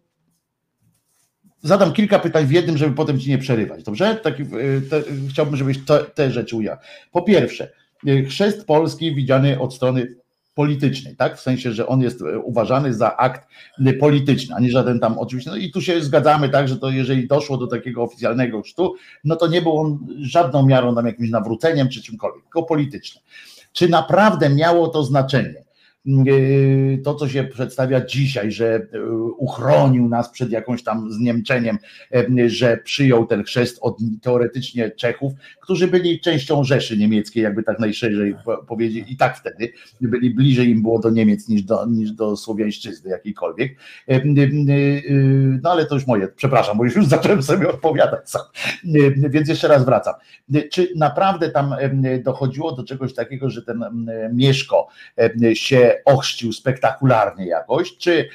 [1.62, 4.16] zadam kilka pytań w jednym, żeby potem Ci nie przerywać, dobrze?
[4.22, 6.78] Taki, y, te, chciałbym, żebyś te, te rzeczy ujęła.
[7.12, 7.72] Po pierwsze,
[8.08, 10.14] y, chrzest polski widziany od strony
[10.54, 11.36] politycznej, tak?
[11.36, 13.48] W sensie, że on jest y, uważany za akt
[14.00, 15.50] polityczny, a nie żaden tam oczywiście.
[15.50, 19.36] No i tu się zgadzamy, tak, że to jeżeli doszło do takiego oficjalnego chrztu, no
[19.36, 23.20] to nie był on żadną miarą tam jakimś nawróceniem czy czymkolwiek, tylko polityczne
[23.72, 25.64] czy naprawdę miało to znaczenie,
[27.04, 31.78] to, co się przedstawia dzisiaj, że yy, uchronił nas przed jakąś tam zniemczeniem,
[32.46, 38.34] że przyjął ten chrzest od teoretycznie Czechów, którzy byli częścią Rzeszy Niemieckiej, jakby tak najszerzej
[38.44, 42.36] po- powiedzieć, i tak wtedy byli bliżej im było do Niemiec niż do, niż do
[42.36, 43.76] słowiańszczyzny jakiejkolwiek.
[44.08, 44.22] Yy,
[45.62, 48.42] No ale to już moje, przepraszam, bo już zacząłem sobie odpowiadać sam.
[49.30, 50.14] Więc jeszcze raz wracam.
[50.70, 51.74] Czy naprawdę tam
[52.24, 53.84] dochodziło do czegoś takiego, że ten
[54.32, 54.88] Mieszko
[55.54, 58.28] się ochrzcił spektakularnie jakoś, czy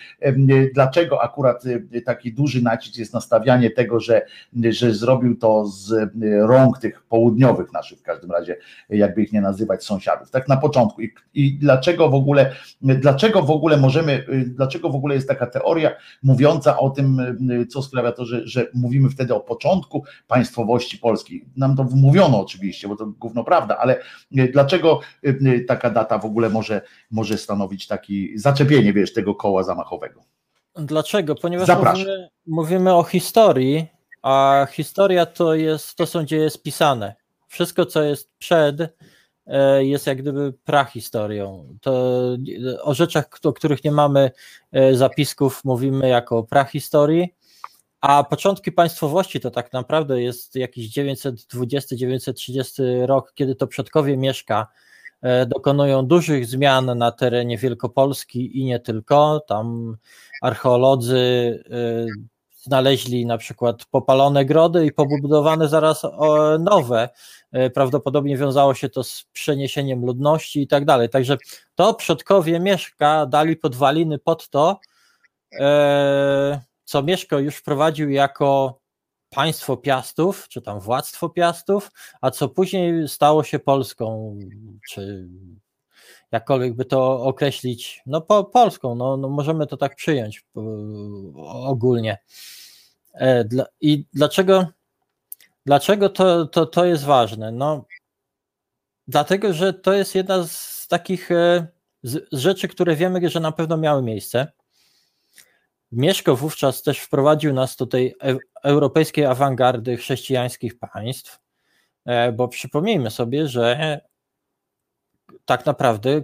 [0.74, 1.64] dlaczego akurat
[2.06, 4.22] taki duży nacisk jest na stawianie tego, że,
[4.70, 6.12] że zrobił to z
[6.42, 8.58] rąk tych południowych naszych w każdym razie,
[8.90, 13.52] jakby ich nie nazywać sąsiadów, tak na początku i, i dlaczego w ogóle, dlaczego w
[13.52, 15.92] ogóle możemy, yy, dlaczego w ogóle jest taka teoria
[16.24, 17.18] mówiąca o tym,
[17.70, 21.46] co sprawia to, że, że mówimy wtedy o początku państwowości polskiej.
[21.58, 24.00] Nam to wmówiono oczywiście, bo to gówno prawda, ale
[24.32, 25.00] dlaczego
[25.68, 30.24] taka data w ogóle może, może stanowić taki zaczepienie, wiesz, tego koła zamachowego?
[30.76, 31.36] Dlaczego?
[31.36, 33.88] Ponieważ mówimy, mówimy o historii,
[34.22, 37.16] a historia to, jest, to są dzieje spisane.
[37.48, 38.96] Wszystko, co jest przed,
[39.46, 41.76] e, jest jak gdyby prahistorią.
[41.82, 42.22] To
[42.82, 44.32] o rzeczach, o których nie mamy
[44.72, 47.36] e, zapisków, mówimy jako o prahistorii,
[48.02, 54.68] a początki państwowości to tak naprawdę jest jakiś 920-930 rok, kiedy to przodkowie Mieszka e,
[55.48, 59.40] dokonują dużych zmian na terenie Wielkopolski i nie tylko.
[59.48, 59.98] Tam
[60.42, 62.08] archeolodzy y,
[62.68, 67.10] znaleźli na przykład popalone grody i pobudowane zaraz o, nowe.
[67.74, 71.10] Prawdopodobnie wiązało się to z przeniesieniem ludności i tak dalej.
[71.10, 71.38] Także
[71.76, 74.80] to przodkowie Mieszka dali podwaliny pod to,
[75.60, 78.80] e, co Mieszko już wprowadził jako
[79.30, 81.92] państwo Piastów, czy tam władztwo Piastów,
[82.22, 84.38] a co później stało się Polską,
[84.90, 85.28] czy
[86.32, 90.46] jakkolwiek by to określić, no po, Polską, no, no możemy to tak przyjąć
[91.44, 92.18] ogólnie.
[93.14, 93.46] E,
[93.82, 94.68] I dlaczego,
[95.66, 97.52] dlaczego to, to, to jest ważne?
[97.52, 97.86] No,
[99.08, 101.68] dlatego, że to jest jedna z takich e,
[102.04, 104.52] z, z rzeczy, które wiemy, że na pewno miały miejsce.
[105.92, 111.40] Mieszko wówczas też wprowadził nas do tej e- europejskiej awangardy chrześcijańskich państw,
[112.06, 114.00] e, bo przypomnijmy sobie, że
[115.46, 116.22] tak naprawdę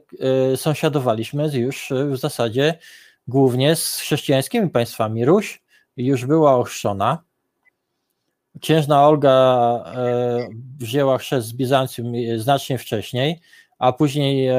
[0.54, 2.80] e, sąsiadowaliśmy już w zasadzie
[3.28, 5.26] głównie z chrześcijańskimi państwami.
[5.26, 5.64] Ruś
[5.98, 7.24] już była ochrzczona.
[8.62, 9.84] Księżna Olga
[10.78, 13.40] wzięła chrzest z Bizancjum znacznie wcześniej,
[13.80, 14.50] a później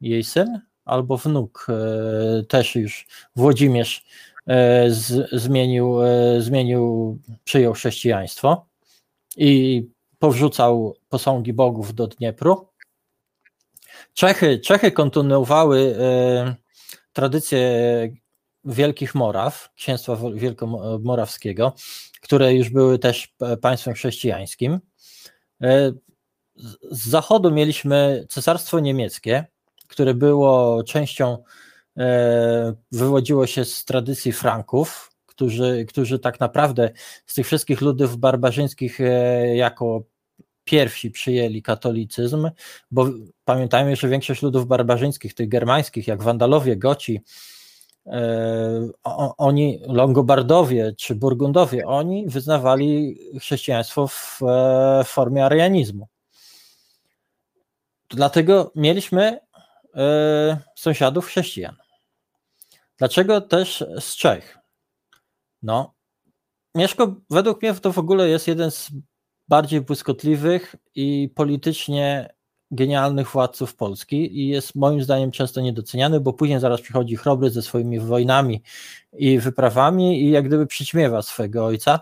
[0.00, 4.04] jej syn albo wnuk e, też już Włodzimierz
[4.46, 8.66] e, z, zmienił, e, zmienił, przyjął chrześcijaństwo
[9.36, 9.82] i
[10.18, 12.66] powrzucał posągi bogów do Dniepru.
[14.14, 15.96] Czechy, Czechy kontynuowały
[17.12, 17.70] tradycję
[18.64, 21.74] Wielkich Moraw, księstwa wielkomorawskiego,
[22.20, 24.80] które już były też państwem chrześcijańskim.
[26.90, 29.44] Z zachodu mieliśmy Cesarstwo Niemieckie,
[29.90, 31.38] które było częścią,
[31.98, 36.90] e, wywodziło się z tradycji Franków, którzy, którzy tak naprawdę
[37.26, 40.02] z tych wszystkich ludów barbarzyńskich e, jako
[40.64, 42.50] pierwsi przyjęli katolicyzm,
[42.90, 43.06] bo
[43.44, 47.20] pamiętajmy, że większość ludów barbarzyńskich, tych germańskich, jak Wandalowie, Goci,
[48.06, 48.88] e,
[49.38, 54.40] oni, Longobardowie czy Burgundowie, oni wyznawali chrześcijaństwo w
[55.04, 56.08] formie arianizmu.
[58.10, 59.40] Dlatego mieliśmy
[60.76, 61.76] sąsiadów chrześcijan.
[62.98, 64.58] Dlaczego też z Czech?
[65.62, 65.94] No,
[66.74, 68.90] Mieszko według mnie to w ogóle jest jeden z
[69.48, 72.34] bardziej błyskotliwych i politycznie
[72.70, 77.62] genialnych władców Polski i jest moim zdaniem często niedoceniany, bo później zaraz przychodzi chrobry ze
[77.62, 78.62] swoimi wojnami
[79.12, 82.00] i wyprawami i jak gdyby przyćmiewa swego ojca,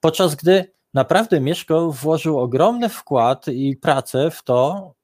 [0.00, 4.94] podczas gdy naprawdę Mieszko włożył ogromny wkład i pracę w to,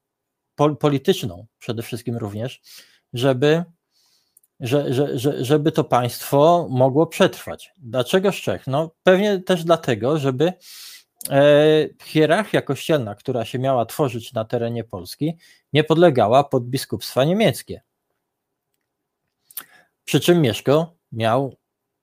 [0.57, 2.61] pol, polityczną przede wszystkim również,
[3.13, 3.63] żeby,
[4.59, 7.71] że, że, że, żeby to państwo mogło przetrwać.
[7.77, 8.67] Dlaczego z Czech?
[8.67, 10.53] No pewnie też dlatego, żeby
[11.29, 11.43] e,
[12.03, 15.37] hierarchia kościelna, która się miała tworzyć na terenie Polski,
[15.73, 17.81] nie podlegała pod biskupstwa niemieckie.
[20.05, 21.55] Przy czym Mieszko miał,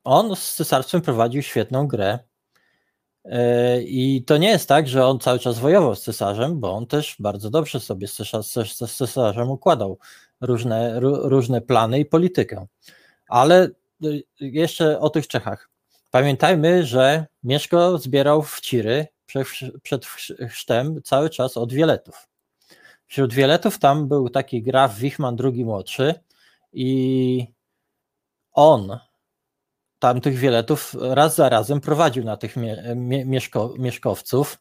[0.05, 2.19] on z cesarstwem prowadził świetną grę,
[3.81, 7.17] I to nie jest tak, że on cały czas wojował z cesarzem, bo on też
[7.19, 9.99] bardzo dobrze sobie z cesarz- z z cesarzem układał
[10.41, 12.67] różne, ró- różne plany i politykę.
[13.29, 13.69] Ale
[14.05, 15.71] y, jeszcze o tych Czechach.
[16.11, 19.47] Pamiętajmy, że Mieszko zbierał wciry przed,
[19.83, 20.07] przed
[20.49, 22.29] chrztem cały czas od Wieletów.
[23.07, 26.15] Wśród Wieletów tam był taki graf Wichman II młodszy,
[26.75, 27.47] i
[28.53, 28.99] on
[30.05, 34.59] tamtych wieletów raz za razem prowadził na tych mie, mie, mieszko, mieszkowców,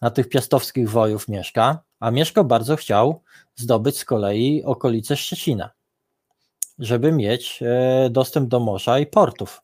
[0.00, 3.22] na tych piastowskich wojów Mieszka, a Mieszko bardzo chciał
[3.54, 5.70] zdobyć z kolei okolice Szczecina,
[6.78, 9.62] żeby mieć e, dostęp do morza i portów.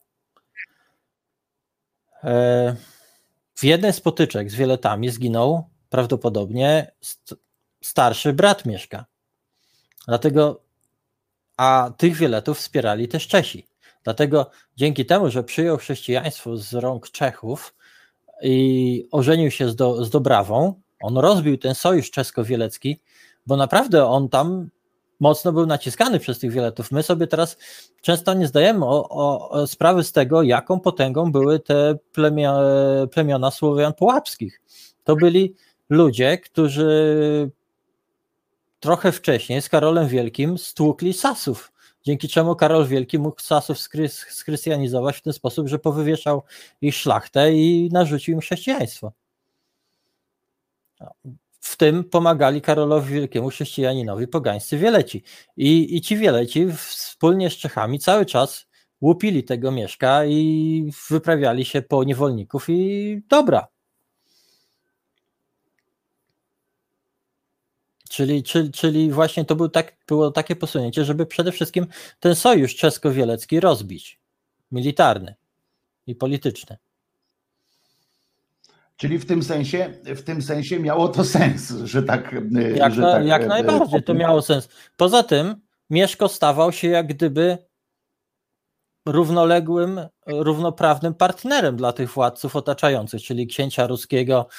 [2.23, 2.75] E,
[3.55, 6.91] w jednej z potyczek z wieletami zginął prawdopodobnie
[7.83, 9.05] starszy brat Mieszka.
[10.07, 10.61] Dlatego,
[11.57, 13.69] a tych wieletów wspierali też Czesi.
[14.03, 17.75] Dlatego dzięki temu, że przyjął chrześcijaństwo z rąk Czechów
[18.41, 22.99] i ożenił się z, do, z Dobrawą, on rozbił ten sojusz czesko-wielecki,
[23.47, 24.69] bo naprawdę on tam
[25.19, 26.91] mocno był naciskany przez tych wieletów.
[26.91, 27.57] My sobie teraz
[28.01, 32.59] często nie zdajemy o, o, o sprawy z tego, jaką potęgą były te plemia,
[33.11, 34.61] plemiona Słowian Połapskich.
[35.03, 35.55] To byli
[35.89, 37.51] ludzie, którzy
[38.79, 41.71] trochę wcześniej z Karolem Wielkim stłukli Sasów,
[42.03, 43.77] dzięki czemu Karol Wielki mógł Sasów
[44.17, 46.43] schrystianizować w ten sposób, że powywieszał
[46.81, 49.11] ich szlachtę i narzucił im chrześcijaństwo.
[51.59, 55.23] W tym pomagali Karolowi Wielkiemu chrześcijaninowi pogańscy Wieleci.
[55.57, 58.67] I, I ci Wieleci wspólnie z Czechami cały czas
[59.01, 63.67] łupili tego mieszka i wyprawiali się po niewolników i dobra.
[68.09, 71.87] Czyli, czyli, czyli właśnie to był tak, było takie posunięcie, żeby przede wszystkim
[72.19, 74.19] ten sojusz czesko-wielecki rozbić.
[74.71, 75.35] Militarny
[76.07, 76.77] i polityczny.
[78.97, 82.35] Czyli w tym sensie, w tym sensie miało to sens, że tak.
[82.75, 84.69] Jak, że na, tak, jak najbardziej to miało sens.
[84.97, 85.55] Poza tym
[85.89, 87.57] Mieszko stawał się jak gdyby
[89.05, 94.49] równoległym, równoprawnym partnerem dla tych władców otaczających, czyli księcia ruskiego, e,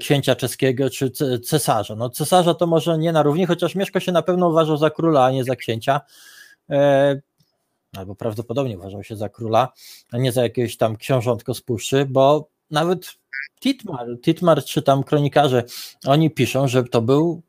[0.00, 1.10] księcia czeskiego czy
[1.44, 1.96] cesarza.
[1.96, 5.24] No cesarza to może nie na równi, chociaż Mieszko się na pewno uważał za króla,
[5.24, 6.00] a nie za księcia.
[6.70, 7.20] E,
[7.96, 9.72] albo prawdopodobnie uważał się za króla,
[10.12, 13.14] a nie za jakiegoś tam książątko z puszczy, bo nawet
[13.60, 15.64] Titmar, Titmar czy tam kronikarze,
[16.06, 17.42] oni piszą, że to był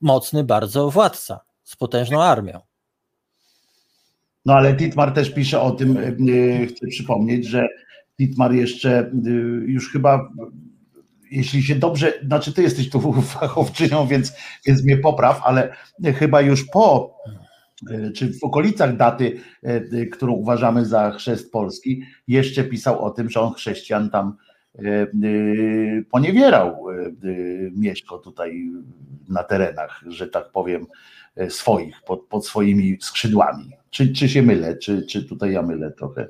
[0.00, 2.60] mocny bardzo władca z potężną armią.
[4.44, 7.68] No ale Titmar też pisze o tym, e, chcę przypomnieć, że
[8.16, 9.30] Titmar jeszcze e,
[9.66, 10.28] już chyba,
[11.30, 14.32] jeśli się dobrze, znaczy ty jesteś tu fachowczynią, więc,
[14.66, 15.76] więc mnie popraw, ale
[16.14, 17.16] chyba już po,
[17.90, 19.40] e, czy w okolicach daty,
[20.12, 24.36] którą uważamy za chrzest Polski, jeszcze pisał o tym, że on chrześcijan tam
[26.10, 26.86] poniewierał
[27.72, 28.70] Mieszko tutaj
[29.28, 30.86] na terenach, że tak powiem,
[31.48, 33.70] swoich, pod, pod swoimi skrzydłami.
[33.90, 36.28] Czy, czy się mylę, czy, czy tutaj ja mylę trochę?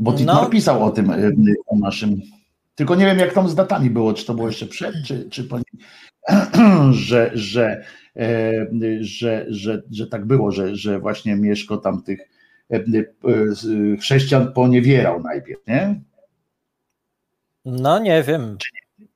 [0.00, 0.46] Bo ty no.
[0.46, 1.32] pisał o tym, e,
[1.66, 2.20] o naszym.
[2.76, 5.44] Tylko nie wiem, jak tam z datami było, czy to było jeszcze przed, czy, czy
[5.44, 5.58] po
[7.08, 7.84] że, że,
[8.16, 8.66] e,
[9.00, 12.20] że, że, że tak było, że, że właśnie Mieszko tam tych
[12.70, 12.84] e,
[14.00, 16.00] chrześcijan poniewierał najpierw, nie?
[17.64, 18.56] No nie wiem.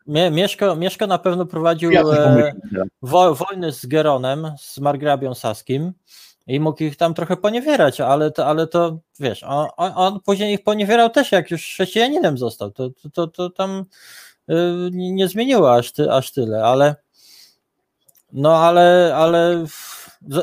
[0.06, 2.02] Mieszko, Mieszko na pewno prowadził ja
[3.02, 5.92] wo, wojny z Geronem, z margrabią saskim
[6.50, 10.64] i mógł ich tam trochę poniewierać, ale to, ale to wiesz, on, on później ich
[10.64, 12.70] poniewierał też, jak już chrześcijaninem został.
[12.70, 13.84] To, to, to, to tam
[14.50, 14.54] y,
[14.92, 16.94] nie zmieniło aż, ty, aż tyle, ale
[18.32, 19.64] no ale, ale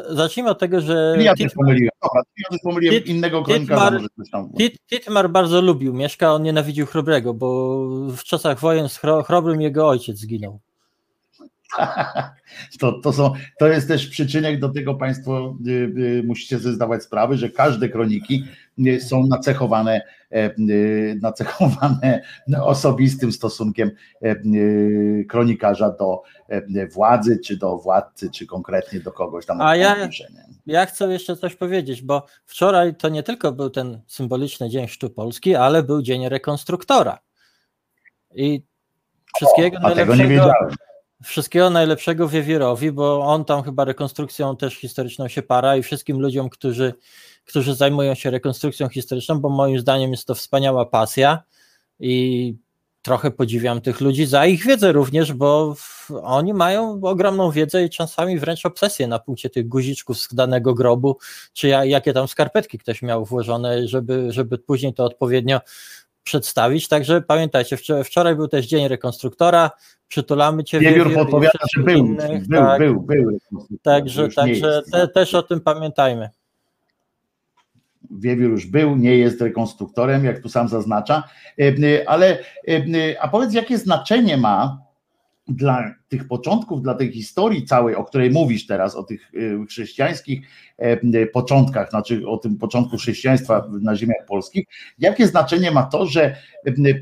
[0.09, 1.15] zacznijmy od tego, że.
[1.19, 1.91] Ja też pomyliłem.
[2.03, 3.99] Dobra, ja też pomyliłem Tit, innego kronikarza.
[4.57, 7.79] Tit, Titmar bardzo lubił Mieszka, on nienawidził Chrobrego, bo
[8.09, 10.59] w czasach wojen z Chrobrym jego ojciec zginął.
[12.79, 17.03] To, to, są, to jest też przyczynek do tego, Państwo y, y, musicie sobie zdawać
[17.03, 18.43] sprawę, że każde kroniki
[18.87, 20.53] y, są nacechowane, e,
[21.21, 22.21] nacechowane
[22.63, 24.35] osobistym stosunkiem e,
[25.23, 29.61] kronikarza do e, władzy, czy do władcy, czy konkretnie do kogoś tam.
[29.61, 30.09] A ja,
[30.65, 35.09] ja chcę jeszcze coś powiedzieć, bo wczoraj to nie tylko był ten symboliczny Dzień Chrztu
[35.09, 37.19] Polski, ale był Dzień Rekonstruktora.
[38.35, 38.63] I
[39.35, 40.51] wszystkiego o, najlepszego.
[41.23, 46.49] Wszystkiego najlepszego Wiewierowi, bo on tam chyba rekonstrukcją też historyczną się para i wszystkim ludziom,
[46.49, 46.93] którzy,
[47.45, 51.43] którzy zajmują się rekonstrukcją historyczną, bo moim zdaniem jest to wspaniała pasja
[51.99, 52.55] i
[53.01, 55.75] trochę podziwiam tych ludzi za ich wiedzę również, bo
[56.23, 61.17] oni mają ogromną wiedzę i czasami wręcz obsesję na punkcie tych guziczków z danego grobu,
[61.53, 65.59] czy jakie tam skarpetki ktoś miał włożone, żeby, żeby później to odpowiednio
[66.27, 66.87] przedstawić.
[66.87, 69.71] Także pamiętajcie, wczoraj był też dzień rekonstruktora,
[70.07, 70.79] przytulamy cię.
[70.79, 72.79] Wiewiór podpowiada, że był, innych, był, tak.
[72.79, 73.39] był, był,
[73.81, 76.29] Także, także te, też o tym pamiętajmy.
[78.11, 81.23] Wiewiór już był, nie jest rekonstruktorem, jak tu sam zaznacza,
[81.59, 84.81] e, ale e, a powiedz, jakie znaczenie ma
[85.47, 90.47] dla tych początków, dla tej historii całej, o której mówisz teraz, o tych y, chrześcijańskich
[90.77, 94.65] e, początkach, znaczy o tym początku chrześcijaństwa na ziemiach polskich,
[94.99, 96.35] jakie znaczenie ma to, że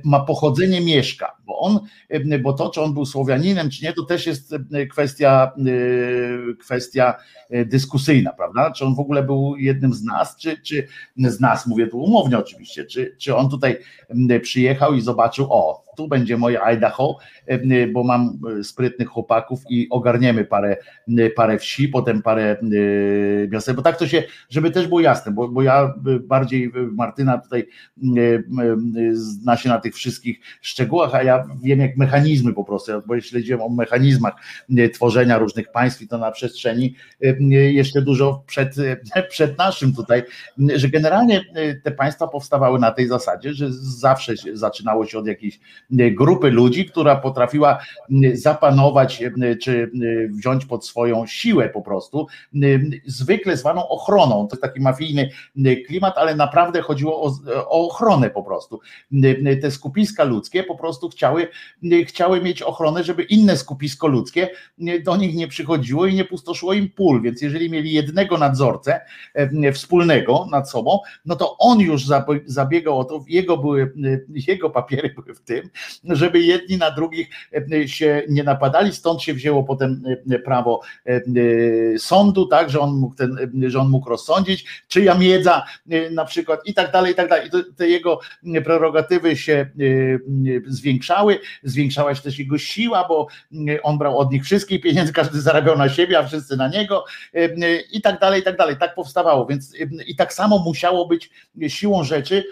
[0.04, 1.80] ma pochodzenie Mieszka, bo on,
[2.44, 4.56] bo to, czy on był Słowianinem, czy nie, to też jest
[4.92, 5.52] kwestia,
[6.60, 7.14] kwestia
[7.66, 8.72] dyskusyjna, prawda?
[8.72, 12.38] Czy on w ogóle był jednym z nas, czy, czy z nas, mówię tu umownie
[12.38, 13.78] oczywiście, czy, czy on tutaj
[14.42, 17.18] przyjechał i zobaczył, o, tu będzie moje Idaho,
[17.94, 18.40] bo mam
[18.96, 20.78] sprytnych chłopaków i ogarniemy parę,
[21.36, 22.58] parę wsi, potem parę
[23.52, 27.68] miast, bo tak to się, żeby też było jasne, bo, bo ja bardziej Martyna tutaj
[29.12, 33.62] zna się na tych wszystkich szczegółach, a ja wiem jak mechanizmy po prostu, bo śledziłem
[33.62, 34.34] o mechanizmach
[34.94, 36.96] tworzenia różnych państw i to na przestrzeni
[37.50, 38.76] jeszcze dużo przed,
[39.30, 40.24] przed naszym tutaj,
[40.76, 41.42] że generalnie
[41.84, 45.60] te państwa powstawały na tej zasadzie, że zawsze zaczynało się od jakiejś
[45.90, 47.78] grupy ludzi, która potrafiła
[48.34, 48.85] zapanować
[49.62, 49.92] czy
[50.30, 52.28] wziąć pod swoją siłę po prostu,
[53.06, 54.48] zwykle zwaną ochroną.
[54.48, 55.30] To taki mafijny
[55.88, 58.80] klimat, ale naprawdę chodziło o, o ochronę po prostu.
[59.62, 61.48] Te skupiska ludzkie po prostu chciały,
[62.06, 64.50] chciały mieć ochronę, żeby inne skupisko ludzkie
[65.04, 69.02] do nich nie przychodziło i nie pustoszyło im pól, więc jeżeli mieli jednego nadzorcę
[69.74, 72.06] wspólnego nad sobą, no to on już
[72.46, 73.94] zabiegał o to, jego były,
[74.48, 75.70] jego papiery były w tym,
[76.04, 77.28] żeby jedni na drugich
[77.74, 81.22] e, się nie napadali, stąd się wzięło potem e, prawo e,
[81.98, 83.38] sądu, tak, że on mógł, ten,
[83.68, 85.66] że on mógł rozsądzić, czyja miedza
[86.12, 87.50] na przykład i tak dalej, i tak dalej.
[87.78, 88.20] Te jego
[88.64, 89.70] prerogatywy się
[90.68, 93.28] zwiększały, zwiększała się też jego siła, bo
[93.84, 97.06] on brał od nich wszystkich pieniędzy, każdy zarabiał na siebie, a wszyscy na niego
[97.92, 98.78] i tak dalej, i tak dalej.
[98.78, 99.74] Tak powstawało, więc
[100.08, 101.30] i tak samo musiało być
[101.68, 102.44] siłą rzeczy,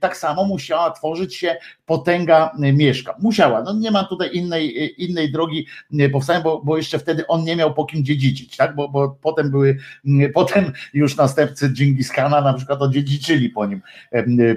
[0.00, 3.16] tak samo musiała tworzyć się potęga mieszka.
[3.20, 5.66] Musiała, no nie ma tutaj innej, innej drogi
[6.12, 8.74] powstania, bo, bo jeszcze wtedy on nie miał po kim dziedziczyć, tak?
[8.74, 9.76] bo, bo potem były,
[10.34, 13.82] potem już następcy Dżingiskana na przykład odziedziczyli po nim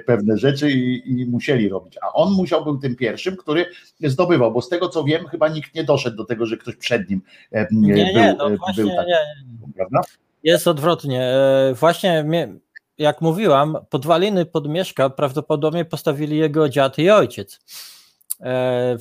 [0.06, 3.66] pewne rzeczy i, i musieli robić, a on musiał był tym pierwszym, który
[4.00, 7.10] zdobywał, bo z tego co wiem, chyba nikt nie doszedł do tego, że ktoś przed
[7.10, 7.22] nim
[7.70, 9.18] nie, był, nie, no właśnie, był tak, nie.
[9.76, 10.00] Prawda?
[10.42, 11.22] Jest odwrotnie.
[11.22, 12.24] E, właśnie
[12.98, 17.60] jak mówiłam, podwaliny pod Mieszka prawdopodobnie postawili jego dziad i ojciec.
[18.40, 18.96] E,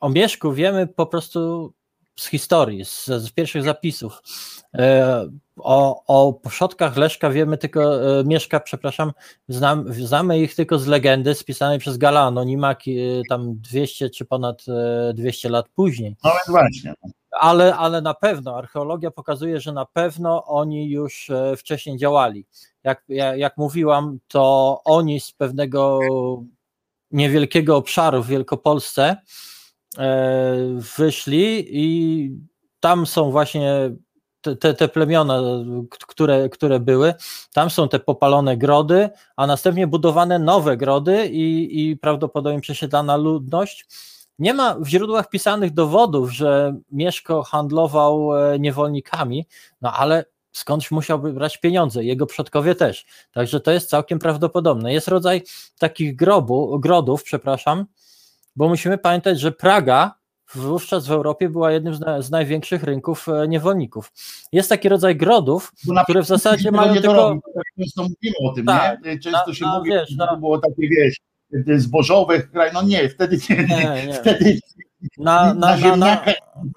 [0.00, 1.72] o Mieszku wiemy po prostu
[2.16, 4.22] z historii, z, z pierwszych zapisów.
[4.74, 9.12] E, o, o poszotkach Leszka wiemy tylko, e, Mieszka, przepraszam,
[9.48, 12.76] znam, znamy ich tylko z legendy spisanej przez Gala Anonima
[13.28, 14.64] tam 200 czy ponad
[15.14, 16.16] 200 lat później.
[16.24, 16.94] No właśnie
[17.30, 22.46] ale, ale na pewno archeologia pokazuje, że na pewno oni już e, wcześniej działali.
[22.84, 23.04] Jak,
[23.36, 26.00] jak mówiłam, to oni z pewnego
[27.10, 29.16] niewielkiego obszaru w Wielkopolsce
[29.98, 30.56] e,
[30.96, 32.30] wyszli i
[32.80, 33.90] tam są właśnie
[34.60, 35.42] te, te plemiona,
[35.90, 37.14] które, które były,
[37.54, 43.86] tam są te popalone grody, a następnie budowane nowe grody i, i prawdopodobnie przesiedlana ludność
[44.38, 49.46] nie ma w źródłach pisanych dowodów, że Mieszko handlował e, niewolnikami,
[49.80, 53.06] no ale skądś musiałby brać pieniądze, jego przodkowie też.
[53.32, 54.92] Także to jest całkiem prawdopodobne.
[54.92, 55.42] Jest rodzaj
[55.78, 57.86] takich grobu, grodów, przepraszam,
[58.56, 60.14] bo musimy pamiętać, że Praga
[60.54, 64.12] wówczas w Europie była jednym z, na, z największych rynków e, niewolników.
[64.52, 65.72] Jest taki rodzaj grodów,
[66.04, 67.38] które w zasadzie mają tylko...
[67.78, 69.18] Często mówimy o tym, tak, nie?
[69.18, 70.26] Często się no, mówi, wiesz, no...
[70.26, 71.16] to było takie, wiesz,
[71.76, 74.14] zbożowych kraj, no nie, wtedy nie, nie, nie.
[74.20, 74.58] wtedy
[75.18, 76.24] na, na, na, na,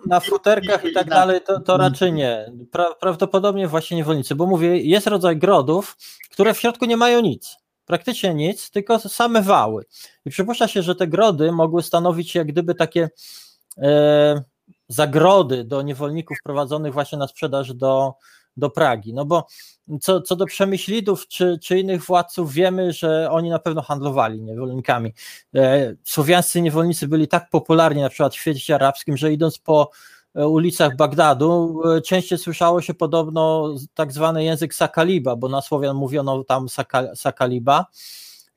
[0.06, 2.52] na futerkach i tak dalej, to, to raczej nie.
[2.72, 5.98] Pra, prawdopodobnie właśnie niewolnicy, bo mówię, jest rodzaj grodów,
[6.32, 7.58] które w środku nie mają nic.
[7.86, 9.86] Praktycznie nic, tylko same wały.
[10.26, 13.10] I przypuszcza się, że te grody mogły stanowić jak gdyby takie
[13.78, 14.44] e,
[14.88, 18.14] zagrody do niewolników prowadzonych właśnie na sprzedaż do,
[18.60, 19.14] do Pragi.
[19.14, 19.46] No bo
[20.02, 25.14] co, co do przemyślidów czy, czy innych władców, wiemy, że oni na pewno handlowali niewolnikami.
[25.56, 29.90] E, słowiańscy niewolnicy byli tak popularni na przykład w świecie arabskim, że idąc po
[30.36, 35.96] e, ulicach Bagdadu e, częściej słyszało się podobno tak zwany język Sakaliba, bo na Słowian
[35.96, 36.68] mówiono tam
[37.16, 37.86] Sakaliba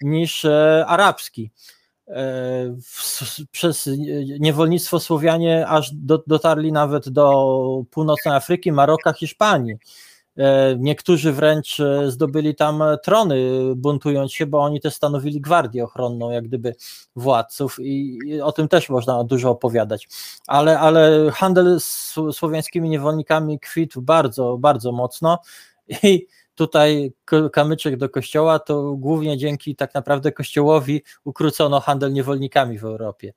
[0.01, 0.45] niż
[0.87, 1.51] arabski.
[3.51, 3.91] Przez
[4.41, 9.77] niewolnictwo Słowianie aż do, dotarli nawet do północnej Afryki, Maroka, Hiszpanii.
[10.37, 13.37] E, niektórzy wręcz e, zdobyli tam trony,
[13.77, 16.75] buntując się, bo oni też stanowili gwardię ochronną, jak gdyby
[17.17, 20.09] władców, i o tym też można dużo opowiadać.
[20.47, 25.39] Ale, ale handel z słowiańskimi niewolnikami kwitł bardzo, bardzo mocno.
[26.03, 27.13] I tutaj
[27.53, 33.33] kamyczek do kościoła, to głównie dzięki tak naprawdę kościołowi ukrócono handel niewolnikami w Europie.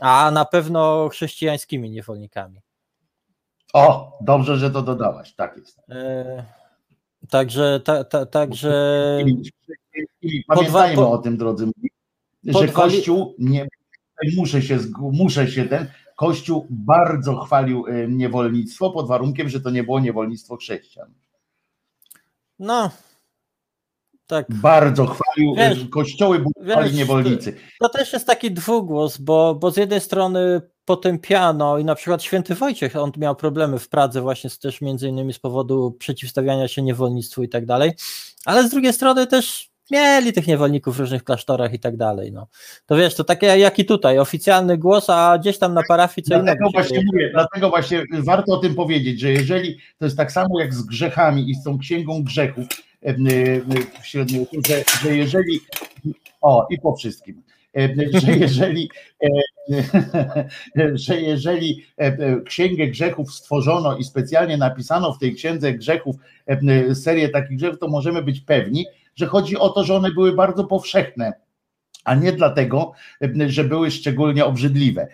[0.00, 2.60] a na pewno chrześcijańskimi niewolnikami.
[3.72, 5.34] O, dobrze, że to dodałaś.
[5.34, 5.78] Tak jest.
[5.90, 6.44] E,
[7.30, 9.18] także, ta, ta, także
[10.46, 11.66] pamiętajmy o tym, drodzy
[12.44, 13.68] że podwali- Kościół nie
[14.36, 14.78] muszę się,
[15.12, 15.86] muszę się ten.
[16.16, 21.14] Kościół bardzo chwalił e, niewolnictwo pod warunkiem, że to nie było niewolnictwo chrześcijan.
[22.58, 22.90] No,
[24.26, 24.46] tak.
[24.48, 27.56] Bardzo chwalił, Wiesz, kościoły budowali niewolnicy.
[27.80, 32.54] To też jest taki dwugłos, bo, bo z jednej strony potępiano i na przykład święty
[32.54, 37.42] Wojciech, on miał problemy w Pradze właśnie też między innymi z powodu przeciwstawiania się niewolnictwu
[37.42, 37.92] i tak dalej,
[38.44, 42.32] ale z drugiej strony też mieli tych niewolników w różnych klasztorach i tak dalej.
[42.32, 42.46] No.
[42.86, 46.28] To wiesz, to takie jak i tutaj, oficjalny głos, a gdzieś tam na parafii co
[46.28, 46.70] Dlatego innego.
[46.72, 50.74] właśnie mówię, dlatego właśnie warto o tym powiedzieć, że jeżeli to jest tak samo jak
[50.74, 52.66] z grzechami i z tą księgą grzechów
[53.02, 53.14] e, e,
[54.02, 55.60] w średniowieczu, że, że jeżeli
[56.40, 57.42] o i po wszystkim,
[58.24, 58.90] że jeżeli
[60.94, 66.16] że jeżeli e, księgę grzechów stworzono i specjalnie napisano w tej księdze grzechów
[66.94, 70.64] serię takich grzechów, to możemy być pewni, że chodzi o to, że one były bardzo
[70.64, 71.32] powszechne
[72.06, 72.92] a nie dlatego,
[73.46, 75.08] że były szczególnie obrzydliwe.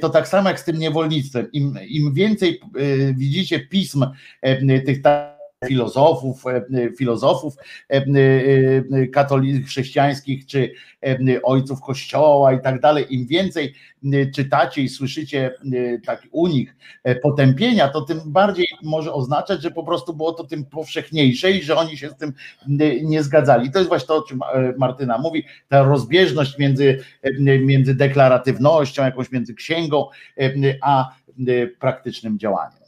[0.00, 1.52] To tak samo jak z tym niewolnictwem.
[1.52, 4.04] Im, im więcej e, widzicie pism
[4.42, 5.33] e, tych ta-
[5.68, 7.54] filozofów, e, filozofów
[7.90, 13.74] e, e, katolickich, chrześcijańskich czy e, ojców kościoła i tak dalej, im więcej
[14.12, 19.62] e, czytacie i słyszycie e, tak u nich e, potępienia, to tym bardziej może oznaczać,
[19.62, 22.32] że po prostu było to tym powszechniejsze i że oni się z tym
[22.80, 23.70] e, nie zgadzali.
[23.70, 29.04] To jest właśnie to, o czym e, Martyna mówi, ta rozbieżność między, e, między deklaratywnością,
[29.04, 30.52] jakąś między księgą, e,
[30.82, 31.10] a
[31.48, 32.83] e, praktycznym działaniem.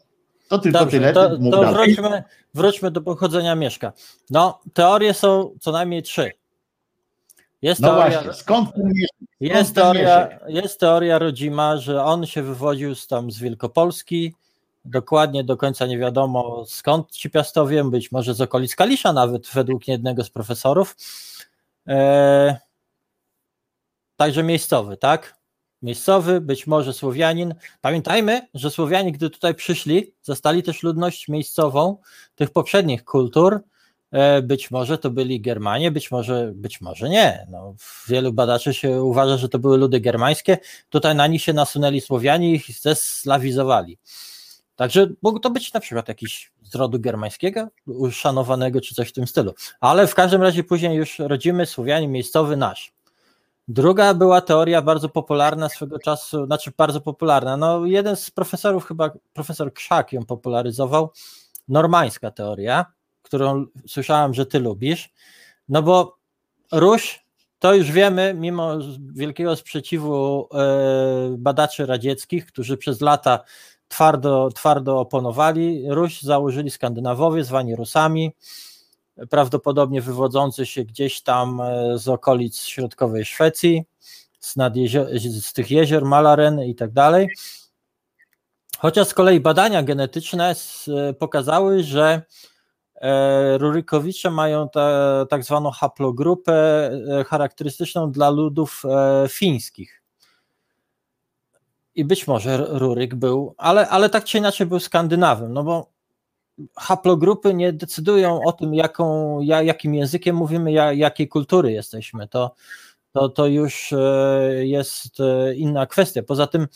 [0.49, 1.12] To tylko Dobrze, tyle.
[1.12, 3.92] to, to wróćmy, wróćmy do pochodzenia Mieszka.
[4.31, 6.31] No, teorie są co najmniej trzy.
[7.62, 9.16] Jest No teoria, właśnie, skąd ten mieszek?
[9.41, 14.34] jest, teoria, jest teoria rodzima, że on się wywodził z, tam z Wielkopolski.
[14.84, 19.89] Dokładnie do końca nie wiadomo skąd ci piastowie, być może z okolic Kalisza, nawet według
[19.89, 20.97] jednego z profesorów.
[21.89, 22.57] E,
[24.16, 25.36] także miejscowy, tak?
[25.83, 27.55] Miejscowy, być może Słowianin.
[27.81, 31.97] Pamiętajmy, że Słowianie, gdy tutaj przyszli, zastali też ludność miejscową
[32.35, 33.61] tych poprzednich kultur.
[34.11, 37.47] E, Być może to byli Germanie, być może, być może nie.
[37.51, 37.75] No,
[38.09, 40.59] wielu badaczy się uważa, że to były ludy germańskie.
[40.89, 43.99] Tutaj na nich się nasunęli Słowianie i ich zeslawizowali.
[44.77, 49.27] Także mógł to być na przykład jakiś z rodu germańskiego, uszanowanego czy coś w tym
[49.27, 49.55] stylu.
[49.81, 52.95] Ale w każdym razie później już rodzimy Słowianie miejscowy nasz.
[53.69, 57.57] Druga była teoria bardzo popularna swego czasu, znaczy bardzo popularna.
[57.57, 61.11] No, jeden z profesorów, chyba profesor Krzak ją popularyzował.
[61.69, 62.86] Normańska teoria,
[63.23, 65.12] którą słyszałem, że ty lubisz.
[65.69, 66.17] No bo
[66.73, 67.25] Ruś,
[67.59, 68.78] to już wiemy, mimo
[69.15, 73.45] wielkiego sprzeciwu e, badaczy radzieckich, którzy przez lata
[73.89, 78.33] twardo, twardo oponowali, Ruś założyli Skandynawowie, zwani Rusami
[79.31, 83.85] prawdopodobnie wywodzący się gdzieś tam e, z okolic środkowej Szwecji,
[84.41, 84.55] z,
[85.47, 87.28] z tych jezior Malaren i tak dalej.
[88.78, 92.23] Chociaż z kolei badania genetyczne s- pokazały, że
[92.95, 96.86] e, Rurykowicze mają ta, tak zwaną haplogrupę
[97.20, 100.03] e, charakterystyczną dla ludów e, fińskich.
[101.95, 105.95] I być może Ruryk był, ale, ale tak czy inaczej był Skandynawem, no bo
[106.76, 112.28] haplogrupy nie decydują o tym, jaką, ja, jakim językiem mówimy, ja, jakiej kultury jesteśmy.
[112.28, 112.55] To,
[113.12, 116.23] to, to już e, jest e, inna kwestia.
[116.23, 116.67] Poza tym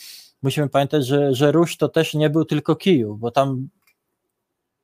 [0.42, 3.68] musimy pamiętać, że, że Ruś to też nie był tylko Kijów, bo tam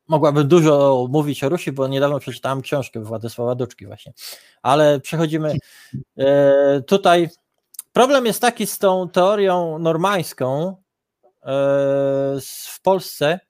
[0.09, 4.13] mogłabym dużo mówić o Rusi, bo niedawno przeczytałem książkę Władysława Duczki właśnie.
[4.63, 5.57] Ale przechodzimy
[6.19, 7.29] e, tutaj.
[7.93, 10.77] Problem jest taki z tą teorią normańską
[12.73, 13.41] w Polsce,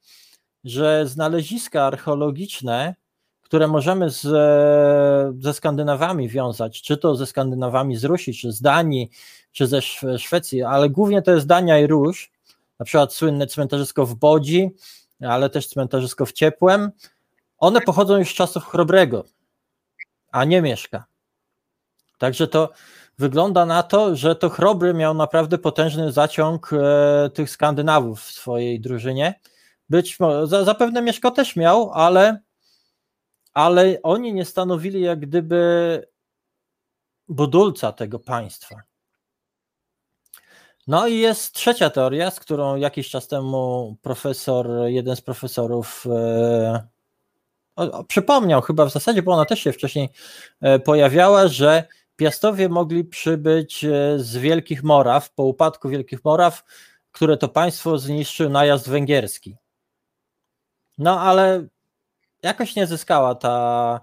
[0.69, 2.95] że znaleziska archeologiczne,
[3.41, 4.21] które możemy z,
[5.43, 9.09] ze Skandynawami wiązać, czy to ze Skandynawami z Rusi, czy z Danii,
[9.51, 12.31] czy ze Szwe- Szwecji, ale głównie to jest Dania i Ruś,
[12.79, 14.69] na przykład słynne cmentarzysko w Bodzi,
[15.21, 16.91] ale też cmentarzysko w Ciepłem,
[17.57, 19.23] one pochodzą już z czasów Chrobrego,
[20.31, 21.05] a nie Mieszka.
[22.17, 22.69] Także to
[23.17, 28.79] wygląda na to, że to Chrobry miał naprawdę potężny zaciąg e, tych Skandynawów w swojej
[28.79, 29.39] drużynie.
[29.89, 32.41] Być może, za- zapewne Mieszko też miał, ale,
[33.53, 36.07] ale oni nie stanowili jak gdyby
[37.27, 38.75] budulca tego państwa.
[40.87, 46.87] No i jest trzecia teoria, z którą jakiś czas temu profesor, jeden z profesorów e,
[48.07, 50.09] przypomniał chyba w zasadzie, bo ona też się wcześniej
[50.61, 51.83] e, pojawiała, że
[52.15, 56.63] Piastowie mogli przybyć e, z Wielkich Moraw, po upadku Wielkich Moraw,
[57.11, 59.55] które to państwo zniszczył najazd węgierski.
[60.97, 61.67] No ale
[62.43, 63.99] jakoś nie zyskała ta.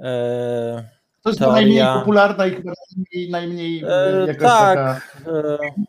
[0.00, 0.84] E,
[1.22, 5.00] To jest teoria- najmniej popularna i chyba najmniej, najmniej E, jakaś tak, taka,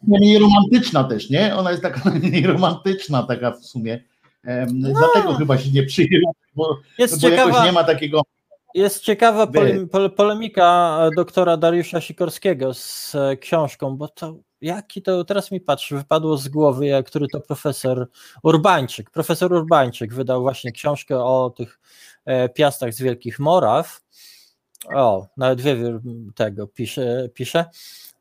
[0.07, 1.55] najmniej romantyczna też, nie?
[1.55, 4.03] Ona jest taka najmniej romantyczna taka w sumie.
[4.43, 6.77] Em, Dlatego chyba się nie przyjęła, bo, No.
[6.97, 8.21] Jest bo jakoś ciekawa- nie ma takiego
[8.75, 15.51] Jest ciekawa pole, pole, polemika doktora Dariusza Sikorskiego z książką, bo to jaki to teraz
[15.51, 18.09] mi patrzy, wypadło z głowy, jak, który to profesor
[18.43, 19.09] Urbańczyk.
[19.09, 21.79] Profesor Urbańczyk wydał właśnie książkę o tych
[22.25, 24.01] e, piastach z Wielkich Moraw.
[24.95, 26.01] O, nawet wiewiór
[26.35, 27.29] tego pisze.
[27.33, 27.65] pisze.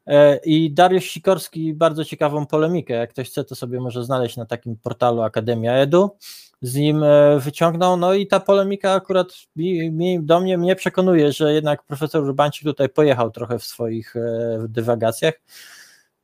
[0.06, 4.46] E, I Dariusz Sikorski bardzo ciekawą polemikę, jak ktoś chce, to sobie może znaleźć na
[4.46, 6.16] takim portalu Akademia Edu
[6.62, 7.96] z nim e, wyciągnął.
[7.96, 12.64] No i ta polemika akurat mi, mi, do mnie mnie przekonuje, że jednak profesor Urbańczyk
[12.64, 14.20] tutaj pojechał trochę w swoich e,
[14.68, 15.34] dywagacjach.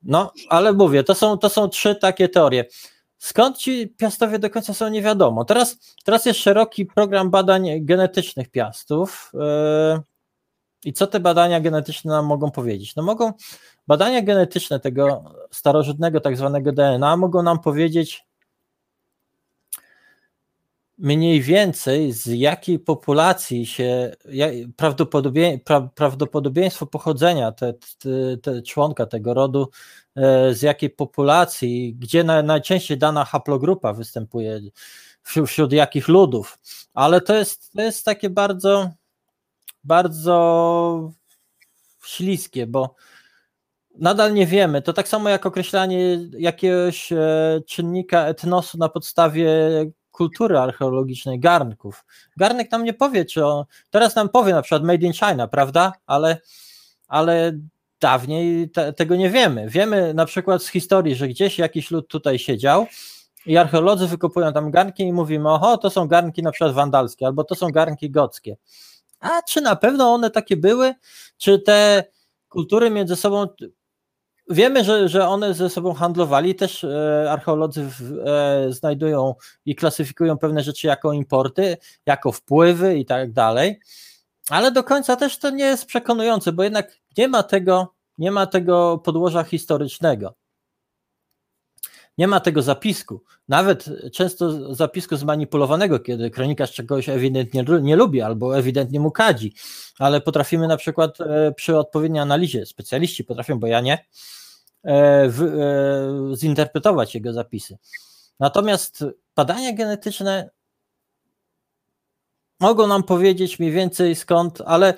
[0.03, 2.65] No, ale mówię, to są, to są trzy takie teorie.
[3.19, 5.45] Skąd ci piastowie do końca są nie wiadomo.
[5.45, 9.33] Teraz, teraz jest szeroki program badań genetycznych piastów.
[9.41, 10.01] e,
[10.85, 12.97] I co te badania genetyczne nam mogą powiedzieć?
[12.97, 13.33] No mogą
[13.87, 18.28] badania genetyczne tego starożytnego tak zwanego DNA mogą nam powiedzieć,
[20.99, 24.17] mniej więcej z jakiej populacji się
[24.77, 29.71] prawdopodobie, pra, prawdopodobieństwo pochodzenia te, te, te członka tego rodu,
[30.17, 34.61] e, z jakiej populacji, gdzie na, najczęściej dana haplogrupa występuje,
[35.23, 36.59] wśród, wśród jakich ludów,
[36.95, 38.91] ale to jest, to jest takie bardzo,
[39.85, 41.13] bardzo
[42.05, 42.95] śliskie, bo
[43.99, 44.83] nadal nie wiemy.
[44.83, 49.51] To tak samo jak określanie jakiegoś e, czynnika etnosu na podstawie
[50.19, 52.05] kultury archeologicznej garnków.
[52.37, 53.65] Garnek nam nie powie, czy on.
[53.91, 55.93] Teraz nam powie na przykład Made in China, prawda?
[56.07, 56.41] Ale,
[57.09, 57.53] ale
[58.01, 59.69] dawniej te, tego nie wiemy.
[59.69, 62.87] Wiemy na przykład z historii, że gdzieś jakiś lud tutaj siedział
[63.47, 67.45] i archeolodzy wykopują tam garnki i mówimy, oho, to są garnki na przykład wandalskie, albo
[67.45, 68.57] to są garnki gockie.
[69.21, 70.95] A czy na pewno one takie były?
[71.37, 72.05] Czy te
[72.49, 73.47] kultury między sobą
[74.51, 80.39] Wiemy, że, że one ze sobą handlowali, też e, archeolodzy w, e, znajdują i klasyfikują
[80.39, 83.81] pewne rzeczy jako importy, jako wpływy i tak dalej,
[84.49, 88.47] ale do końca też to nie jest przekonujące, bo jednak nie ma tego, nie ma
[88.47, 90.35] tego podłoża historycznego.
[92.19, 93.23] Nie ma tego zapisku.
[93.49, 99.55] Nawet często zapisku zmanipulowanego, kiedy kronikarz czegoś ewidentnie nie lubi albo ewidentnie mu kadzi,
[99.99, 104.05] ale potrafimy na przykład e, przy odpowiedniej analizie, specjaliści potrafią, bo ja nie,
[104.85, 105.43] w,
[106.33, 107.79] e, zinterpretować jego zapisy.
[108.41, 109.05] Natomiast
[109.37, 110.51] badania genetyczne
[112.61, 114.95] mogą nam powiedzieć mniej więcej skąd, ale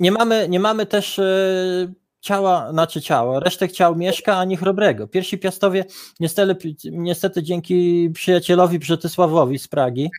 [0.00, 5.08] nie mamy, nie mamy też e, ciała, znaczy ciała, resztek ciał mieszka ani chrobrego.
[5.08, 5.84] Pierwsi piastowie
[6.20, 10.10] niestety, niestety dzięki przyjacielowi Brzetysławowi z Pragi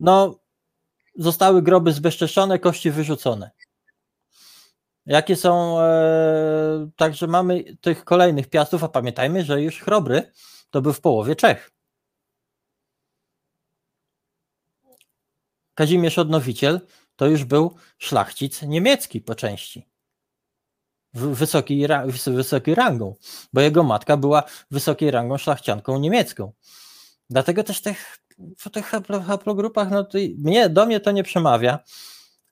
[0.00, 0.38] no,
[1.16, 3.50] zostały groby zbezczeszczone, kości wyrzucone.
[5.06, 10.32] Jakie są, e, także mamy tych kolejnych piastów, a pamiętajmy, że już Chrobry
[10.70, 11.70] to był w połowie Czech.
[15.74, 16.80] Kazimierz Odnowiciel
[17.16, 19.88] to już był szlachcic niemiecki po części.
[21.14, 21.86] Wysokiej,
[22.26, 23.14] wysokiej rangą,
[23.52, 26.52] bo jego matka była wysokiej rangą szlachcianką niemiecką.
[27.30, 28.18] Dlatego też tych,
[28.58, 30.18] w tych haplo- haplogrupach, no to
[30.70, 31.78] do mnie to nie przemawia.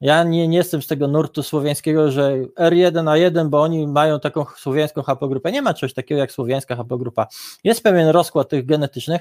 [0.00, 5.02] Ja nie, nie jestem z tego nurtu słowiańskiego, że R1A1, bo oni mają taką słowiańską
[5.02, 5.52] haplogrupę.
[5.52, 7.26] Nie ma czegoś takiego jak słowiańska haplogrupa.
[7.64, 9.20] Jest pewien rozkład tych genetycznych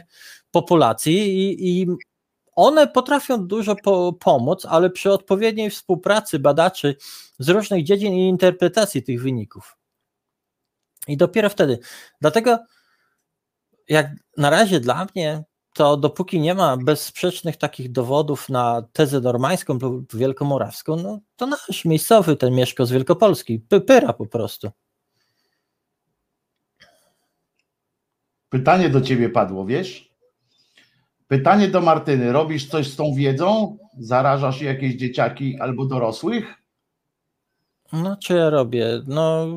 [0.52, 1.88] populacji i, i
[2.56, 6.96] one potrafią dużo po, pomóc, ale przy odpowiedniej współpracy badaczy
[7.40, 9.78] z różnych dziedzin i interpretacji tych wyników.
[11.08, 11.80] I dopiero wtedy.
[12.22, 12.60] Dlatego,
[13.88, 19.80] jak na razie dla mnie, to dopóki nie ma bezsprzecznych takich dowodów na tezę normańską
[19.82, 24.72] lub wielkomorawską, no to nasz miejscowy ten Mieszko z Wielkopolski, py- pyra po prostu.
[28.50, 30.10] Pytanie do ciebie padło, wiesz?
[31.28, 32.32] Pytanie do Martyny.
[32.32, 33.78] Robisz coś z tą wiedzą?
[34.00, 36.54] Zarażasz jakieś dzieciaki albo dorosłych?
[37.94, 39.02] No, czy ja robię?
[39.08, 39.48] No,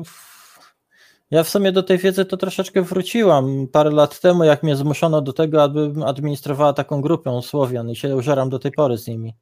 [1.33, 5.21] ja w sumie do tej wiedzy to troszeczkę wróciłam parę lat temu, jak mnie zmuszono
[5.21, 9.33] do tego, abym administrowała taką grupę Słowian i się użeram do tej pory z nimi.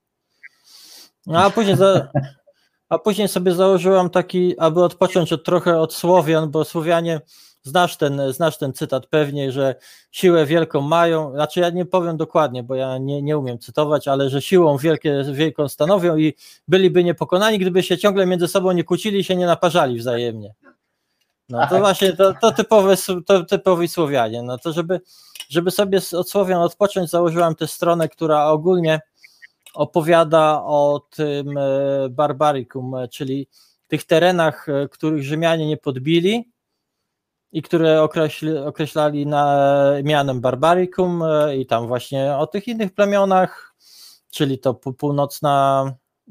[1.27, 2.07] No, a później, za,
[2.89, 7.21] a później sobie założyłam taki, aby odpocząć od, trochę od Słowian, bo Słowianie
[7.63, 9.75] Znasz ten, znasz ten cytat pewnie, że
[10.11, 14.29] siłę wielką mają, znaczy ja nie powiem dokładnie, bo ja nie, nie umiem cytować, ale
[14.29, 16.33] że siłą wielkie, wielką stanowią i
[16.67, 20.53] byliby niepokonani, gdyby się ciągle między sobą nie kłócili się nie naparzali wzajemnie.
[21.51, 24.43] No to właśnie to, to, typowe, to typowi Słowianie.
[24.43, 25.01] No to żeby,
[25.49, 28.99] żeby sobie od Słowian odpocząć, założyłam tę stronę, która ogólnie
[29.73, 31.61] opowiada o tym e,
[32.09, 33.47] barbarikum, czyli
[33.87, 36.51] tych terenach, e, których Rzymianie nie podbili
[37.51, 39.67] i które określi, określali na,
[40.03, 43.75] mianem barbaricum e, i tam właśnie o tych innych plemionach,
[44.31, 45.85] czyli to północna,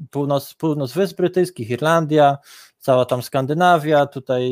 [0.09, 2.37] północ, północ Wysp Brytyjskich, Irlandia,
[2.81, 4.51] cała tam Skandynawia, tutaj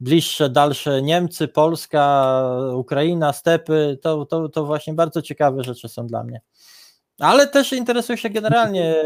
[0.00, 2.42] bliższe, dalsze Niemcy, Polska,
[2.74, 6.40] Ukraina, stepy, to, to, to właśnie bardzo ciekawe rzeczy są dla mnie.
[7.18, 8.96] Ale też interesuję się generalnie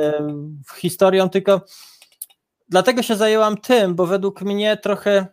[0.77, 1.61] historią, tylko
[2.69, 5.27] dlatego się zajęłam tym, bo według mnie trochę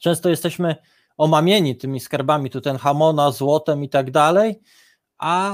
[0.00, 0.76] często jesteśmy
[1.16, 4.60] omamieni tymi skarbami Tutenhamona, złotem i tak dalej,
[5.18, 5.52] a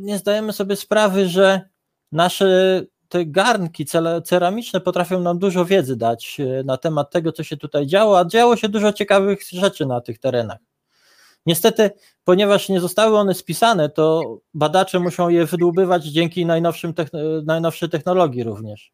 [0.00, 1.68] nie zdajemy sobie sprawy, że
[2.12, 2.82] nasze
[3.12, 3.86] te garnki
[4.24, 8.24] ceramiczne potrafią nam dużo wiedzy dać e, na temat tego, co się tutaj działo, a
[8.24, 10.58] działo się dużo ciekawych rzeczy na tych terenach.
[11.46, 11.90] Niestety,
[12.24, 16.94] ponieważ nie zostały one spisane, to badacze muszą je wydłubywać dzięki najnowszym
[17.46, 18.92] najnowszej technologii również.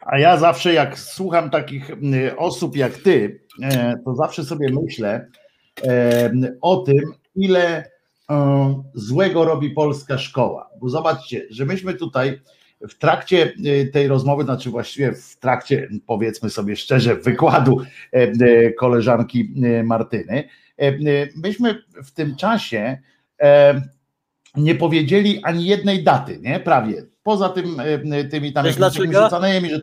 [0.00, 1.90] A ja zawsze, jak słucham takich
[2.36, 5.28] osób jak ty, e, to zawsze sobie myślę
[5.84, 7.02] e, o tym,
[7.34, 7.90] ile
[8.94, 10.70] złego robi polska szkoła.
[10.80, 12.40] Bo zobaczcie, że myśmy tutaj
[12.88, 13.52] w trakcie
[13.92, 17.80] tej rozmowy, znaczy właściwie w trakcie, powiedzmy sobie szczerze, wykładu
[18.78, 20.48] koleżanki Martyny,
[21.36, 22.98] myśmy w tym czasie
[24.56, 26.60] nie powiedzieli ani jednej daty, nie?
[26.60, 27.06] Prawie.
[27.22, 27.82] Poza tym
[28.30, 29.80] tymi tam jakimiś rzucanymi, że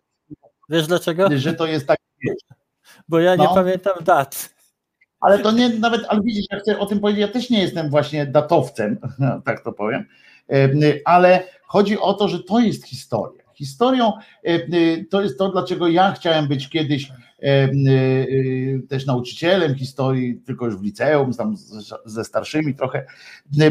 [0.69, 1.29] Wiesz dlaczego?
[1.35, 1.97] Że to jest tak.
[3.07, 3.53] Bo ja nie no.
[3.53, 4.54] pamiętam dat.
[5.25, 7.89] Ale to nie nawet, ale widzisz, ja chcę o tym powiedzieć, ja też nie jestem
[7.89, 8.97] właśnie datowcem,
[9.45, 10.05] tak to powiem,
[11.05, 13.43] ale chodzi o to, że to jest historia.
[13.53, 14.11] Historią
[15.09, 17.11] to jest to, dlaczego ja chciałem być kiedyś
[18.89, 21.55] też nauczycielem historii, tylko już w liceum, tam
[22.05, 23.05] ze starszymi trochę,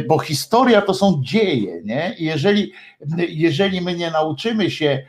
[0.08, 2.14] bo historia to są dzieje, nie?
[2.18, 2.72] Jeżeli,
[3.28, 5.02] jeżeli my nie nauczymy się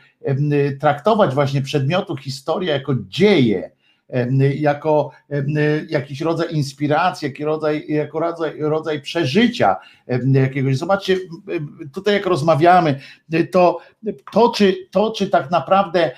[0.80, 3.75] traktować właśnie przedmiotu historia jako dzieje,
[4.54, 5.10] jako
[5.88, 9.76] jakiś rodzaj inspiracji, jako rodzaj, jako rodzaj, rodzaj przeżycia
[10.32, 10.76] jakiegoś.
[10.76, 11.16] Zobaczcie,
[11.94, 13.00] tutaj jak rozmawiamy,
[13.52, 13.80] to,
[14.32, 16.10] to, czy, to czy tak naprawdę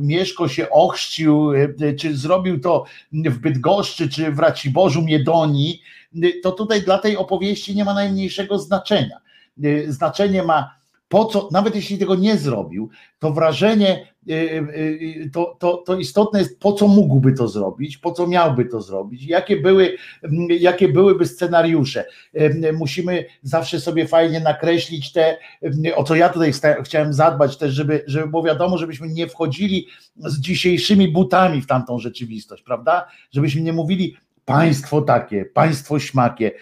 [0.00, 1.52] Mieszko się ochrzcił,
[1.98, 5.82] czy zrobił to w Bydgoszczy, czy w Raciborzu Miedonii,
[6.42, 9.16] to tutaj dla tej opowieści nie ma najmniejszego znaczenia.
[9.88, 10.74] Znaczenie ma
[11.08, 15.96] po co, nawet jeśli tego nie zrobił, to wrażenie, y, y, y, to, to, to
[15.96, 20.48] istotne jest, po co mógłby to zrobić, po co miałby to zrobić, jakie, były, mm,
[20.50, 22.04] jakie byłyby scenariusze.
[22.72, 25.38] Musimy zawsze sobie fajnie nakreślić te,
[25.94, 26.52] o co ja tutaj
[26.84, 31.98] chciałem zadbać też, żeby, żeby było wiadomo, żebyśmy nie wchodzili z dzisiejszymi butami w tamtą
[31.98, 33.06] rzeczywistość, prawda?
[33.32, 36.52] Żebyśmy nie mówili, państwo takie, państwo śmakie,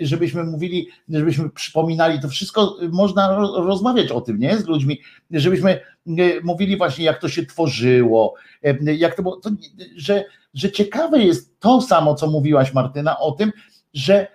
[0.00, 5.00] żebyśmy mówili, żebyśmy przypominali, to wszystko można rozmawiać o tym, nie, z ludźmi,
[5.30, 5.80] żebyśmy
[6.42, 8.34] mówili właśnie, jak to się tworzyło,
[8.98, 9.50] jak to było, to,
[9.96, 10.24] że,
[10.54, 13.52] że ciekawe jest to samo, co mówiłaś Martyna, o tym,
[13.94, 14.26] że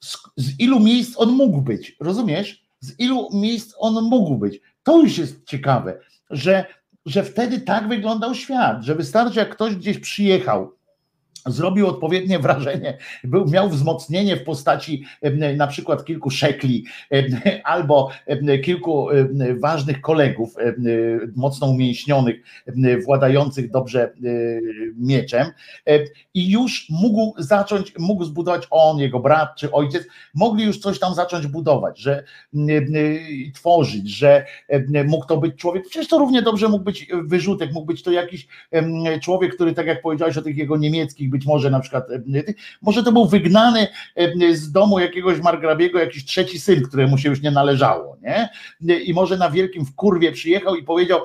[0.00, 2.66] z, z ilu miejsc on mógł być, rozumiesz?
[2.80, 4.60] Z ilu miejsc on mógł być.
[4.82, 6.00] To już jest ciekawe,
[6.30, 6.64] że,
[7.06, 10.75] że wtedy tak wyglądał świat, że wystarczy, jak ktoś gdzieś przyjechał,
[11.46, 15.04] zrobił odpowiednie wrażenie, był, miał wzmocnienie w postaci
[15.56, 16.84] na przykład kilku szekli
[17.64, 18.10] albo
[18.64, 19.08] kilku
[19.60, 20.54] ważnych kolegów
[21.36, 22.36] mocno umięśnionych,
[23.04, 24.10] władających dobrze e,
[24.96, 25.46] mieczem.
[26.34, 31.14] I już mógł zacząć, mógł zbudować on, jego brat czy ojciec, mogli już coś tam
[31.14, 32.24] zacząć budować, że
[33.54, 34.46] tworzyć, że
[35.06, 38.48] mógł to być człowiek, przecież to równie dobrze mógł być wyrzutek, mógł być to jakiś
[39.22, 42.22] człowiek, który tak jak powiedziałeś o tych jego niemieckich być może na przykład, e,
[42.82, 47.42] może to był wygnany e, z domu jakiegoś margrabiego jakiś trzeci syn, któremu się już
[47.42, 48.48] nie należało, nie?
[49.04, 51.20] I może na wielkim w kurwie przyjechał i powiedział,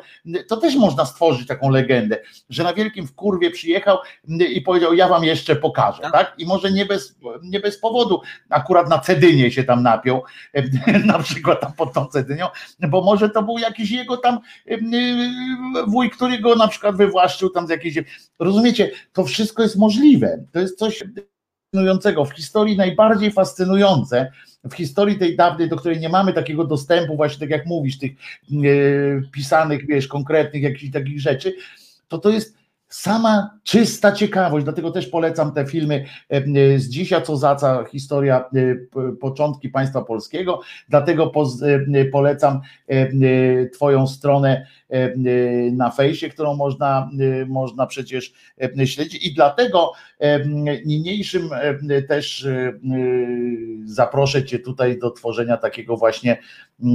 [0.48, 2.18] to też można stworzyć taką legendę,
[2.50, 3.98] że na wielkim w kurwie przyjechał
[4.54, 6.12] i powiedział, ja wam jeszcze pokażę, tak?
[6.12, 6.34] tak?
[6.38, 10.24] I może nie bez, nie bez powodu akurat na Cedynie się tam napiął,
[11.06, 12.48] na przykład tam pod tą Cedynią,
[12.80, 14.40] bo może to był jakiś jego tam
[15.88, 17.96] wuj, który go na przykład wywłaszczył tam z jakiejś,
[18.40, 20.44] rozumiecie, to wszystko jest możliwe, możliwe.
[20.52, 21.04] To jest coś
[21.72, 22.26] fascynującego.
[22.26, 24.32] W historii najbardziej fascynujące,
[24.64, 28.12] w historii tej dawnej, do której nie mamy takiego dostępu, właśnie tak jak mówisz, tych
[28.12, 28.16] e,
[29.32, 31.54] pisanych, wiesz, konkretnych jakichś takich rzeczy,
[32.08, 37.24] to to jest sama czysta ciekawość, dlatego też polecam te filmy e, e, z dzisiaj,
[37.24, 38.46] co zaca, historia,
[39.20, 41.32] początki państwa polskiego, dlatego
[42.12, 42.62] polecam
[43.74, 44.68] twoją stronę
[45.72, 47.10] na fejsie, którą można,
[47.42, 48.34] e, można przecież
[48.80, 50.46] e, śledzić i dlatego e,
[50.86, 51.50] niniejszym
[51.90, 52.74] e, też e, e,
[53.86, 56.38] zaproszę cię tutaj do tworzenia takiego właśnie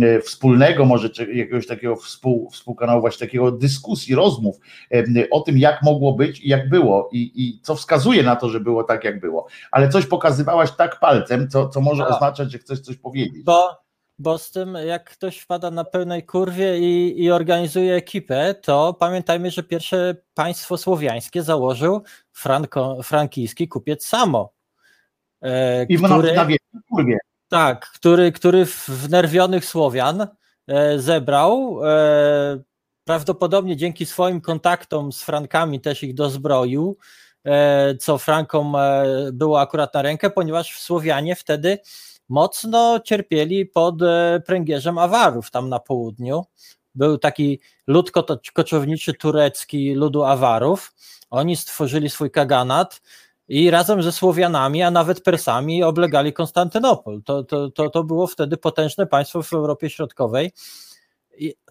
[0.02, 4.56] e, wspólnego, może jakiegoś takiego współ, współkanału, właśnie takiego dyskusji, rozmów
[4.94, 8.48] e, o tym, jak mogło być i jak było i, i co wskazuje na to,
[8.48, 9.46] że było tak, jak było.
[9.70, 12.12] Ale coś pokazywałaś tak palcem, co, co może Tak.
[12.12, 13.44] oznaczać, że chcesz coś powiedzieć.
[13.44, 13.85] Bo,
[14.18, 19.50] bo z tym, jak ktoś wpada na pełnej kurwie i, i organizuje ekipę, to pamiętajmy,
[19.50, 24.52] że pierwsze państwo słowiańskie założył franko, frankijski kupiec Samo.
[25.42, 27.18] e, I w, który- na, na kurwie.
[27.48, 30.26] Tak, który, który wnerwionych Słowian
[30.68, 31.80] e, zebrał.
[31.84, 32.58] E,
[33.04, 36.98] prawdopodobnie dzięki swoim kontaktom z Frankami też ich dozbroił,
[37.44, 41.78] e, co Frankom e, było akurat na rękę, ponieważ Słowianie wtedy
[42.28, 46.44] mocno cierpieli pod e, pręgierzem Awarów tam na południu.
[46.94, 48.10] Był taki lud
[48.54, 50.94] koczowniczy turecki ludu Awarów.
[51.30, 53.02] Oni stworzyli swój kaganat
[53.48, 57.22] i razem ze Słowianami, a nawet Persami oblegali Konstantynopol.
[57.22, 60.52] To, to, to, to było wtedy potężne państwo w Europie Środkowej.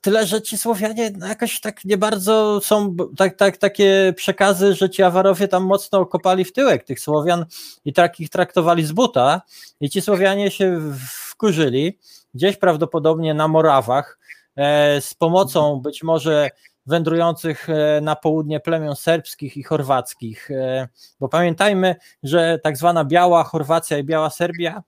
[0.01, 4.89] Tyle, że ci Słowianie no jakoś tak nie bardzo są tak, tak, takie przekazy, że
[4.89, 7.45] ci Awarowie tam mocno kopali w tyłek tych Słowian
[7.85, 9.41] i tak ich traktowali z buta.
[9.79, 11.99] I ci Słowianie się wkurzyli,
[12.33, 14.19] gdzieś prawdopodobnie na Morawach,
[14.55, 16.49] e, z pomocą być może
[16.85, 20.51] wędrujących e, na południe plemion serbskich i chorwackich.
[20.51, 20.87] e,
[21.19, 24.83] Bo pamiętajmy, że tak zwana biała Chorwacja i biała Serbia,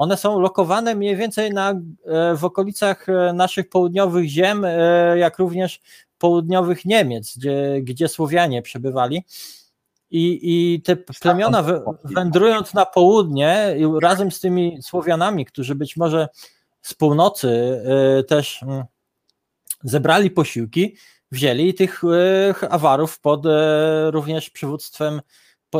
[0.00, 1.76] one są lokowane mniej więcej na, e,
[2.36, 5.80] w okolicach e, naszych południowych ziem, e, jak również
[6.18, 9.24] południowych Niemiec, gdzie, gdzie Słowianie przebywali.
[10.10, 16.28] I, I te plemiona wę- wędrując na południe razem z tymi Słowianami, którzy być może
[16.82, 17.82] z północy
[18.28, 18.84] też mm,
[19.84, 20.96] zebrali posiłki,
[21.32, 22.02] wzięli tych
[22.70, 23.44] Awarów pod
[24.10, 25.20] również przywództwem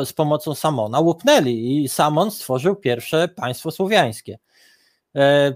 [0.04, 4.38] z pomocą Samona, łupnęli i Samon stworzył pierwsze państwo słowiańskie.
[5.16, 5.54] E,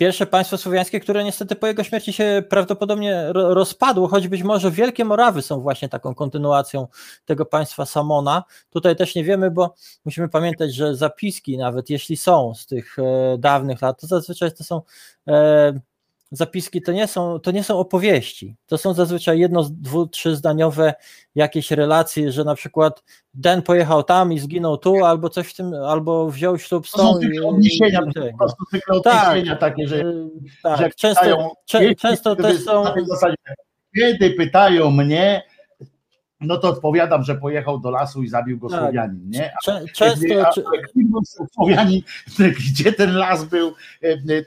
[0.00, 4.70] Pierwsze państwo słowiańskie, które niestety po jego śmierci się prawdopodobnie ro- rozpadło, choć być może
[4.70, 6.86] Wielkie Morawy są właśnie taką kontynuacją
[7.24, 8.44] tego państwa Samona.
[8.70, 9.74] Tutaj też nie wiemy, bo
[10.04, 14.64] musimy pamiętać, że zapiski, nawet jeśli są z tych e, dawnych lat, to zazwyczaj to
[14.64, 14.82] są
[15.28, 15.80] e,
[16.30, 18.56] zapiski, to nie są, to nie są opowieści.
[18.66, 20.94] To są zazwyczaj jedno, dwu, trzy zdaniowe
[21.34, 23.02] jakieś relacje, że na przykład
[23.34, 26.98] Den pojechał tam i zginął tu, albo coś w tym, albo wziął ślub z To
[26.98, 27.48] są tą.
[27.48, 28.00] odniesienia,
[28.32, 29.28] po prostu tylko Tak.
[29.28, 30.04] odniesienia takie, że,
[30.62, 32.84] tak, że często, pytają, cze, często to też są.
[33.96, 35.42] kiedy pytają mnie,
[36.40, 38.80] no to odpowiadam, że pojechał do lasu i zabił go Tak.
[38.80, 39.52] Słowianin, nie?
[39.64, 42.02] Cze, często, A- a Słowianin,
[42.58, 43.72] gdzie ten las był,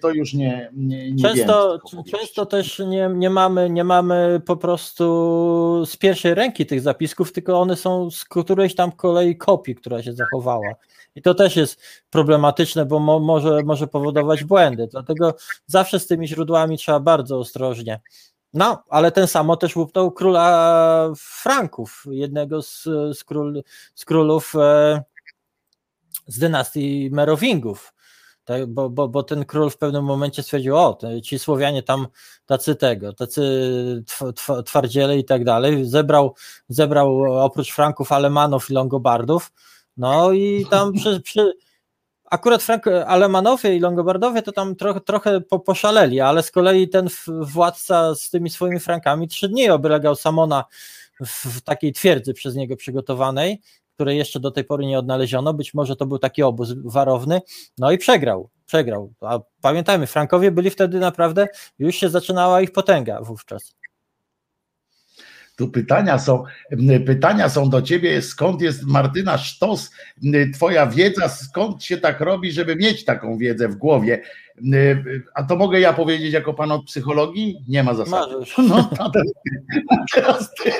[0.02, 2.04] to już nie, nie, nie Często, wiem.
[2.04, 7.62] często też nie, nie, mamy, nie mamy po prostu z pierwszej ręki tych zapisków, tylko
[7.62, 10.76] one są z którejś tam kolei kopii, która się zachowała.
[11.16, 14.88] I to też jest problematyczne, bo mo, może, może powodować błędy.
[14.92, 18.00] Dlatego zawsze z tymi źródłami trzeba bardzo ostrożnie.
[18.54, 22.84] No, ale ten samo też łupnął króla Franków, jednego z,
[23.18, 23.64] z, król,
[23.96, 25.04] z królów e,
[26.28, 27.94] z dynastii Merowingów.
[28.46, 32.08] Tak, bo, bo, bo ten król w pewnym momencie stwierdził, o, ci Słowianie tam
[32.46, 36.36] tacy tego, tacy tw, tw, twardziele i tak dalej, zebrał,
[36.70, 39.52] zebrał oprócz Franków Alemanów i Longobardów,
[39.98, 41.54] no i tam przy, przy
[42.26, 47.08] akurat Frank, Alemanowie i Longobardowie to tam trochę, trochę po, poszaleli, ale z kolei ten
[47.28, 50.66] władca z tymi swoimi Frankami trzy dni oblegał Samona
[51.22, 53.62] w takiej twierdzy przez niego przygotowanej,
[53.96, 55.54] której jeszcze do tej pory nie odnaleziono.
[55.54, 57.42] Być może to był taki obóz warowny.
[57.78, 58.50] No i przegrał.
[58.66, 59.14] Przegrał.
[59.22, 61.48] A pamiętajmy, Frankowie byli wtedy naprawdę,
[61.80, 63.76] już się zaczynała ich potęga wówczas.
[65.56, 66.44] Tu pytania są,
[67.06, 69.92] pytania są do ciebie, skąd jest Martyna Sztos,
[70.54, 74.22] twoja wiedza, skąd się tak robi, żeby mieć taką wiedzę w głowie.
[75.34, 77.64] A to mogę ja powiedzieć jako pan od psychologii?
[77.68, 78.36] Nie ma zasady.
[78.58, 79.32] No, a teraz,
[79.90, 80.72] a teraz ty.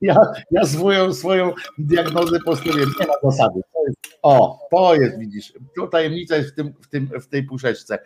[0.00, 0.16] Ja,
[0.50, 2.86] ja swoją, swoją diagnozę postawię.
[3.00, 3.60] Nie ma zasady.
[3.72, 7.42] To jest, o, to jest, widzisz, to tajemnica jest w, tym, w, tym, w tej
[7.42, 7.98] puszeczce.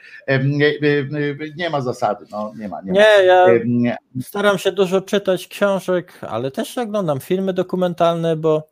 [1.57, 2.27] Nie, ma zasady.
[2.31, 2.83] No, nie ma.
[2.83, 2.99] Nie, ma.
[2.99, 3.97] Nie, ja nie.
[4.23, 8.69] staram się dużo czytać książek, ale też oglądam filmy dokumentalne, bo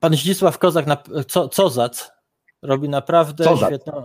[0.00, 2.15] pan Zdzisław Kozak, na, co, Cozac,
[2.62, 4.02] robi naprawdę świetną,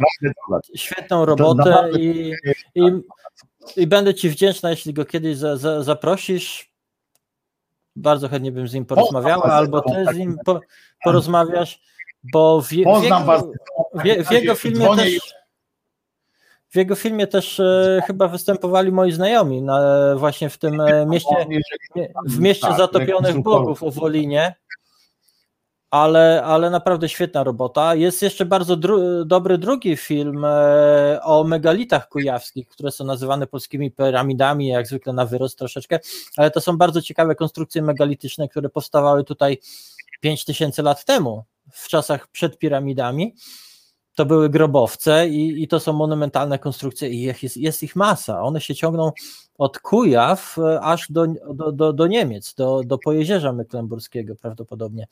[0.75, 2.33] świetną robotę i,
[2.75, 2.81] i,
[3.77, 6.71] i będę Ci wdzięczna, jeśli go kiedyś za, za, zaprosisz.
[7.95, 10.17] Bardzo chętnie bym z nim porozmawiała, albo ty z tak.
[10.17, 10.59] nim po,
[11.03, 11.81] porozmawiasz,
[12.23, 12.93] bo w, w, jego,
[13.93, 15.41] w, w jego filmie też.
[16.69, 19.79] W jego filmie też e, chyba występowali moi znajomi na,
[20.15, 21.35] właśnie w tym e, mieście,
[22.25, 24.55] w mieście Tak, zatopionych bogów o Wolinie.
[25.91, 27.95] Ale, ale naprawdę świetna robota.
[27.95, 33.91] Jest jeszcze bardzo dru dobry drugi film e, o megalitach kujawskich, które są nazywane polskimi
[33.91, 35.99] piramidami, jak zwykle na wyrost troszeczkę,
[36.37, 39.57] ale to są bardzo ciekawe konstrukcje megalityczne, które powstawały tutaj
[40.21, 43.35] 5000 lat temu, w czasach przed piramidami.
[44.15, 48.41] To były grobowce i, i to są monumentalne konstrukcje i jest, jest ich masa.
[48.43, 49.11] One się ciągną
[49.57, 55.07] od Kujaw e, aż do, do, do, do Niemiec, do, do Pojezierza Mecklenburskiego prawdopodobnie.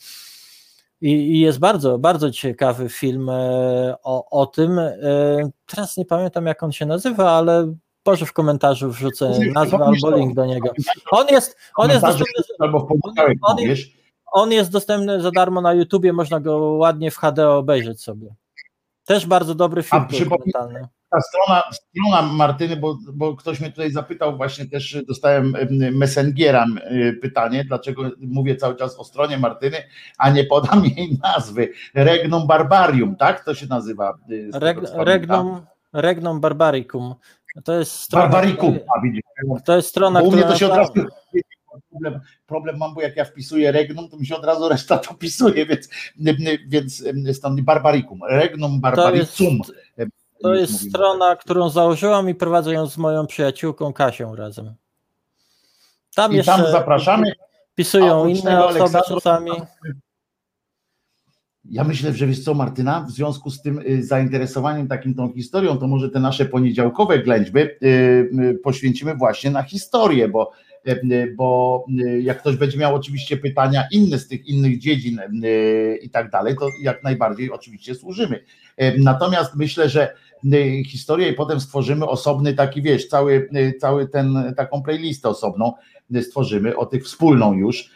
[1.01, 4.79] I, I jest bardzo, bardzo ciekawy film e, o, o tym.
[4.79, 4.97] E,
[5.65, 7.73] Teraz nie pamiętam, jak on się nazywa, ale
[8.05, 10.69] może w komentarzu wrzucę nazwę albo link do niego.
[11.11, 12.55] On jest, on jest dostępny.
[12.59, 13.91] Albo on- powiesz.
[14.33, 18.35] On jest dostępny za darmo na YouTubie, można go ładnie w HD obejrzeć sobie.
[19.05, 20.85] Też bardzo dobry film A przypomnij-.
[21.09, 26.65] Ta strona, strona Martyny, bo, bo ktoś mnie tutaj zapytał, właśnie też dostałem em, Messengera
[26.91, 29.77] y, pytanie, dlaczego mówię cały czas o stronie Martyny,
[30.17, 31.69] a nie podam jej nazwy.
[31.93, 34.17] Regnum Barbarium, tak to się nazywa?
[34.29, 34.77] tego, Reg.
[34.93, 35.61] Regnum,
[35.93, 37.15] Regnum Barbaricum.
[37.63, 39.21] To jest strona, Barbaricum, a widzisz.
[39.65, 40.93] To jest strona, Bo u mnie to się od razu
[41.89, 45.13] problem, problem mam, bo jak ja wpisuję regnum, to mi się od razu reszta to
[45.23, 45.89] pisuje, więc,
[46.67, 49.61] więc stąd barbaricum, regnum barbaricum.
[49.61, 49.88] To jest
[50.67, 54.73] strona, którą założyłam i prowadzę ją z moją przyjaciółką Kasią razem.
[56.15, 57.31] Tam I jeszcze tam zapraszamy.
[57.75, 59.51] Pisują inne osoby Aleksandro, czasami.
[61.65, 65.77] Ja myślę, że wiesz co, Martyna, w związku z tym y, zainteresowaniem takim tą historią,
[65.77, 70.51] to może te nasze poniedziałkowe ględźby y, y, poświęcimy właśnie na historię, bo,
[71.37, 71.85] bo
[72.21, 75.19] jak ktoś będzie miał oczywiście pytania inne z tych innych dziedzin
[76.01, 78.43] i tak dalej, to jak najbardziej oczywiście służymy.
[78.97, 80.13] Natomiast myślę, że
[80.87, 85.73] historię i potem stworzymy osobny taki, wiesz, cały, y, cały ten, taką playlistę osobną
[86.15, 87.91] y, stworzymy, o tych wspólną już,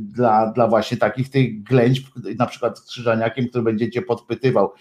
[0.00, 2.06] dla, dla właśnie takich tych ględźb,
[2.38, 4.72] na przykład z Krzyżaniakiem, który będzie cię podpytywał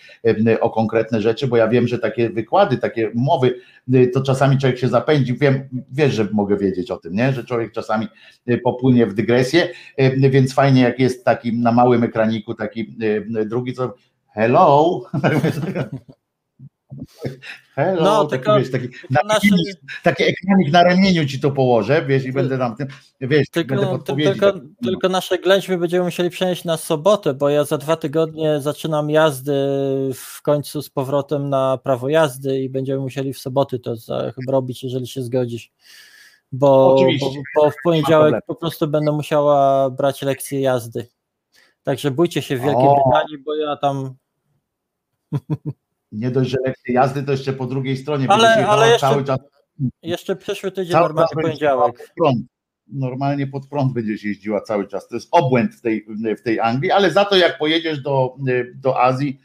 [0.62, 3.56] o konkretne rzeczy, bo ja wiem, że takie wykłady, takie mowy,
[3.94, 7.34] y, to czasami człowiek się zapędzi, wiem, wiesz, że mogę wiedzieć o tym, nie?
[7.34, 8.08] że człowiek czasami
[8.50, 9.70] y, popłynie w dygresję,
[10.30, 12.96] więc fajnie jak jest taki na małym ekraniku taki
[13.42, 13.94] y, drugi, co
[14.34, 15.02] hello,
[17.76, 18.88] hello, No, taki, tylko- wiesz, taki,
[19.26, 22.88] nasze- taki ekranik na ramieniu ci to położę, wiesz, i będę tam tym,
[23.22, 24.32] wiesz, będę Tylko, podpowiedzi.
[24.32, 28.62] tylko, tak- tylko nasze ględźby będziemy musieli przenieść na sobotę, bo ja za dwa tygodnie
[28.62, 29.54] zaczynam jazdy
[30.16, 33.96] w końcu z powrotem na prawo jazdy i będziemy musieli w soboty to
[34.50, 35.72] robić, jeżeli się zgodzisz.
[36.52, 41.08] Bo, bo, bo w poniedziałek po prostu będę musiała brać lekcje jazdy.
[41.90, 42.96] Także bójcie się w Wielkiej O.
[43.04, 44.16] Brytanii, bo ja tam.
[46.12, 49.40] Nie dość, że lekcje jazdy, to jeszcze po drugiej stronie Ale- ale jeszcze- cały czas.
[50.04, 51.98] Jeszcze przyszły tydzień Cały będziesz poniedziałek.
[51.98, 52.38] pod prąd.
[52.88, 55.08] Normalnie pod prąd będziesz jeździła cały czas.
[55.08, 56.06] To jest obłęd w tej,
[56.40, 58.36] w tej Anglii, ale za to jak pojedziesz do,
[58.76, 59.40] do Azji,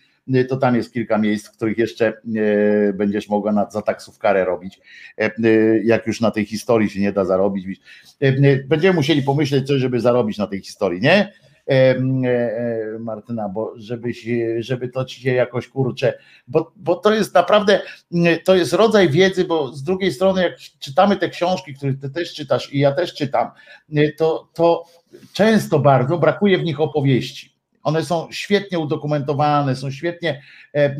[0.48, 4.80] to tam jest kilka miejsc, w których jeszcze e, będziesz mogła na, za taksówkarę robić,
[5.18, 5.30] e, e,
[5.84, 7.80] jak już na tej historii się nie da zarobić.
[8.66, 11.32] Będziemy musieli pomyśleć coś, żeby zarobić na tej historii, nie?
[11.68, 14.28] E, e, e, Martyna, bo żebyś,
[14.58, 16.18] żeby to ci się jakoś kurcze,
[16.48, 17.80] bo, bo to jest naprawdę,
[18.12, 22.10] mm, to jest rodzaj wiedzy, bo z drugiej strony jak czytamy te książki, które ty
[22.10, 23.50] też czytasz i ja też czytam,
[23.96, 24.84] y, to, to
[25.32, 27.54] często bardzo brakuje w nich opowieści.
[27.82, 30.96] One są świetnie udokumentowane, są świetnie e,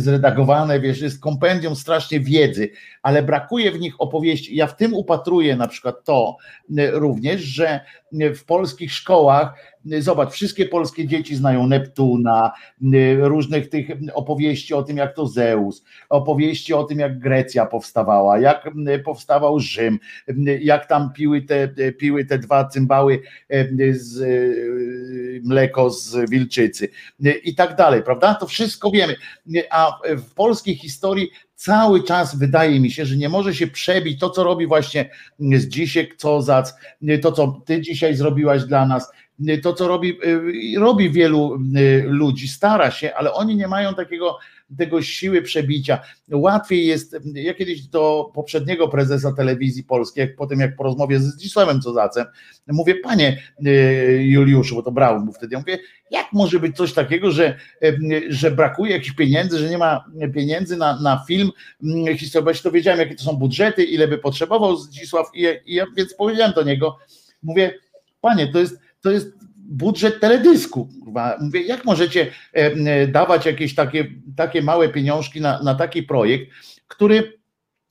[0.00, 2.70] zredagowane, wiesz, jest kompendium strasznie wiedzy,
[3.08, 4.56] ale brakuje w nich opowieści.
[4.56, 6.36] Ja w tym upatruję na przykład to
[6.70, 7.80] y, również, że
[8.22, 9.54] y, w polskich szkołach,
[9.92, 12.52] y, zobacz, wszystkie polskie dzieci znają Neptuna,
[13.18, 18.70] różnych tych opowieści o tym, jak to Zeus, opowieści o tym, jak Grecja powstawała, jak
[19.04, 19.98] powstawał Rzym,
[20.60, 23.22] jak tam piły te, piły te dwa cymbały
[23.90, 24.20] z
[25.44, 26.88] mleko z wilczycy
[27.44, 28.34] i tak dalej, prawda?
[28.34, 29.14] To wszystko wiemy.
[29.70, 34.30] A w polskiej historii cały czas wydaje mi się, że nie może się przebić to,
[34.30, 36.74] co robi właśnie z Dzisiek Cozac,
[37.22, 39.12] to, co ty dzisiaj zrobiłaś dla nas,
[39.62, 40.18] to co robi,
[40.76, 44.38] y, robi wielu y, ludzi, stara się, ale oni nie mają takiego
[44.76, 45.98] tego siły przebicia.
[46.32, 51.22] Łatwiej jest, ja kiedyś do poprzedniego prezesa telewizji polskiej, jak potem jak po rozmowie z
[51.22, 52.26] Zdzisławem Cozacem,
[52.66, 55.78] mówię, panie y, Juliuszu, bo to Braun był wtedy, ja mówię,
[56.10, 60.76] jak może być coś takiego, że, y, że brakuje jakichś pieniędzy, że nie ma pieniędzy
[60.76, 61.50] na, na film
[61.84, 65.86] mm, historyczny, to wiedziałem, jakie to są budżety, ile by potrzebował Zdzisław i, i ja
[65.96, 66.98] więc powiedziałem do niego,
[67.42, 67.74] mówię,
[68.20, 69.38] panie, to jest, to jest
[69.68, 70.88] budżet teledysku.
[71.04, 71.36] Kurwa.
[71.40, 74.06] Mówię, jak możecie e, dawać jakieś takie,
[74.36, 76.50] takie małe pieniążki na, na taki projekt,
[76.88, 77.37] który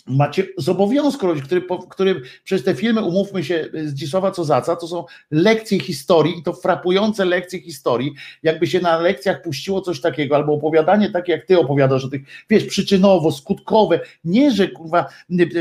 [0.08, 5.80] macie z obowiązku który, który przez te filmy, umówmy się, Zdzisława Cozaca, to są lekcje
[5.80, 8.14] historii i to frapujące lekcje historii,
[8.44, 12.22] jakby się na lekcjach puściło coś takiego, albo opowiadanie takie, jak ty opowiadasz o tych,
[12.50, 15.06] wiesz, przyczynowo, skutkowe, nie, że kurwa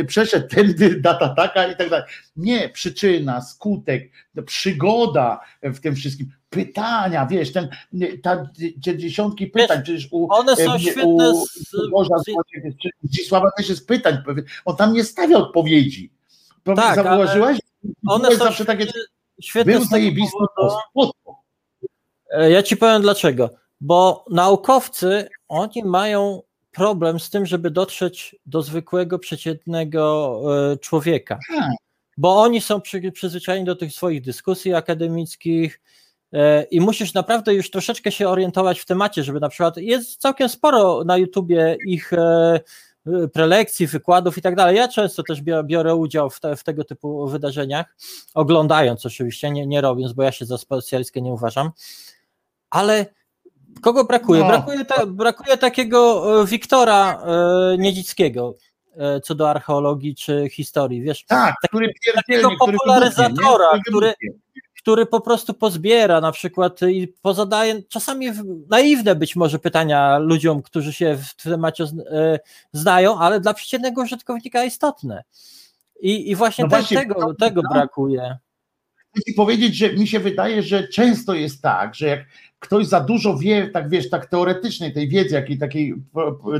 [0.07, 4.11] przeszedł tędy data taka i tak dalej, nie, przyczyna, skutek,
[4.47, 7.69] przygoda w tym wszystkim, pytania, wiesz, ten,
[8.23, 8.51] ta,
[8.85, 12.25] te dziesiątki pytań, przecież u, one są e, świetne u, z- Grzegorza z-
[12.83, 14.19] czy Zdzisława też jest pytań,
[14.65, 16.11] on tam nie stawia odpowiedzi.
[16.77, 17.59] Tak, zauważyłaś?
[18.09, 19.03] One są zawsze takie, świetne,
[19.43, 21.13] świetne był zajebisty powodu-.
[22.31, 23.51] E, Ja ci powiem dlaczego.
[23.81, 26.43] Bo naukowcy, oni mają
[26.73, 30.41] problem z tym, żeby dotrzeć do zwykłego, przeciętnego
[30.73, 31.39] e, człowieka.
[31.57, 31.71] Tak.
[32.19, 35.81] Bo oni są przy, przyzwyczajeni do tych swoich dyskusji akademickich
[36.71, 41.05] i musisz naprawdę już troszeczkę się orientować w temacie, żeby na przykład jest całkiem sporo
[41.05, 42.61] na YouTubie ich e,
[43.07, 44.77] e, prelekcji, wykładów i tak dalej.
[44.77, 47.97] Ja często też biorę, udział w, te, w tego typu wydarzeniach,
[48.35, 51.71] oglądając oczywiście, nie, nie robiąc, bo ja się za specjalistkę nie uważam
[52.71, 53.07] ale
[53.81, 54.41] kogo brakuje?
[54.41, 54.49] No.
[54.49, 58.55] Brakuje, ta, brakuje takiego e, Wiktora e, Niedzickiego
[58.97, 64.31] e, co do archeologii czy historii, wiesz, Tak, który takiego który popularyzatora, który, nie?
[64.87, 68.27] Który po prostu pozbiera na przykład i pozadaje czasami
[68.71, 72.39] naiwne być może pytania ludziom, którzy się w temacie e,
[72.73, 75.25] znają, ale dla przeciętnego użytkownika istotne.
[76.01, 77.71] I, i właśnie, No właśnie, tego, to- tego no.
[77.73, 78.37] brakuje.
[79.11, 82.21] Chcę ci powiedzieć, że mi się wydaje, że często jest tak, że jak
[82.59, 85.95] ktoś za dużo wie, tak wiesz, tak teoretycznej tej wiedzy, jakiej takiej,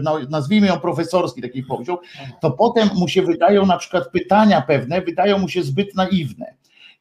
[0.03, 1.97] no, nazwijmy ją profesorskiej, takiej poziom,
[2.41, 6.55] to potem mu się wydają na przykład pytania pewne, wydają mu się zbyt naiwne.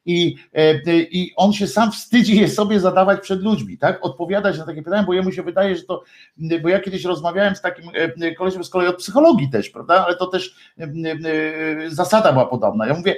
[0.06, 3.98] I, e, I on się sam wstydzi je sobie zadawać przed ludźmi, tak?
[4.04, 6.02] Odpowiadać na takie pytania, bo jemu się wydaje, że to,
[6.62, 10.06] bo ja kiedyś rozmawiałem z takim e, kolesiem z kolei od psychologii też, prawda?
[10.06, 12.86] Ale to też e, e, zasada była podobna.
[12.86, 13.16] Ja mówię,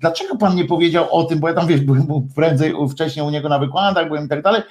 [0.00, 3.30] dlaczego pan nie powiedział o tym, bo ja tam wiesz, byłem był prędzej wcześniej u
[3.30, 4.62] niego na wykładach, byłem i tak dalej,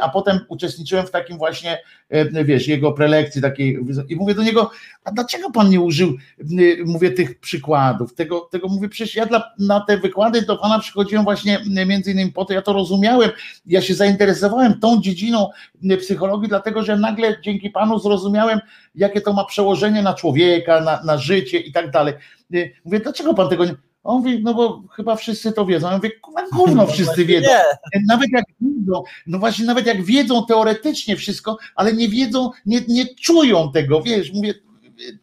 [0.00, 1.78] a potem uczestniczyłem w takim właśnie,
[2.14, 4.70] y, wiesz, jego prelekcji takiej i mówię do niego,
[5.04, 6.16] a dlaczego pan nie użył,
[6.60, 10.78] y, mówię, tych przykładów, tego, tego mówię, przecież ja dla, na te wykłady do pana
[10.78, 13.30] przychodziłem właśnie y, między innymi po to, ja to rozumiałem,
[13.66, 15.50] ja się zainteresowałem tą dziedziną
[16.00, 18.60] psychologii, dlatego, że nagle dzięki panu zrozumiałem,
[18.94, 22.14] jakie to ma przełożenie na człowieka, na, na życie i tak dalej.
[22.84, 23.74] Mówię, dlaczego pan tego nie,
[24.06, 25.90] on mówi, no bo chyba wszyscy to wiedzą.
[25.90, 26.10] Ja mówię,
[26.52, 27.48] gówno wszyscy wiedzą.
[28.06, 33.14] Nawet jak wiedzą, no właśnie nawet jak wiedzą teoretycznie wszystko, ale nie wiedzą, nie, nie
[33.14, 34.54] czują tego, wiesz, mówię,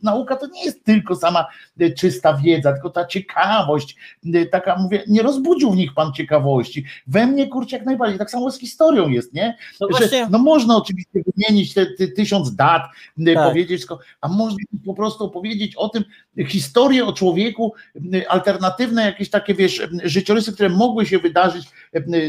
[0.03, 1.45] nauka to nie jest tylko sama
[1.79, 3.95] e, czysta wiedza, tylko ta ciekawość,
[4.33, 6.85] e, taka, mówię, nie rozbudził w nich pan ciekawości.
[7.07, 9.57] We mnie, kurczę, jak najbardziej, tak samo z historią jest, nie?
[9.81, 12.81] no że właśnie, no można oczywiście wymienić te, te tysiąc dat,
[13.19, 13.49] y, Tak.
[13.49, 13.83] powiedzieć
[14.21, 16.03] a można po prostu opowiedzieć o tym,
[16.47, 17.73] historię o człowieku,
[18.29, 21.67] alternatywne jakieś takie, wiesz, życiorysy, które mogły się wydarzyć,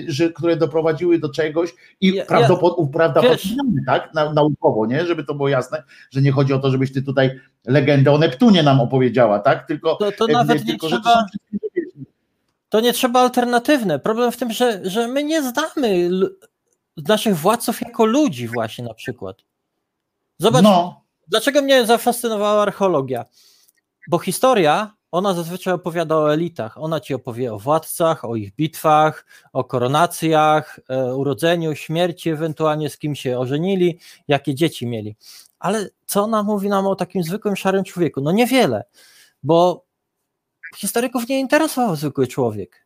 [0.06, 5.24] że, które doprowadziły do czegoś i Ja- ja- prawdopod- uprawdopodobniamy, tak, na, naukowo, nie, żeby
[5.24, 7.34] to było jasne, że nie chodzi o to, żebyś ty tutaj
[7.65, 11.15] legendę o Neptunie nam opowiedziała, tak, tylko, to, to y, nawet nie tylko to trzeba...
[11.15, 12.07] są wszystkie, wiesz,
[12.69, 13.99] to nie trzeba alternatywne.
[13.99, 16.11] Problem w tym, że, że my nie znamy
[16.97, 19.37] naszych władców jako ludzi właśnie na przykład.
[20.39, 23.25] Zobacz, no, dlaczego mnie zafascynowała archeologia?
[24.09, 26.78] Bo historia, ona zazwyczaj opowiada o elitach.
[26.78, 32.99] Ona ci opowie o władcach, o ich bitwach, o koronacjach, e, urodzeniu, śmierci, ewentualnie z
[32.99, 35.17] kim się ożenili, jakie dzieci mieli.
[35.59, 38.20] Ale co ona mówi nam o takim zwykłym szarym człowieku?
[38.20, 38.84] No niewiele,
[39.43, 39.84] bo
[40.76, 42.84] historyków nie interesował zwykły człowiek.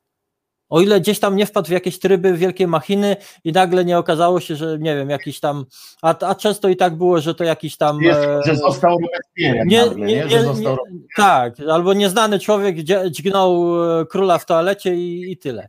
[0.69, 4.41] O ile gdzieś tam nie wpadł w jakieś tryby, wielkie machiny i nagle nie okazało
[4.41, 5.65] się, że nie wiem, jakiś tam,
[6.03, 8.03] a, a często i tak było, że to jakiś tam...
[8.03, 12.77] jest, e, że został Robespierre nie, nagle, nie, nie, został nie, tak, albo nieznany człowiek
[12.77, 15.69] dź- dźgnął e, króla w toalecie i, i tyle.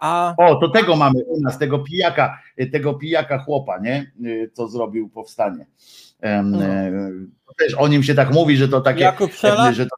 [0.00, 2.38] A O, to tego mamy u nas, tego pijaka,
[2.72, 4.12] tego pijaka chłopa, nie?
[4.26, 5.66] Y, Co zrobił powstanie.
[6.44, 6.62] No.
[6.64, 6.92] e,
[7.58, 9.00] Też o nim się tak mówi, że to takie.
[9.00, 9.72] Jakub Szela?
[9.72, 9.96] Że to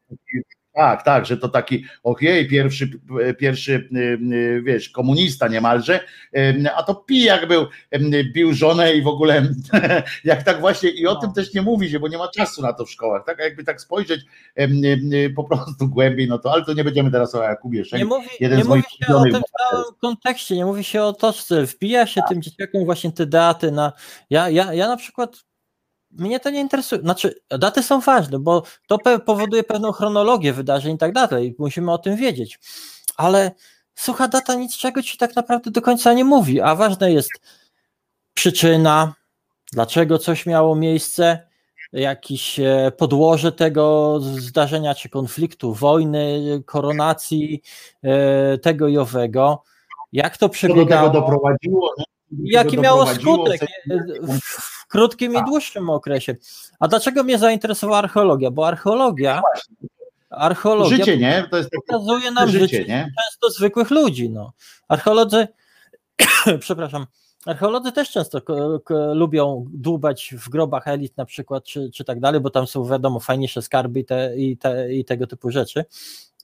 [0.75, 2.91] Tak, tak, że to taki, ojej, pierwszy,
[3.39, 3.99] pierwszy, y,
[4.35, 6.01] y, wiesz, komunista niemalże,
[6.37, 7.67] y, a to pijak był,
[8.35, 9.49] bił żonę i w ogóle,
[10.25, 11.21] jak tak właśnie, i o No.
[11.21, 13.45] tym też nie mówi się, bo nie ma czasu na to w szkołach, tak, a
[13.45, 14.21] jakby tak spojrzeć
[15.37, 18.29] po prostu głębiej, no to, ale to nie będziemy teraz o Jakubie Szeń, Nie mówi,
[18.41, 21.67] jeden nie z mówi się o tym w całym kontekście, nie mówi się o toczce.
[21.67, 23.93] Wbija się tym dzieciakom właśnie te daty na.
[24.31, 25.45] Ja, ja, ja na przykład.
[26.13, 27.01] Mnie to nie interesuje.
[27.01, 31.55] Znaczy, daty są ważne, bo to pe- powoduje pewną chronologię wydarzeń i tak dalej.
[31.59, 32.59] Musimy o tym wiedzieć.
[33.17, 33.51] Ale
[33.95, 37.31] sucha data niczego ci tak naprawdę do końca nie mówi, a ważna jest
[38.35, 39.15] przyczyna,
[39.73, 41.53] dlaczego coś miało miejsce,
[41.93, 47.63] jakieś e, podłoże tego zdarzenia, czy konfliktu, wojny, koronacji,
[48.03, 49.63] e, tego i owego.
[50.13, 51.11] Jak to co do tego przebiegało?
[51.11, 51.95] doprowadziło?
[52.45, 53.69] Jaki miało skutek e,
[54.39, 56.37] w krótkim i dłuższym okresie.
[56.81, 58.51] A dlaczego mnie zainteresowała archeologia?
[58.51, 59.43] Bo archeologia,
[60.31, 61.49] archeologia Życie, nie?
[61.51, 63.13] To jest pokazuje nam życie, życie, nie?
[63.25, 64.31] często zwykłych ludzi.
[64.31, 64.53] No.
[64.89, 65.49] Archeolodzy,
[66.61, 67.07] przepraszam,
[67.47, 68.41] archeolodzy też często
[69.15, 73.21] lubią dłubać w grobach elit na przykład, czy, czy tak dalej, bo tam są wiadomo
[73.21, 75.85] fajniejsze skarby i, te, i, te, i tego typu rzeczy,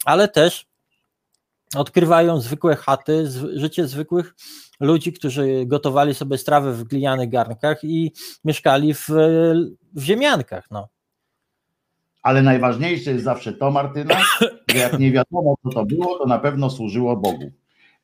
[0.05, 0.67] ale też
[1.77, 4.35] odkrywają zwykłe chaty, życie zwykłych
[4.81, 8.13] ludzi, którzy gotowali sobie strawy w glinianych garnkach i
[8.45, 9.07] mieszkali w,
[9.95, 10.65] w ziemiankach.
[10.71, 10.89] No.
[12.23, 14.15] Ale najważniejsze jest zawsze to, Martyna,
[14.71, 17.51] że jak nie wiadomo, co to było, to na pewno służyło Bogu.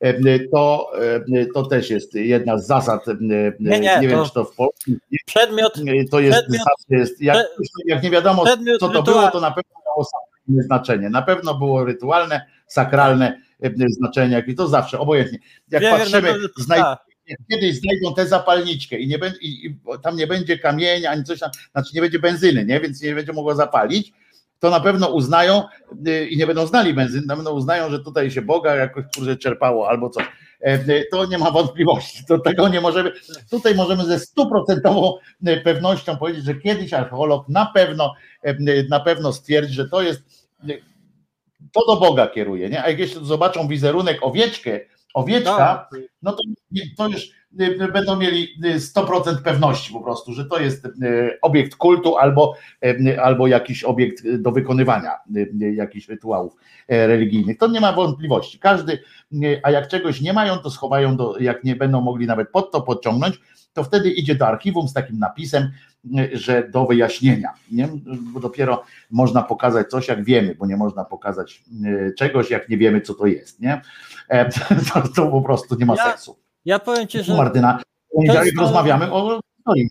[0.00, 0.90] E, To,
[1.34, 3.08] e, to też jest jedna z zasad.
[3.08, 3.14] e,
[3.60, 4.90] Nie, nie, wiem, to- czy to w Polsce.
[5.26, 5.74] Przedmiot,
[6.10, 7.22] To jest Przedmiot- jest.
[7.22, 7.46] Jak,
[7.86, 9.02] jak nie wiadomo, co to rytualny.
[9.04, 10.06] było, to na pewno miało
[10.48, 11.10] znaczenie.
[11.10, 15.38] Na pewno było rytualne, sakralne e, znaczenie, i to zawsze, obojętnie.
[15.70, 17.04] Jak Wiewiór patrzymy, pewno- znaj, tak.
[17.50, 21.40] kiedyś znajdą tę zapalniczkę i, nie będzie, i, i tam nie będzie kamienia ani coś
[21.40, 22.80] tam, znaczy nie będzie benzyny, nie?
[22.80, 24.12] więc nie będzie mogło zapalić,
[24.58, 25.62] to na pewno uznają
[26.08, 29.36] y, i nie będą znali benzyny, na pewno uznają, że tutaj się Boga jakoś kurde
[29.36, 30.24] czerpało albo coś.
[30.60, 33.12] E, To nie ma wątpliwości, do tego nie możemy,
[33.50, 35.12] tutaj możemy ze stuprocentową
[35.64, 40.22] pewnością powiedzieć, że kiedyś archeolog na pewno, e, na pewno stwierdzi, że to jest,
[41.72, 42.84] to do Boga kieruje, nie?
[42.84, 44.80] a jak jeszcze zobaczą wizerunek owieczkę,
[45.14, 45.88] owieczka,
[46.22, 46.42] no to,
[46.96, 47.30] to już
[47.92, 50.90] będą mieli y, 100% pewności po prostu, że to jest y,
[51.42, 56.56] obiekt kultu albo, y, albo jakiś obiekt do wykonywania y, y, jakichś rytuałów
[56.88, 57.58] e, religijnych.
[57.58, 58.58] To nie ma wątpliwości.
[58.58, 58.98] Każdy,
[59.32, 62.72] y, a jak czegoś nie mają, to schowają, do, jak nie będą mogli nawet pod
[62.72, 63.40] to podciągnąć,
[63.72, 65.70] to wtedy idzie do archiwum z takim napisem,
[66.18, 67.48] y, że do wyjaśnienia.
[67.70, 67.88] Nie?
[68.32, 72.78] Bo dopiero można pokazać coś, jak wiemy, bo nie można pokazać y, czegoś, jak nie
[72.78, 73.60] wiemy, co to jest.
[73.60, 73.80] Nie?
[74.28, 74.50] E,
[74.94, 76.43] To, to po prostu nie ma Ja- sensu.
[76.64, 77.82] Ja powiem ci, że Martyna,
[78.14, 79.88] poniedziałek często- rozmawiamy o historii.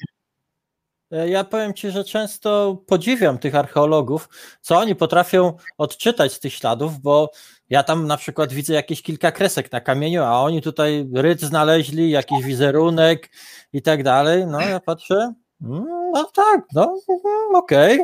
[1.11, 4.29] E, Ja powiem ci, że często podziwiam tych archeologów,
[4.61, 7.31] co oni potrafią odczytać z tych śladów, bo
[7.69, 12.09] ja tam na przykład widzę jakieś kilka kresek na kamieniu, a oni tutaj ryt znaleźli,
[12.09, 13.29] jakiś wizerunek
[13.73, 14.47] i tak dalej.
[14.47, 17.99] No ja patrzę, mm, no tak, no mhm, okej.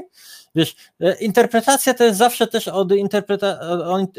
[0.56, 3.59] Wiesz, e, interpretacja to jest zawsze też od, interpreta-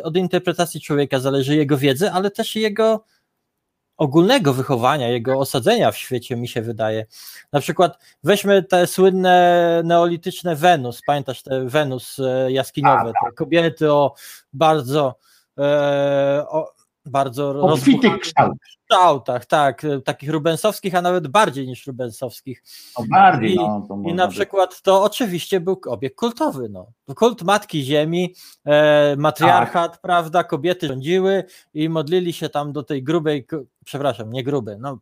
[0.03, 3.05] od interpretacji człowieka zależy jego wiedzy, ale też jego
[4.01, 7.07] ogólnego wychowania, jego osadzenia w świecie, mi się wydaje.
[7.53, 14.15] Na przykład weźmy te słynne neolityczne Wenus, pamiętasz te Wenus e, jaskiniowe, te kobiety o
[14.53, 15.19] bardzo
[15.59, 16.73] e, o
[17.07, 18.59] bardzo Obfity rozbuchanych kształt.
[18.95, 22.63] Kształtach, tak, e, takich rubensowskich, a nawet bardziej niż rubensowskich.
[22.99, 26.69] No bardziej, I, no, I na by- przykład to oczywiście był obiekt kultowy.
[26.69, 26.87] No.
[27.17, 28.35] Kult Matki Ziemi,
[28.67, 30.01] e, matriarchat, Tak.
[30.01, 31.45] prawda, kobiety rządziły
[31.75, 33.47] i modlili się tam do tej grubej,
[33.85, 34.99] przepraszam, nie grubej, no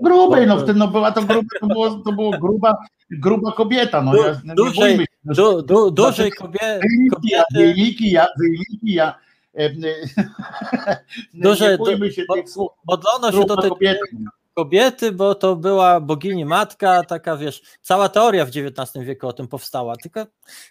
[0.00, 2.76] Grubej, no Bo- wtedy no była to gruba, to było, to było gruba,
[3.10, 4.02] gruba kobieta.
[4.02, 6.86] No, Du- ja, nie dużej- bójmy się, du, du, dużej Znaczy, kobiety,
[8.10, 8.26] ja,
[8.82, 9.14] ja.
[11.34, 12.70] Duże- nie się bo- tych słów.
[12.86, 14.00] modlono się do tej kobieta.
[14.54, 19.48] kobiety, bo to była bogini matka, taka wiesz, cała teoria w XIX wieku o tym
[19.48, 20.26] powstała, tylko,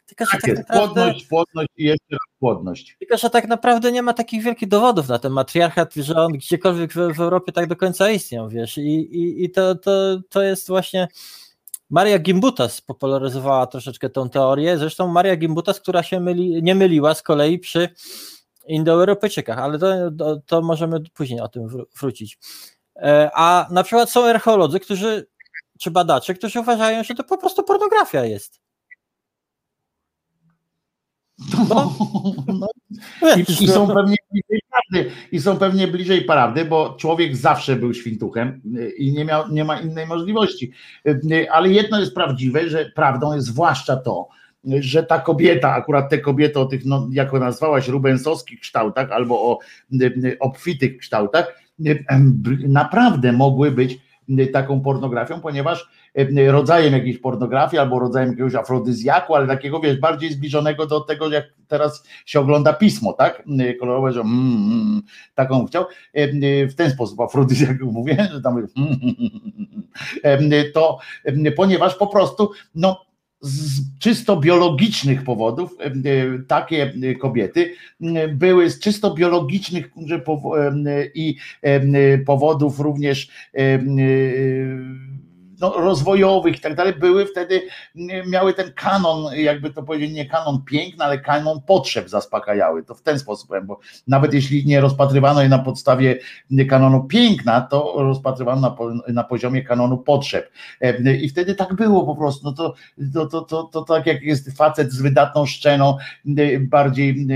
[0.06, 2.96] tylko że Tak tak jest, naprawdę płodność, płodność i jeszcze raz płodność.
[3.00, 6.94] Tylko, że tak naprawdę nie ma takich wielkich dowodów na ten matriarchat, że on gdziekolwiek
[6.94, 8.78] w, w Europie tak do końca istniał, wiesz.
[8.78, 9.92] I, i, i to, to,
[10.30, 11.08] to jest właśnie.
[11.90, 14.78] Maria Gimbutas popularyzowała troszeczkę tą teorię.
[14.78, 17.90] Zresztą Maria Gimbutas, która się myli, nie myliła z kolei przy
[18.68, 22.38] Indoeuropejczykach, ale to, to, to możemy później o tym wró- wrócić.
[22.96, 25.28] E, A na przykład są archeolodzy, którzy,
[25.80, 28.60] czy badacze, którzy uważają, że to po prostu pornografia jest.
[31.70, 31.96] No,
[32.48, 32.68] no,
[33.22, 33.94] Wiesz, I, I są no.
[33.96, 39.14] pewnie bliżej prawdy, i są pewnie bliżej prawdy, bo człowiek zawsze był świntuchem y, i
[39.14, 40.72] nie, miał, nie ma innej możliwości.
[41.08, 44.28] Y, y, Ale jedno jest prawdziwe, że prawdą jest zwłaszcza to,
[44.80, 49.60] że ta kobieta, akurat te kobiety o tych, no, jak nazwałaś, rubensowskich kształtach albo o
[50.40, 51.62] obfitych kształtach,
[52.68, 54.00] naprawdę mogły być
[54.54, 55.90] taką pornografią, ponieważ
[56.48, 61.46] rodzajem jakiejś pornografii albo rodzajem jakiegoś afrodyzjaku, ale takiego wiesz, bardziej zbliżonego do tego, jak
[61.68, 63.44] teraz się ogląda pismo, tak?
[63.80, 65.02] Kolorowe, że mm, mm,
[65.36, 65.86] taką chciał.
[66.70, 68.68] W ten sposób afrodyzjak mówię, że tam
[70.74, 71.00] to
[71.56, 73.06] ponieważ po prostu no
[73.46, 75.78] z czysto biologicznych powodów
[76.48, 77.74] takie kobiety
[78.34, 79.90] były z czysto biologicznych
[81.16, 81.36] i
[82.26, 83.30] powodów również
[85.62, 87.62] no, rozwojowych i tak dalej, były wtedy,
[88.28, 92.84] miały ten kanon, jakby to powiedzieć, nie kanon piękna, ale kanon potrzeb zaspokajały.
[92.84, 96.20] To w ten sposób, bo nawet jeśli nie rozpatrywano je na podstawie
[96.70, 98.76] kanonu piękna, to rozpatrywano na,
[99.14, 100.52] na poziomie kanonu potrzeb.
[101.22, 102.46] I wtedy tak było po prostu.
[102.46, 102.74] No to,
[103.14, 105.98] to, to, to, to tak jak jest facet z wydatną szczeną,
[106.60, 107.28] bardziej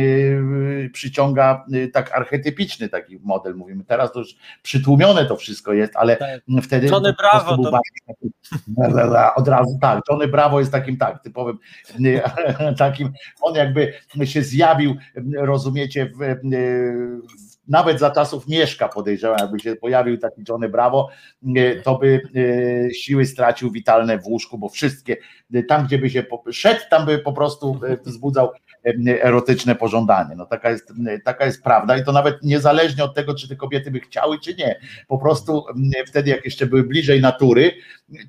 [0.94, 3.84] przyciąga tak archetypiczny taki model, mówimy.
[3.84, 6.42] Teraz to już przytłumione to wszystko jest, ale tak.
[6.64, 7.80] wtedy Tony Brawo, to,
[9.36, 11.58] od razu tak, Johnny Bravo jest takim tak, typowym
[12.78, 14.96] takim, on jakby się zjawił,
[15.38, 21.10] rozumiecie, w, w nawet za czasów Mieszka podejrzewam, jakby się pojawił taki Johnny Bravo,
[21.84, 25.18] to by e, siły stracił witalne w łóżku, bo wszystkie,
[25.68, 28.52] tam gdzie by się szedł, tam by po prostu e, wzbudzał
[29.22, 30.36] erotyczne pożądanie.
[30.36, 30.94] No taka jest,
[31.26, 34.56] taka jest prawda i to nawet niezależnie od tego, czy te kobiety by chciały, czy
[34.56, 34.80] nie.
[35.08, 35.66] Po prostu
[36.08, 37.72] wtedy, jak jeszcze były bliżej natury,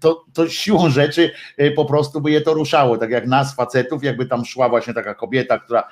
[0.00, 2.98] to, to siłą rzeczy e, po prostu by je to ruszało.
[2.98, 5.88] Tak jak nas, facetów, jakby tam szła właśnie taka kobieta, która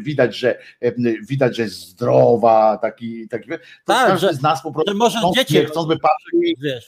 [0.00, 0.58] widać, że
[1.28, 5.18] widać, że jest zdrowa, taki, taki to tak, każdy że, z nas po prostu może
[5.34, 6.32] dzieci, chcąc by patrzeć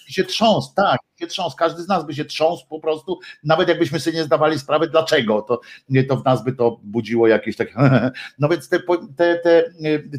[0.09, 3.69] i się trząsł, tak, się trząsł, każdy z nas by się trząsł po prostu, nawet
[3.69, 5.61] jakbyśmy sobie nie zdawali sprawy, dlaczego, to,
[6.09, 7.75] to w nas by to budziło jakieś takie,
[8.39, 8.81] no więc te,
[9.17, 9.63] te, te,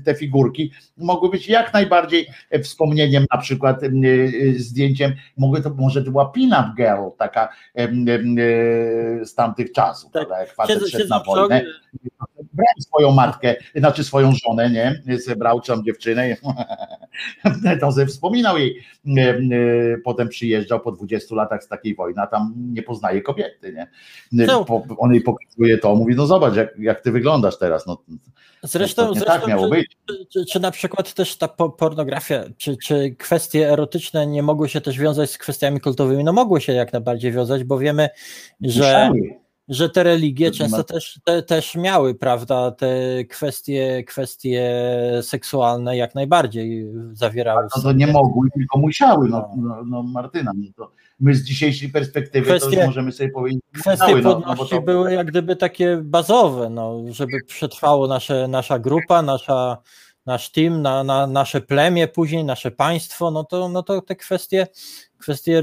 [0.06, 2.28] te figurki mogły być jak najbardziej
[2.64, 3.82] wspomnieniem, na przykład
[4.58, 7.50] zdjęciem, mogły to, może to była pin-up girl, taka
[9.24, 10.28] z tamtych czasów, tak.
[10.28, 11.62] prawda, jak facet szedł na wojnę,
[12.56, 16.36] brał swoją matkę, znaczy swoją żonę, nie, zebrał tam dziewczynę,
[17.82, 18.86] to ze wspominał jej,
[20.04, 23.88] potem przyjeżdżał po 20 latach z takiej wojny, a tam nie poznaje kobiety,
[24.32, 27.98] nie, po, on jej pokazuje to, mówi, no zobacz, jak, jak ty wyglądasz teraz, no
[28.64, 29.98] Zresztą, zresztą tak miało czy, być.
[30.34, 35.00] Czy, czy, na przykład też ta pornografia, czy, czy kwestie erotyczne nie mogły się też
[35.00, 36.24] wiązać z kwestiami kultowymi?
[36.24, 38.10] No mogły się jak najbardziej wiązać, bo wiemy,
[38.62, 39.12] że
[39.68, 44.72] że te religie często też, te, też miały, prawda, te kwestie, kwestie
[45.22, 47.68] seksualne jak najbardziej zawierały.
[47.76, 51.90] No to nie mogły, tylko musiały, no, no, no Martyna, no to my z dzisiejszej
[51.90, 53.62] perspektywy kwestie, to możemy sobie powiedzieć.
[53.74, 54.82] Kwestie musiały, płodności no, no to...
[54.82, 59.78] były jak gdyby takie bazowe, no, żeby przetrwało nasze, nasza grupa, nasza,
[60.26, 64.68] nasz team, na, na, nasze plemię później, nasze państwo, no to, no to te kwestie
[65.18, 65.62] kwestie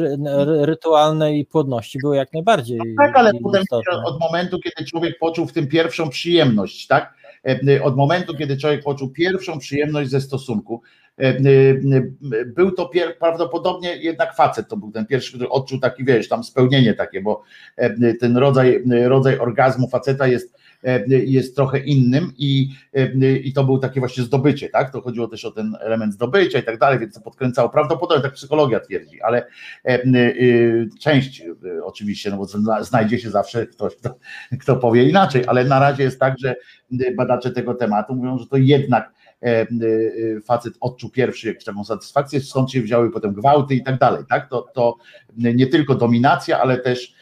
[0.61, 2.79] rytualne i płodności były jak najbardziej.
[2.79, 3.63] No tak, ale potem
[4.05, 7.15] od momentu, kiedy człowiek poczuł w tym pierwszą przyjemność, tak?
[7.69, 10.83] E, od momentu, kiedy człowiek poczuł pierwszą przyjemność ze stosunku,
[11.19, 11.35] e, e,
[12.47, 16.45] był to pier, prawdopodobnie jednak facet, to był ten pierwszy, który odczuł taki, wiesz, tam
[16.45, 17.43] spełnienie takie, bo
[18.21, 20.62] ten rodzaj, rodzaj orgazmu faceta jest E,
[21.07, 24.93] jest trochę innym i, e, i to było takie właśnie zdobycie, tak?
[24.93, 27.69] To chodziło też o ten element zdobycia i tak dalej, więc to podkręcało.
[27.69, 29.47] Prawdopodobnie tak psychologia twierdzi, ale
[29.85, 29.99] e,
[31.01, 31.43] część
[31.85, 32.47] oczywiście, no bo
[32.85, 34.17] znajdzie się zawsze ktoś, kto,
[34.61, 36.55] kto powie inaczej, ale na razie jest tak, że
[37.17, 39.13] badacze tego tematu mówią, że to jednak
[40.45, 44.49] facet odczuł pierwszy jakąś taką satysfakcję, stąd się wzięły potem gwałty i tak dalej, tak?
[44.49, 44.97] To, to
[45.37, 47.22] nie tylko dominacja, ale też E,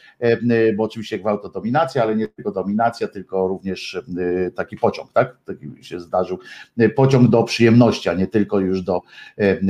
[0.75, 5.37] bo oczywiście gwałt to dominacja, ale nie tylko dominacja, tylko również e, taki pociąg, tak?
[5.45, 6.39] Taki się zdarzył.
[6.95, 9.01] Pociąg do przyjemności, a nie tylko już do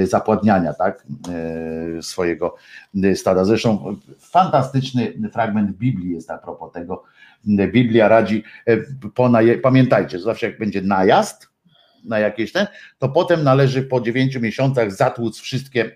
[0.03, 1.07] zapładniania, tak?
[2.01, 2.55] Swojego
[3.15, 3.45] stada.
[3.45, 7.03] Zresztą fantastyczny fragment Biblii jest a propos tego.
[7.45, 8.43] Biblia radzi,
[9.63, 11.51] pamiętajcie, zawsze jak będzie najazd,
[12.03, 12.67] na jakieś ten,
[12.99, 15.91] to potem należy po dziewięciu miesiącach zatłuc wszystkie,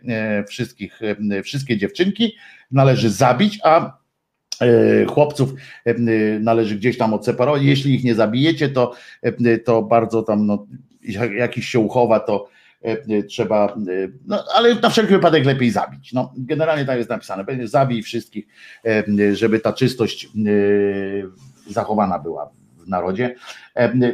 [0.48, 1.00] wszystkich,
[1.44, 2.36] wszystkie dziewczynki,
[2.72, 4.05] należy zabić, a E,
[5.08, 5.54] chłopców
[5.86, 5.94] e,
[6.40, 7.64] należy gdzieś tam odseparować.
[7.64, 10.66] Jeśli ich nie zabijecie, to, e, to bardzo tam no,
[11.38, 12.50] jakiś się uchowa, to
[13.30, 13.76] trzeba,
[14.26, 16.14] no, ale na wszelki wypadek lepiej zabić.
[16.14, 18.48] No, generalnie tak jest napisane, będzie zabij wszystkich,
[19.34, 20.30] żeby ta czystość
[21.70, 23.36] zachowana była w narodzie.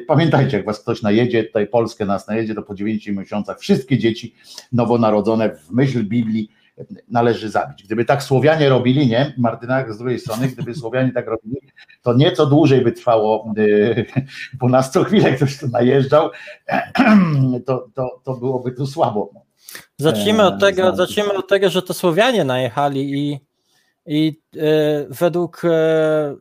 [0.07, 4.35] Pamiętajcie, jak was ktoś najedzie, tutaj Polskę nas najedzie, to po 9 miesiącach wszystkie dzieci
[4.71, 6.49] nowonarodzone w myśl Biblii
[7.07, 7.83] należy zabić.
[7.83, 11.57] Gdyby tak Słowianie robili, nie, Martyna z drugiej strony, gdyby Słowianie tak robili,
[12.01, 14.05] to nieco dłużej by trwało, y,
[14.53, 16.29] bo nas co chwilę ktoś tu najeżdżał,
[17.65, 19.31] to, to, to byłoby tu słabo.
[19.97, 23.39] Zacznijmy od E, tego, zacznijmy od tego, że to Słowianie najechali i,
[24.05, 24.61] i e,
[25.09, 26.35] według e,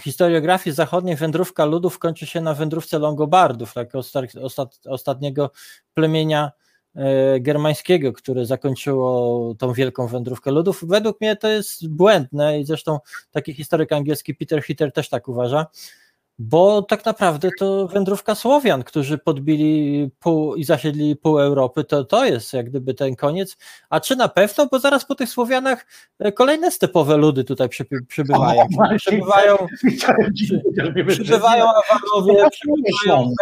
[0.00, 5.50] historiografii zachodniej wędrówka ludów kończy się na wędrówce Longobardów, tak ostat, ostat, ostatniego
[5.94, 6.50] plemienia
[7.40, 10.84] germańskiego, które zakończyło tą wielką wędrówkę ludów.
[10.88, 12.98] Według mnie to jest błędne i zresztą
[13.30, 15.66] taki historyk angielski Peter Hitter też tak uważa,
[16.38, 22.24] bo tak naprawdę to wędrówka Słowian, którzy podbili pół i zasiedli pół Europy, to, to
[22.24, 23.56] jest jak gdyby ten koniec.
[23.90, 24.66] A czy na pewno?
[24.66, 25.86] Bo zaraz po tych Słowianach
[26.18, 28.66] e, kolejne stepowe ludy tutaj przy, przybywają.
[28.98, 29.56] Przybywają,
[31.08, 33.32] przybywają Awalowie, przybywają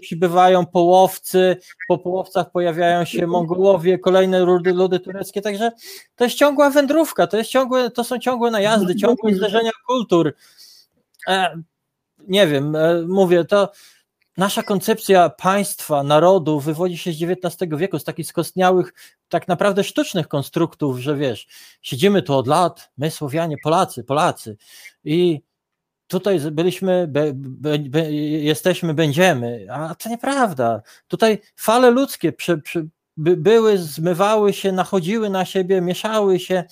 [0.00, 1.56] przybywają Połowcy,
[1.88, 5.72] po Połowcach pojawiają się Mongołowie, kolejne ludy, ludy tureckie, także
[6.16, 10.34] to jest ciągła wędrówka, to, jest ciągłe, to są ciągłe najazdy, ciągłe zderzenia kultur.
[11.28, 11.62] E,
[12.28, 13.72] nie wiem, e, mówię, to
[14.36, 18.94] nasza koncepcja państwa, narodu wywodzi się z XIX wieku, z takich skostniałych,
[19.28, 21.46] tak naprawdę sztucznych konstruktów, że wiesz,
[21.82, 24.56] siedzimy tu od lat, my Słowianie, Polacy, Polacy
[25.04, 25.40] i
[26.08, 30.82] tutaj byliśmy, be, be, be, jesteśmy, będziemy, a to nieprawda.
[31.08, 36.64] Tutaj fale ludzkie przy, przy, by, były, zmywały się, nachodziły na siebie, mieszały się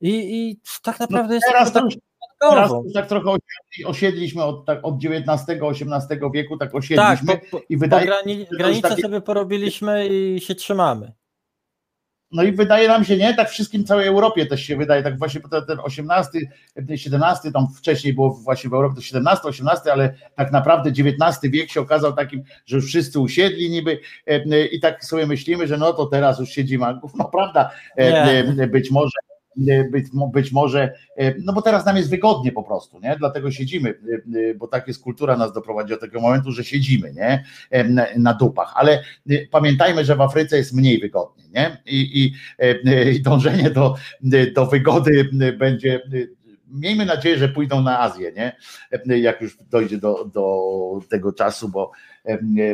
[0.00, 1.98] i, i tak naprawdę jest teraz to tak
[2.40, 7.64] Teraz tak trochę osiedli, osiedliśmy od, tak, od XIX-XVIII wieku, tak Tak, osiedliśmy po, po,
[7.68, 11.12] i wydaje grani, granice takie- sobie porobiliśmy i się trzymamy.
[12.32, 15.40] No i wydaje nam się, nie, tak wszystkim całej Europie też się wydaje, tak właśnie
[15.50, 16.38] ten, ten 18,
[16.96, 21.70] 17, tam wcześniej było właśnie w Europie to 17, 18, ale tak naprawdę XIX wiek
[21.70, 25.78] się okazał takim, że już wszyscy usiedli niby e, e, i tak sobie myślimy, że
[25.78, 26.86] no to teraz już siedzimy,
[27.18, 28.66] no prawda, e, Nie.
[28.66, 29.27] być może
[29.90, 33.16] być, mo- być może, e, no bo teraz nam jest wygodnie po prostu, nie?
[33.18, 37.12] Dlatego siedzimy, e, e, bo tak jest kultura nas doprowadzi do tego momentu, że siedzimy,
[37.12, 37.44] nie?
[37.70, 37.84] E,
[38.18, 39.02] Na, dupach, ale
[39.50, 41.82] pamiętajmy, że w Afryce jest mniej wygodnie, nie?
[41.86, 43.94] I, i, e, i dążenie do,
[44.54, 46.00] do wygody będzie.
[46.70, 48.56] Miejmy nadzieję, że pójdą na Azję, nie?
[49.10, 50.58] E, Jak już dojdzie do, do
[51.10, 52.17] tego czasu, bo, e,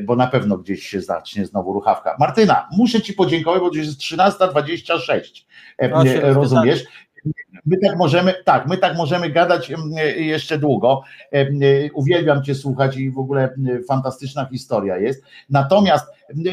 [0.03, 2.17] bo na pewno gdzieś się zacznie znowu ruchawka.
[2.19, 5.45] Martyna, muszę Ci podziękować, bo już jest 13.26.
[5.79, 6.85] E, Rozumiesz?
[7.67, 9.81] My tak możemy, tak, my tak możemy gadać em,
[10.17, 11.03] jeszcze długo.
[11.95, 13.55] Uwielbiam Cię słuchać i w ogóle
[13.89, 15.25] fantastyczna historia jest.
[15.51, 16.07] Natomiast,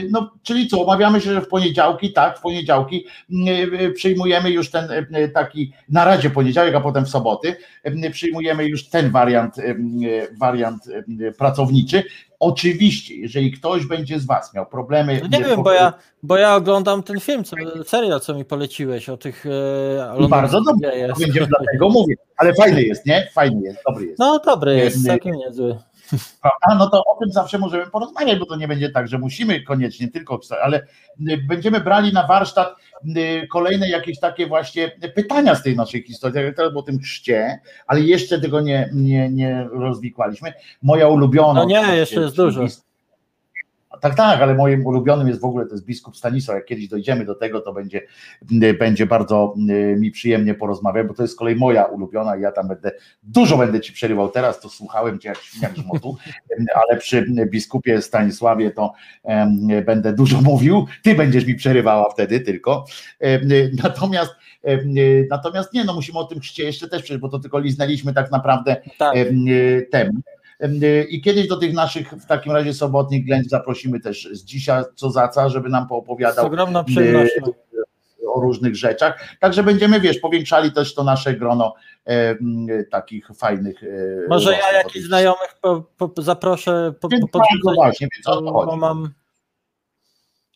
[0.09, 3.05] no, czyli co, omawiamy się, że w poniedziałki, tak, w poniedziałki
[3.47, 8.65] em, przyjmujemy już ten em, taki, na razie poniedziałek, a potem w soboty, em, przyjmujemy
[8.65, 9.99] już ten wariant, em,
[10.39, 10.83] wariant
[11.37, 12.03] pracowniczy.
[12.39, 15.21] Oczywiście, jeżeli ktoś będzie z Was miał problemy.
[15.31, 15.93] No nie wiem, bo ja,
[16.23, 20.87] bo ja oglądam ten film, co, serial, co mi poleciłeś o tych e, bardzo dobrze,
[20.87, 21.19] londyńskich to gejach.
[21.19, 23.27] będzie dlatego mówię, ale fajny jest, nie?
[23.33, 24.19] Fajny jest, dobry jest.
[24.19, 25.77] No dobry jest, całkiem niezły.
[26.41, 26.75] Prawda?
[26.79, 30.07] No to o tym zawsze możemy porozmawiać, bo to nie będzie tak, że musimy koniecznie
[30.07, 30.79] tylko, ale
[31.29, 32.75] y, będziemy brali na warsztat
[33.17, 37.59] y, kolejne jakieś takie właśnie pytania z tej naszej historii, jak teraz o tym chrzcie,
[37.87, 40.53] ale jeszcze tego nie, nie, nie rozwikłaliśmy.
[40.81, 41.53] Moja ulubiona.
[41.53, 42.65] No nie, jeszcze jest dużo.
[44.01, 46.55] Tak, tak, ale moim ulubionym jest w ogóle to jest biskup Stanisław.
[46.55, 48.01] Jak kiedyś dojdziemy do tego, to będzie,
[48.63, 52.41] y, będzie bardzo y, mi przyjemnie porozmawiać, bo to jest z kolei moja ulubiona i
[52.41, 52.91] ja tam będę,
[53.23, 56.17] dużo będę ci przerywał teraz, to słuchałem cię jak śmiech żmotu,
[56.87, 62.85] ale przy biskupie Stanisławie to em, będę dużo mówił, ty będziesz mi przerywała wtedy tylko.
[63.83, 64.31] Natomiast
[65.29, 68.31] natomiast nie, no musimy o tym chrzcie jeszcze też przejść, bo to tylko liznęliśmy tak
[68.31, 69.15] naprawdę Tak.
[69.17, 70.21] Em,
[71.09, 75.09] I kiedyś do tych naszych w takim razie sobotnich ględź zaprosimy też z dzisiaj co
[75.11, 77.41] za co, żeby nam Z poopowiadał ogromną przyjemnością.
[78.35, 79.23] o różnych rzeczach.
[79.39, 81.73] Także będziemy, wiesz, powiększali też to nasze grono
[82.05, 83.83] em, takich fajnych.
[83.83, 83.87] e,
[84.29, 88.41] Może ja jakichś znajomych po, po, zaproszę po, po, bardzo podrzucać, właśnie, więc o to
[88.41, 88.77] bo chodzi.
[88.79, 89.09] mam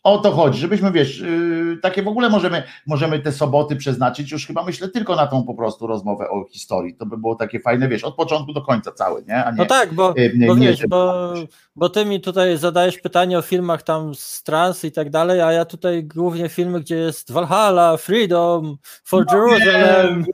[0.05, 4.47] O to chodzi, żebyśmy, wiesz, yy, takie w ogóle możemy, możemy te soboty przeznaczyć już
[4.47, 6.95] chyba myślę tylko na tą po prostu rozmowę o historii.
[6.95, 9.33] To by było takie fajne, wiesz, od początku do końca cały, nie?
[9.33, 11.33] Nie No tak, bo, yy, nie- bo nie, wiesz, bo,
[11.75, 15.51] bo ty mi tutaj zadajesz pytanie o filmach tam z trans i tak dalej, a
[15.51, 20.25] ja tutaj głównie filmy, gdzie jest Valhalla, Freedom, For No Jerusalem.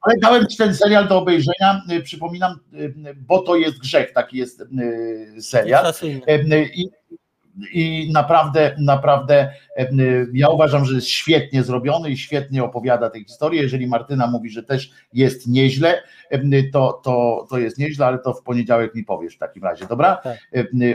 [0.00, 2.58] Ale dałem ci ten serial do obejrzenia, yy, przypominam,
[3.16, 4.62] bo to jest grzech, taki jest
[5.40, 5.84] serial.
[6.74, 6.88] I
[7.72, 9.52] i naprawdę, naprawdę
[10.32, 13.62] ja uważam, że jest świetnie zrobiony i świetnie opowiada tę historię.
[13.62, 16.02] Jeżeli Martyna mówi, że też jest nieźle,
[16.72, 20.16] to, to, to jest nieźle, ale to w poniedziałek mi powiesz w takim razie, dobra?
[20.16, 20.38] Tak.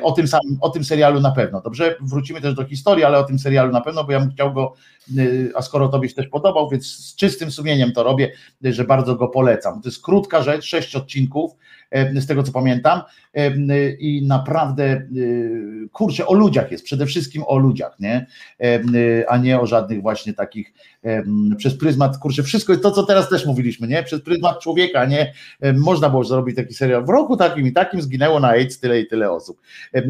[0.01, 1.95] O tym samym, o tym serialu na pewno, dobrze?
[2.01, 4.73] Wrócimy też do historii, ale o tym serialu na pewno, bo ja bym chciał go,
[5.55, 8.31] a skoro tobie się też podobał, więc z czystym sumieniem to robię,
[8.63, 9.81] że bardzo go polecam.
[9.81, 11.51] To jest krótka rzecz, sześć odcinków,
[11.91, 13.01] z tego co pamiętam
[13.99, 15.07] i naprawdę
[15.91, 18.25] kurczę, o ludziach jest, przede wszystkim o ludziach, nie?
[19.27, 20.73] A nie o żadnych właśnie takich
[21.57, 24.03] przez pryzmat, kurczę, wszystko to, co teraz też mówiliśmy, nie?
[24.03, 25.33] Przez pryzmat człowieka, nie?
[25.73, 27.05] Można było zrobić taki serial.
[27.05, 29.61] W roku takim i takim zginęło na AIDS tyle i tyle osób.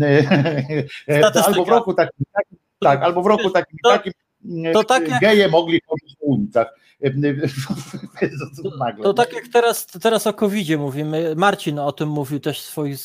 [1.45, 4.14] Albo w roku takim i takim, tak, albo w roku takim i takim
[4.74, 4.83] to
[5.22, 6.75] geje mogli chodzić po ulicach.
[9.03, 12.98] To, to tak jak teraz, teraz o covid mówimy, Marcin o tym mówił też swoich,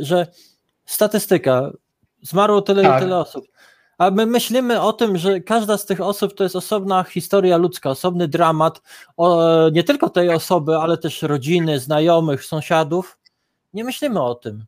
[0.00, 0.26] że
[0.86, 1.70] statystyka,
[2.22, 2.98] zmarło tyle tak.
[2.98, 3.44] i tyle osób.
[3.98, 7.90] A my myślimy o tym, że każda z tych osób to jest osobna historia ludzka,
[7.90, 8.82] osobny dramat,
[9.16, 13.18] o, nie tylko tej osoby, ale też rodziny, znajomych, sąsiadów.
[13.74, 14.64] Nie myślimy o tym.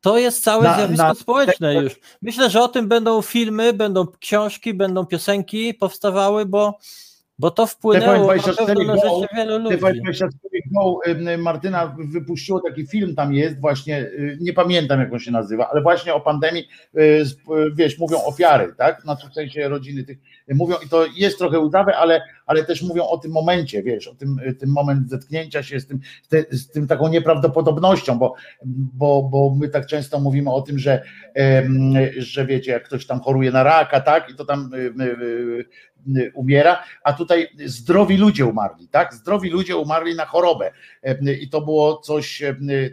[0.00, 2.00] To jest całe na, zjawisko na, społeczne już.
[2.22, 6.78] Myślę, że o tym będą filmy, będą książki, będą piosenki powstawały, bo
[7.38, 9.76] bo to wpłynęło na pewno na życie wielu ludzi.
[9.76, 10.28] TV24
[10.72, 11.00] Go,
[11.38, 15.82] Martyna wypuściło taki film, tam jest właśnie, y, nie pamiętam jak on się nazywa, ale
[15.82, 17.24] właśnie o pandemii, y, y,
[17.74, 20.18] wiesz, mówią ofiary, tak, na w sensie rodziny tych,
[20.54, 24.14] mówią i to jest trochę udawe, ale, ale też mówią o tym momencie, wiesz, o
[24.14, 26.00] tym, tym moment zetknięcia się z tym,
[26.50, 28.34] z tym taką nieprawdopodobnością, bo,
[28.94, 31.02] bo, bo my tak często mówimy o tym, że,
[32.18, 34.70] że wiecie, jak ktoś tam choruje na raka, tak, i to tam
[36.34, 39.14] umiera, a tutaj zdrowi ludzie umarli, tak?
[39.14, 40.72] Zdrowi ludzie umarli na chorobę.
[41.40, 42.42] I to było coś,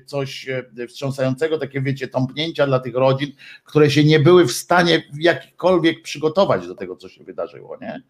[0.06, 0.48] coś
[0.88, 3.32] wstrząsającego, takie wiecie, tąpnięcia dla tych rodzin,
[3.66, 8.02] które się nie były w stanie jakikolwiek przygotować do tego, co się wydarzyło, nie?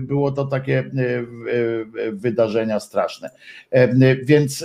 [0.00, 0.90] Było to takie
[2.12, 3.30] wydarzenia straszne.
[4.22, 4.64] Więc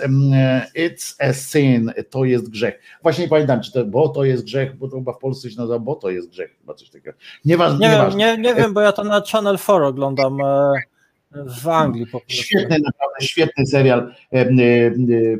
[0.75, 2.79] it's a sin, to jest grzech.
[3.01, 5.57] Właśnie nie pamiętam, czy to, bo to jest grzech, bo to chyba w Polsce się
[5.57, 7.17] nazywa, bo to jest grzech, chyba coś takiego.
[7.45, 8.19] Nieważne, nie, nieważne.
[8.19, 10.73] Nie, nie wiem, bo ja to na Channel 4 oglądam e,
[11.31, 12.43] w Anglii po prostu.
[12.43, 14.13] Świetny, naprawdę świetny serial.
[14.33, 14.49] E, e,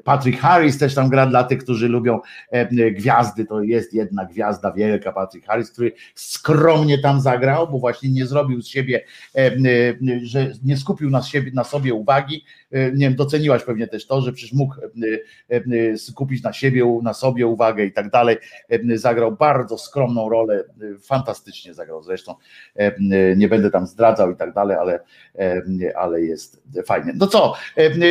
[0.04, 2.20] Patrick Harris też tam gra dla tych, którzy lubią
[2.92, 3.46] gwiazdy.
[3.46, 8.62] To jest jedna gwiazda wielka, Patrick Harris, który skromnie tam zagrał, bo właśnie nie zrobił
[8.62, 9.06] z siebie,
[10.24, 12.46] że nie skupił na, siebie, na sobie uwagi.
[12.76, 14.76] Nie wiem, doceniłaś pewnie też to, że przecież mógł
[15.98, 18.38] skupić na siebie, na sobie uwagę i tak dalej.
[18.96, 20.64] Zagrał bardzo skromną rolę,
[21.04, 22.36] fantastycznie zagrał zresztą.
[23.36, 25.00] Nie będę tam zdradzał i tak dalej, ale
[25.96, 27.14] ale jest fajnie.
[27.16, 27.54] No co,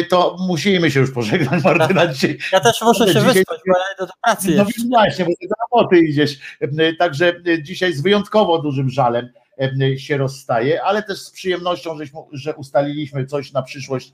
[0.08, 2.38] to musimy się już pożegnać, Martyna, dzisiaj.
[2.52, 4.82] Ja też muszę się dzisiaj, wyspać, bo ja do pracy No jeszcze.
[4.88, 6.38] właśnie, bo ty do roboty idziesz.
[6.98, 9.28] Także dzisiaj z wyjątkowo dużym żalem
[9.96, 14.12] się rozstaje, ale też z przyjemnością, żeśmy, że ustaliliśmy coś na przyszłość,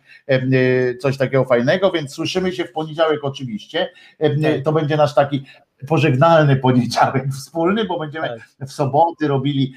[1.01, 3.93] coś takiego fajnego, więc słyszymy się w poniedziałek oczywiście.
[4.19, 4.31] Tak.
[4.65, 5.45] To będzie nasz taki
[5.89, 8.69] pożegnalny poniedziałek wspólny, bo będziemy tak.
[8.69, 9.75] w soboty robili,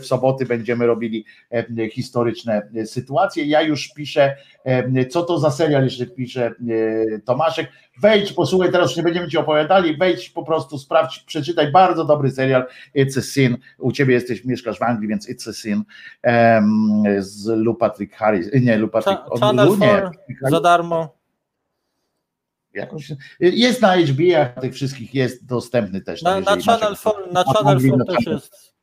[0.00, 1.24] w soboty będziemy robili
[1.92, 3.44] historyczne sytuacje.
[3.44, 4.36] Ja już piszę,
[5.10, 6.54] co to za serial, jeszcze pisze
[7.24, 7.72] Tomaszek.
[8.00, 12.30] Wejdź, posłuchaj, teraz już nie będziemy ci opowiadali, wejdź po prostu, sprawdź, przeczytaj, bardzo dobry
[12.30, 15.82] serial, It's a Sin, u ciebie jesteś, mieszkasz w Anglii, więc It's a Sin
[17.18, 20.10] z Lou Patrick Harris, nie, Lou Patrick, Channel nie,
[20.50, 21.21] za darmo
[22.74, 26.22] Jakoś, jest na HBO, tych wszystkich jest dostępny też.
[26.22, 28.74] Na, na Channel 4, na Channel 4 też jest.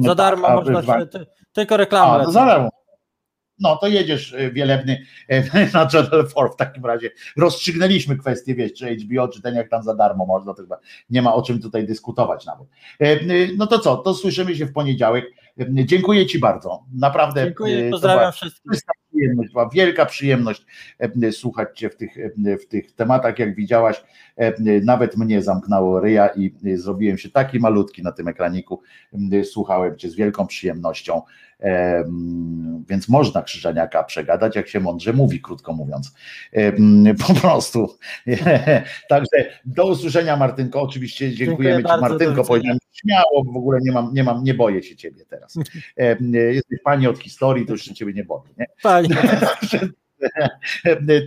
[0.00, 2.24] Za tak, darmo tak, można się, ty, tylko reklamę.
[2.26, 2.68] A, za darmo.
[3.58, 5.02] No to jedziesz y, wielebny
[5.32, 5.44] y,
[5.74, 7.10] na Channel 4 w takim razie.
[7.36, 10.78] Rozstrzygnęliśmy kwestię, wiesz, czy HBO, czy ten jak tam za darmo można, to chyba
[11.10, 12.68] nie ma o czym tutaj dyskutować nawet.
[13.02, 15.24] Y, no to co, to słyszymy się w poniedziałek.
[15.68, 16.84] Dziękuję Ci bardzo.
[16.94, 17.44] Naprawdę.
[17.44, 18.80] Dziękuję, pozdrawiam wszystkich
[19.22, 20.66] przyjemność, była wielka przyjemność
[20.98, 24.04] e, słuchać Cię w tych, e, w tych tematach, jak widziałaś,
[24.36, 28.82] e, nawet mnie zamknęło ryja i zrobiłem się taki malutki na tym ekraniku,
[29.44, 31.22] słuchałem Cię z wielką przyjemnością,
[32.88, 36.14] więc można Krzyżaniaka przegadać, jak się mądrze mówi, krótko mówiąc,
[37.26, 37.96] po prostu.
[39.08, 44.14] Także do usłyszenia Martynko, oczywiście dziękujemy Dziękuję Ci Martynko, powiedziałem śmiało, w ogóle nie mam,
[44.14, 45.58] nie mam, nie boję się Ciebie teraz.
[46.52, 48.66] Jesteś Pani od historii, to już się Ciebie nie boję, nie?
[48.82, 49.08] Pani.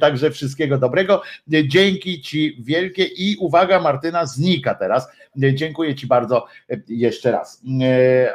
[0.01, 1.21] Także wszystkiego dobrego.
[1.47, 5.07] Dzięki Ci wielkie i uwaga, Martyna znika teraz.
[5.35, 6.45] Dziękuję Ci bardzo
[6.87, 7.61] jeszcze raz.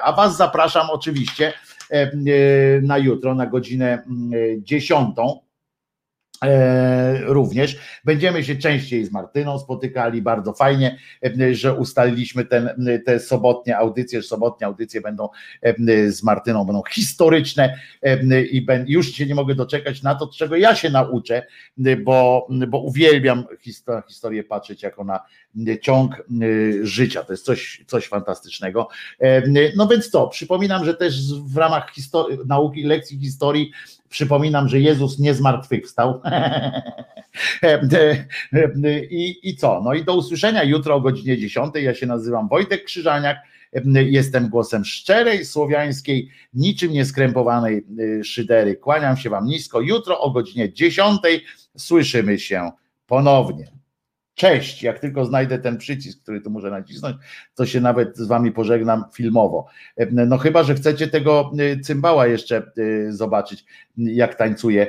[0.02, 1.52] A Was zapraszam oczywiście
[2.82, 4.02] na jutro, na godzinę
[4.58, 5.40] 10 E,
[7.26, 7.76] również.
[8.04, 12.70] Będziemy się częściej z Martyną spotykali, bardzo fajnie, e, że ustaliliśmy ten,
[13.06, 15.28] te sobotnie audycje, sobotnie audycje będą
[15.62, 15.74] e,
[16.12, 17.78] z Martyną, będą historyczne
[18.50, 21.46] i już się nie mogę doczekać na to, czego ja się nauczę,
[22.04, 23.44] bo, bo uwielbiam
[24.08, 25.20] historię patrzeć jako na
[25.80, 26.22] ciąg
[26.82, 28.88] życia, to jest coś, coś fantastycznego.
[29.76, 31.92] No więc co, przypominam, że też w ramach
[32.46, 33.72] nauki, lekcji historii
[34.10, 36.20] Przypominam, że Jezus nie zmartwychwstał.
[39.10, 39.80] I, I co?
[39.84, 41.74] No i do usłyszenia jutro o godzinie 10.
[41.74, 43.36] Ja się nazywam Wojtek Krzyżaniak.
[43.94, 48.76] Jestem głosem szczerej, słowiańskiej, niczym nieskrępowanej y, szydery.
[48.76, 49.80] Kłaniam się Wam nisko.
[49.80, 51.20] Jutro o godzinie 10
[51.76, 52.70] słyszymy się
[53.06, 53.79] ponownie.
[54.40, 57.16] Cześć, jak tylko znajdę ten przycisk, który tu muszę nacisnąć,
[57.54, 59.66] to się nawet z wami pożegnam filmowo.
[60.10, 63.64] No chyba, że chcecie tego y, cymbała jeszcze y, zobaczyć,
[63.96, 64.86] jak tańcuje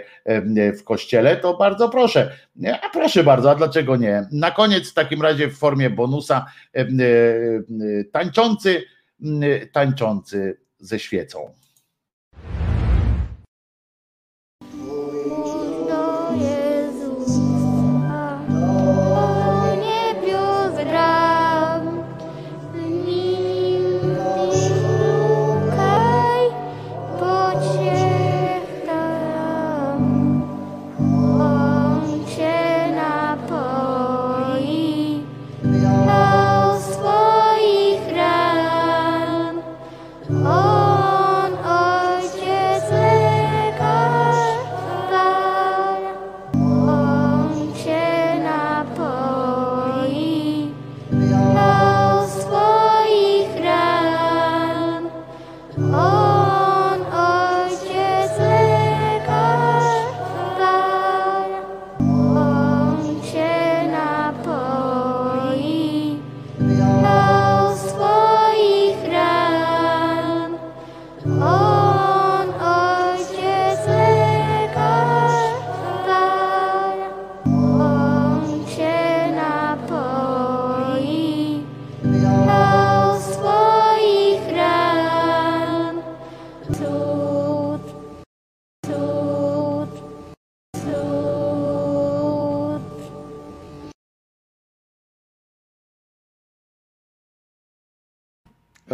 [0.80, 2.32] w kościele, to bardzo proszę.
[2.82, 4.28] A proszę bardzo, a dlaczego nie?
[4.32, 6.46] Na koniec w takim razie w formie bonusa
[8.12, 8.84] tańczący,
[9.72, 11.61] tańczący ze świecą.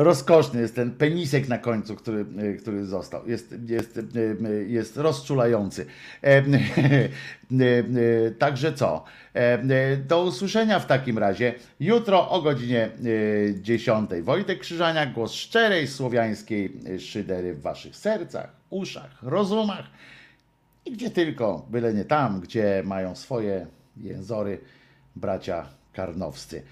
[0.08, 3.28] Rozkoszny jest ten penisek na końcu, który, e, który został.
[3.28, 4.02] Jest, jest, e,
[4.50, 5.86] jest rozczulający.
[6.22, 6.44] E,
[8.40, 9.04] także co?
[10.08, 12.90] Do usłyszenia w takim razie jutro o godzinie
[13.62, 14.10] 10.
[14.24, 19.86] Wojtek Krzyżania, głos szczerej słowiańskiej szydery w waszych sercach, uszach, rozumach
[20.86, 24.60] i gdzie tylko, byle nie tam, gdzie mają swoje jęzory
[25.16, 26.64] bracia karnowscy.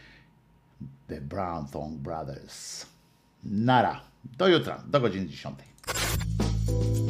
[1.07, 2.94] The Brown Thong Brothers.
[3.45, 4.01] Nara.
[4.37, 7.04] Do jutra, do godziny 10.